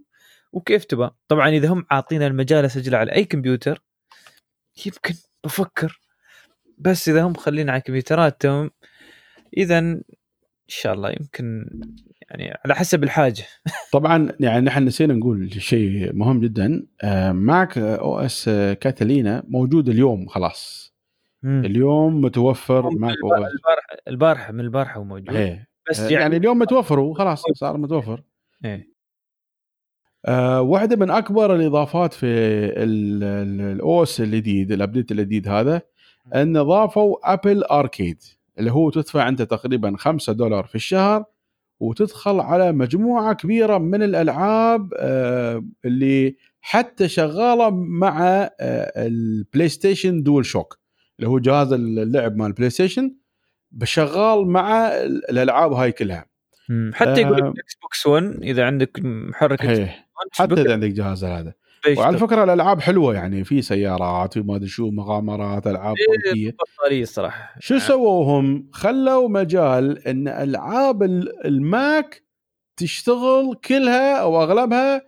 وكيف 0.51 0.85
تبى 0.85 1.09
طبعا 1.27 1.49
إذا 1.49 1.67
هم 1.69 1.85
عاطينا 1.91 2.27
المجال 2.27 2.65
اسجله 2.65 2.97
على 2.97 3.11
أي 3.11 3.25
كمبيوتر 3.25 3.81
يمكن 4.85 5.15
بفكر. 5.43 5.99
بس 6.77 7.09
إذا 7.09 7.23
هم 7.23 7.33
خلينا 7.33 7.71
على 7.71 7.81
كمبيوتراتهم 7.81 8.71
اذا 9.57 9.79
إن 9.79 10.03
شاء 10.67 10.93
الله 10.93 11.09
يمكن 11.09 11.65
يعني 12.29 12.57
على 12.65 12.75
حسب 12.75 13.03
الحاجة. 13.03 13.43
طبعا 13.93 14.31
يعني 14.39 14.65
نحن 14.65 14.83
نسينا 14.83 15.13
نقول 15.13 15.61
شيء 15.61 16.13
مهم 16.13 16.41
جدا. 16.41 16.85
آه، 17.03 17.31
macOS 17.31 18.45
Catalina 18.79 19.43
موجود 19.47 19.89
اليوم 19.89 20.27
خلاص. 20.27 20.90
مم. 21.43 21.65
اليوم 21.65 22.21
متوفر 22.21 22.89
macOS 22.89 23.51
البارحة 23.51 23.97
البارحة 24.07 24.51
من 24.53 24.59
البارحة 24.59 24.99
هو 24.99 25.03
موجود 25.03 25.35
إيه. 25.35 25.67
بس 25.89 25.99
يعني, 25.99 26.11
يعني 26.11 26.23
يعني 26.23 26.37
اليوم 26.37 26.59
متوفر 26.59 26.99
هو 26.99 27.13
خلاص 27.13 27.43
صار 27.53 27.77
متوفر 27.77 28.23
إيه. 28.65 28.91
آه 30.25 30.61
واحدة 30.61 30.95
من 30.95 31.09
أكبر 31.09 31.55
الإضافات 31.55 32.13
في 32.13 32.25
ال 32.77 34.03
OS 34.03 34.21
الجديد 34.21 34.71
ال 34.71 34.77
update 34.77 35.11
الجديد 35.11 35.47
هذا 35.47 35.81
إن 36.35 36.63
ضافوا 36.63 37.33
Apple 37.33 37.63
Arcade 37.63 38.21
اللي 38.59 38.71
هو 38.71 38.89
تدفع 38.89 39.27
أنت 39.27 39.41
تقريبا 39.41 39.97
5 39.97 40.33
دولار 40.33 40.65
في 40.65 40.75
الشهر 40.75 41.25
وتدخل 41.79 42.39
على 42.39 42.71
مجموعة 42.71 43.33
كبيرة 43.33 43.77
من 43.77 44.03
الألعاب 44.03 44.93
آه، 44.97 45.65
اللي 45.85 46.35
حتى 46.61 47.07
شغالة 47.07 47.69
مع 47.69 48.21
آه، 48.59 49.07
البلاي 49.07 49.69
ستيشن 49.69 50.23
DualShock 50.23 50.80
اللي 51.21 51.29
هو 51.29 51.39
جهاز 51.39 51.73
اللعب 51.73 52.35
مال 52.37 52.47
البلاي 52.47 52.69
ستيشن 52.69 53.15
بشغال 53.71 54.47
مع 54.47 54.87
الألعاب 55.29 55.73
هاي 55.73 55.91
كلها. 55.91 56.25
حتى 56.93 57.21
يقول 57.21 57.41
آه، 57.41 57.53
إكس 57.59 57.75
بوكس 57.81 58.07
1 58.07 58.39
إذا 58.43 58.65
عندك 58.65 58.99
محرك 59.03 59.61
One 59.61 60.29
حتى 60.31 60.61
إذا 60.61 60.73
عندك 60.73 60.89
جهاز 60.89 61.23
هذا. 61.23 61.53
وعلى 61.97 62.17
فكرة 62.17 62.43
الألعاب 62.43 62.81
حلوة 62.81 63.13
يعني 63.15 63.43
في 63.43 63.61
سيارات 63.61 64.37
وما 64.37 64.55
أدري 64.55 64.67
شو 64.67 64.89
مغامرات 64.91 65.67
ألعاب 65.67 65.95
إيه، 65.97 66.05
كويسة 66.05 66.55
بطارية 66.77 67.05
صراحة 67.05 67.55
شو 67.59 67.77
سووا 67.79 68.39
هم؟ 68.39 68.69
خلوا 68.73 69.29
مجال 69.29 70.07
إن 70.07 70.27
ألعاب 70.27 71.03
ال- 71.03 71.45
الماك 71.45 72.23
تشتغل 72.77 73.55
كلها 73.65 74.15
أو 74.17 74.43
أغلبها 74.43 75.01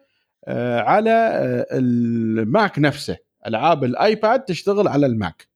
آه، 0.48 0.80
على 0.82 1.12
آه، 1.12 1.66
الماك 1.72 2.80
نفسه 2.80 3.18
ألعاب 3.48 3.84
الآيباد 3.84 4.40
تشتغل 4.40 4.88
على 4.88 5.06
الماك. 5.06 5.48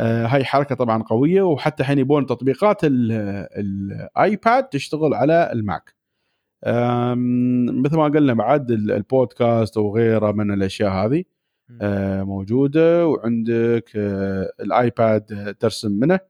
آه، 0.00 0.26
هاي 0.26 0.44
حركة 0.44 0.74
طبعا 0.74 1.02
قوية 1.02 1.42
وحتى 1.42 1.82
الحين 1.82 1.98
يبون 1.98 2.26
تطبيقات 2.26 2.84
ال- 2.84 3.12
الايباد 3.56 4.64
تشتغل 4.64 5.14
على 5.14 5.50
الماك 5.52 5.94
مثل 7.82 7.96
ما 7.96 8.04
قلنا 8.04 8.34
بعد 8.34 8.70
ال- 8.70 8.92
البودكاست 8.92 9.76
وغيره 9.76 10.32
من 10.32 10.50
الأشياء 10.54 10.90
هذه. 10.92 11.24
آه، 11.80 12.22
موجودة 12.22 13.06
وعندك 13.06 13.90
آه، 13.96 14.52
الايباد 14.60 15.54
ترسم 15.60 15.92
منه. 15.92 16.20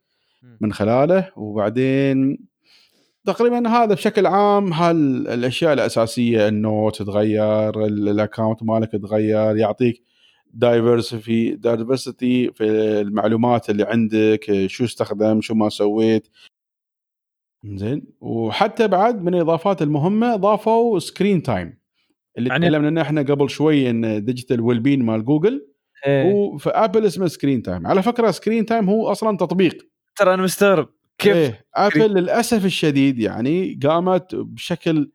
من 0.60 0.72
خلاله 0.72 1.30
وبعدين 1.36 2.38
تقريبا 3.24 3.68
هذا 3.68 3.94
بشكل 3.94 4.26
عام 4.26 4.72
هالاشياء 4.72 5.72
الأساسية 5.72 6.48
الـ 6.48 6.56
notes 6.56 6.96
تتغير 7.02 7.84
ال- 7.84 8.08
ال 8.08 8.15
account 8.15 8.62
مالك 8.62 8.94
يتغير 8.94 9.56
يعطيك 9.56 10.02
diversity 10.54 11.50
diversity 11.56 12.52
في 12.52 12.64
المعلومات 13.00 13.70
اللي 13.70 13.82
عندك 13.84 14.66
شو 14.66 14.84
استخدم 14.84 15.40
شو 15.40 15.54
ما 15.54 15.68
سويت. 15.68 16.28
زين. 17.64 18.06
وحتى 18.20 18.88
بعد 18.88 19.22
من 19.22 19.34
الإضافات 19.34 19.82
المهمة 19.82 20.36
ضافوا 20.36 20.98
Screen 20.98 21.42
Time 21.42 21.78
اللي 22.38 22.48
يعني- 22.48 22.66
تكلمنا 22.66 22.86
عنه 22.88 23.02
إحنا 23.02 23.22
قبل 23.22 23.50
شوي 23.50 23.90
إن 23.90 24.24
Digital 24.24 24.60
Wellbeing 24.60 25.02
مال 25.02 25.24
جوجل 25.24 25.66
إيه. 26.06 26.32
وفي 26.34 26.70
ابل 26.70 27.06
اسمه 27.06 27.26
Screen 27.26 27.62
Time 27.62 27.86
على 27.86 28.02
فكرة 28.02 28.30
Screen 28.30 28.66
Time 28.66 28.88
هو 28.90 29.12
أصلا 29.12 29.36
تطبيق. 29.36 29.88
ترى 30.16 30.34
أنا 30.34 30.42
مستغرب. 30.42 30.88
كيف 31.18 31.36
إيه. 31.36 31.66
ابل 31.74 32.14
للأسف 32.14 32.64
الشديد 32.64 33.18
يعني 33.18 33.78
قامت 33.82 34.34
بشكل 34.34 35.10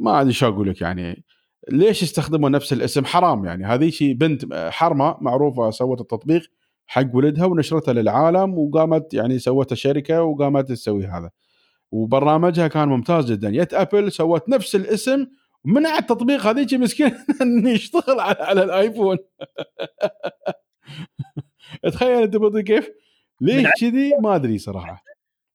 ما 0.00 0.20
أدري 0.20 0.32
شو 0.32 0.46
أقول 0.48 0.68
لك 0.68 0.80
يعني 0.80 1.24
ليش 1.70 2.02
استخدموا 2.02 2.48
نفس 2.48 2.72
الاسم؟ 2.72 3.04
حرام 3.04 3.44
يعني. 3.44 3.64
هذه 3.64 3.90
شيء 3.90 4.12
بنت 4.12 4.54
حرمة 4.54 5.16
معروفة 5.20 5.70
سوت 5.70 6.00
التطبيق 6.00 6.42
حق 6.86 7.14
ولدها 7.14 7.44
ونشرته 7.44 7.92
للعالم 7.92 8.58
وقامت 8.58 9.14
يعني 9.14 9.38
سوتها 9.38 9.76
شركه 9.76 10.22
وقامت 10.22 10.68
تسوي 10.68 11.06
هذا. 11.06 11.30
وبرنامجها 11.90 12.68
كان 12.68 12.88
ممتاز 12.88 13.32
جدا. 13.32 13.48
يت 13.48 13.74
ابل 13.74 14.12
سوت 14.12 14.48
نفس 14.48 14.76
الاسم 14.76 15.26
ومنع 15.64 15.98
التطبيق 15.98 16.46
هذيك 16.46 16.74
مسكين 16.74 17.14
انه 17.42 17.70
يشتغل 17.70 18.20
على, 18.20 18.36
على 18.40 18.64
الآيفون. 18.64 19.18
تخيل 21.92 22.22
أنت 22.22 22.36
بطي 22.36 22.62
كيف؟ 22.62 22.90
ليش؟ 23.40 23.66
كذي؟ 23.80 24.12
ما 24.20 24.34
أدري 24.34 24.58
صراحة. 24.58 25.04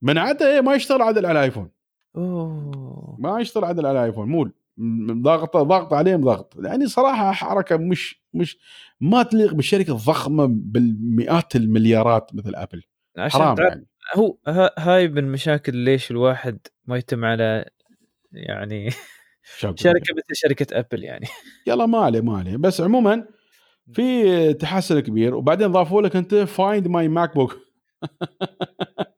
منعته 0.02 0.48
إيه؟ 0.48 0.62
ما 0.62 0.76
يشتغل 0.76 1.02
عدل 1.02 1.26
على 1.26 1.40
الآيفون. 1.40 1.70
أوه. 2.16 3.16
ما 3.20 3.40
يشتغل 3.40 3.64
عدل 3.64 3.86
على 3.86 4.00
الآيفون. 4.00 4.30
مو 4.30 4.50
م- 4.78 5.22
ضاغط 5.22 5.58
ضاغط 5.58 5.94
عليهم 5.94 6.22
ضغط. 6.22 6.54
يعني 6.64 6.88
صراحة 6.88 7.32
حركة 7.32 7.78
مش 7.78 8.24
مش 8.34 8.58
ما 9.02 9.24
تليق 9.24 9.54
بالشركة 9.54 9.92
الضخمة 9.92 10.46
بالمئات 10.50 11.56
المليارات 11.56 12.32
مثل 12.36 12.56
ابل 12.56 12.84
عشان 13.18 13.42
حرام 13.42 13.56
تعرف 13.56 13.70
يعني. 13.70 13.88
هو 14.16 14.38
ها- 14.48 14.74
هاي 14.78 15.08
من 15.08 15.32
مشاكل 15.32 15.76
ليش 15.76 16.12
الواحد 16.12 16.60
ما 16.86 16.98
يتم 16.98 17.26
على 17.26 17.66
يعني؟ 18.32 18.90
شركة 19.76 20.14
مثل 20.18 20.34
شركة 20.34 20.80
ابل 20.80 21.04
يعني. 21.04 21.26
يلا 21.68 21.86
ما 21.86 21.98
عليه 21.98 22.22
ما 22.22 22.38
عليه. 22.38 22.58
بس 22.58 22.82
عموما 22.82 23.26
في 23.94 24.54
تحسن 24.54 25.00
كبير 25.00 25.36
وبعدين 25.36 25.68
ضافوا 25.72 26.02
لك 26.02 26.16
أنت 26.16 26.36
Find 26.36 26.88
My 26.88 27.08
MacBook 27.08 27.58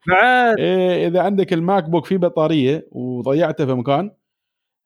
بعد 0.08 0.60
إيه 0.60 1.08
إذا 1.08 1.22
عندك 1.22 1.54
الماك 1.54 1.84
بوك 1.84 2.06
فيه 2.06 2.18
بطارية 2.18 2.88
وضيعته 2.92 3.66
في 3.66 3.74
مكان 3.74 4.12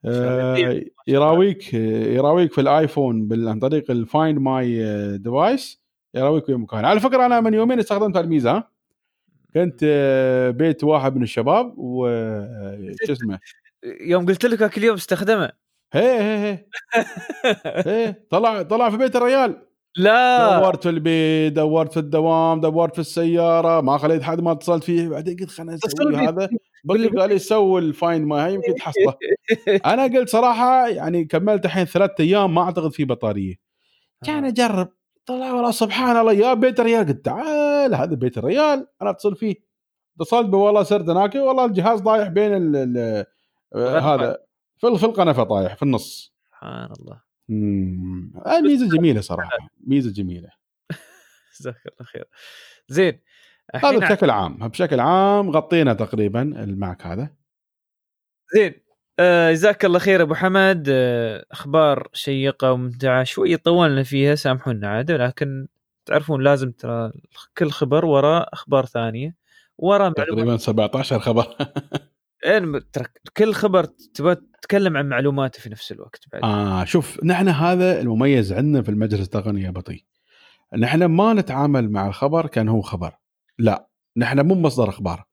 آه، 0.06 0.82
يراويك 1.08 1.74
يراويك 1.74 2.54
في 2.54 2.62
الآيفون 2.62 3.30
عن 3.50 3.60
طريق 3.60 3.92
ال 3.92 4.01
Find 4.01 4.40
My 4.40 5.18
Device 5.18 5.82
يراويك 6.16 6.46
في 6.46 6.54
مكان. 6.56 6.86
على 6.86 7.00
فكرة 7.00 7.26
أنا 7.26 7.42
من 7.42 7.54
يومين 7.54 7.80
استخدمت 7.80 8.18
الميزه؟ 8.18 8.64
كنت 9.54 9.80
آه، 9.84 10.50
بيت 10.52 10.84
واحد 10.84 11.16
من 11.16 11.24
الشباب 11.24 11.74
و 11.78 12.08
آه، 12.08 12.96
اسمه؟ 13.10 13.40
يوم 14.02 14.26
قلت 14.26 14.46
لك 14.46 14.62
هاك 14.62 14.78
اليوم 14.78 14.96
استخدمه. 14.96 15.52
هي 15.94 16.20
هي 16.22 16.38
هي. 16.52 16.66
هي. 18.08 18.16
طلع 18.30 18.62
طلع 18.62 18.90
في 18.90 18.98
بيت 18.98 19.16
الريال. 19.16 19.56
لا. 19.98 20.60
دورت 20.60 20.84
في 20.84 20.90
البيت 20.90 21.54
دورت 21.54 21.94
في 21.94 22.00
الدوام 22.00 22.62
دورت 22.62 22.94
في 22.94 23.00
السيارة 23.02 23.82
ما 23.82 23.98
خليت 23.98 24.24
حد 24.24 24.42
ما 24.42 24.52
اتصلت 24.52 24.84
فيه. 24.84 25.08
بعدين 25.10 25.38
قلت 25.38 25.62
نسوي 25.62 26.10
بي. 26.12 26.16
هذا. 26.16 26.50
بقي 26.84 27.08
قال 27.08 27.30
لي 27.30 27.40
سوي 27.40 27.82
ال 27.82 27.91
Find 27.91 28.28
My 28.28 28.42
هاي 28.42 28.54
يمكن 28.54 28.76
تحصله. 28.76 29.14
أنا 29.86 30.04
قلت 30.04 30.30
صراحة 30.30 30.88
يعني 30.88 31.26
كملت 31.26 31.66
الحين 31.66 31.86
ثلاثة 31.86 32.24
أيام 32.24 32.56
ما 32.56 32.62
أعتقد 32.62 32.92
في 32.94 33.06
بطارية. 33.06 33.56
كان 34.26 34.46
أجرب. 34.46 34.90
طلع 35.26 35.54
والله 35.54 35.72
سبحان 35.72 36.18
الله 36.18 36.34
يا 36.34 36.54
بيت 36.54 36.80
الريال 36.80 37.08
قلت 37.08 37.26
تعال 37.26 37.96
هذا 37.96 38.16
بيت 38.16 38.38
الريال. 38.38 38.88
أنا 39.02 39.10
أتصل 39.10 39.36
فيه. 39.36 39.56
اتصلت 40.22 40.48
به 40.50 40.58
والله 40.58 40.84
صرت 40.84 41.10
هناك 41.10 41.36
والله 41.36 41.66
الجهاز 41.66 42.02
طايح 42.02 42.28
بين 42.28 42.54
ال 42.54 42.76
ال 42.76 43.26
آه،. 43.76 44.00
هذا 44.00 44.38
في 44.78 44.98
في 44.98 45.06
القنفة 45.06 45.44
طايح 45.44 45.76
في 45.76 45.84
النص. 45.84 46.34
سبحان 46.50 46.90
الله. 47.00 47.22
آه، 48.46 48.62
ميزة 48.62 48.90
جميلة 48.98 49.22
صراحة 49.22 49.58
ميزة 49.88 50.12
جميلة. 50.12 50.50
جزاك 51.60 51.76
الله 51.88 52.04
خير. 52.12 52.26
زين. 52.88 53.20
هذا 53.76 53.98
بشكل 53.98 54.30
عام 54.30 54.68
بشكل 54.68 55.00
عام 55.00 55.50
غطينا 55.50 55.94
تقريبا 55.94 56.42
الماك 56.42 57.06
هذا. 57.06 57.30
زين. 58.56 58.74
آه، 59.20 59.52
جزاك 59.52 59.86
الله 59.86 60.00
خير 60.00 60.22
أبو 60.22 60.34
حمد. 60.34 60.88
آه، 60.90 61.46
أخبار 61.52 62.08
شيقة 62.14 62.72
وممتعة. 62.72 63.24
شوي 63.24 63.58
طولنا 63.58 64.04
فيها 64.04 64.36
سامحونا 64.36 64.88
عاد 64.88 65.12
لكن 65.12 65.68
تعرفون 66.06 66.44
لازم 66.44 66.72
ترى 66.72 67.12
كل 67.58 67.72
خبر 67.72 68.06
وراء 68.06 68.50
أخبار 68.54 68.86
ثانية 68.86 69.36
وراء 69.78 70.12
تقريبا 70.12 70.58
17 70.58 71.20
خبر. 71.20 71.48
إيه، 72.46 72.82
كل 73.38 73.54
خبر 73.54 73.84
تبغى 73.84 74.36
تتكلم 74.36 74.98
عن 74.98 75.10
معلوماته 75.10 75.60
في 75.60 75.70
نفس 75.70 75.92
الوقت 75.92 76.20
بعد. 76.34 76.44
آه 76.44 76.84
شوف 76.84 77.24
نحن 77.24 77.48
هذا 77.48 78.02
المميز 78.02 78.54
عندنا 78.54 78.82
في 78.82 78.90
المجلس 78.90 79.22
التقني 79.22 79.62
يا 79.62 79.72
بطي. 79.72 80.06
نحن 80.78 81.06
ما 81.06 81.34
نتعامل 81.34 81.92
مع 81.92 82.08
الخبر 82.08 82.48
كان 82.48 82.70
هو 82.70 82.82
خبر. 82.82 83.19
لا 83.60 83.88
نحن 84.18 84.40
مو 84.48 84.56
مصدر 84.56 84.90
أخبار. 84.90 85.24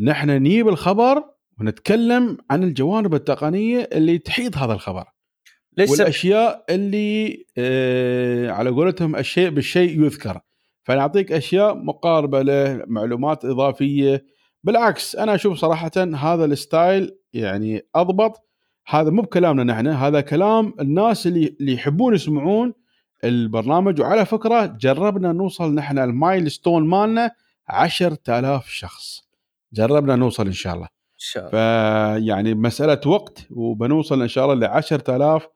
نحن 0.00 0.30
نجيب 0.30 0.68
الخبر 0.68 1.22
ونتكلم 1.60 2.38
عن 2.50 2.62
الجوانب 2.62 3.14
التقنية 3.14 3.88
اللي 3.92 4.18
تحيط 4.18 4.56
هذا 4.56 4.72
الخبر. 4.72 5.04
ليش 5.78 5.90
سب- 5.90 6.00
والأشياء 6.00 6.64
اللي 6.70 7.44
آه 7.58 8.50
على 8.50 8.70
قولتهم 8.70 9.16
الشيء 9.16 9.50
بالشيء 9.50 10.04
يذكر. 10.04 10.40
فنعطيك 10.84 11.32
أشياء 11.32 11.74
مقاربة 11.74 12.42
له 12.42 12.84
معلومات 12.86 13.44
إضافية. 13.44 14.24
بالعكس 14.64 15.16
أنا 15.16 15.34
أشوف 15.34 15.58
صراحة 15.58 15.90
هذا 16.14 16.44
ال 16.44 16.56
style 16.56 17.18
يعني 17.32 17.82
أضبط. 17.94 18.42
هذا 18.88 19.10
مو 19.10 19.22
بكلامنا 19.22 19.64
نحن 19.64 19.86
هذا 19.86 20.20
كلام 20.20 20.74
الناس 20.80 21.26
اللي 21.26 21.56
اللي 21.60 21.72
يحبون 21.72 22.14
يسمعون 22.14 22.72
البرنامج. 23.28 24.00
وعلى 24.00 24.26
فكرة 24.26 24.66
جربنا 24.66 25.32
نوصل 25.32 25.74
نحن 25.74 25.98
ال 25.98 26.50
milestone 26.50 26.88
مالنا 26.88 27.30
10000 27.68 28.68
شخص. 28.68 29.22
جربنا 29.72 30.16
نوصل 30.16 30.46
إن 30.46 30.52
شاء 30.52 30.74
الله. 30.74 30.86
إن 30.86 31.18
شاء 31.18 31.42
الله. 31.42 31.50
فيعني 31.50 32.54
مسألة 32.54 33.00
وقت 33.06 33.46
وبنوصل 33.50 34.22
إن 34.22 34.28
شاء 34.28 34.44
الله 34.44 34.54
ل 34.54 34.64
10000 34.64 35.48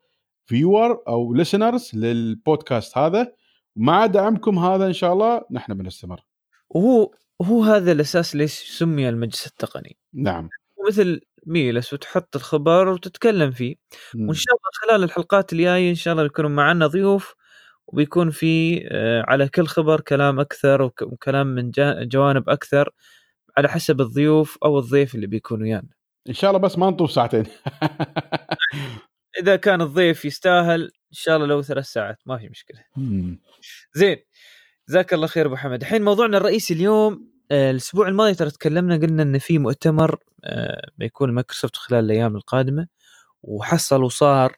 فيور 0.47 1.03
أو 1.09 1.37
listeners 1.37 1.95
للبودكاست 1.95 2.99
هذا. 2.99 3.33
مع 3.77 4.07
دعمكم 4.07 4.59
هذا 4.59 4.87
إن 4.87 4.93
شاء 4.93 5.13
الله 5.13 5.43
نحن 5.51 5.75
بنستمر. 5.75 6.21
وهو 6.69 7.11
هو 7.43 7.63
هذا 7.65 7.93
الأساس 7.93 8.37
ليش 8.37 8.79
سمي 8.79 9.09
المجلس 9.09 9.47
التقني. 9.47 9.97
نعم. 10.15 10.49
مثل 10.89 11.21
ميلس 11.47 11.93
وتحط 11.93 12.37
الخبر 12.37 12.89
وتتكلم 12.89 13.51
فيه. 13.51 13.75
وإن 14.15 14.35
شاء 14.35 14.55
الله 14.55 14.71
خلال 14.73 15.05
الحلقات 15.05 15.53
الجاية 15.53 15.91
إن 15.91 15.95
شاء 15.95 16.13
الله 16.13 16.25
يكونوا 16.25 16.51
معنا 16.51 16.87
ضيوف 16.87 17.35
وبيكون 17.93 18.31
في 18.31 18.83
آه، 18.91 19.25
على 19.29 19.49
كل 19.49 19.67
خبر 19.67 20.01
كلام 20.01 20.41
أكثر 20.41 20.83
وك- 20.83 21.03
وكلام 21.03 21.47
من 21.47 21.71
جوانب 22.09 22.49
أكثر 22.49 22.91
على 23.57 23.69
حسب 23.69 24.01
الضيوف 24.01 24.59
أو 24.65 24.79
الضيف 24.79 25.15
اللي 25.15 25.27
بيكون 25.27 25.63
ويانا. 25.63 25.89
إن 26.29 26.35
شاء 26.35 26.51
الله 26.51 26.61
بس 26.63 26.79
ما 26.79 26.91
نطوف 26.91 27.13
ساعتين. 27.13 27.45
إذا 29.41 29.57
كان 29.57 29.81
الضيف 29.81 30.25
يستاهل 30.25 30.83
إن 30.83 30.91
شاء 31.13 31.37
الله 31.37 31.47
لو 31.47 31.63
ثلاث 31.63 31.85
ساعات 31.87 32.19
ما 32.27 32.39
في 32.39 32.49
مشكلة. 32.49 32.81
زين 33.95 34.17
جزاك 34.89 35.15
الله 35.15 35.27
خير 35.27 35.47
أبو 35.47 35.57
حمد. 35.57 35.81
الحين 35.81 36.03
موضوعنا 36.03 36.37
الرئيسي 36.37 36.75
اليوم 36.75 37.31
آه، 37.53 37.71
الأسبوع 37.71 38.09
الماضي 38.09 38.35
ترى 38.35 38.51
تكلمنا 38.51 38.97
قلنا 38.97 39.23
إن 39.23 39.39
في 39.39 39.59
مؤتمر 39.59 40.17
آه، 40.45 40.91
بيكون 40.99 41.33
مايكروسوفت 41.33 41.77
خلال 41.77 42.05
الأيام 42.05 42.37
القادمة 42.37 42.87
وحصل 43.43 44.03
وصار 44.03 44.57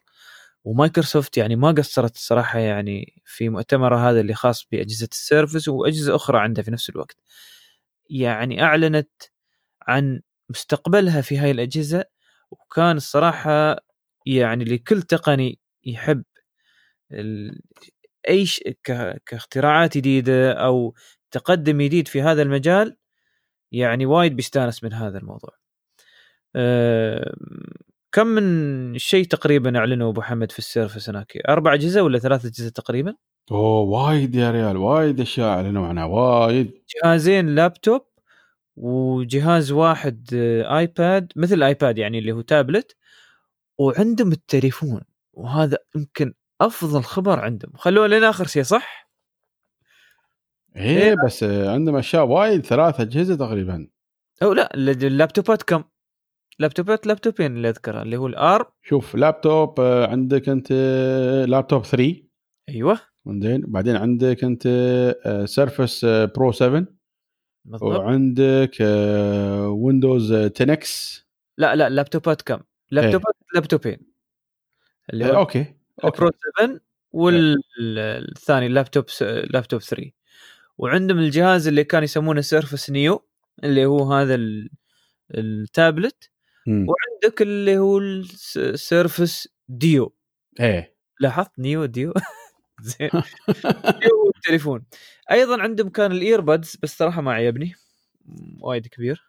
ومايكروسوفت 0.63 1.37
يعني 1.37 1.55
ما 1.55 1.71
قصرت 1.71 2.15
الصراحة 2.15 2.59
يعني 2.59 3.21
في 3.25 3.49
مؤتمرها 3.49 4.11
هذا 4.11 4.19
اللي 4.19 4.33
خاص 4.33 4.67
بأجهزة 4.71 5.07
السيرفس 5.11 5.67
وأجهزة 5.67 6.15
أخرى 6.15 6.39
عندها 6.39 6.63
في 6.63 6.71
نفس 6.71 6.89
الوقت. 6.89 7.17
يعني 8.09 8.63
أعلنت 8.63 9.09
عن 9.87 10.21
مستقبلها 10.49 11.21
في 11.21 11.37
هاي 11.37 11.51
الأجهزة 11.51 12.05
وكان 12.51 12.97
الصراحة 12.97 13.77
يعني 14.25 14.63
لكل 14.65 15.01
تقني 15.01 15.59
يحب 15.85 16.23
ال- 17.11 17.61
أي 18.29 18.45
ش... 18.45 18.59
ك... 18.83 19.21
كاختراعات 19.25 19.97
جديدة 19.97 20.53
أو 20.53 20.95
تقدم 21.31 21.81
جديد 21.81 22.07
في 22.07 22.21
هذا 22.21 22.41
المجال 22.41 22.97
يعني 23.71 24.05
وايد 24.05 24.35
بيستانس 24.35 24.83
من 24.83 24.93
هذا 24.93 25.17
الموضوع. 25.17 25.51
أه... 26.55 27.35
كم 28.13 28.27
من 28.27 28.97
شيء 28.97 29.25
تقريبا 29.25 29.77
اعلنوا 29.77 30.09
أبو 30.11 30.21
حمد 30.21 30.51
في 30.51 30.59
السيرفس 30.59 31.09
هناك؟ 31.09 31.37
أربع 31.49 31.73
اجهزه 31.73 32.01
ولا 32.03 32.19
ثلاث 32.19 32.45
اجهزه 32.45 32.69
تقريبا؟ 32.69 33.15
أوه 33.51 33.79
وايد 33.81 34.35
يا 34.35 34.51
ريال 34.51 34.77
وايد 34.77 35.19
أشياء 35.19 35.47
أعلنوا 35.49 35.87
عنها 35.87 36.05
وايد 36.05 36.71
جهازين 37.03 37.55
لابتوب 37.55 38.01
وجهاز 38.75 39.71
واحد 39.71 40.29
آه، 40.33 40.77
آيباد 40.79 41.31
مثل 41.35 41.55
الايباد 41.55 41.97
يعني 41.97 42.19
اللي 42.19 42.31
هو 42.31 42.41
تابلت 42.41 42.95
وعندهم 43.77 44.31
التليفون 44.31 45.01
وهذا 45.33 45.77
يمكن 45.95 46.33
أفضل 46.61 47.03
خبر 47.03 47.39
عندهم 47.39 47.71
خلونا 47.75 48.07
لين 48.15 48.23
آخر 48.23 48.47
شيء 48.47 48.63
صح؟ 48.63 49.09
إيه 50.75 51.15
بس 51.25 51.43
عندهم 51.43 51.95
أشياء 51.95 52.25
وايد 52.25 52.65
ثلاث 52.65 52.99
أجهزة 52.99 53.35
تقريبا 53.35 53.87
أو 54.43 54.53
لا 54.53 54.73
الل- 54.75 55.05
اللابتوبات 55.05 55.63
كم؟ 55.63 55.83
laptop 56.59 57.00
ات 57.00 57.07
laptop 57.07 57.44
ين 57.44 57.57
اللي 57.57 57.69
اذكرها 57.69 58.01
اللي 58.01 58.17
هو 58.17 58.27
الآر. 58.27 58.71
شوف 58.83 59.15
لابتوب 59.15 59.79
آه، 59.79 60.07
عندك 60.07 60.49
أنت 60.49 60.67
آه، 60.71 61.45
لابتوب 61.45 61.83
3 61.85 62.23
أيوه. 62.69 62.99
زين. 63.27 63.61
بعدين 63.61 63.95
عندك 63.95 64.43
أنت 64.43 64.63
سيرفس 65.45 66.05
Pro 66.05 66.51
7 66.51 66.85
بالضبط. 67.65 67.83
وعندك 67.99 68.71
آه، 68.81 69.67
ويندوز 69.69 70.33
10 70.33 70.73
إكس. 70.73 71.23
لا 71.57 71.75
لا 71.75 71.89
لابتوبات 71.89 72.41
كم؟ 72.41 72.59
laptop 72.91 73.29
ات 73.29 73.35
laptop 73.53 73.82
ين. 73.82 73.97
اللي 75.13 75.25
هو 75.25 75.35
okay 75.35 75.65
okay. 76.03 76.17
Pro 76.21 76.31
7 76.59 76.79
والثاني 77.11 78.65
اللابتوب 78.65 79.09
س- 79.09 79.23
لابتوب 79.23 79.81
3 79.81 80.11
وعندهم 80.77 81.19
الجهاز 81.19 81.67
اللي 81.67 81.83
كان 81.83 82.03
يسمونه 82.03 82.41
سيرفس 82.41 82.89
نيو 82.89 83.27
اللي 83.63 83.85
هو 83.85 84.13
هذا 84.13 84.35
ال- 84.35 84.69
التابلت. 85.31 86.29
مم. 86.67 86.85
وعندك 86.89 87.41
اللي 87.41 87.77
هو 87.77 87.97
السيرفس 87.99 89.47
ديو. 89.69 90.15
إيه. 90.59 90.95
لاحظت 91.19 91.59
Neo 91.59 91.85
Duo؟ 91.85 92.13
زين. 92.81 93.09
ديو 94.01 94.31
التليفون 94.37 94.83
أيضا 95.31 95.61
عندهم 95.61 95.89
كان 95.89 96.11
ال 96.11 96.19
earbuds 96.19 96.77
بس 96.83 96.97
صراحة 96.97 97.21
ما 97.21 97.33
عجبني 97.33 97.73
وايد 98.61 98.87
كبير. 98.87 99.23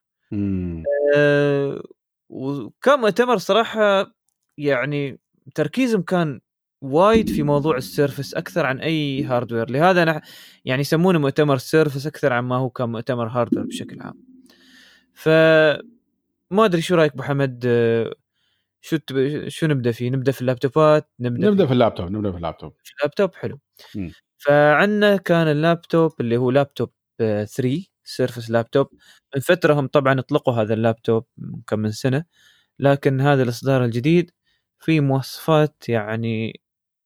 أه 1.17 1.83
وكان 2.31 3.01
مؤتمر 3.01 3.39
صراحة 3.39 4.15
يعني 4.59 5.21
تركيزهم 5.55 6.03
كان 6.03 6.41
وايد 6.83 7.31
في 7.31 7.43
موضوع 7.43 7.77
السيرفس 7.77 8.35
أكثر 8.35 8.67
عن 8.67 8.81
أي 8.81 9.25
hardware 9.25 9.71
لهذا 9.71 10.03
أنا 10.03 10.23
يعني 10.65 10.81
يسمونه 10.81 11.19
مؤتمر 11.19 11.59
سيرفس 11.59 12.07
أكثر 12.07 12.33
عن 12.33 12.45
ما 12.45 12.57
هو 12.57 12.71
كان 12.71 12.89
مؤتمر 12.89 13.29
hardware 13.29 13.67
بشكل 13.67 14.03
عام. 14.03 14.15
ف 15.15 15.29
ما 16.55 16.65
أدري 16.65 16.83
شو 16.83 16.95
رأيك 16.95 17.13
ابو 17.13 17.23
حمد 17.23 17.65
أه، 17.67 18.15
شو 18.81 18.97
تب... 18.97 19.49
شو 19.49 19.67
نبدأ 19.67 19.93
فيه؟ 19.93 20.11
نبدأ 20.11 20.33
في 20.33 20.41
اللابتوبات 20.41 21.11
نبدأ, 21.21 21.51
نبدأ 21.51 21.67
في 21.67 21.73
اللابتوب 21.73 22.11
نبدأ 22.11 22.31
في 22.31 22.37
اللابتوب. 22.37 22.73
في 22.85 22.93
اللابتوب 22.99 23.35
حلو. 23.35 23.61
فعندنا 24.39 25.17
كان 25.17 25.49
اللابتوب 25.49 26.13
اللي 26.21 26.37
هو 26.37 26.51
لابتوب 26.51 26.93
آه، 27.21 27.45
3 27.45 27.87
سيرفس 28.05 28.51
لابتوب 28.51 28.89
من 29.35 29.41
فتره 29.41 29.75
هم 29.75 29.87
طبعا 29.87 30.21
اطلقوا 30.21 30.55
هذا 30.55 30.75
اللابتوب 30.75 31.27
كم 31.67 31.79
من 31.79 31.91
سنة 31.93 32.25
لكن 32.79 33.21
هذا 33.21 33.43
الإصدار 33.43 33.85
الجديد 33.85 34.31
فيه 34.79 35.01
مواصفات 35.01 35.89
يعني 35.89 36.61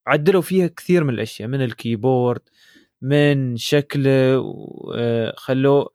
عدلوا 0.06 0.42
فيها 0.42 0.66
كثير 0.66 1.04
من 1.04 1.14
الأشياء 1.14 1.48
من 1.48 1.62
الكيبورد 1.64 2.40
من 3.02 3.56
شكله 3.56 4.42
آه، 4.94 5.34
خلوه 5.36 5.82
آه، 5.82 5.90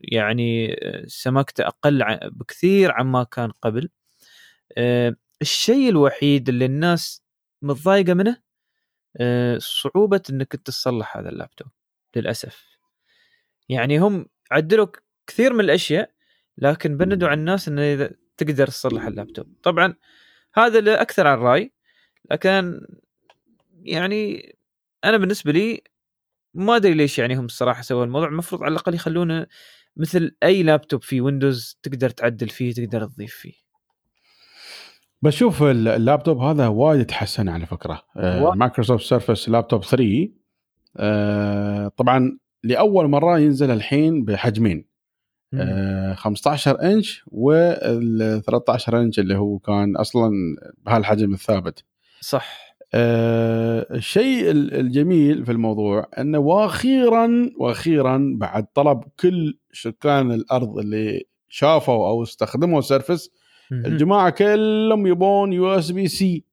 يعني 0.00 0.74
آه، 0.82 1.04
سمكته 1.06 1.66
أقل 1.66 2.18
بكثير 2.22 2.92
عما 2.92 3.24
كان 3.24 3.50
قبل. 3.50 3.90
آه، 4.78 5.16
الشيء 5.42 5.88
الوحيد 5.88 6.48
اللي 6.48 6.64
الناس 6.64 7.22
متضايقة 7.62 8.14
منه 8.14 8.42
آه، 9.16 9.58
صعوبة 9.58 10.22
إنك 10.30 10.52
تصلح 10.52 11.16
هذا 11.16 11.28
اللابتوب 11.28 11.68
للأسف. 12.16 12.78
يعني 13.68 13.98
هم 13.98 14.26
عدلوا 14.50 14.86
كثير 15.26 15.52
من 15.52 15.60
الأشياء 15.60 16.10
لكن 16.58 16.96
بندوا 16.96 17.28
على 17.28 17.40
الناس 17.40 17.68
إنه 17.68 17.82
إذا 17.82 18.10
تقدر 18.36 18.66
تصلح 18.66 19.04
اللابتوب. 19.06 19.46
طبعا 19.62 19.94
هذا 20.54 21.02
أكثر 21.02 21.26
عن 21.26 21.38
رأي 21.38 21.72
لكن 22.30 22.80
يعني 23.82 24.56
أنا 25.04 25.16
بالنسبة 25.16 25.52
لي 25.52 25.82
ما 26.58 26.76
أدري 26.76 26.94
ليش 26.94 27.18
يعني 27.18 27.36
هم 27.36 27.44
الصراحه 27.44 27.82
سووا 27.82 28.04
الموضوع 28.04 28.28
المفروض 28.28 28.62
على 28.62 28.72
الأقل 28.72 28.94
يخلونه 28.94 29.46
مثل 29.96 30.36
أي 30.42 30.62
لابتوب 30.62 31.02
في 31.02 31.20
ويندوز 31.20 31.78
تقدر 31.82 32.10
تعدل 32.10 32.48
فيه 32.48 32.72
تقدر 32.74 33.06
تضيف 33.06 33.34
فيه. 33.34 33.52
بس 35.22 35.32
شوف 35.34 35.62
ال- 35.62 35.88
اللابتوب 35.88 36.38
هذا 36.38 36.66
وايد 36.68 37.06
تحسن 37.06 37.48
على 37.48 37.66
فكرة. 37.66 38.02
مايكروسوفت 38.54 39.04
سيرفس 39.04 39.48
لابتوب 39.48 39.84
3 39.84 40.28
آه، 40.96 41.88
طبعا 41.96 42.38
لأول 42.64 43.08
مرة 43.08 43.38
ينزل 43.38 43.70
الحين 43.70 44.24
بحجمين. 44.24 44.88
آه، 45.54 46.14
15 46.14 46.82
إنش 46.82 47.22
وال 47.26 48.42
13 48.46 49.00
إنش 49.00 49.18
اللي 49.18 49.36
هو 49.36 49.58
كان 49.58 49.96
أصلا 49.96 50.30
بهالحجم 50.86 51.34
الثابت. 51.34 51.84
صح. 52.20 52.67
آه، 52.94 53.86
الشيء 53.94 54.50
ال- 54.50 54.74
الجميل 54.74 55.44
في 55.46 55.52
الموضوع 55.52 56.08
انه 56.18 56.38
وأخيرا 56.38 57.50
وأخيرا 57.56 58.34
بعد 58.36 58.66
طلب 58.74 59.02
كل 59.20 59.58
سكان 59.72 60.32
الأرض 60.32 60.78
اللي 60.78 61.24
شافوا 61.48 62.08
أو 62.08 62.22
استخدموا 62.22 62.80
سيرفس. 62.80 63.30
الجماعة 63.72 64.30
كلهم 64.30 65.06
يبون 65.06 65.52
USB-C. 65.52 66.44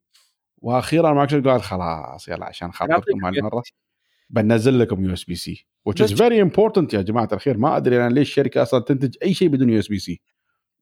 وأخيرا 0.57 1.13
مايكروسوفت 1.13 1.47
قال 1.47 1.61
خلاص 1.61 2.27
يلا 2.27 2.45
عشان 2.45 2.71
خاطركم 2.71 3.25
هالمرة 3.25 3.63
بنزل 4.29 4.79
لكم 4.79 5.05
USB-C 5.05 5.65
which 5.89 6.05
is 6.05 6.11
very 6.11 6.49
important 6.49 6.93
يا 6.93 7.01
جماعة 7.01 7.29
الخير. 7.33 7.57
ما 7.57 7.77
أدري 7.77 8.05
أنا 8.05 8.13
ليش 8.13 8.29
الشركة 8.29 8.61
أصلا 8.61 8.79
تنتج 8.79 9.15
أي 9.23 9.33
شيء 9.33 9.47
بدون 9.47 9.69
USB-C. 9.69 10.21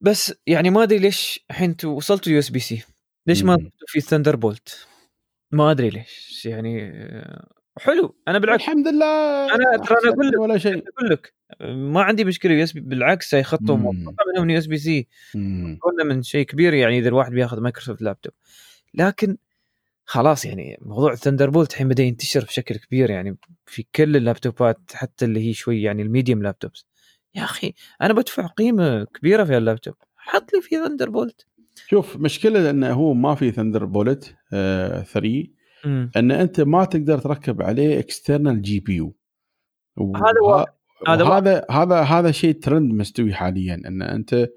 بس 0.02 0.34
يعني 0.48 0.70
ما 0.70 0.84
أدري 0.84 1.00
ليش 1.00 1.46
الحين 1.50 1.76
وصلتوا 1.86 2.34
USB-C. 2.34 2.84
ليش 3.28 3.44
ما 3.44 3.58
في 3.88 4.02
ثندر 4.02 4.36
بولت 4.36 4.88
ما 5.54 5.72
أدري 5.72 5.90
ليش 5.90 6.46
يعني 6.46 6.92
حلو. 7.78 8.16
أنا 8.28 8.40
بالعكس. 8.40 8.64
الحمد 8.64 8.88
لله. 8.88 9.48
أنا- 9.48 9.88
ترى 9.88 9.98
أنا 10.04 10.14
أقول 10.14 10.28
لك. 10.28 10.40
ولا 10.40 10.58
شيء. 10.58 10.84
أقول 10.98 11.10
لك 11.10 11.34
ما 11.62 12.02
عندي 12.02 12.26
مشكلة 12.26 12.54
USB 12.53 12.80
بالعكس 12.80 13.34
يخطوا 13.34 13.78
منهم 13.78 14.50
USB-C. 14.49 15.07
قلنا 15.82 16.04
من 16.06 16.24
شيء 16.24 16.46
كبير 16.46 16.74
يعني 16.74 17.00
إذا 17.00 17.10
الواحد 17.10 17.32
بياخذ 17.32 17.60
مايكروسوفت 17.60 18.02
لابتوب. 18.02 18.34
لكن 18.94 19.38
خلاص 20.06 20.46
يعني 20.46 20.78
موضوع 20.82 21.16
Thunderbolt 21.15 21.72
الحين 21.72 21.88
بدأ 21.88 22.04
ينتشر 22.04 22.44
بشكل 22.44 22.76
كبير 22.76 23.10
يعني 23.10 23.38
في 23.66 23.86
كل 23.96 24.16
اللابتوبات 24.16 24.80
حتى 24.94 25.26
اللي 25.26 25.50
هي 25.50 25.54
شوي 25.54 25.82
يعني 25.82 26.02
ال 26.02 26.07
medium 26.07 26.44
laptops. 26.44 26.86
يا 27.36 27.44
أخي 27.44 27.74
أنا 28.02 28.14
بدفع 28.14 28.48
قيمة 28.48 29.04
كبيرة 29.04 29.44
في 29.44 29.58
اللابتوب 29.58 29.96
حط 30.18 30.54
لي 30.54 30.62
في 30.62 30.76
ثندر 30.76 31.10
بولت 31.10 31.46
شوف 31.90 32.18
مشكلة 32.18 32.70
انه 32.70 32.91
هو 32.94 33.14
ما 33.14 33.36
في 33.36 33.52
Thunderbolt 33.52 34.36
3 34.50 35.44
مم. 35.86 36.12
إن 36.16 36.32
أنت 36.32 36.62
ما 36.62 36.86
تقدر 36.86 37.18
تركب 37.20 37.62
عليه 37.62 38.00
external 37.99 38.61
GPU 38.61 39.15
هذا. 40.00 40.66
هذا 41.08 41.26
هذا 41.26 41.66
هذا 41.72 42.02
هذا 42.02 42.32
شيء 42.32 42.54
ترند 42.60 42.91
مستوي 42.94 43.34
حاليا. 43.34 43.82
إن 43.88 44.02
أنت 44.02 44.50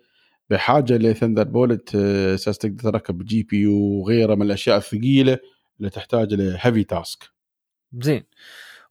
بحاجة 0.50 0.96
ل 0.96 1.42
Thunderbolt 1.42 1.94
آه، 1.94 2.34
أساس 2.34 2.58
تقدر 2.58 2.90
تركب 2.90 3.24
GPU 3.24 3.72
وغيره 3.78 4.34
من 4.34 4.42
الأشياء 4.42 4.76
الثقيلة 4.76 5.38
اللي 5.78 5.90
تحتاج 5.90 6.34
ل 6.34 6.42
heavy 6.42 6.84
task 6.84 7.18
زين. 8.00 8.22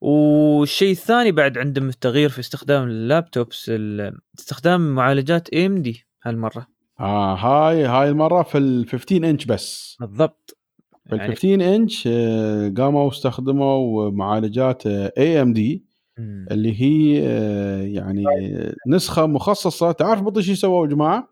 والشيء 0.02 0.92
الثاني 0.92 1.32
بعد 1.32 1.58
عندهم 1.58 1.90
التغيير 1.90 2.30
في 2.30 2.40
استخدام 2.40 2.84
ال 2.88 2.97
laptops 2.98 3.66
ال- 3.70 4.20
استخدام 4.40 4.96
معالجات 4.96 5.50
AMD 5.50 6.06
هالمرة. 6.24 6.68
آه 7.00 7.36
هاي 7.36 7.86
هاي 7.86 8.10
المرة 8.10 8.44
في 8.44 8.58
ال 8.58 8.88
15 8.90 9.30
انش 9.30 9.46
بس 9.46 9.98
بالضبط 10.00 10.58
في 11.10 11.16
ال 11.16 11.20
يعني 11.20 11.36
15 11.36 11.76
انش 11.76 12.10
آه، 12.12 12.70
قاموا 12.78 13.10
استخدموا 13.10 14.12
معالجات 14.12 14.88
AMD. 14.88 15.86
اللي 16.52 16.82
هي 16.82 17.22
آه، 17.28 17.82
يعني 17.82 18.24
نسخة 18.88 19.26
مخصصة 19.26 19.92
تعرف 19.92 20.22
بطي 20.22 20.42
شو 20.42 20.54
سووا 20.54 20.86
يا 20.86 20.92
جماعة؟ 20.92 21.30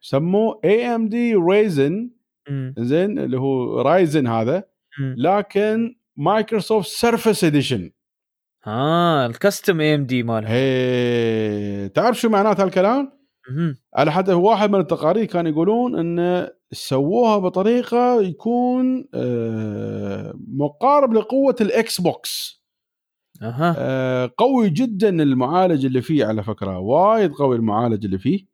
سموه 0.00 0.60
AMD 0.64 1.34
Ryzen. 1.34 2.10
زين 2.78 3.18
اللي 3.18 3.38
هو 3.38 3.80
Ryzen 3.80 4.26
هذا 4.26 4.64
مم. 5.00 5.14
لكن 5.18 5.96
مايكروسوفت 6.16 6.88
سيرفس 6.88 7.44
edition 7.44 7.90
آه 8.66 9.26
ال 9.26 9.34
custom 9.34 9.80
AMD 9.80 10.22
مالها 10.22 11.86
تعرف 11.86 12.20
شو 12.20 12.28
معنات 12.28 12.60
هالكلام؟ 12.60 13.15
على 13.94 14.12
حد 14.12 14.30
واحد 14.30 14.70
من 14.70 14.80
التقارير 14.80 15.24
كان 15.24 15.46
يقولون 15.46 15.98
إن 16.18 16.48
سووها 16.72 17.38
بطريقة 17.38 18.22
يكون 18.22 19.04
آه، 19.14 20.34
مقارب 20.48 21.14
لقوة 21.14 21.56
ال 21.60 22.00
Xbox. 22.00 22.62
آه، 23.78 24.30
قوي 24.38 24.70
جدا 24.70 25.08
المعالج 25.22 25.86
اللي 25.86 26.02
فيه 26.02 26.24
على 26.24 26.42
فكرة 26.42 26.78
وايد 26.78 27.32
قوي 27.32 27.56
المعالج 27.56 28.04
اللي 28.04 28.18
فيه. 28.18 28.46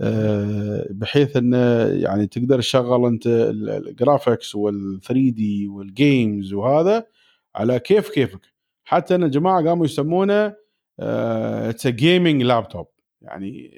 آه، 0.00 0.86
بحيث 0.90 1.36
انه 1.36 1.82
يعني 1.86 2.26
تقدر 2.26 2.58
تشغل 2.58 3.06
أنت 3.06 3.26
ال- 3.26 3.70
الـ 3.88 3.95
graphics 3.95 4.54
وال 4.54 5.00
3D 5.00 5.30
وال 5.30 5.68
games 5.68 6.52
وهذا 6.52 7.06
على 7.54 7.78
كيف 7.80 8.08
كيفك. 8.10 8.40
حتى 8.84 9.14
إن 9.14 9.24
الجماعة 9.24 9.64
قاموا 9.68 9.84
يسمونه 9.84 10.54
it's 11.00 11.86
gaming 11.86 12.42
laptop 12.42 12.86
يعني 13.22 13.70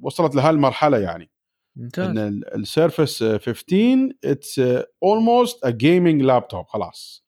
وصلت 0.00 0.34
لهالمرحله 0.34 0.98
يعني. 0.98 1.30
إن 1.76 1.82
ممتاز. 1.82 2.16
السيرفس 2.54 3.24
15 3.24 4.08
it's 4.24 4.60
almost 5.02 5.64
a 5.64 5.70
gaming 5.70 6.22
laptop 6.22 6.66
خلاص. 6.66 7.26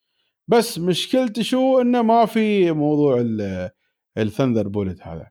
بس 0.48 0.78
مشكلته 0.78 1.42
شو؟ 1.42 1.80
إنه 1.80 2.02
ما 2.02 2.26
في 2.26 2.72
موضوع 2.72 3.24
ال 4.18 4.68
Thunderbolt 4.68 5.02
هذا. 5.02 5.30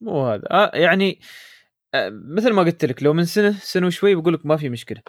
مو 0.00 0.26
هذا. 0.26 0.42
آه 0.50 0.70
يعني 0.74 1.20
آه 1.94 2.10
مثل 2.12 2.52
ما 2.52 2.62
قلت 2.62 2.84
لك 2.84 3.02
لو 3.02 3.12
من 3.12 3.24
سنة 3.24 3.52
سنة 3.52 3.86
وشوي 3.86 4.14
بقول 4.14 4.34
لك 4.34 4.46
ما 4.46 4.56
في 4.56 4.68
مشكلة. 4.68 5.02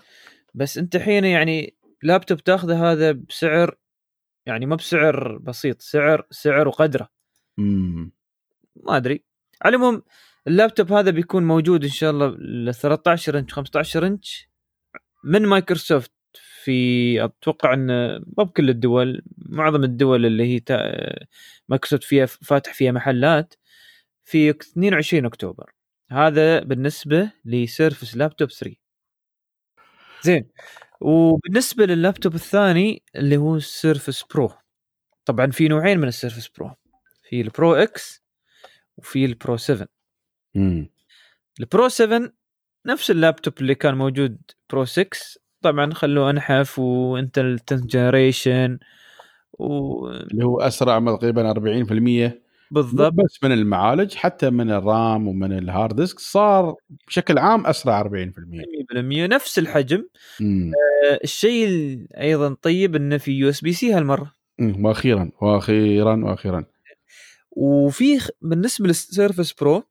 بس 0.53 0.77
أنت 0.77 0.95
الحين 0.95 1.25
يعني 1.25 1.77
لابتوب 2.03 2.37
تاخذه 2.37 2.91
هذا 2.91 3.11
بسعر 3.11 3.77
يعني 4.45 4.65
ما 4.65 4.75
بسعر 4.75 5.37
بسيط 5.37 5.81
سعر 5.81 6.27
سعر 6.31 6.67
وقدره. 6.67 7.09
امم 7.59 8.11
ما 8.75 8.97
أدري. 8.97 9.23
على 9.61 9.75
العموم 9.75 10.01
اللابتوب 10.47 10.91
هذا 10.93 11.11
بيكون 11.11 11.43
موجود 11.43 11.83
إن 11.83 11.89
شاء 11.89 12.11
الله 12.11 12.27
ل 12.39 12.73
13 12.73 13.39
إنش 13.39 13.53
15 13.53 14.07
إنش. 14.07 14.49
من 15.23 15.45
مايكروسوفت 15.45 16.11
في 16.63 17.25
أتوقع 17.25 17.73
إن 17.73 17.87
ما 18.37 18.43
بكل 18.43 18.69
الدول 18.69 19.21
معظم 19.37 19.83
الدول 19.83 20.25
اللي 20.25 20.55
هي. 20.55 20.61
مايكروسوفت 21.69 22.03
فيها 22.03 22.25
فاتح 22.25 22.73
فيها 22.73 22.91
محلات 22.91 23.55
في 24.25 24.49
22 24.49 25.25
أكتوبر. 25.25 25.71
هذا 26.11 26.59
بالنسبة 26.59 27.31
لسيرفس 27.45 28.17
لابتوب 28.17 28.51
3 28.51 28.75
زين. 30.23 30.49
وبالنسبة 31.01 31.85
لللابتوب 31.85 32.35
الثاني 32.35 33.03
اللي 33.15 33.37
هو 33.37 33.55
السيرفس 33.55 34.23
برو. 34.23 34.51
طبعا 35.25 35.51
في 35.51 35.67
نوعين 35.67 35.99
من 35.99 36.07
السيرفس 36.07 36.47
برو. 36.47 36.71
في 37.29 37.41
البرو 37.41 37.75
إكس 37.75 38.23
وفي 38.97 39.25
البرو 39.25 39.57
7 39.57 39.96
امم 40.57 40.89
البرو 41.59 41.87
7 41.87 42.31
نفس 42.85 43.11
اللابتوب 43.11 43.53
اللي 43.61 43.75
كان 43.75 43.95
موجود 43.95 44.37
برو 44.69 44.85
6 44.85 45.09
طبعا 45.61 45.93
خلوه 45.93 46.29
أنحف 46.29 46.79
وإنتل 46.79 47.59
10 47.71 47.85
generation 47.85 48.79
وبالضبط 49.53 50.31
اللي 50.31 50.45
هو 50.45 50.61
أسرع 50.61 50.99
تقريبا 51.15 51.51
40% 51.51 52.47
مو 52.71 53.09
بس 53.09 53.43
من 53.43 53.51
المعالج 53.51 54.15
حتى 54.15 54.49
من 54.49 54.71
ال 54.71 54.85
RAM 54.85 55.27
ومن 55.27 55.57
ال 55.57 55.65
hard 55.65 55.95
disk 55.95 56.19
صار 56.19 56.75
بشكل 57.07 57.37
عام 57.37 57.67
أسرع 57.67 58.01
40% 58.01 58.63
100% 58.91 59.27
نفس 59.27 59.59
الحجم. 59.59 60.07
آه، 60.41 61.19
الشيء 61.23 61.67
ال- 61.67 62.13
أيضا 62.15 62.55
طيب 62.61 62.95
إنه 62.95 63.17
في 63.17 63.31
USB-C 63.31 63.93
هالمرة. 63.93 64.33
أمم، 64.59 64.85
وأخيرا 64.85 65.31
وأخيرا 65.41 66.25
وأخيرا. 66.25 66.65
وفي 67.51 68.19
بالنسبة 68.41 68.87
للسيرفس 68.87 69.53
برو 69.53 69.83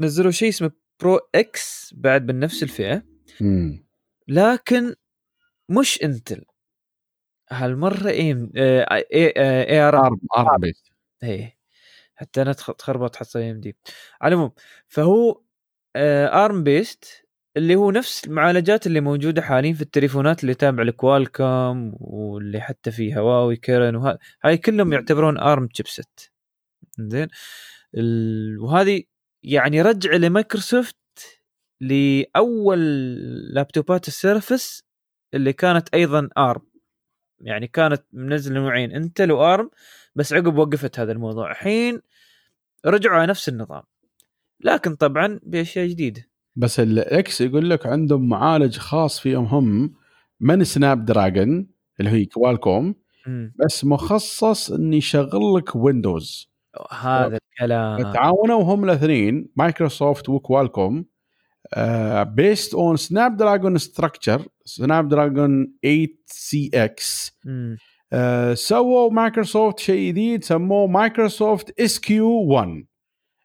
نزلوا 0.00 0.30
شيء 0.30 0.48
اسمه 0.48 0.70
برو 1.00 1.20
إكس 1.34 1.94
بعد 1.96 2.24
من 2.32 2.40
نفس 2.40 2.62
الفئة. 2.62 3.02
لكن 4.28 4.94
مش 5.68 6.02
إنتل. 6.02 6.44
هالمرة 7.50 8.08
ايم 8.08 8.52
اي 8.56 9.04
A 9.36 9.80
R 9.80 9.96
ARM 10.38 10.60
based 10.60 10.86
إيه 11.22 11.58
حتى 12.14 12.42
أنا 12.42 12.52
تخ- 12.52 12.74
تخربط 12.76 13.16
حط 13.16 13.36
AMD 13.36 13.76
على 14.20 14.34
العموم 14.34 14.52
فهو 14.88 15.42
ARM 15.96 16.64
based 16.64 17.24
اللي 17.56 17.74
هو 17.74 17.90
نفس 17.90 18.24
المعالجات 18.24 18.86
اللي 18.86 19.00
موجودة 19.00 19.42
حاليا 19.42 19.72
في 19.74 19.82
التليفونات 19.82 20.42
اللي 20.42 20.54
تابع 20.54 20.82
لكوالكوم 20.82 21.94
واللي 22.00 22.60
حتى 22.60 22.90
في 22.90 23.16
هواوي 23.16 23.56
Kirin 23.56 23.96
وهذا 23.96 24.18
هاي 24.44 24.56
كلهم 24.58 24.92
يعتبرون 24.92 25.38
ARM 25.38 25.66
chipset 25.66 26.20
زين. 26.98 27.28
وهذه 28.60 29.02
يعني 29.48 29.82
رجع 29.82 30.12
لمايكروسوفت 30.12 30.96
لأول 31.80 32.78
لابتوبات 33.54 34.08
ال 34.08 34.17
Surface 34.17 34.82
اللي 35.34 35.52
كانت 35.52 35.88
أيضا 35.94 36.28
ARM. 36.38 36.62
يعني 37.40 37.66
كانت 37.66 38.02
منزلة 38.12 38.60
نوعين 38.60 38.92
إنتل 38.92 39.32
و 39.32 39.41
ARM 39.41 39.70
بس 40.14 40.32
عقب 40.32 40.58
وقفت 40.58 41.00
هذا 41.00 41.12
الموضوع. 41.12 41.50
الحين 41.50 42.00
رجعوا 42.86 43.16
على 43.16 43.26
نفس 43.26 43.48
النظام. 43.48 43.82
لكن 44.60 44.94
طبعا 44.94 45.40
بأشياء 45.42 45.86
جديدة. 45.86 46.26
بس 46.56 46.80
ال 46.80 47.10
X 47.10 47.40
يقول 47.40 47.70
لك 47.70 47.86
عندهم 47.86 48.28
معالج 48.28 48.78
خاص 48.78 49.20
فيهم 49.20 49.44
هم 49.44 49.94
من 50.40 50.64
Snapdragon 50.64 51.70
اللي 52.00 52.10
هي 52.10 52.24
Qualcomm. 52.24 52.94
بس 53.64 53.84
مخصص 53.84 54.70
انه 54.70 54.96
يشغل 54.96 55.54
لك 55.56 55.76
ويندوز 55.76 56.50
هذا 56.90 57.38
الكلام. 57.52 58.12
تعاونوا 58.12 58.62
هم 58.62 58.84
الاثنين 58.84 59.48
مايكروسوفت 59.56 60.28
و 60.28 60.36
Qualcomm 60.36 61.04
based 62.22 62.74
on 62.74 62.96
Snapdragon 62.96 63.78
structure 63.78 64.48
Snapdragon 64.64 65.72
8cx. 65.82 67.38
سووا 68.54 69.10
مايكروسوفت 69.10 69.78
شيء 69.78 70.08
جديد 70.08 70.44
سموه 70.44 70.86
Microsoft 70.86 71.80
SQ1 71.80 72.86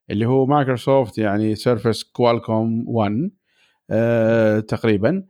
اللي 0.09 0.25
هو 0.25 0.45
مايكروسوفت 0.45 1.17
يعني 1.17 1.55
Surface 1.55 2.03
Qualcomm 2.03 2.83
1 2.87 3.31
آه 3.89 4.59
تقريبا. 4.59 5.23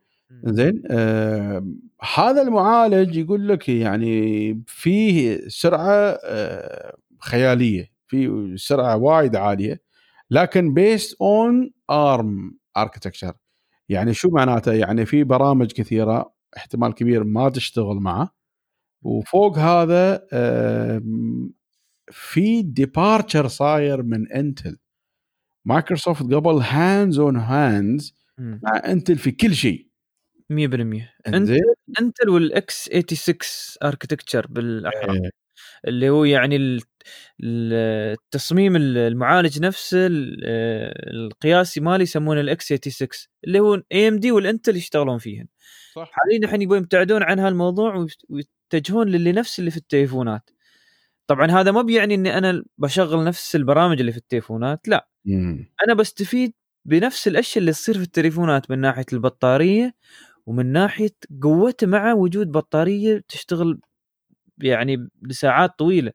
زين 0.43 0.83
آه 0.91 1.67
هذا 2.15 2.41
المعالج 2.41 3.15
يقول 3.15 3.47
لك 3.47 3.69
يعني 3.69 4.63
فيه 4.67 5.39
سرعة 5.47 6.17
آه 6.25 6.95
خيالية. 7.19 7.92
في 8.13 8.53
سرعة 8.57 8.97
وايد 8.97 9.35
عالية 9.35 9.81
لكن 10.31 10.73
based 10.73 11.21
on 11.21 11.71
ARM 11.89 12.57
architecture 12.77 13.33
يعني 13.89 14.13
شو 14.13 14.29
معناته؟ 14.29 14.73
يعني 14.73 15.05
في 15.05 15.23
برامج 15.23 15.71
كثيرة 15.71 16.33
احتمال 16.57 16.93
كبير 16.93 17.23
ما 17.23 17.49
تشتغل 17.49 17.95
معه. 17.95 18.35
وفوق 19.01 19.57
هذا 19.57 20.27
في 22.11 22.61
departure 22.61 23.47
صاير 23.47 24.03
من 24.03 24.31
انتل 24.31 24.77
مايكروسوفت 25.65 26.33
قبل 26.33 26.59
hands 26.61 27.19
on 27.19 27.37
hands. 27.37 28.15
مع 28.37 28.81
انتل 28.85 29.17
في 29.17 29.31
كل 29.31 29.55
شيء. 29.55 29.89
100% 30.49 30.53
انت 31.27 31.47
زين 31.47 31.61
انتل 32.01 32.29
وال 32.29 32.83
x86 32.83 33.37
architecture 33.83 34.47
بالاحرى. 34.47 35.29
اللي 35.87 36.09
هو 36.09 36.23
يعني 36.25 36.55
ال- 36.55 36.81
ال- 37.43 37.73
التصميم 38.25 38.75
ال- 38.75 38.97
المعالج 38.97 39.59
نفسه 39.61 40.07
ال- 40.07 40.43
القياسي 41.25 41.79
مالي 41.81 42.03
يسمونه 42.03 42.41
ال 42.41 42.65
x86 42.73 43.07
اللي 43.43 43.59
هو 43.59 43.81
AMD 43.91 44.31
والإنتل 44.31 44.75
يشتغلون 44.75 45.17
فيهن. 45.17 45.47
صح. 45.95 46.09
حاليا 46.11 46.37
الحين 46.43 46.61
يبون 46.61 46.77
يبتعدون 46.77 47.23
عن 47.23 47.39
هالموضوع 47.39 47.95
ويت- 47.95 48.21
ويتجهون 48.29 49.07
للي 49.09 49.31
نفس 49.31 49.59
اللي 49.59 49.71
في 49.71 49.77
التليفونات. 49.77 50.49
طبعا 51.27 51.51
هذا 51.51 51.71
ما 51.71 51.81
بيعني 51.81 52.13
إني 52.15 52.37
أنا 52.37 52.63
بشغل 52.77 53.23
نفس 53.23 53.55
البرامج 53.55 53.99
اللي 53.99 54.11
في 54.11 54.17
التليفونات 54.17 54.87
لا. 54.87 55.07
مم. 55.25 55.73
أنا 55.85 55.93
بستفيد 55.93 56.53
بنفس 56.85 57.27
الأشياء 57.27 57.57
اللي 57.61 57.71
تصير 57.71 57.95
في 57.97 58.03
التليفونات 58.03 58.71
من 58.71 58.79
ناحية 58.79 59.05
البطارية 59.13 59.95
ومن 60.45 60.65
ناحية 60.71 61.09
قوته 61.41 61.87
مع 61.87 62.13
وجود 62.13 62.51
بطارية 62.51 63.23
تشتغل 63.27 63.79
يعني 64.57 65.09
لساعات 65.21 65.79
طويلة. 65.79 66.11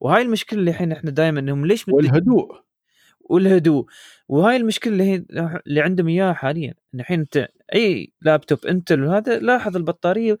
وهاي 0.00 0.22
المشكلة 0.22 0.58
اللي 0.60 0.70
الحين 0.70 0.92
إحنا 0.92 1.10
دائما 1.10 1.40
إنهم 1.40 1.66
ليش 1.66 1.88
والهدوء. 1.88 2.60
والهدوء. 3.20 3.86
وهاي 4.28 4.56
المشكلة 4.56 4.92
اللي 4.92 5.04
هي 5.04 5.24
اللي 5.66 5.80
عندهم 5.80 6.08
إياها 6.08 6.32
حاليا. 6.32 6.74
الحين 6.94 7.20
انت 7.20 7.48
أي 7.74 8.12
لابتوب 8.20 8.66
إنتل 8.66 9.04
وهذا 9.04 9.38
لاحظ 9.38 9.76
البطارية 9.76 10.38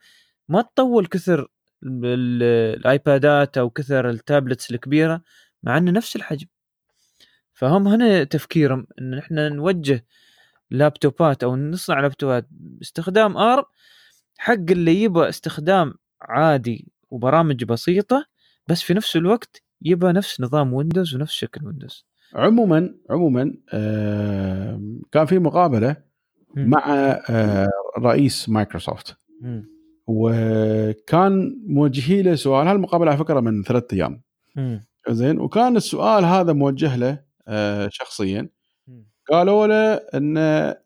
ما 0.48 0.62
تطول 0.62 1.06
كثر 1.06 1.40
ال- 1.82 2.04
ال- 2.06 2.42
الآيبادات 2.80 3.58
أو 3.58 3.70
كثر 3.70 4.10
ال 4.10 4.18
tablets 4.18 4.70
الكبيرة 4.70 5.22
مع 5.62 5.78
إنه 5.78 5.90
نفس 5.90 6.16
الحجم. 6.16 6.46
فهم 7.54 7.88
هنا 7.88 8.24
تفكيرهم. 8.24 8.86
إن 9.00 9.14
إحنا 9.18 9.48
نوجه 9.48 10.04
لابتوبات 10.70 11.44
أو 11.44 11.56
نصنع 11.56 12.00
لابتوبات 12.00 12.46
باستخدام 12.50 13.36
ARM 13.36 13.64
حق 14.38 14.52
اللي 14.70 15.02
يبغى 15.02 15.28
استخدام 15.28 15.94
عادي 16.22 16.89
وبرامج 17.10 17.64
بسيطة 17.64 18.26
بس 18.68 18.82
في 18.82 18.94
نفس 18.94 19.16
الوقت 19.16 19.62
يبغى 19.82 20.12
نفس 20.12 20.40
نظام 20.40 20.72
ويندوز 20.74 21.14
ونفس 21.14 21.32
شكل 21.32 21.66
ويندوز 21.66 22.06
عموما 22.34 22.94
عموما 23.10 23.54
آه 23.72 24.80
كان 25.12 25.26
في 25.26 25.38
مقابلة. 25.38 25.96
مع 26.54 26.82
آه 27.30 27.68
رئيس 27.98 28.48
مايكروسوفت. 28.48 29.16
وكان 30.06 31.62
موجهي 31.66 32.22
له 32.22 32.34
سؤال 32.34 32.68
هالمقابلة 32.68 33.10
على 33.10 33.18
فكرة 33.18 33.40
من 33.40 33.62
ثلاثة 33.62 33.96
أيام. 33.96 34.22
زين 35.08 35.40
وكان 35.40 35.76
السؤال 35.76 36.24
هذا 36.24 36.52
موجه 36.52 36.96
له 36.96 37.22
آه 37.48 37.88
شخصيا. 37.92 38.48
قالوا 39.30 39.66
له 39.66 39.94
إن 39.94 40.36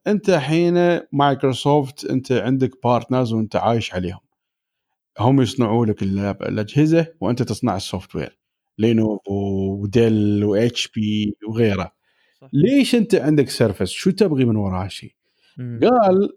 أنت 0.06 0.30
حين 0.30 1.00
مايكروسوفت 1.12 2.04
أنت 2.04 2.32
عندك 2.32 2.70
partners 2.84 3.32
وأنت 3.32 3.56
عايش 3.56 3.94
عليهم 3.94 4.20
هم 5.18 5.40
يصنعوا 5.40 5.86
لك 5.86 6.02
ال- 6.02 6.18
الأجهزة 6.18 7.06
وأنت 7.20 7.42
تصنع 7.42 7.76
ال 7.76 8.16
software. 8.16 8.38
لينوفو 8.78 9.32
وديل 9.82 10.44
و 10.44 10.88
HP 10.88 11.36
وغيره 11.48 11.92
صح. 12.40 12.48
ليش 12.52 12.94
أنت 12.94 13.14
عندك 13.14 13.48
Surface؟ 13.48 13.90
شو 13.90 14.10
تبغي 14.10 14.44
من 14.44 14.56
وراء 14.56 14.84
هالشيء 14.84 15.12
مم. 15.58 15.80
قال 15.82 16.28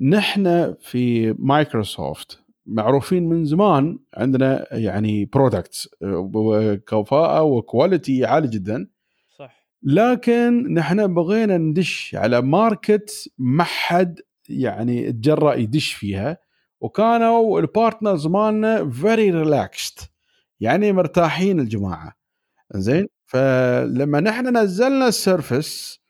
نحن 0.00 0.74
في 0.80 1.32
مايكروسوفت 1.38 2.40
معروفين 2.66 3.28
من 3.28 3.44
زمان 3.44 3.98
عندنا 4.14 4.66
يعني 4.74 5.24
products 5.24 5.88
وكفاءه 6.02 7.42
و 7.42 7.52
quality 7.52 8.24
عالي 8.24 8.48
جدا. 8.48 8.88
صح. 9.36 9.68
لكن 9.82 10.74
نحن 10.74 11.14
بغينا 11.14 11.58
ندش 11.58 12.14
على 12.18 12.42
market 12.42 13.32
ما 13.38 13.64
حد 13.64 14.20
يعني 14.48 15.12
تجرأ 15.12 15.54
يدش 15.54 15.92
فيها. 15.92 16.38
وكانوا 16.80 17.60
ال 17.60 17.67
partners 17.67 18.26
مالنا 18.26 18.90
very 18.90 19.30
relaxed 19.30 19.98
يعني 20.60 20.92
مرتاحين 20.92 21.60
الجماعة. 21.60 22.16
زين؟ 22.74 23.08
فلما 23.26 24.20
نحن 24.20 24.56
نزلنا 24.56 25.08
ال 25.08 25.19
Surface 25.19 26.00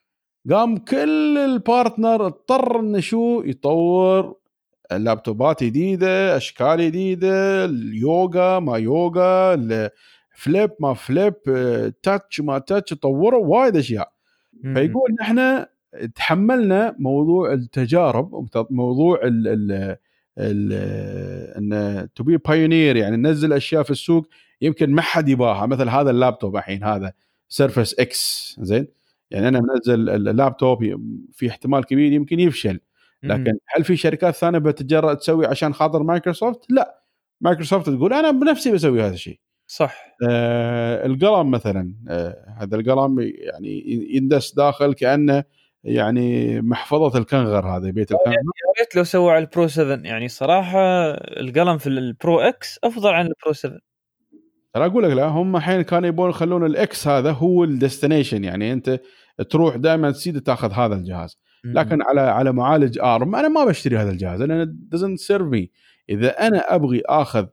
قام 0.51 0.77
كل 0.77 1.39
ال 1.39 1.50
partner 1.50 2.27
اضطر 2.27 2.81
إنه 2.81 3.01
شو؟ 3.01 3.43
يطور 3.47 4.35
لابتوبات 4.91 5.65
جديدة 5.65 6.37
أشكال 6.37 6.79
جديدة 6.79 7.65
اليوغا 7.65 8.59
ما 8.59 8.79
يوغا 8.79 9.55
ال 9.55 9.78
flip 9.78 10.71
ما 10.81 10.95
flip 10.95 11.35
touch 12.03 12.41
ما 12.41 12.59
touch 12.59 12.95
طوروا 12.95 13.47
وايد 13.47 13.77
أشياء. 13.77 14.13
فيقول 14.63 15.17
نحن 15.21 15.65
تحملنا 16.15 16.97
موضوع 16.99 17.53
التجارب 17.53 18.49
موضوع 18.71 19.21
ال 19.23 19.97
أن 20.39 22.09
to 22.15 22.25
be 22.25 22.37
pioneer 22.37 22.97
يعني 22.97 23.17
ننزل 23.17 23.53
أشياء 23.53 23.83
في 23.83 23.91
السوق 23.91 24.29
يمكن 24.61 24.91
ما 24.91 25.03
حد 25.03 25.29
يباها. 25.29 25.67
مثل 25.67 25.89
هذا 25.89 26.11
اللابتوب 26.11 26.57
الحين 26.57 26.85
هذا 26.85 27.13
Surface 27.49 27.95
X 27.99 28.57
زين؟ 28.61 28.87
يعني 29.31 29.49
أنا 29.49 29.61
منزل 29.61 30.11
اللابتوب 30.11 30.79
في 31.33 31.49
احتمال 31.49 31.85
كبير 31.85 32.13
يمكن 32.13 32.41
يفشل. 32.41 32.81
لكن 33.23 33.53
هل 33.67 33.85
في 33.85 33.97
شركات 33.97 34.35
ثانية 34.35 34.59
بتتجرأ 34.59 35.15
تسوي 35.15 35.47
عشان 35.47 35.75
خاطر 35.75 36.03
مايكروسوفت؟ 36.03 36.61
لا. 36.71 37.03
مايكروسوفت 37.41 37.91
تقول 37.91 38.13
أنا 38.13 38.31
بنفسي 38.31 38.73
بسوي 38.73 39.03
هذا 39.03 39.15
الشيء. 39.15 39.39
صح. 39.67 40.17
آه 40.29 41.07
القلم 41.07 41.51
مثلا 41.51 41.95
آه 42.09 42.57
هذا 42.59 42.77
القلم 42.77 43.21
يعني 43.21 43.85
يندس 44.15 44.55
داخل 44.55 44.95
كأنه 44.95 45.45
يعني 45.95 46.61
محفظة 46.61 47.19
الكنغر 47.19 47.67
هذا 47.67 47.91
بيت 47.91 48.13
الكنغر. 48.13 48.35
يا 48.35 48.81
ريت 48.81 48.97
لو 48.97 49.05
سووا 49.05 49.33
على 49.33 49.45
ال 49.45 49.50
Pro 49.50 49.67
7 49.67 49.97
يعني 50.05 50.29
صراحة 50.29 50.81
القلم 51.15 51.79
في 51.79 51.87
ال 51.87 52.00
Pro 52.00 52.41
X 52.41 52.79
أفضل 52.85 53.11
عن 53.11 53.27
ال 53.27 53.33
Pro 53.33 53.53
7 53.53 53.79
ترى 54.75 54.87
أقول 54.87 55.05
لك 55.05 55.11
لا 55.11 55.27
هم 55.27 55.57
الحين 55.57 55.83
كانوا 55.83 56.09
يبون 56.09 56.31
يخلون 56.31 56.67
ال 56.67 56.88
X 56.88 57.09
هذا 57.09 57.31
هو 57.31 57.65
ال 57.65 57.71
destination. 57.71 58.45
يعني 58.45 58.73
أنت 58.73 59.01
تروح 59.51 59.77
دائما 59.77 60.11
تسيد 60.11 60.41
تاخذ 60.41 60.73
هذا 60.73 60.95
الجهاز. 60.95 61.39
لكن 61.65 62.03
على 62.03 62.21
على 62.21 62.53
معالج 62.53 62.99
ARM 62.99 63.35
أنا 63.35 63.49
ما 63.49 63.65
بشتري 63.65 63.97
هذا 63.97 64.11
الجهاز 64.11 64.43
لأن 64.43 64.79
doesn't 64.95 65.21
serve 65.27 65.55
me. 65.55 65.67
إذا 66.11 66.47
أنا 66.47 66.75
أبغي 66.75 67.03
آخذ 67.07 67.47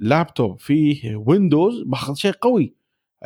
لابتوب 0.00 0.60
فيه 0.60 1.16
ويندوز 1.16 1.82
باخذ 1.86 2.14
شيء 2.14 2.32
قوي. 2.32 2.74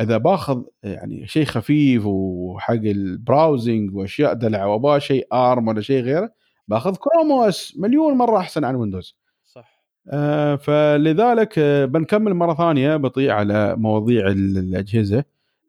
إذا 0.00 0.16
باخذ 0.18 0.62
يعني 0.82 1.26
شيء 1.26 1.44
خفيف 1.44 2.02
وحق 2.06 2.74
ال 2.74 2.88
browsing 2.88 3.94
وأشياء 3.94 4.32
دلع 4.34 4.64
وأبغى 4.64 5.00
شيء 5.00 5.26
ARM 5.32 5.68
ولا 5.68 5.80
شيء 5.80 6.02
غيره 6.02 6.32
باخذ 6.68 6.96
Chrome 6.96 7.32
OS 7.32 7.76
مليون 7.78 8.14
مرة 8.14 8.38
أحسن 8.38 8.64
عن 8.64 8.74
ويندوز 8.74 9.16
صح. 9.44 9.84
آه 10.10 10.56
فلذلك 10.56 11.58
آه 11.58 11.84
بنكمل 11.84 12.34
مرة 12.34 12.54
ثانية 12.54 12.96
بطيء 12.96 13.30
على 13.30 13.76
مواضيع 13.76 14.26
ال- 14.28 14.58
الأجهزة. 14.58 15.24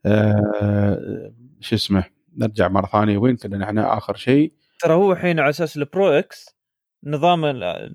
آه 0.06 1.32
شو 1.60 1.76
اسمه 1.76 2.04
نرجع 2.38 2.68
مرة 2.68 2.86
ثانية 2.86 3.18
وين 3.18 3.36
كنا 3.36 3.58
نحن؟ 3.58 3.78
آخر 3.78 4.16
شيء. 4.16 4.54
ترى 4.80 4.94
هو 4.94 5.12
الحين 5.12 5.40
على 5.40 5.50
أساس 5.50 5.78
البرو 5.78 6.08
إكس 6.08 6.58
نظام 7.04 7.46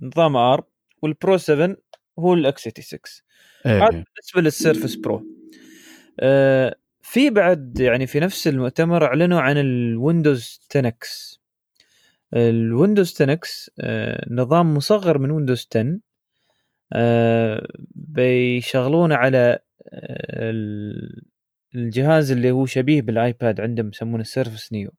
نظام 0.02 0.36
ARM 0.36 0.64
وال 1.02 1.16
Pro 1.16 1.36
7 1.36 1.76
هو 2.18 2.34
ال 2.34 2.62
x86 2.68 3.00
هذا 3.66 3.88
بالنسبة 3.88 4.40
لل 4.40 4.52
Surface 4.52 4.94
Pro 4.94 5.22
في 7.02 7.30
بعد 7.30 7.80
يعني 7.80 8.06
في 8.06 8.20
نفس 8.20 8.48
المؤتمر 8.48 9.04
أعلنوا 9.04 9.40
عن 9.40 9.58
الويندوز 9.58 10.60
10X 10.70 11.40
الويندوز 12.34 13.12
10X 13.14 13.70
آه 13.80 14.26
نظام 14.30 14.74
مصغر 14.74 15.18
من 15.18 15.30
ويندوز 15.30 15.68
10 15.76 15.98
آه 16.92 17.68
بيشغلونه 17.94 19.14
على 19.14 19.58
آه 19.88 20.50
ال- 20.50 21.22
الجهاز 21.74 22.30
اللي 22.32 22.50
هو 22.50 22.66
شبيه 22.66 23.02
بالآيباد 23.02 23.60
عندهم 23.60 23.88
يسمونه 23.88 24.20
ال 24.20 24.27
Surface 24.27 24.72
Neo 24.72 24.90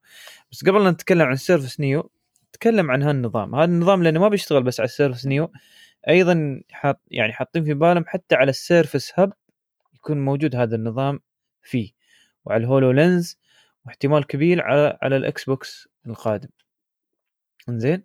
بس 0.52 0.66
قبل 0.66 0.84
لا 0.84 0.91
نتكلم 0.91 1.22
عن 1.22 1.34
ال 1.34 1.39
Surface 1.39 1.80
Neo 1.80 2.11
نتكلم 2.50 2.91
عن 2.91 3.04
هالنظام. 3.04 3.56
هذا 3.56 3.66
النظام 3.66 4.04
لأنه 4.04 4.20
ما 4.20 4.30
بيشتغل 4.30 4.64
بس 4.64 4.80
على 4.80 4.86
ال 4.88 4.92
Surface 4.92 5.26
Neo 5.26 5.52
أيضا 6.10 6.62
حاط 6.72 7.02
يعني 7.12 7.34
حاطين 7.34 7.64
في 7.64 7.74
بالهم 7.74 8.04
حتى 8.08 8.36
على 8.36 8.50
ال 8.49 8.57
Surface 8.57 9.11
Hub 9.15 9.34
يكون 10.03 10.25
موجود 10.25 10.55
هذا 10.55 10.75
النظام 10.75 11.19
فيه 11.61 11.91
وعلى 12.45 12.63
ال 12.64 12.91
HoloLens 12.91 13.38
واحتمال 13.85 14.27
كبير 14.27 14.61
على 14.61 14.97
على 15.01 15.17
ال 15.18 15.44
Xbox 15.45 15.88
القادم. 16.07 16.49
زين 17.69 18.03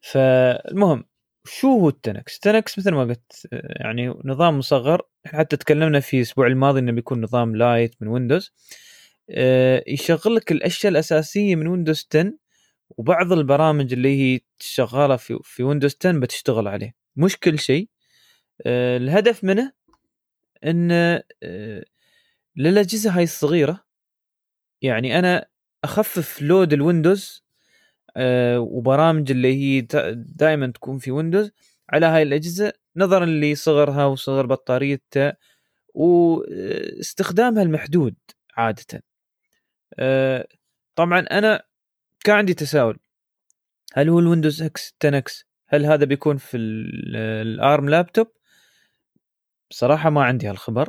فالمهم 0.00 1.04
شو 1.44 1.68
هو 1.68 1.88
ال 1.88 1.97
10X؟ 1.97 2.34
ال 2.34 2.45
10X 2.45 2.78
مثل 2.78 2.90
ما 2.92 3.02
قلت 3.04 3.48
يعني 3.52 4.14
نظام 4.24 4.58
مصغر. 4.58 5.02
حتى 5.26 5.56
تكلمنا 5.56 6.00
في 6.00 6.16
الأسبوع 6.16 6.46
الماضي 6.46 6.80
إنه 6.80 6.92
بيكون 6.92 7.20
نظام 7.22 7.56
lite 7.56 7.94
من 8.00 8.08
ويندوز 8.08 8.52
يشغل 9.86 10.34
لك 10.34 10.52
الأشياء 10.52 10.92
الأساسية 10.92 11.56
من 11.56 11.66
ويندوز 11.66 12.08
10 12.14 12.32
وبعض 12.90 13.32
البرامج 13.32 13.92
اللي 13.92 14.34
هي 14.34 14.40
شغالة 14.58 15.16
في 15.16 15.38
في 15.42 15.62
ويندوز 15.62 15.96
10 16.00 16.18
بتشتغل 16.18 16.68
عليه. 16.68 16.94
مش 17.16 17.36
كل 17.38 17.58
شيء. 17.58 17.88
آه، 18.66 18.96
الهدف 18.96 19.44
منه 19.44 19.83
إن 20.64 20.88
آه، 21.42 21.84
للاجهزه 22.56 23.10
هاي 23.16 23.22
الصغيرة 23.24 23.84
يعني 24.82 25.18
أنا 25.18 25.46
أخفف 25.84 26.42
load 26.42 26.72
الويندوز 26.72 27.44
آه، 28.16 28.60
وبرامج 28.60 29.30
اللي 29.30 29.54
هي 29.54 29.86
دائما 30.14 30.66
تكون 30.66 30.98
في 30.98 31.10
ويندوز 31.10 31.50
على 31.90 32.06
هاي 32.06 32.22
الأجهزة 32.22 32.72
نظرا 32.96 33.26
لصغرها 33.26 34.04
وصغر 34.04 34.46
بطاريتها 34.46 35.36
واستخدامها 35.94 37.62
المحدود 37.62 38.14
عادة. 38.56 39.04
آه، 39.98 40.46
طبعا 40.94 41.20
أنا 41.20 41.62
كان 42.24 42.36
عندي 42.36 42.54
تساؤل 42.54 42.98
هل 43.94 44.08
هو 44.08 44.18
الويندوز 44.18 44.62
X 44.62 44.94
10X؟ 45.04 45.46
هل 45.68 45.86
هذا 45.86 46.04
بيكون 46.04 46.36
في 46.36 46.56
ال- 46.56 47.16
ال 47.16 47.34
ARM 47.34 47.88
laptop؟ 47.88 48.26
بصراحة 49.70 50.10
ما 50.10 50.24
عندي 50.24 50.46
هالخبر 50.46 50.88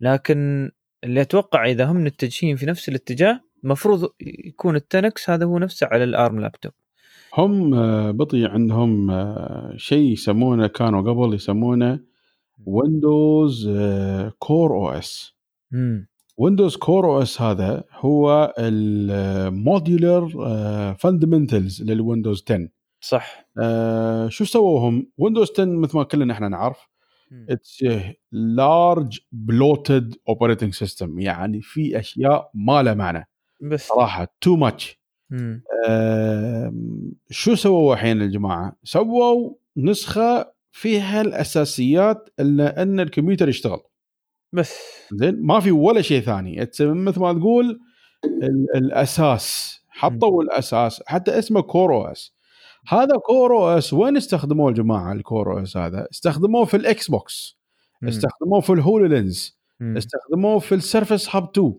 لكن 0.00 0.70
اللي 1.04 1.20
أتوقع 1.20 1.66
إذا 1.66 1.84
هم 1.84 2.04
متجهين 2.04 2.56
في 2.56 2.66
نفس 2.66 2.88
الاتجاه 2.88 3.40
المفروض 3.64 4.10
يكون 4.20 4.76
ال 4.76 4.90
10X 4.90 5.30
هذا 5.30 5.44
هو 5.46 5.58
نفسه 5.58 5.86
على 5.86 6.04
ال 6.04 6.13
ARM 6.13 6.40
laptop 6.40 6.72
هم 7.34 7.74
آه، 7.74 8.10
بطي 8.10 8.46
عندهم 8.46 9.10
آه، 9.10 9.74
شيء 9.76 10.12
يسمونه 10.12 10.66
كانوا 10.66 11.00
قبل 11.00 11.34
يسمونه 11.34 12.00
ويندوز 12.66 13.70
Core 14.38 14.72
OS. 14.72 15.34
ويندوز 16.38 16.76
Core 16.76 17.06
OS 17.06 17.42
هذا 17.42 17.84
هو 17.92 18.54
ال 18.58 18.79
modular 18.79 20.28
fundamentals 20.94 21.82
للويندوز 21.82 22.44
10 22.50 22.68
صح 23.00 23.46
آه، 23.62 24.28
شو 24.28 24.44
سووا 24.44 24.88
هم؟ 24.88 25.10
ويندوز 25.18 25.50
10 25.50 25.64
مثل 25.64 25.96
ما 25.96 26.04
كلنا 26.04 26.32
إحنا 26.32 26.48
نعرف. 26.48 26.88
it's 27.48 27.84
large 28.32 29.18
bloated 29.32 30.14
operating 30.28 30.74
system 30.74 31.20
يعني 31.20 31.60
في 31.62 31.98
أشياء 31.98 32.50
ما 32.54 32.82
لها 32.82 32.94
معنى. 32.94 33.28
بس. 33.62 33.88
صراحة 33.88 34.34
too 34.40 34.56
much. 34.56 35.00
شو 37.30 37.54
سووا 37.54 37.94
الحين 37.94 38.22
الجماعة؟ 38.22 38.76
سووا 38.84 39.54
نسخة 39.76 40.52
فيها 40.72 41.20
الأساسيات 41.20 42.28
ان 42.40 42.60
إن 42.60 43.00
الكمبيوتر 43.00 43.48
يشتغل. 43.48 43.80
بس. 44.52 44.78
زين؟ 45.12 45.42
ما 45.42 45.60
في 45.60 45.70
ولا 45.70 46.02
شيء 46.02 46.20
ثاني. 46.20 46.60
مثل 46.80 47.20
ما 47.20 47.32
تقول 47.32 47.80
ال- 48.24 48.76
الأساس. 48.76 49.78
حطوا 49.88 50.42
الأساس. 50.42 51.02
حتى 51.06 51.38
اسمه 51.38 51.60
Core 51.60 51.94
OS 51.94 52.33
هذا 52.88 53.16
Core 53.26 53.56
OS 53.56 53.92
وين 53.92 54.16
استخدموه 54.16 54.68
الجماعة 54.68 55.12
ال 55.12 55.52
Core 55.52 55.62
OS 55.62 55.76
هذا؟ 55.76 56.06
استخدموه 56.12 56.64
في 56.64 56.76
الإكس 56.76 57.10
بوكس. 57.10 57.58
استخدموه 58.08 58.60
في 58.60 58.72
الهولو 58.72 59.06
لينز. 59.06 59.58
استخدموه 59.82 60.58
في 60.58 60.74
السيرفس 60.74 61.36
هاب 61.36 61.48
2 61.50 61.74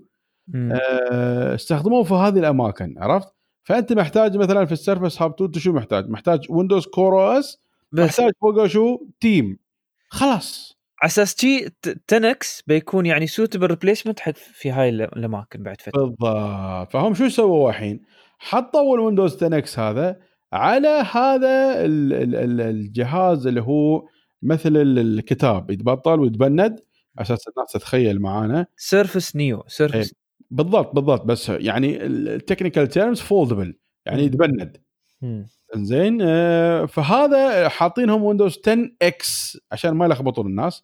مم. 0.47 0.71
آه، 1.11 1.55
استخدموه 1.55 2.03
في 2.03 2.13
هذه 2.13 2.39
الأماكن 2.39 2.95
عرفت؟ 2.97 3.27
فأنت 3.63 3.93
محتاج 3.93 4.37
مثلا 4.37 4.65
في 4.65 4.71
السيرفس 4.71 5.21
هاب 5.21 5.33
2 5.33 5.45
أنت 5.47 5.57
شو 5.57 5.73
محتاج؟ 5.73 6.09
محتاج 6.09 6.45
ويندوز 6.49 6.85
Core 6.85 7.13
OS 7.13 7.61
محتاج 7.91 8.31
فوقه 8.41 8.67
شو؟ 8.67 8.97
Team 9.19 9.57
خلاص 10.09 10.77
على 11.01 11.07
أساس 11.07 11.35
شي 11.41 11.69
10X 12.07 12.63
بيكون 12.67 13.05
يعني 13.05 13.27
suitable 13.27 13.67
replacement 13.67 14.19
حق 14.19 14.31
في 14.35 14.71
هاي 14.71 14.89
ال- 14.89 15.01
الأماكن 15.01 15.63
بعد 15.63 15.81
فترة 15.81 16.01
بالضبط 16.05 16.91
فهم 16.91 17.13
شو 17.13 17.27
سووا 17.29 17.69
الحين؟ 17.69 18.01
حطوا 18.39 18.95
الويندوز 18.95 19.35
10X 19.43 19.79
هذا 19.79 20.19
على 20.55 20.87
هذا 21.11 21.85
ال- 21.85 22.13
ال- 22.13 22.35
ال- 22.35 22.61
الجهاز 22.61 23.47
اللي 23.47 23.61
هو 23.61 24.07
مثل 24.43 24.77
ال- 24.77 24.99
الكتاب 24.99 25.71
يتبطل 25.71 26.19
ويتبند 26.19 26.79
أساس 27.19 27.47
الناس 27.47 27.71
تتخيل 27.71 28.21
معانا 28.21 28.65
Surface 28.77 29.35
Neo 29.35 29.63
Surface 29.67 30.13
بالضبط 30.51 30.95
بالضبط 30.95 31.25
بس 31.25 31.49
يعني 31.49 32.05
ال 32.05 32.13
technical 32.13 32.87
terms 32.87 33.19
foldable 33.21 33.73
يعني. 34.05 34.23
يتبند. 34.23 34.77
زين 35.75 36.17
آه، 36.21 36.85
فهذا 36.85 37.69
حاطينهم 37.69 38.23
ويندوز 38.23 38.57
10X 38.67 39.57
عشان 39.71 39.91
ما 39.91 40.05
يلخبطون 40.05 40.47
الناس. 40.47 40.83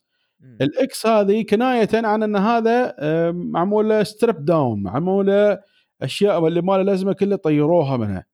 ال 0.61 0.83
X 0.83 1.05
هذه 1.07 1.41
كناية 1.49 1.89
عن 1.93 2.23
إن 2.23 2.35
هذا 2.35 2.95
آه، 2.99 3.31
معمولة 3.31 4.03
stripped 4.03 4.45
down 4.45 4.83
معمولة 4.84 5.60
أشياء 6.02 6.48
اللي 6.48 6.61
ما 6.61 6.77
لازمة 6.84 7.14
كلها 7.14 7.38
طيروها 7.38 7.98
منها 7.98 8.26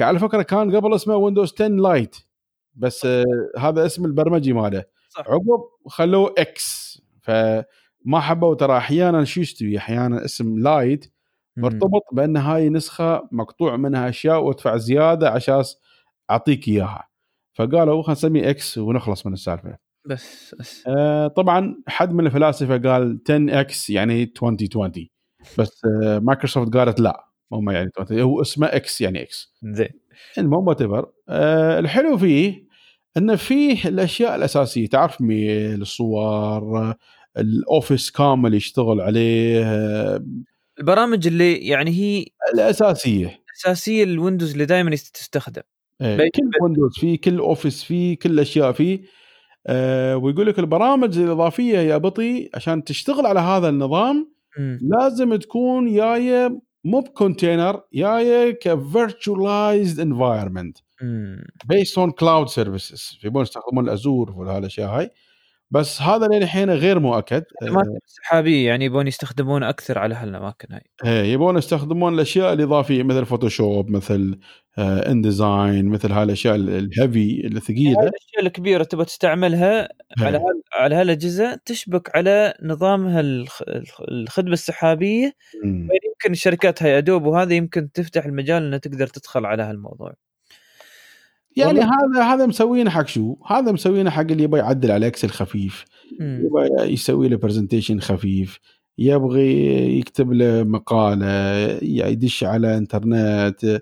على 0.00 0.18
فكرة 0.18 0.42
كان 0.42 0.76
قبل 0.76 0.94
اسمه 0.94 1.16
ويندوز 1.16 1.52
10 1.52 1.68
Lite 1.68 2.16
بس 2.74 3.06
هذا 3.58 3.86
اسم 3.86 4.04
البرمجي 4.04 4.52
ماله. 4.52 4.84
عقب 5.18 5.64
خلوه 5.86 6.34
X 6.38 7.02
فما 7.22 8.20
حبوا 8.20 8.54
ترى 8.54 8.76
أحيانا 8.76 9.24
شو 9.24 9.40
يستوي؟ 9.40 9.78
أحيانا 9.78 10.24
اسم 10.24 10.58
Lite. 10.58 11.12
مرتبط 11.56 12.02
بأن 12.12 12.36
هاي 12.36 12.68
نسخة 12.68 13.28
مقطوع 13.32 13.76
منها 13.76 14.08
أشياء 14.08 14.42
وأدفع 14.42 14.76
زيادة 14.76 15.30
عشان 15.30 15.62
أعطيك 16.30 16.68
إياها. 16.68 17.08
فقالوا 17.54 18.02
خلينا 18.02 18.12
نسميه 18.12 18.50
X 18.50 18.78
ونخلص 18.78 19.26
من 19.26 19.32
السالفة. 19.32 19.78
بس 20.06 20.54
بس. 20.58 20.84
آه 20.86 21.28
طبعا 21.28 21.82
حد 21.88 22.12
من 22.12 22.26
الفلاسفة 22.26 22.78
قال 22.78 23.18
10X 23.30 23.90
يعني 23.90 24.22
2020 24.22 24.92
بس 25.58 25.82
آه 26.04 26.18
مايكروسوفت 26.18 26.76
قالت 26.76 27.00
لا. 27.00 27.31
هم 27.52 27.70
يعني 27.70 27.90
20 27.98 28.20
هو 28.20 28.40
اسمه 28.42 28.66
X 28.66 29.00
يعني 29.00 29.22
X 29.22 29.52
زين. 29.62 29.88
المهم 30.38 30.68
what 30.68 30.82
آه 31.28 31.78
الحلو 31.78 32.18
فيه 32.18 32.64
انه 33.16 33.36
فيه 33.36 33.88
الأشياء 33.88 34.34
الأساسية. 34.36 34.86
تعرف 34.88 35.20
ميل 35.20 35.82
الصور 35.82 36.94
الأوفيس 37.38 38.10
كامل 38.10 38.54
يشتغل 38.54 39.00
عليه 39.00 39.62
آه 39.66 40.24
البرامج 40.78 41.26
اللي 41.26 41.54
يعني 41.54 41.90
هي 41.90 42.24
الأساسية. 42.54 43.40
أساسية 43.60 44.04
الويندوز 44.04 44.52
اللي 44.52 44.64
دائما 44.64 44.90
تستخدم. 44.96 45.62
بي- 46.00 46.16
كل 46.30 46.50
ويندوز 46.62 46.98
فيه 46.98 47.20
كل 47.20 47.38
أوفيس 47.38 47.84
فيه 47.84 48.18
كل 48.18 48.40
أشياء 48.40 48.72
فيه. 48.72 49.00
آه 49.66 50.16
ويقول 50.16 50.46
لك 50.46 50.58
البرامج 50.58 51.18
الإضافية 51.18 51.78
يا 51.78 51.96
بطي 51.96 52.50
عشان 52.54 52.84
تشتغل 52.84 53.26
على 53.26 53.40
هذا 53.40 53.68
النظام 53.68 54.32
مم. 54.58 54.78
لازم 54.82 55.36
تكون 55.36 55.94
جاية 55.94 56.60
مو 56.84 57.00
ب 57.00 57.08
container 57.08 57.82
جاية 57.94 58.50
ك 58.50 58.63
virtualized 58.63 60.00
environment. 60.00 60.78
based 61.64 61.98
on 61.98 62.10
cloud 62.10 62.48
services 62.48 63.18
يبون 63.24 63.42
يستخدمون 63.42 63.84
ال 63.84 63.92
Azure 63.92 64.30
ولا 64.30 64.56
هالاشياء 64.56 64.88
هاي. 64.88 65.10
بس 65.70 66.02
هذا 66.02 66.26
للحين 66.26 66.70
غير 66.70 66.98
مؤكد. 66.98 67.44
الأماكن 67.62 67.98
السحابية 68.06 68.66
يعني 68.66 68.84
يبون 68.84 69.06
يستخدمون 69.06 69.62
أكثر 69.62 69.98
على 69.98 70.14
هالأماكن 70.14 70.74
هاي. 70.74 70.82
آه، 71.04 71.22
يبون 71.22 71.58
يستخدمون 71.58 72.14
الأشياء 72.14 72.52
الإضافية 72.52 73.02
مثل 73.02 73.26
فوتوشوب 73.26 73.90
مثل 73.90 74.38
InDesign 74.78 75.86
مثل 75.88 76.12
هالأشياء 76.12 76.54
ال- 76.54 76.68
ال 76.70 76.83
heavy 76.83 77.46
الثقيلة 77.46 77.90
الأشياء 78.00 78.40
الكبيرة 78.40 78.84
تبغى 78.84 79.04
تستعملها 79.04 79.88
على 80.18 80.36
إيه. 80.38 80.42
هال 80.44 80.62
على 80.72 80.94
هالأجهزة 80.94 81.58
تشبك 81.64 82.16
على 82.16 82.54
نظام 82.62 83.06
هالخ- 83.06 83.62
الخ- 83.68 84.00
الخدمة 84.10 84.52
السحابية 84.52 85.32
يمكن 85.64 86.30
الشركات 86.32 86.82
هاي 86.82 86.98
أدوب 86.98 87.24
وهذا 87.26 87.54
يمكن 87.54 87.92
تفتح 87.92 88.24
المجال 88.24 88.62
انها 88.62 88.78
تقدر 88.78 89.06
تدخل 89.06 89.46
على 89.46 89.62
هالموضوع 89.62 90.14
يعني 91.56 91.80
هذا 91.80 92.22
هذا 92.24 92.46
مسوينه 92.46 92.90
حق 92.90 93.06
شو؟ 93.06 93.36
هذا 93.46 93.72
مسوينه 93.72 94.10
حق 94.10 94.20
اللي 94.30 94.42
يبغى 94.42 94.60
يعدل 94.60 94.90
على 94.90 95.06
Excel 95.06 95.28
خفيف. 95.28 95.84
يبغى 96.20 96.92
يسوي 96.92 97.28
له 97.28 97.36
presentation 97.36 98.00
خفيف 98.00 98.58
يبغي 98.98 99.98
يكتب 99.98 100.32
له 100.32 100.62
مقالة 100.62 101.26
يدش 101.82 102.44
على 102.44 102.76
انترنت 102.76 103.78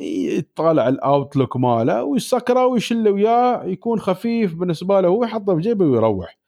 يطالع 0.00 0.88
ال 0.88 0.97
Outlook 0.97 1.56
ماله 1.56 2.04
ويسكره 2.04 2.66
ويشله 2.66 3.10
وياه 3.10 3.64
يكون 3.64 4.00
خفيف 4.00 4.54
بالنسبة 4.54 5.00
له 5.00 5.08
هو 5.08 5.24
يحطه 5.24 5.54
بجيبه 5.54 5.84
ويروح. 5.84 6.38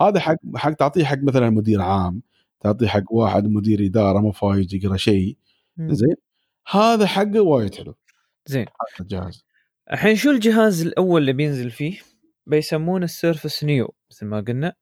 هذا 0.00 0.20
حق 0.20 0.36
حق 0.56 0.72
تعطيه 0.72 1.04
حق 1.04 1.18
مثلا 1.22 1.50
مدير 1.50 1.82
عام 1.82 2.22
تعطيه 2.60 2.86
حق 2.86 3.12
واحد 3.12 3.44
مدير 3.44 3.86
إدارة 3.86 4.18
مو 4.18 4.32
فايز 4.32 4.74
يقرأ 4.74 4.96
شيء. 4.96 5.36
زين؟ 5.78 6.16
هذا 6.70 7.06
حقه 7.06 7.40
وايد 7.40 7.74
حلو. 7.74 7.94
زين. 8.46 8.66
الجهاز 9.00 9.44
الحين 9.92 10.16
شو 10.16 10.30
الجهاز 10.30 10.82
الأول 10.82 11.20
اللي 11.20 11.32
بينزل 11.32 11.70
فيه؟ 11.70 11.98
بيسمونه 12.46 13.04
ال 13.04 13.11
Surface 13.11 13.64
Neo 13.64 13.94
مثل 14.10 14.26
ما 14.26 14.40
قلنا. 14.40 14.74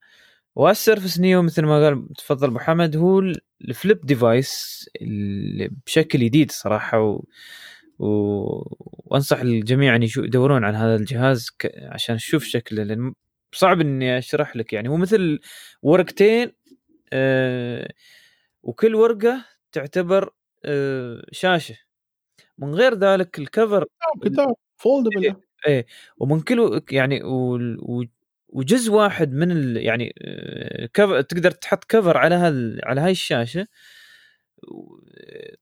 وال 0.55 0.69
Surface 0.69 1.21
Neo 1.21 1.43
مثل 1.43 1.63
ما 1.63 1.85
قال 1.85 2.09
تفضل 2.19 2.49
أبو 2.49 2.59
حمد 2.59 2.97
هو 2.97 3.19
ال- 3.19 3.41
ال 3.69 3.75
flip 3.75 4.01
device 4.01 4.85
اللي 5.03 5.71
بشكل 5.87 6.19
جديد 6.19 6.51
صراحة 6.51 7.01
و... 7.01 7.25
و... 8.03 8.07
وأنصح 9.07 9.41
الجميع 9.41 9.97
أن 9.97 10.03
يدورون 10.03 10.65
عن 10.65 10.75
هذا 10.75 10.97
الجهاز 10.97 11.51
ك... 11.59 11.73
عشان 11.83 12.17
تشوف 12.17 12.45
شكله 12.45 12.83
لأن 12.83 13.15
صعب 13.55 13.81
إني 13.81 14.19
أشرح 14.19 14.57
لك 14.57 14.73
يعني. 14.73 14.89
هو 14.89 14.97
مثل 14.97 15.41
ورقتين 15.83 16.53
آه... 17.13 17.89
وكل 18.63 18.95
ورقة 18.95 19.45
تعتبر 19.73 20.31
آه... 20.65 21.23
شاشة. 21.33 21.77
من 22.59 22.75
غير 22.75 22.95
ذلك 22.95 23.39
الكفر 23.39 23.85
كتاب 24.25 24.55
فولدبل 24.77 25.35
إيه 25.67 25.87
ومن 26.19 26.41
كل 26.41 26.83
يعني 26.91 27.23
و- 27.25 28.05
وجزء 28.49 28.93
واحد 28.93 29.33
من 29.33 29.51
ال 29.53 29.77
يعني 29.77 30.15
آه، 30.23 30.87
كفر 30.95 31.21
تقدر 31.23 31.51
تحط 31.51 31.85
كفر 31.85 32.17
على 32.19 32.35
هال 32.35 32.81
على 32.85 33.01
هاي 33.01 33.11
الشاشة. 33.11 33.61
و- 33.61 33.67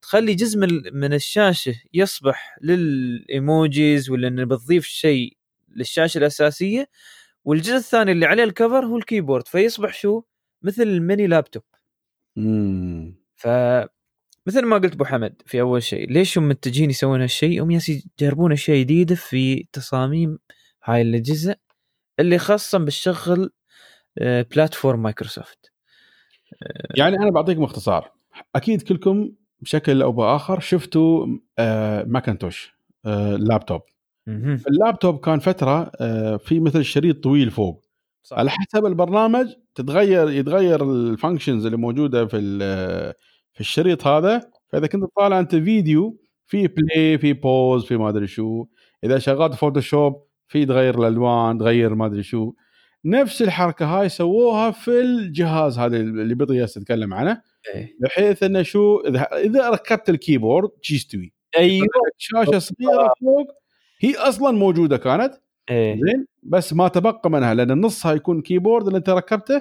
تخلي 0.02 0.34
جزء 0.34 0.58
من 0.92 1.12
الشاشة 1.14 1.74
يصبح 1.94 2.58
للإيموجيز 2.62 4.10
ولا 4.10 4.28
إنه 4.28 4.44
بتضيف 4.44 4.86
شيء 4.86 5.36
للشاشة 5.76 6.18
الأساسية. 6.18 6.88
والجزء 7.44 7.76
الثاني 7.76 8.12
اللي 8.12 8.26
عليه 8.26 8.44
ال 8.44 8.51
cover 8.51 8.86
هو 8.86 8.96
ال 8.96 9.02
keyboard 9.02 9.48
فيصبح 9.48 9.94
شو؟ 9.94 10.22
مثل 10.62 10.82
ال 10.82 10.91
mini 10.91 11.26
laptop. 11.26 11.62
امم 12.38 13.14
ف 13.36 13.48
مثل 14.46 14.64
ما 14.66 14.78
قلت 14.78 14.92
أبو 14.94 15.04
حمد 15.04 15.42
في 15.46 15.60
أول 15.60 15.82
شيء 15.82 16.10
ليش 16.12 16.38
هم 16.38 16.48
متجهين 16.48 16.90
يسوون 16.90 17.20
هالشيء؟ 17.20 17.62
هم 17.62 17.70
يجربون 18.20 18.52
أشياء 18.52 18.78
جديدة 18.78 19.14
في 19.14 19.66
تصاميم 19.72 20.38
هاي 20.84 21.02
الأجهزة 21.02 21.56
اللي 22.20 22.38
خاصة 22.38 22.78
بالشغل 22.78 23.50
آه، 24.18 24.42
platform 24.42 25.02
مايكروسوفت. 25.02 25.72
يعني 26.96 27.16
أنا 27.16 27.30
بعطيك 27.30 27.56
باختصار 27.56 28.12
أكيد 28.56 28.82
كلكم 28.82 29.30
بشكل 29.60 30.02
أو 30.02 30.12
بآخر 30.12 30.60
شفتوا 30.60 31.26
آه 31.58 32.04
ماكنتوش 32.04 32.74
آه 33.06 33.36
لابتوب 33.36 33.80
مهم. 34.26 34.60
اللابتوب 34.68 35.20
كان 35.20 35.38
فترة 35.38 35.92
آه 36.00 36.36
في 36.36 36.60
مثل 36.60 36.84
شريط 36.84 37.24
طويل 37.24 37.50
فوق. 37.50 37.84
صح. 38.22 38.38
على 38.38 38.50
حسب 38.50 38.86
البرنامج 38.86 39.46
تتغير 39.74 40.30
يتغير 40.30 40.82
ال 40.92 40.99
functions 40.99 41.64
اللي 41.66 41.76
موجودة 41.78 42.26
في 42.26 42.38
في 43.52 43.60
الشريط 43.60 44.06
هذا. 44.06 44.50
فإذا 44.68 44.86
كنت 44.86 45.04
تطالع 45.04 45.38
أنت 45.40 45.56
فيديو 45.56 46.16
في 46.46 46.66
play 46.68 47.18
في 47.18 47.32
pause 47.32 47.84
في 47.86 47.96
ما 47.96 48.08
أدري 48.08 48.26
شو. 48.26 48.66
إذا 49.04 49.18
شغلت 49.18 49.54
فوتوشوب 49.54 50.24
في 50.48 50.66
تغير 50.66 50.98
الألوان 50.98 51.58
تغير 51.58 51.94
ما 51.94 52.06
أدري 52.06 52.22
شو. 52.22 52.52
نفس 53.04 53.42
الحركة 53.42 53.86
هاي 53.86 54.08
سووها 54.08 54.70
في 54.70 55.00
الجهاز 55.00 55.78
هذا 55.78 55.96
اللي 55.96 56.34
بتيلس 56.34 56.74
تتكلم 56.74 57.14
عنه 57.14 57.42
إيه. 57.74 57.96
بحيث 58.00 58.42
إنه 58.42 58.62
شو 58.62 59.00
إذا 59.00 59.22
إذا 59.22 59.70
ركبت 59.70 60.10
الكيبورد 60.10 60.70
شي 60.82 60.94
يستوي. 60.94 61.32
أيوه. 61.58 61.86
شاشة 62.18 62.58
صغيرة 62.58 63.14
فوق 63.20 63.46
هي 64.00 64.14
أصلا 64.16 64.50
موجودة 64.58 64.96
كانت. 64.96 65.34
إيه. 65.70 65.94
زين؟ 65.94 66.26
بس 66.42 66.72
ما 66.72 66.88
تبقى 66.88 67.30
منها 67.30 67.54
لأن 67.54 67.70
نصها 67.70 68.12
يكون 68.14 68.42
كيبورد 68.42 68.86
اللي 68.86 68.98
أنت 68.98 69.10
ركبته 69.10 69.60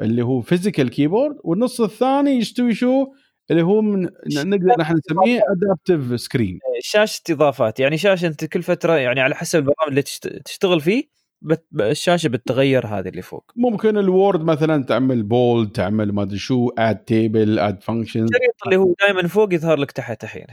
اللي 0.00 0.22
هو 0.22 0.40
physical 0.40 0.90
keyboard 0.90 1.36
والنص 1.44 1.80
الثاني 1.80 2.30
يستوي 2.30 2.74
شو؟ 2.74 3.06
اللي 3.50 3.62
هو 3.62 3.82
من 3.82 4.02
نقدر 4.34 4.74
نحن 4.78 4.94
نسميه 4.96 5.40
adaptive 5.48 6.20
screen 6.20 6.58
شاشة 6.80 7.22
إضافات. 7.30 7.80
يعني 7.80 7.98
شاشة 7.98 8.26
أنت 8.26 8.44
كل 8.44 8.62
فترة 8.62 8.92
يعني 8.92 9.20
على 9.20 9.34
حسب 9.34 9.58
البرنامج 9.58 9.88
اللي 9.88 10.02
تشت- 10.02 10.42
تشتغل 10.44 10.80
فيه 10.80 11.17
بت... 11.42 11.66
الشاشة 11.80 12.28
بتتغير 12.28 12.86
هذه 12.86 13.08
اللي 13.08 13.22
فوق. 13.22 13.52
ممكن 13.56 13.98
الوورد 13.98 14.40
مثلا 14.40 14.84
تعمل 14.84 15.22
bold 15.22 15.70
تعمل 15.70 16.12
ما 16.12 16.22
أدري 16.22 16.38
شو 16.38 16.68
add 16.78 16.96
table 16.96 17.58
add 17.58 17.82
function 17.82 18.24
الشريط 18.24 18.54
اللي 18.66 18.76
هو 18.76 18.94
دائما 19.00 19.28
فوق 19.28 19.54
يظهر 19.54 19.78
لك 19.78 19.92
تحت 19.92 20.24
الحين. 20.24 20.46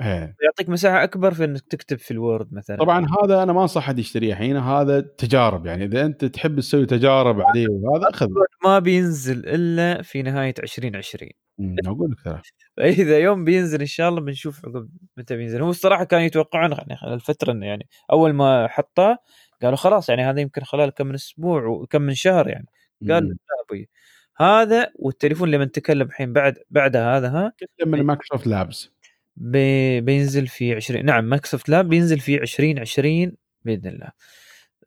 إيه. 0.00 0.36
يعطيك 0.44 0.68
مساحة 0.68 1.04
أكبر 1.04 1.34
في 1.34 1.44
إنك 1.44 1.60
تكتب 1.70 1.98
في 1.98 2.10
الوورد 2.10 2.54
مثلا. 2.54 2.76
طبعا 2.76 3.06
هذا 3.24 3.42
أنا 3.42 3.52
ما 3.52 3.62
انصح 3.62 3.82
حد 3.82 3.98
يشتريه 3.98 4.32
الحين 4.32 4.56
هذا 4.56 5.00
تجارب 5.00 5.66
يعني. 5.66 5.84
إذا 5.84 6.06
أنت 6.06 6.24
تحب 6.24 6.60
تسوي 6.60 6.86
تجارب 6.86 7.40
عليه 7.40 7.66
وهذا 7.70 8.10
خذ 8.12 8.28
ما 8.64 8.78
بينزل 8.78 9.38
إلا 9.46 10.02
في 10.02 10.22
نهاية 10.22 10.54
2020 10.58 11.30
أمم، 11.60 11.76
أقول 11.86 12.10
لك 12.10 12.20
ترى. 12.24 12.40
فاذا 12.76 13.18
يوم 13.18 13.44
بينزل 13.44 13.80
إن 13.80 13.86
شاء 13.86 14.08
الله 14.08 14.20
بنشوف 14.20 14.66
عقب 14.66 14.88
متى 15.16 15.36
بينزل. 15.36 15.62
هو 15.62 15.70
الصراحة 15.70 16.04
كانوا 16.04 16.24
يتوقعون 16.24 16.72
يعني 16.72 17.14
الفترة 17.14 17.52
يعني 17.52 17.88
أول 18.12 18.32
ما 18.32 18.68
حطاه 18.68 19.18
قالوا 19.62 19.76
خلاص 19.76 20.08
يعني 20.08 20.22
هذا 20.22 20.40
يمكن 20.40 20.62
خلال 20.64 20.90
كم 20.90 21.06
من 21.06 21.14
أسبوع 21.14 21.66
وكم 21.66 22.02
من 22.02 22.14
شهر 22.14 22.48
يعني. 22.48 22.66
قال. 23.10 23.28
لا 23.28 23.36
أبوي 23.66 23.88
هذا 24.36 24.92
والتليفون 24.94 25.46
اللي 25.46 25.58
بنتكلم 25.58 26.06
الحين 26.06 26.32
بعد 26.32 26.58
بعدها 26.70 27.18
هذا 27.18 27.28
ها 27.28 27.52
من 27.86 28.02
Microsoft 28.02 28.46
Labs 28.46 28.90
بي 29.36 30.00
بينزل 30.00 30.46
في 30.46 30.74
20 30.74 31.04
نعم 31.04 31.24
Microsoft 31.24 31.68
Lab 31.68 31.88
بينزل 31.88 32.20
في 32.20 32.42
2020 32.42 33.36
بإذن 33.64 33.86
الله. 33.88 34.08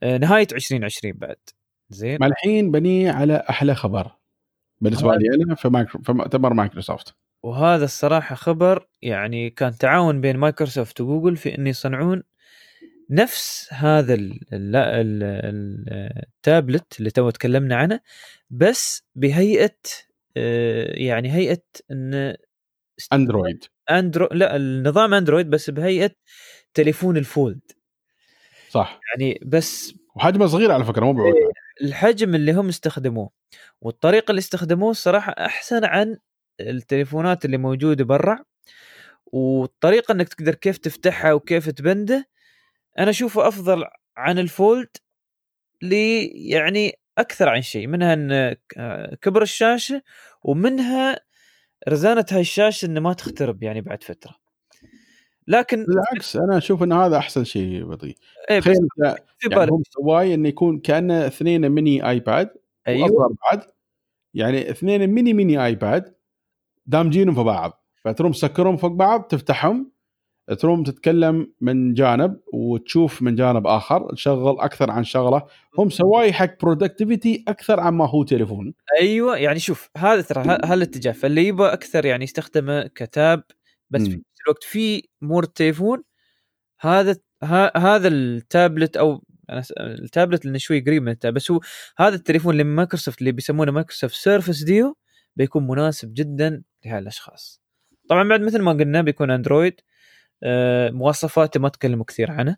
آه، 0.04 0.18
نهاية 0.18 0.48
2020 0.52 1.14
بعد. 1.14 1.36
زين. 1.90 2.18
ما 2.20 2.28
الحين 2.28 2.72
بني 2.72 3.10
على 3.10 3.44
أحلى 3.50 3.76
خبر 3.76 4.12
بالنسبة 4.82 5.16
لي 5.16 5.36
أنا 5.36 5.56
في 5.56 5.70
مايكرو 5.70 6.02
في 6.02 6.14
مؤتمر 6.14 6.54
مايكروسوفت 6.54 7.16
وهذا 7.44 7.86
الصراحة 7.86 8.36
خبر 8.36 8.88
يعني 9.02 9.50
كان 9.50 9.78
تعاون 9.78 10.22
بين 10.22 10.38
مايكروسوفت 10.38 11.02
وجوجل 11.02 11.38
في 11.38 11.58
ان 11.58 11.68
يصنعون 11.68 12.24
نفس 13.10 13.68
هذا 13.74 14.14
ال- 14.14 14.40
ال- 14.54 14.76
ال- 14.76 15.24
ال- 15.24 16.24
التابلت 16.24 17.00
اللي 17.00 17.12
تو 17.12 17.30
تكلمنا 17.30 17.76
عنه 17.76 18.00
بس 18.50 19.04
بهيئة 19.16 19.76
آه، 20.38 20.94
يعني 20.94 21.34
هيئة 21.34 21.64
إن 21.92 22.36
Android 23.14 23.66
Andro 23.92 24.30
لا 24.32 24.56
النظام 24.56 25.14
Android 25.14 25.50
بس 25.50 25.70
بهيئة 25.70 26.12
تليفون 26.74 27.18
ال 27.18 27.25
Fold. 27.25 27.62
صح. 28.70 29.00
يعني 29.14 29.40
بس 29.46 29.94
وحجمه 30.16 30.48
صغير 30.48 30.72
على 30.72 30.86
فكرة 30.86 31.06
مو 31.06 31.14
بعود 31.14 31.34
الحجم 31.82 32.36
اللي 32.36 32.52
هم 32.52 32.68
استخدموه 32.68 33.30
والطريقة 33.82 34.30
اللي 34.32 34.40
استخدموه 34.40 34.92
الصراحه 34.92 35.32
أحسن 35.32 35.86
عن 35.86 36.18
التليفونات 36.60 37.46
اللي 37.46 37.58
موجودة 37.58 38.04
برا 38.04 38.40
والطريقة 39.26 40.12
إنك 40.12 40.30
تقدر 40.30 40.56
كيف 40.56 40.78
تفتحها 40.78 41.34
وكيف 41.34 41.70
تبنده 41.70 42.28
أنا 43.00 43.10
أشوفه 43.10 43.48
أفضل 43.48 43.84
عن 44.18 44.40
الفولد 44.40 44.90
لي 45.82 46.26
يعني 46.26 47.00
أكثر 47.18 47.50
عن 47.50 47.62
شيء 47.62 47.88
منها 47.88 48.14
إن 48.14 48.56
كبر 49.22 49.42
الشاشة 49.42 50.02
ومنها 50.44 51.20
رزانة 51.90 52.26
هاي 52.32 52.42
الشاشة 52.42 52.86
إنه 52.86 53.00
ما 53.00 53.14
تخترب 53.14 53.64
يعني 53.64 53.82
بعد 53.82 54.04
فترة. 54.04 54.36
لكن 55.48 55.86
بالعكس 55.86 56.36
أنا 56.36 56.58
أشوف 56.58 56.84
إن 56.84 56.94
هذا 56.94 57.18
أحسن 57.18 57.44
شيء 57.44 57.86
بطيء 57.86 58.16
إيه 58.50 58.60
تخيل 58.60 58.88
يعني 59.04 59.72
هم 59.72 59.84
سواي 59.90 60.34
إنه 60.34 60.50
يكون 60.50 60.80
كأنه 60.80 61.28
اثنين 61.28 61.70
ميني 61.70 62.10
آيباد 62.10 62.50
أيوه. 62.88 63.36
بعد. 63.52 63.64
يعني 64.34 64.70
اثنين 64.70 65.08
ميني 65.08 65.34
ميني 65.34 65.66
آيباد 65.66 66.16
دامجينهم 66.86 67.36
في 67.36 67.44
بعض 67.44 67.84
فتروم 67.96 68.32
تسكرهم 68.32 68.78
فوق 68.78 68.92
بعض 68.92 69.24
تفتحهم 69.24 69.92
تروم 70.60 70.84
تتكلم 70.84 71.54
من 71.62 71.94
جانب 71.94 72.40
وتشوف 72.54 73.22
من 73.22 73.36
جانب 73.36 73.68
آخر 73.68 74.14
تشغل 74.14 74.60
أكثر 74.60 74.92
عن 74.92 75.04
شغله. 75.04 75.44
هم 75.80 75.90
سواي 75.90 76.34
حق 76.34 76.62
productivity 76.62 77.44
أكثر 77.48 77.80
عن 77.80 77.94
ما 77.94 78.10
هو 78.10 78.24
تليفون. 78.24 78.74
أيوه 79.02 79.38
يعني 79.38 79.60
شوف 79.60 79.90
هذا 79.98 80.22
ترى 80.22 80.44
هالاتجاه 80.64 81.12
فاللي 81.12 81.48
يبغى 81.48 81.74
أكثر 81.74 82.06
يعني 82.06 82.24
يستخدمه 82.24 82.88
كتاب 82.96 83.44
بس 83.90 84.02
في. 84.02 84.10
نفس 84.10 84.42
الوقت 84.46 84.64
في 84.64 85.04
more 85.22 85.44
التليفون 85.44 86.04
هذا 86.80 87.16
ه- 87.44 87.78
هذا 87.78 88.08
التابلت 88.08 88.98
أو 88.98 89.24
أنا 89.50 89.62
س- 89.62 89.72
التابلت 89.78 90.46
لأنه 90.46 90.58
شوي 90.58 90.80
قريب 90.80 91.04
من 91.04 91.12
التابلت 91.12 91.36
بس 91.36 91.52
هو 91.52 91.60
هذا 91.98 92.16
التليفون 92.16 92.52
اللي 92.54 92.64
من 92.64 92.76
مايكروسوفت 92.76 93.20
اللي 93.20 93.32
بيسمونه 93.32 93.72
Microsoft 93.72 94.16
Surface 94.16 94.64
Duo 94.64 94.98
بيكون 95.36 95.68
مناسب 95.68 96.14
جدا 96.14 96.64
لهؤلاء 96.86 97.02
الاشخاص 97.02 97.62
طبعا 98.10 98.30
بعد 98.30 98.42
مثل 98.42 98.62
ما 98.62 98.72
قلنا 98.74 99.02
بيكون 99.02 99.32
اندرويد 99.32 99.82
مواصفاته 100.92 101.60
ما 101.60 101.70
تكلموا 101.70 102.06
كثير 102.06 102.32
عنه 102.32 102.58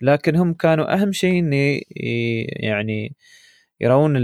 لكن 0.00 0.36
هم 0.36 0.54
كانوا 0.54 0.94
أهم 0.94 1.12
شيء 1.12 1.38
انه 1.38 1.56
ي- 1.56 2.46
يعني 2.48 3.16
يرون 3.80 4.16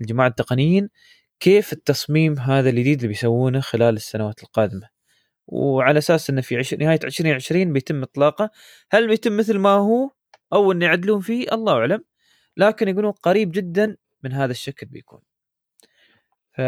الجماعة 0.00 0.28
التقنيين 0.28 0.88
كيف 1.40 1.72
التصميم 1.72 2.38
هذا 2.38 2.70
الجديد 2.70 2.96
اللي 2.98 3.08
بيسوونه 3.08 3.60
خلال 3.60 3.96
السنوات 3.96 4.42
القادمة. 4.42 4.88
وعلى 5.46 5.98
أساس 5.98 6.30
إنه 6.30 6.40
في. 6.40 6.76
نهاية 6.80 7.00
2020 7.04 7.72
بيتم 7.72 8.02
إطلاقه. 8.02 8.50
هل 8.90 9.08
بيتم 9.08 9.36
مثل 9.36 9.58
ما 9.58 9.70
هو؟ 9.70 10.10
أو 10.52 10.72
ان 10.72 10.82
يعدلون 10.82 11.20
فيه؟ 11.20 11.46
الله 11.52 11.72
أعلم. 11.72 12.04
لكن 12.56 12.88
يقولون 12.88 13.12
قريب 13.12 13.52
جدا 13.52 13.96
من 14.24 14.32
هذا 14.32 14.50
الشكل 14.52 14.86
بيكون. 14.86 15.20
ف 16.56 16.60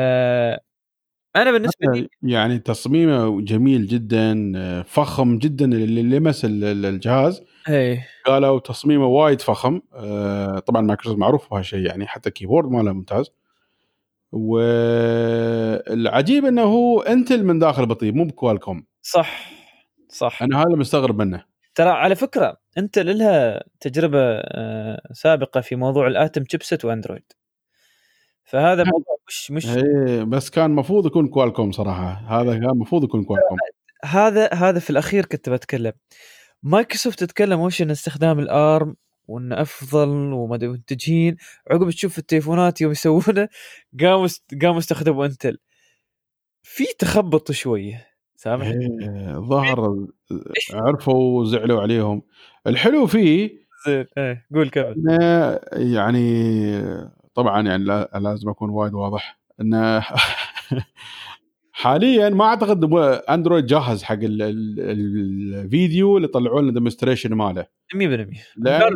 أنا 1.43 1.51
بالنسبة 1.53 1.87
لي 1.95 2.09
يعني 2.23 2.59
تصميمه 2.59 3.41
جميل 3.41 3.87
جدا 3.87 4.53
فخم 4.83 5.39
جدا 5.39 5.65
اللي 5.65 6.03
لمس 6.03 6.45
ال- 6.45 6.65
ال- 6.65 6.87
الجهاز. 6.87 7.43
إيه. 7.69 8.07
قالوا 8.27 8.59
تصميمه 8.59 9.07
وايد 9.07 9.41
فخم. 9.41 9.81
آه، 9.95 10.59
طبعا 10.59 10.83
مايكروسوفت 10.83 11.19
معروف 11.21 11.51
بهالشيء 11.51 11.87
يعني 11.87 12.07
حتى 12.07 12.29
الكيبورد 12.29 12.71
ماله 12.71 12.93
ممتاز. 12.93 13.31
والعجيب 15.89 16.45
إنه 16.45 16.63
هو 16.63 17.01
انتل 17.01 17.45
من 17.45 17.59
داخل 17.59 17.87
بطيء 17.87 18.13
مو 18.13 18.25
بكوالكوم. 18.25 18.85
صح 19.03 19.51
صح. 20.09 20.43
أنا 20.43 20.59
هذا 20.63 20.77
مستغرب 20.77 21.23
منه. 21.23 21.45
ترى 21.75 21.89
على 21.91 22.15
فكرة 22.15 22.57
انت 22.79 22.99
لها 22.99 23.65
تجربة 23.81 24.21
آه، 24.23 25.03
سابقة 25.13 25.61
في 25.61 25.77
موضوع 25.77 26.07
الاتم 26.07 26.45
شيبسيت 26.51 26.85
واندرويد 26.85 27.23
فهذا 28.49 28.85
موضوع 28.85 29.17
مش 29.29 29.51
مش 29.51 29.67
إيه 29.67 30.25
بس 30.25 30.51
كان 30.51 30.65
المفروض 30.65 31.07
يكون 31.07 31.29
Qualcomm 31.29 31.73
صراحة. 31.73 32.41
هذا 32.41 32.55
كان 32.55 32.71
المفروض 32.71 33.05
يكون 33.05 33.25
Qualcomm 33.25 33.59
هذا 34.05 34.55
هذا 34.55 34.79
في 34.79 34.91
الأخير 34.91 35.27
كنت 35.27 35.49
بتكلم. 35.49 35.93
مايكروسوفت 36.63 37.21
تتكلم 37.21 37.61
وش 37.61 37.83
إن 37.83 37.91
استخدام 37.91 38.39
ال 38.39 38.53
ARM 38.53 38.97
وانه 39.27 39.61
أفضل 39.63 40.09
وما 40.33 40.59
منتجين 40.63 41.37
عقب 41.71 41.91
تشوف 41.91 42.19
التليفونات 42.19 42.81
يوم 42.81 42.93
يسوونه 42.93 43.49
قاموا 44.01 44.29
قاموا 44.63 44.79
استخدموا 44.79 45.27
Intel 45.27 45.59
في 46.63 46.85
تخبط 46.99 47.53
شوية 47.53 48.07
سامح 48.37 48.67
إيه، 48.67 49.33
ظهر 49.39 50.07
عرفوا 50.75 51.41
وزعلوا 51.41 51.81
عليهم. 51.81 52.23
الحلو 52.67 53.07
فيه 53.07 53.51
زين 53.87 54.07
إيه 54.19 54.47
قول 54.55 54.71
كمل. 54.71 54.95
يعني 55.73 56.29
طبعا 57.39 57.63
يعني 57.69 57.85
لا- 57.85 58.11
لازم 58.15 58.49
أكون 58.49 58.71
وايد 58.71 58.95
واضح 58.95 59.41
انه 59.61 60.01
حاليا 61.73 62.29
ما 62.29 62.45
أعتقد 62.45 62.95
Android 63.31 63.67
جاهز 63.67 64.03
حق 64.03 64.15
ال- 64.15 64.43
ال- 64.43 64.81
الفيديو 64.81 66.17
اللي 66.17 66.29
طلعوا 66.29 66.61
لنا 66.63 66.73
demonstration 66.73 67.35
ماله. 67.35 67.67
100% 67.95 67.97
لأن 68.57 68.93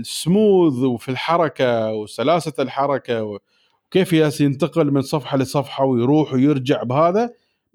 السموث 0.00 0.74
وفي 0.74 1.08
الحركة 1.08 1.92
وسلاسة 1.92 2.52
الحركة 2.58 3.22
وكيف 3.24 4.12
ياس 4.12 4.40
ينتقل 4.40 4.90
من 4.90 5.00
صفحة 5.02 5.36
لصفحة 5.38 5.84
ويروح 5.84 6.32
ويرجع 6.32 6.82
بهذا 6.82 7.30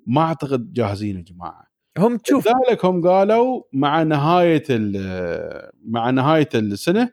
ما 0.07 0.21
أعتقد 0.21 0.73
جاهزين 0.73 1.17
يا 1.17 1.21
جماعة. 1.21 1.67
هم 1.97 2.17
تشوف 2.17 2.47
لذلك 2.47 2.85
هم 2.85 3.07
قالوا 3.07 3.63
مع 3.73 4.03
نهاية 4.03 4.63
مع 5.85 6.09
نهاية 6.09 6.49
السنة 6.55 7.09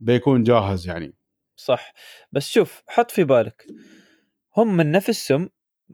بيكون 0.00 0.42
جاهز 0.42 0.88
يعني. 0.88 1.14
صح. 1.56 1.92
بس 2.32 2.48
شوف 2.48 2.82
حط 2.88 3.10
في 3.10 3.24
بالك 3.24 3.66
هم 4.56 4.76
من 4.76 4.92
نفسهم 4.92 5.50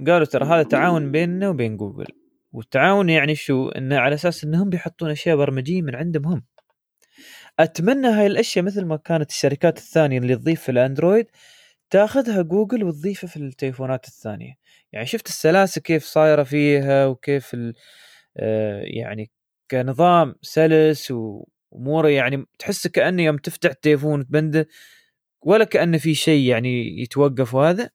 قالوا 0.06 0.26
ترى 0.26 0.44
هذا 0.44 0.62
تعاون 0.62 1.12
بيننا 1.12 1.48
وبين 1.48 1.76
جوجل. 1.76 2.06
والتعاون 2.52 3.09
يعني 3.10 3.35
شو؟ 3.35 3.68
إنه 3.68 3.98
على 3.98 4.14
أساس 4.14 4.44
إنهم 4.44 4.70
بيحطون 4.70 5.10
أشياء 5.10 5.36
برمجية 5.36 5.82
من 5.82 5.94
عندهم 5.94 6.26
هم. 6.26 6.44
أتمنى 7.59 8.06
هاي 8.06 8.26
الأشياء 8.26 8.64
مثل 8.64 8.85
ما 8.85 8.97
كانت 8.97 9.30
الشركات 9.30 9.78
الثانية 9.78 10.18
اللي 10.18 10.36
تضيف 10.36 10.62
في 10.62 10.68
الأندرويد 10.68 11.26
تاخذها 11.90 12.43
جوجل 12.43 12.85
وتضيفها 12.85 13.28
في 13.28 13.36
التليفونات 13.36 14.09
الثانية. 14.09 14.55
يعني 14.93 15.06
شفت 15.06 15.28
السلاسة 15.28 15.80
كيف 15.80 16.05
صايرة 16.05 16.43
فيها 16.43 17.06
وكيف 17.06 17.55
ال 17.55 17.74
آه، 18.36 18.82
يعني 18.85 19.30
كنظام 19.70 20.35
سلس 20.43 21.10
واموره 21.10 22.09
يعني 22.09 22.44
تحس 22.59 22.86
كأنه 22.86 23.22
يوم 23.22 23.36
تفتح 23.36 23.70
التليفون 23.70 24.20
وتبنده 24.20 24.68
ولا 25.43 25.65
كانه 25.65 25.98
في 25.98 26.15
شيء 26.15 26.48
يعني 26.48 27.01
يتوقف 27.02 27.55
وهذا. 27.55 27.90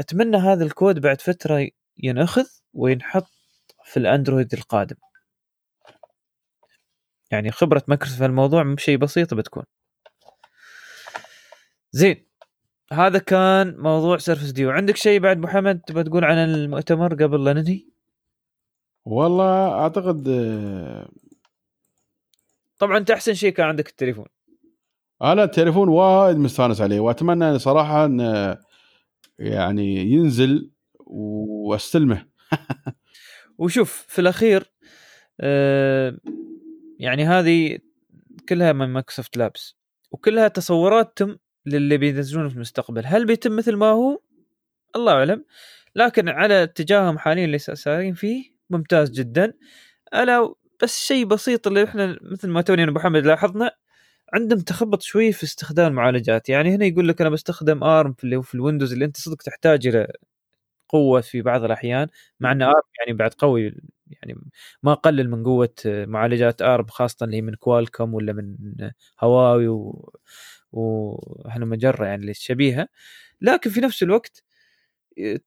أتمنى 0.00 0.36
هذا 0.36 0.64
الكود 0.64 0.98
بعد 1.00 1.20
فترة 1.20 1.68
ينأخذ 1.98 2.46
وينحط 2.74 3.30
في 3.84 3.96
ال 3.96 4.03
Android 4.03 4.54
القادم. 4.54 4.96
يعني 7.30 7.50
خبرة 7.50 7.82
مايكروسوفت 7.88 8.18
في 8.18 8.26
الموضوع 8.26 8.62
مو 8.62 8.76
شيء 8.76 8.96
بسيط 8.96 9.34
بتكون. 9.34 9.64
زين 11.92 12.26
هذا 12.92 13.18
كان 13.18 13.76
موضوع 13.78 14.18
Surface 14.18 14.50
Duo 14.50 14.70
عندك 14.70 14.96
شيء 14.96 15.20
بعد 15.20 15.38
محمد 15.38 15.80
تبغى 15.80 16.04
تقول 16.04 16.24
عن 16.24 16.38
المؤتمر 16.38 17.14
قبل 17.14 17.44
لا 17.44 17.52
ننهي؟ 17.52 17.84
والله 19.04 19.68
أعتقد 19.68 20.28
آه، 20.28 21.08
طبعا 22.78 22.98
أنت 22.98 23.10
أحسن 23.10 23.34
شيء 23.34 23.52
كان 23.52 23.66
عندك 23.66 23.88
التليفون. 23.88 24.26
أنا 25.22 25.44
التليفون 25.44 25.88
وايد 25.88 26.36
مستانس 26.36 26.80
عليه 26.80 27.00
وأتمنى 27.00 27.58
صراحة 27.58 28.04
ان 28.04 28.56
يعني 29.38 29.96
ينزل 30.12 30.70
وأستلمه. 31.06 32.26
وشوف 33.58 34.06
في 34.08 34.18
الأخير 34.18 34.72
آه 35.40 36.18
يعني 36.98 37.24
هذه 37.24 37.78
كلها 38.48 38.72
من 38.72 38.88
Microsoft 38.88 39.36
Labs 39.36 39.76
وكلها 40.10 40.48
تصورات 40.48 41.12
تم 41.16 41.36
للي 41.66 41.96
بينزلونه 41.96 42.48
في 42.48 42.54
المستقبل. 42.54 43.02
هل 43.06 43.26
بيتم 43.26 43.56
مثل 43.56 43.76
ما 43.76 43.86
هو؟ 43.86 44.20
الله 44.96 45.12
أعلم. 45.12 45.44
لكن 45.94 46.28
على 46.28 46.62
اتجاههم 46.62 47.18
حاليا 47.18 47.44
اللي 47.44 47.58
سارين 47.58 48.14
فيه 48.14 48.44
ممتاز 48.70 49.10
جدا. 49.10 49.52
ألا 50.14 50.54
بس 50.82 50.98
شيء 50.98 51.24
بسيط 51.24 51.66
اللي 51.66 51.84
إحنا 51.84 52.18
مثل 52.22 52.48
ما 52.48 52.60
توني 52.60 52.84
أنا 52.84 52.92
محمد 52.92 53.26
لاحظنا 53.26 53.70
عندهم 54.34 54.60
تخبط 54.60 55.02
شوي 55.02 55.32
في 55.32 55.44
استخدام 55.44 55.86
المعالجات 55.86 56.48
يعني 56.48 56.74
هنا 56.74 56.84
يقول 56.86 57.08
لك 57.08 57.20
أنا 57.20 57.30
بستخدم 57.30 57.84
ARM 57.84 58.12
في 58.12 58.24
اللي 58.24 58.42
في 58.42 58.54
ال 58.54 58.59
Windows 58.59 58.92
اللي 58.92 59.04
أنت 59.04 59.16
صدق 59.16 59.36
تحتاج 59.42 59.86
إلى 59.86 60.12
قوة 60.88 61.20
في 61.20 61.42
بعض 61.42 61.64
الأحيان 61.64 62.08
مع 62.40 62.52
إن 62.52 62.62
ARM 62.62 62.82
يعني 63.00 63.18
بعد 63.18 63.34
قوي 63.34 63.74
يعني 64.10 64.34
ما 64.82 64.94
قلل 64.94 65.30
من 65.30 65.44
قوة 65.44 65.74
معالجات 65.86 66.62
ARM 66.62 66.86
خاصة 66.86 67.24
اللي 67.26 67.42
من 67.42 67.54
كوالكوم 67.54 68.14
ولا 68.14 68.32
من 68.32 68.56
هواوي 69.20 69.68
و... 69.68 70.12
وإحنا 70.72 71.64
مجرة 71.66 72.06
يعني 72.06 72.22
اللي 72.22 72.34
شبيهة. 72.34 72.88
لكن 73.40 73.70
في 73.70 73.80
نفس 73.80 74.02
الوقت 74.02 74.44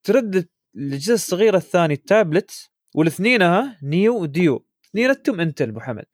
ترد 0.04 0.48
الأجهزة 0.76 1.14
الصغيرة 1.14 1.58
الثانية 1.58 1.96
التابلت 1.96 2.70
والاثنينها 2.96 3.80
Neo 3.84 4.22
و 4.22 4.31
Duo. 4.31 4.66
اثنينتهم 4.86 5.40
إنتل 5.40 5.70
أبو 5.70 5.80
حمد. 5.80 6.06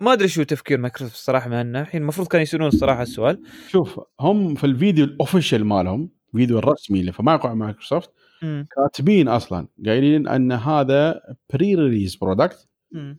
ما 0.00 0.12
أدري 0.12 0.28
شو 0.28 0.42
تفكير 0.42 0.78
مايكروسوفت 0.78 1.14
الصراحة 1.14 1.48
من 1.48 1.54
هالناحيه 1.54 1.98
المفروض 1.98 2.28
كانوا 2.28 2.42
يسألون 2.42 2.68
الصراحة 2.68 3.02
السؤال. 3.02 3.42
شوف 3.68 4.00
هم 4.20 4.54
في 4.54 4.64
الفيديو 4.64 5.04
ال 5.04 5.11
official 5.11 5.64
مالهم 5.64 6.10
الفيديو 6.34 6.58
الرسمي 6.58 7.00
اللي 7.00 7.12
في 7.12 7.22
موقع 7.22 7.54
مايكروسوفت 7.54 8.10
كاتبين 8.76 9.28
أصلا 9.28 9.68
قايلين 9.86 10.28
إن 10.28 10.52
هذا 10.52 11.20
pre-release 11.54 12.16
product 12.16 12.68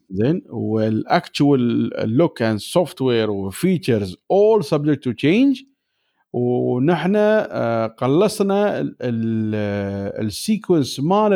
زين 0.10 0.42
وال 0.50 0.85
actual 0.85 1.90
look 2.18 2.41
and 2.41 2.60
software 2.60 3.32
و 3.32 3.41
features 3.41 4.18
all 4.32 4.64
subject 4.64 5.12
to 5.12 5.24
change 5.24 5.62
ونحن 6.34 7.14
آه، 7.16 7.88
قلصنا 7.88 8.94
ال 10.22 10.30
sequence 10.30 11.00
مال 11.00 11.34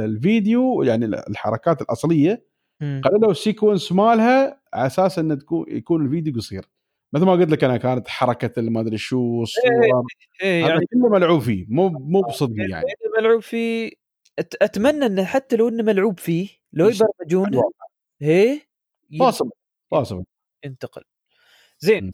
الفيديو 0.00 0.82
يعني 0.82 1.04
الحركات 1.06 1.82
الأصلية. 1.82 2.46
قللوا 2.80 3.30
ال 3.30 3.37
sequence 3.37 3.92
مالها 3.92 4.55
على 4.76 4.86
أساس 4.86 5.18
إنه 5.18 5.34
تكون 5.34 5.66
يكون 5.68 6.04
الفيديو 6.04 6.34
قصير. 6.34 6.64
مثل 7.12 7.24
ما 7.24 7.32
قلت 7.32 7.50
لك 7.50 7.64
أنا 7.64 7.76
كانت 7.76 8.08
حركة 8.08 8.62
ما 8.62 8.80
ادري 8.80 8.98
شو 8.98 9.42
الصور 9.42 9.64
إيه 9.72 10.02
إيه 10.42 10.66
يعني 10.66 10.86
كله 10.86 11.08
ملعوب 11.08 11.40
فيه 11.40 11.66
مو 11.68 11.88
مو 11.88 12.20
بصدق 12.20 12.70
يعني. 12.70 12.86
ملعوب 13.18 13.40
فيه. 13.40 13.90
أتمنى 14.38 15.06
إنه 15.06 15.24
حتى 15.24 15.56
لو 15.56 15.68
إنه 15.68 15.82
ملعوب 15.82 16.18
فيه 16.18 16.48
لو 16.72 16.88
يبرمجونه 16.88 17.62
هي 18.20 18.60
باصب 19.10 19.50
باصب 19.92 20.24
انتقل 20.64 21.02
زين. 21.80 22.12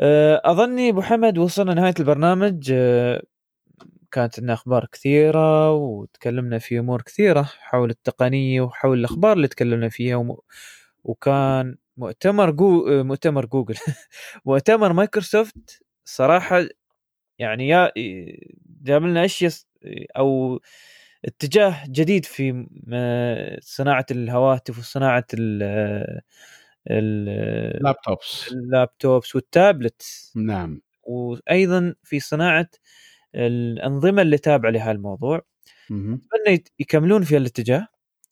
آه، 0.00 0.42
أظني 0.44 0.90
أبو 0.90 1.02
حمد 1.02 1.38
وصلنا 1.38 1.74
نهايه 1.74 1.94
البرنامج. 2.00 2.70
آه، 2.74 3.22
كانت 4.10 4.38
لنا 4.40 4.52
أخبار 4.52 4.86
كثيرة 4.92 5.72
وتكلمنا 5.72 6.58
في 6.58 6.78
أمور 6.78 7.02
كثيرة 7.02 7.42
حول 7.42 7.90
التقنية 7.90 8.60
وحول 8.60 8.98
الأخبار 8.98 9.32
اللي 9.32 9.48
تكلمنا 9.48 9.88
فيها. 9.88 10.36
وكان 11.04 11.76
مؤتمر 11.96 12.50
جو... 12.50 12.88
آه، 12.88 13.02
مؤتمر 13.02 13.46
جوجل. 13.46 13.74
مؤتمر 14.46 14.92
مايكروسوفت 14.92 15.82
صراحة 16.04 16.66
يعني 17.38 17.68
يا 17.68 17.92
جاب 18.82 19.02
لنا 19.02 19.24
إشياء 19.24 19.52
أو 20.16 20.60
اتجاه 21.24 21.84
جديد 21.88 22.24
في 22.24 22.66
صناعة 23.60 24.06
الهواتف 24.10 24.78
وصناعة 24.78 25.26
ال 26.90 27.10
laptops 27.10 28.52
ال 28.52 28.62
laptops 28.62 29.34
وال 29.36 29.52
tablet 29.52 30.02
نعم. 30.36 30.80
وأيضا 31.02 31.94
في 32.04 32.20
صناعة 32.20 32.68
الأنظمة 33.34 34.22
اللي 34.22 34.38
تابعة 34.38 34.70
لهالموضوع. 34.70 35.42
أتمنى 36.14 36.64
يكملون 36.78 37.22
في 37.22 37.36
الاتجاه 37.36 37.88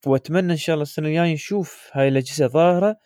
وأتمنى 0.07 0.53
إن 0.53 0.57
شاء 0.57 0.75
الله 0.75 0.83
السنة 0.83 1.09
الجاية 1.09 1.33
نشوف 1.33 1.91
هاي 1.93 2.09
الأجهزة 2.09 2.47
ظاهرة. 2.47 2.97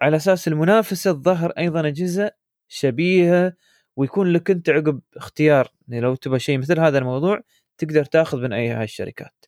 على 0.00 0.16
أساس 0.16 0.48
المنافسة 0.48 1.12
تظهر 1.12 1.50
أيضا 1.58 1.88
أجهزة 1.88 2.30
شبيهة 2.68 3.52
ويكون 3.96 4.32
لك 4.32 4.50
أنت 4.50 4.70
عقب 4.70 5.00
اختيار. 5.16 5.68
يعني 5.88 6.00
لو 6.00 6.14
تبغى 6.14 6.38
شيء 6.38 6.58
مثل 6.58 6.80
هذا 6.80 6.98
الموضوع 6.98 7.40
تقدر 7.78 8.04
تأخذ 8.04 8.38
من 8.38 8.52
أي 8.52 8.68
هاي 8.68 8.84
الشركات. 8.84 9.44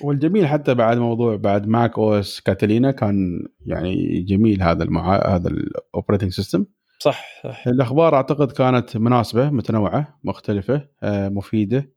والجميل 0.00 0.46
حتى 0.46 0.74
بعد 0.74 0.98
موضوع 0.98 1.36
بعد 1.36 1.66
macOS 1.66 2.40
Catalina 2.40 2.90
كان 2.90 3.46
يعني 3.66 4.20
جميل 4.22 4.62
هذا 4.62 4.84
المعا... 4.84 5.36
هذا 5.36 5.48
ال 5.48 5.56
operating 5.56 6.32
system 6.32 6.66
صح 6.98 7.42
صح. 7.44 7.66
الأخبار 7.66 8.14
أعتقد 8.14 8.52
كانت 8.52 8.96
مناسبة 8.96 9.50
متنوعة 9.50 10.18
مختلفة 10.24 10.88
آه، 11.02 11.28
مفيدة. 11.28 11.95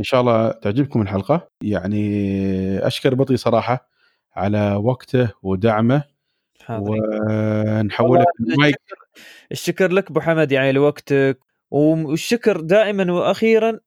إن 0.00 0.04
شاء 0.04 0.20
الله 0.20 0.50
تعجبكم 0.50 1.02
الحلقة. 1.02 1.50
يعني 1.62 2.86
أشكر 2.86 3.14
بطي 3.14 3.36
صراحة 3.36 3.88
على 4.34 4.74
وقته 4.74 5.30
ودعمه. 5.42 6.02
ونحولك 6.70 8.26
المايك. 8.40 8.76
الشكر 9.52 9.92
لك 9.92 10.10
أبو 10.10 10.20
حمد 10.20 10.52
يعني 10.52 10.72
لوقتك 10.72 11.38
والشكر 11.70 12.60
دائما 12.60 13.12
وأخيرا 13.12 13.80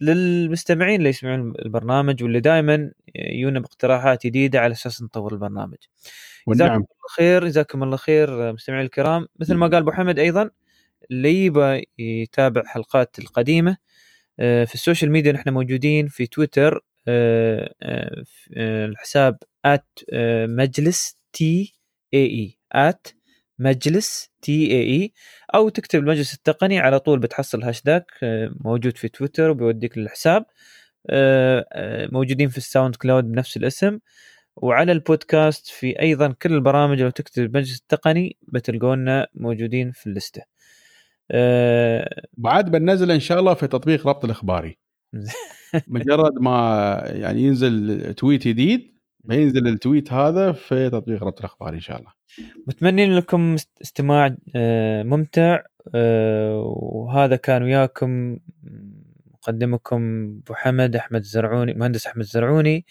للمستمعين 0.00 0.98
اللي 0.98 1.08
يسمعون 1.08 1.52
البرنامج 1.58 2.22
واللي 2.22 2.40
دائما 2.40 2.92
يجونا 3.14 3.60
باقتراحات 3.60 4.26
جديدة 4.26 4.60
على 4.60 4.72
أساس 4.72 5.02
نطور 5.02 5.32
البرنامج. 5.32 5.78
جزاكم 6.48 6.74
الله 6.74 6.86
خير 7.16 7.44
جزاكم 7.44 7.82
الله 7.82 7.96
خير 7.96 8.52
مستمعين 8.52 8.84
الكرام. 8.84 9.26
مثل 9.40 9.54
ما 9.54 9.66
قال 9.66 9.76
أبو 9.76 9.92
حمد 9.92 10.18
أيضا 10.18 10.50
اللي 11.10 11.44
يبغى 11.44 11.84
يتابع 11.98 12.62
حلقات 12.66 13.18
القديمة 13.18 13.76
في 14.38 14.74
ال 14.74 14.79
social 14.79 15.10
media 15.10 15.32
نحن 15.32 15.50
موجودين 15.50 16.08
في 16.08 16.26
تويتر 16.26 16.84
آه، 17.08 17.74
آه، 17.82 18.86
الحساب 18.86 19.38
at 19.64 19.86
مجلس 20.48 21.16
T 21.32 21.74
E 22.14 22.26
E 22.26 22.58
at 22.72 23.06
مجلس 23.58 24.30
T 24.42 24.70
E 24.70 24.82
E 24.82 25.12
أو 25.54 25.68
تكتب 25.68 25.98
المجلس 25.98 26.34
التقني 26.34 26.78
على 26.78 27.00
طول 27.00 27.18
بتحصل 27.18 27.62
هاشتاج 27.62 28.02
آه، 28.22 28.50
موجود 28.60 28.96
في 28.96 29.08
تويتر 29.08 29.50
وبيوديك 29.50 29.98
للحساب 29.98 30.44
آه، 31.10 31.66
آه، 31.72 32.08
موجودين 32.12 32.48
في 32.48 32.58
ال 32.58 32.96
SoundCloud 32.96 33.24
بنفس 33.24 33.56
الاسم 33.56 33.98
وعلى 34.56 34.92
البودكاست 34.92 35.66
في 35.66 36.00
أيضا 36.00 36.34
كل 36.42 36.52
البرامج 36.54 37.02
لو 37.02 37.10
تكتب 37.10 37.42
المجلس 37.42 37.80
التقني 37.80 38.36
بتلقونا 38.42 39.28
موجودين 39.34 39.92
في 39.92 40.06
اللستة. 40.06 40.42
بعد 42.36 42.70
بننزل 42.70 43.10
إن 43.10 43.20
شاء 43.20 43.40
الله 43.40 43.54
في 43.54 43.66
تطبيق 43.66 44.06
ربط 44.06 44.24
الإخباري. 44.24 44.78
مجرد 45.88 46.32
ما 46.40 47.02
يعني 47.06 47.42
ينزل 47.42 48.14
تويت 48.14 48.48
جديد 48.48 48.92
بينزل 49.24 49.68
التويت 49.68 50.12
هذا 50.12 50.52
في 50.52 50.90
تطبيق 50.90 51.24
ربط 51.24 51.38
الاخبار 51.38 51.74
إن 51.74 51.80
شاء 51.80 51.98
الله. 51.98 52.12
متمنين 52.66 53.16
لكم 53.16 53.56
استماع 53.82 54.36
آه، 54.56 55.02
ممتع 55.02 55.62
آه، 55.94 56.56
وهذا 56.76 57.36
كان 57.36 57.62
وياكم. 57.62 58.38
مقدمكم 59.32 60.24
أبو 60.44 60.54
حمد 60.54 60.96
أحمد 60.96 61.20
الزرعوني 61.20 61.74
مهندس 61.74 62.06
أحمد 62.06 62.22
الزرعوني 62.22 62.86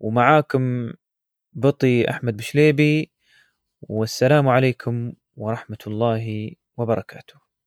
ومعاكم 0.00 0.92
بطي 1.52 2.10
أحمد 2.10 2.36
بشليبي. 2.36 3.10
والسلام 3.82 4.48
عليكم 4.48 5.12
ورحمة 5.36 5.78
الله 5.86 6.50
وبركاته. 6.76 7.49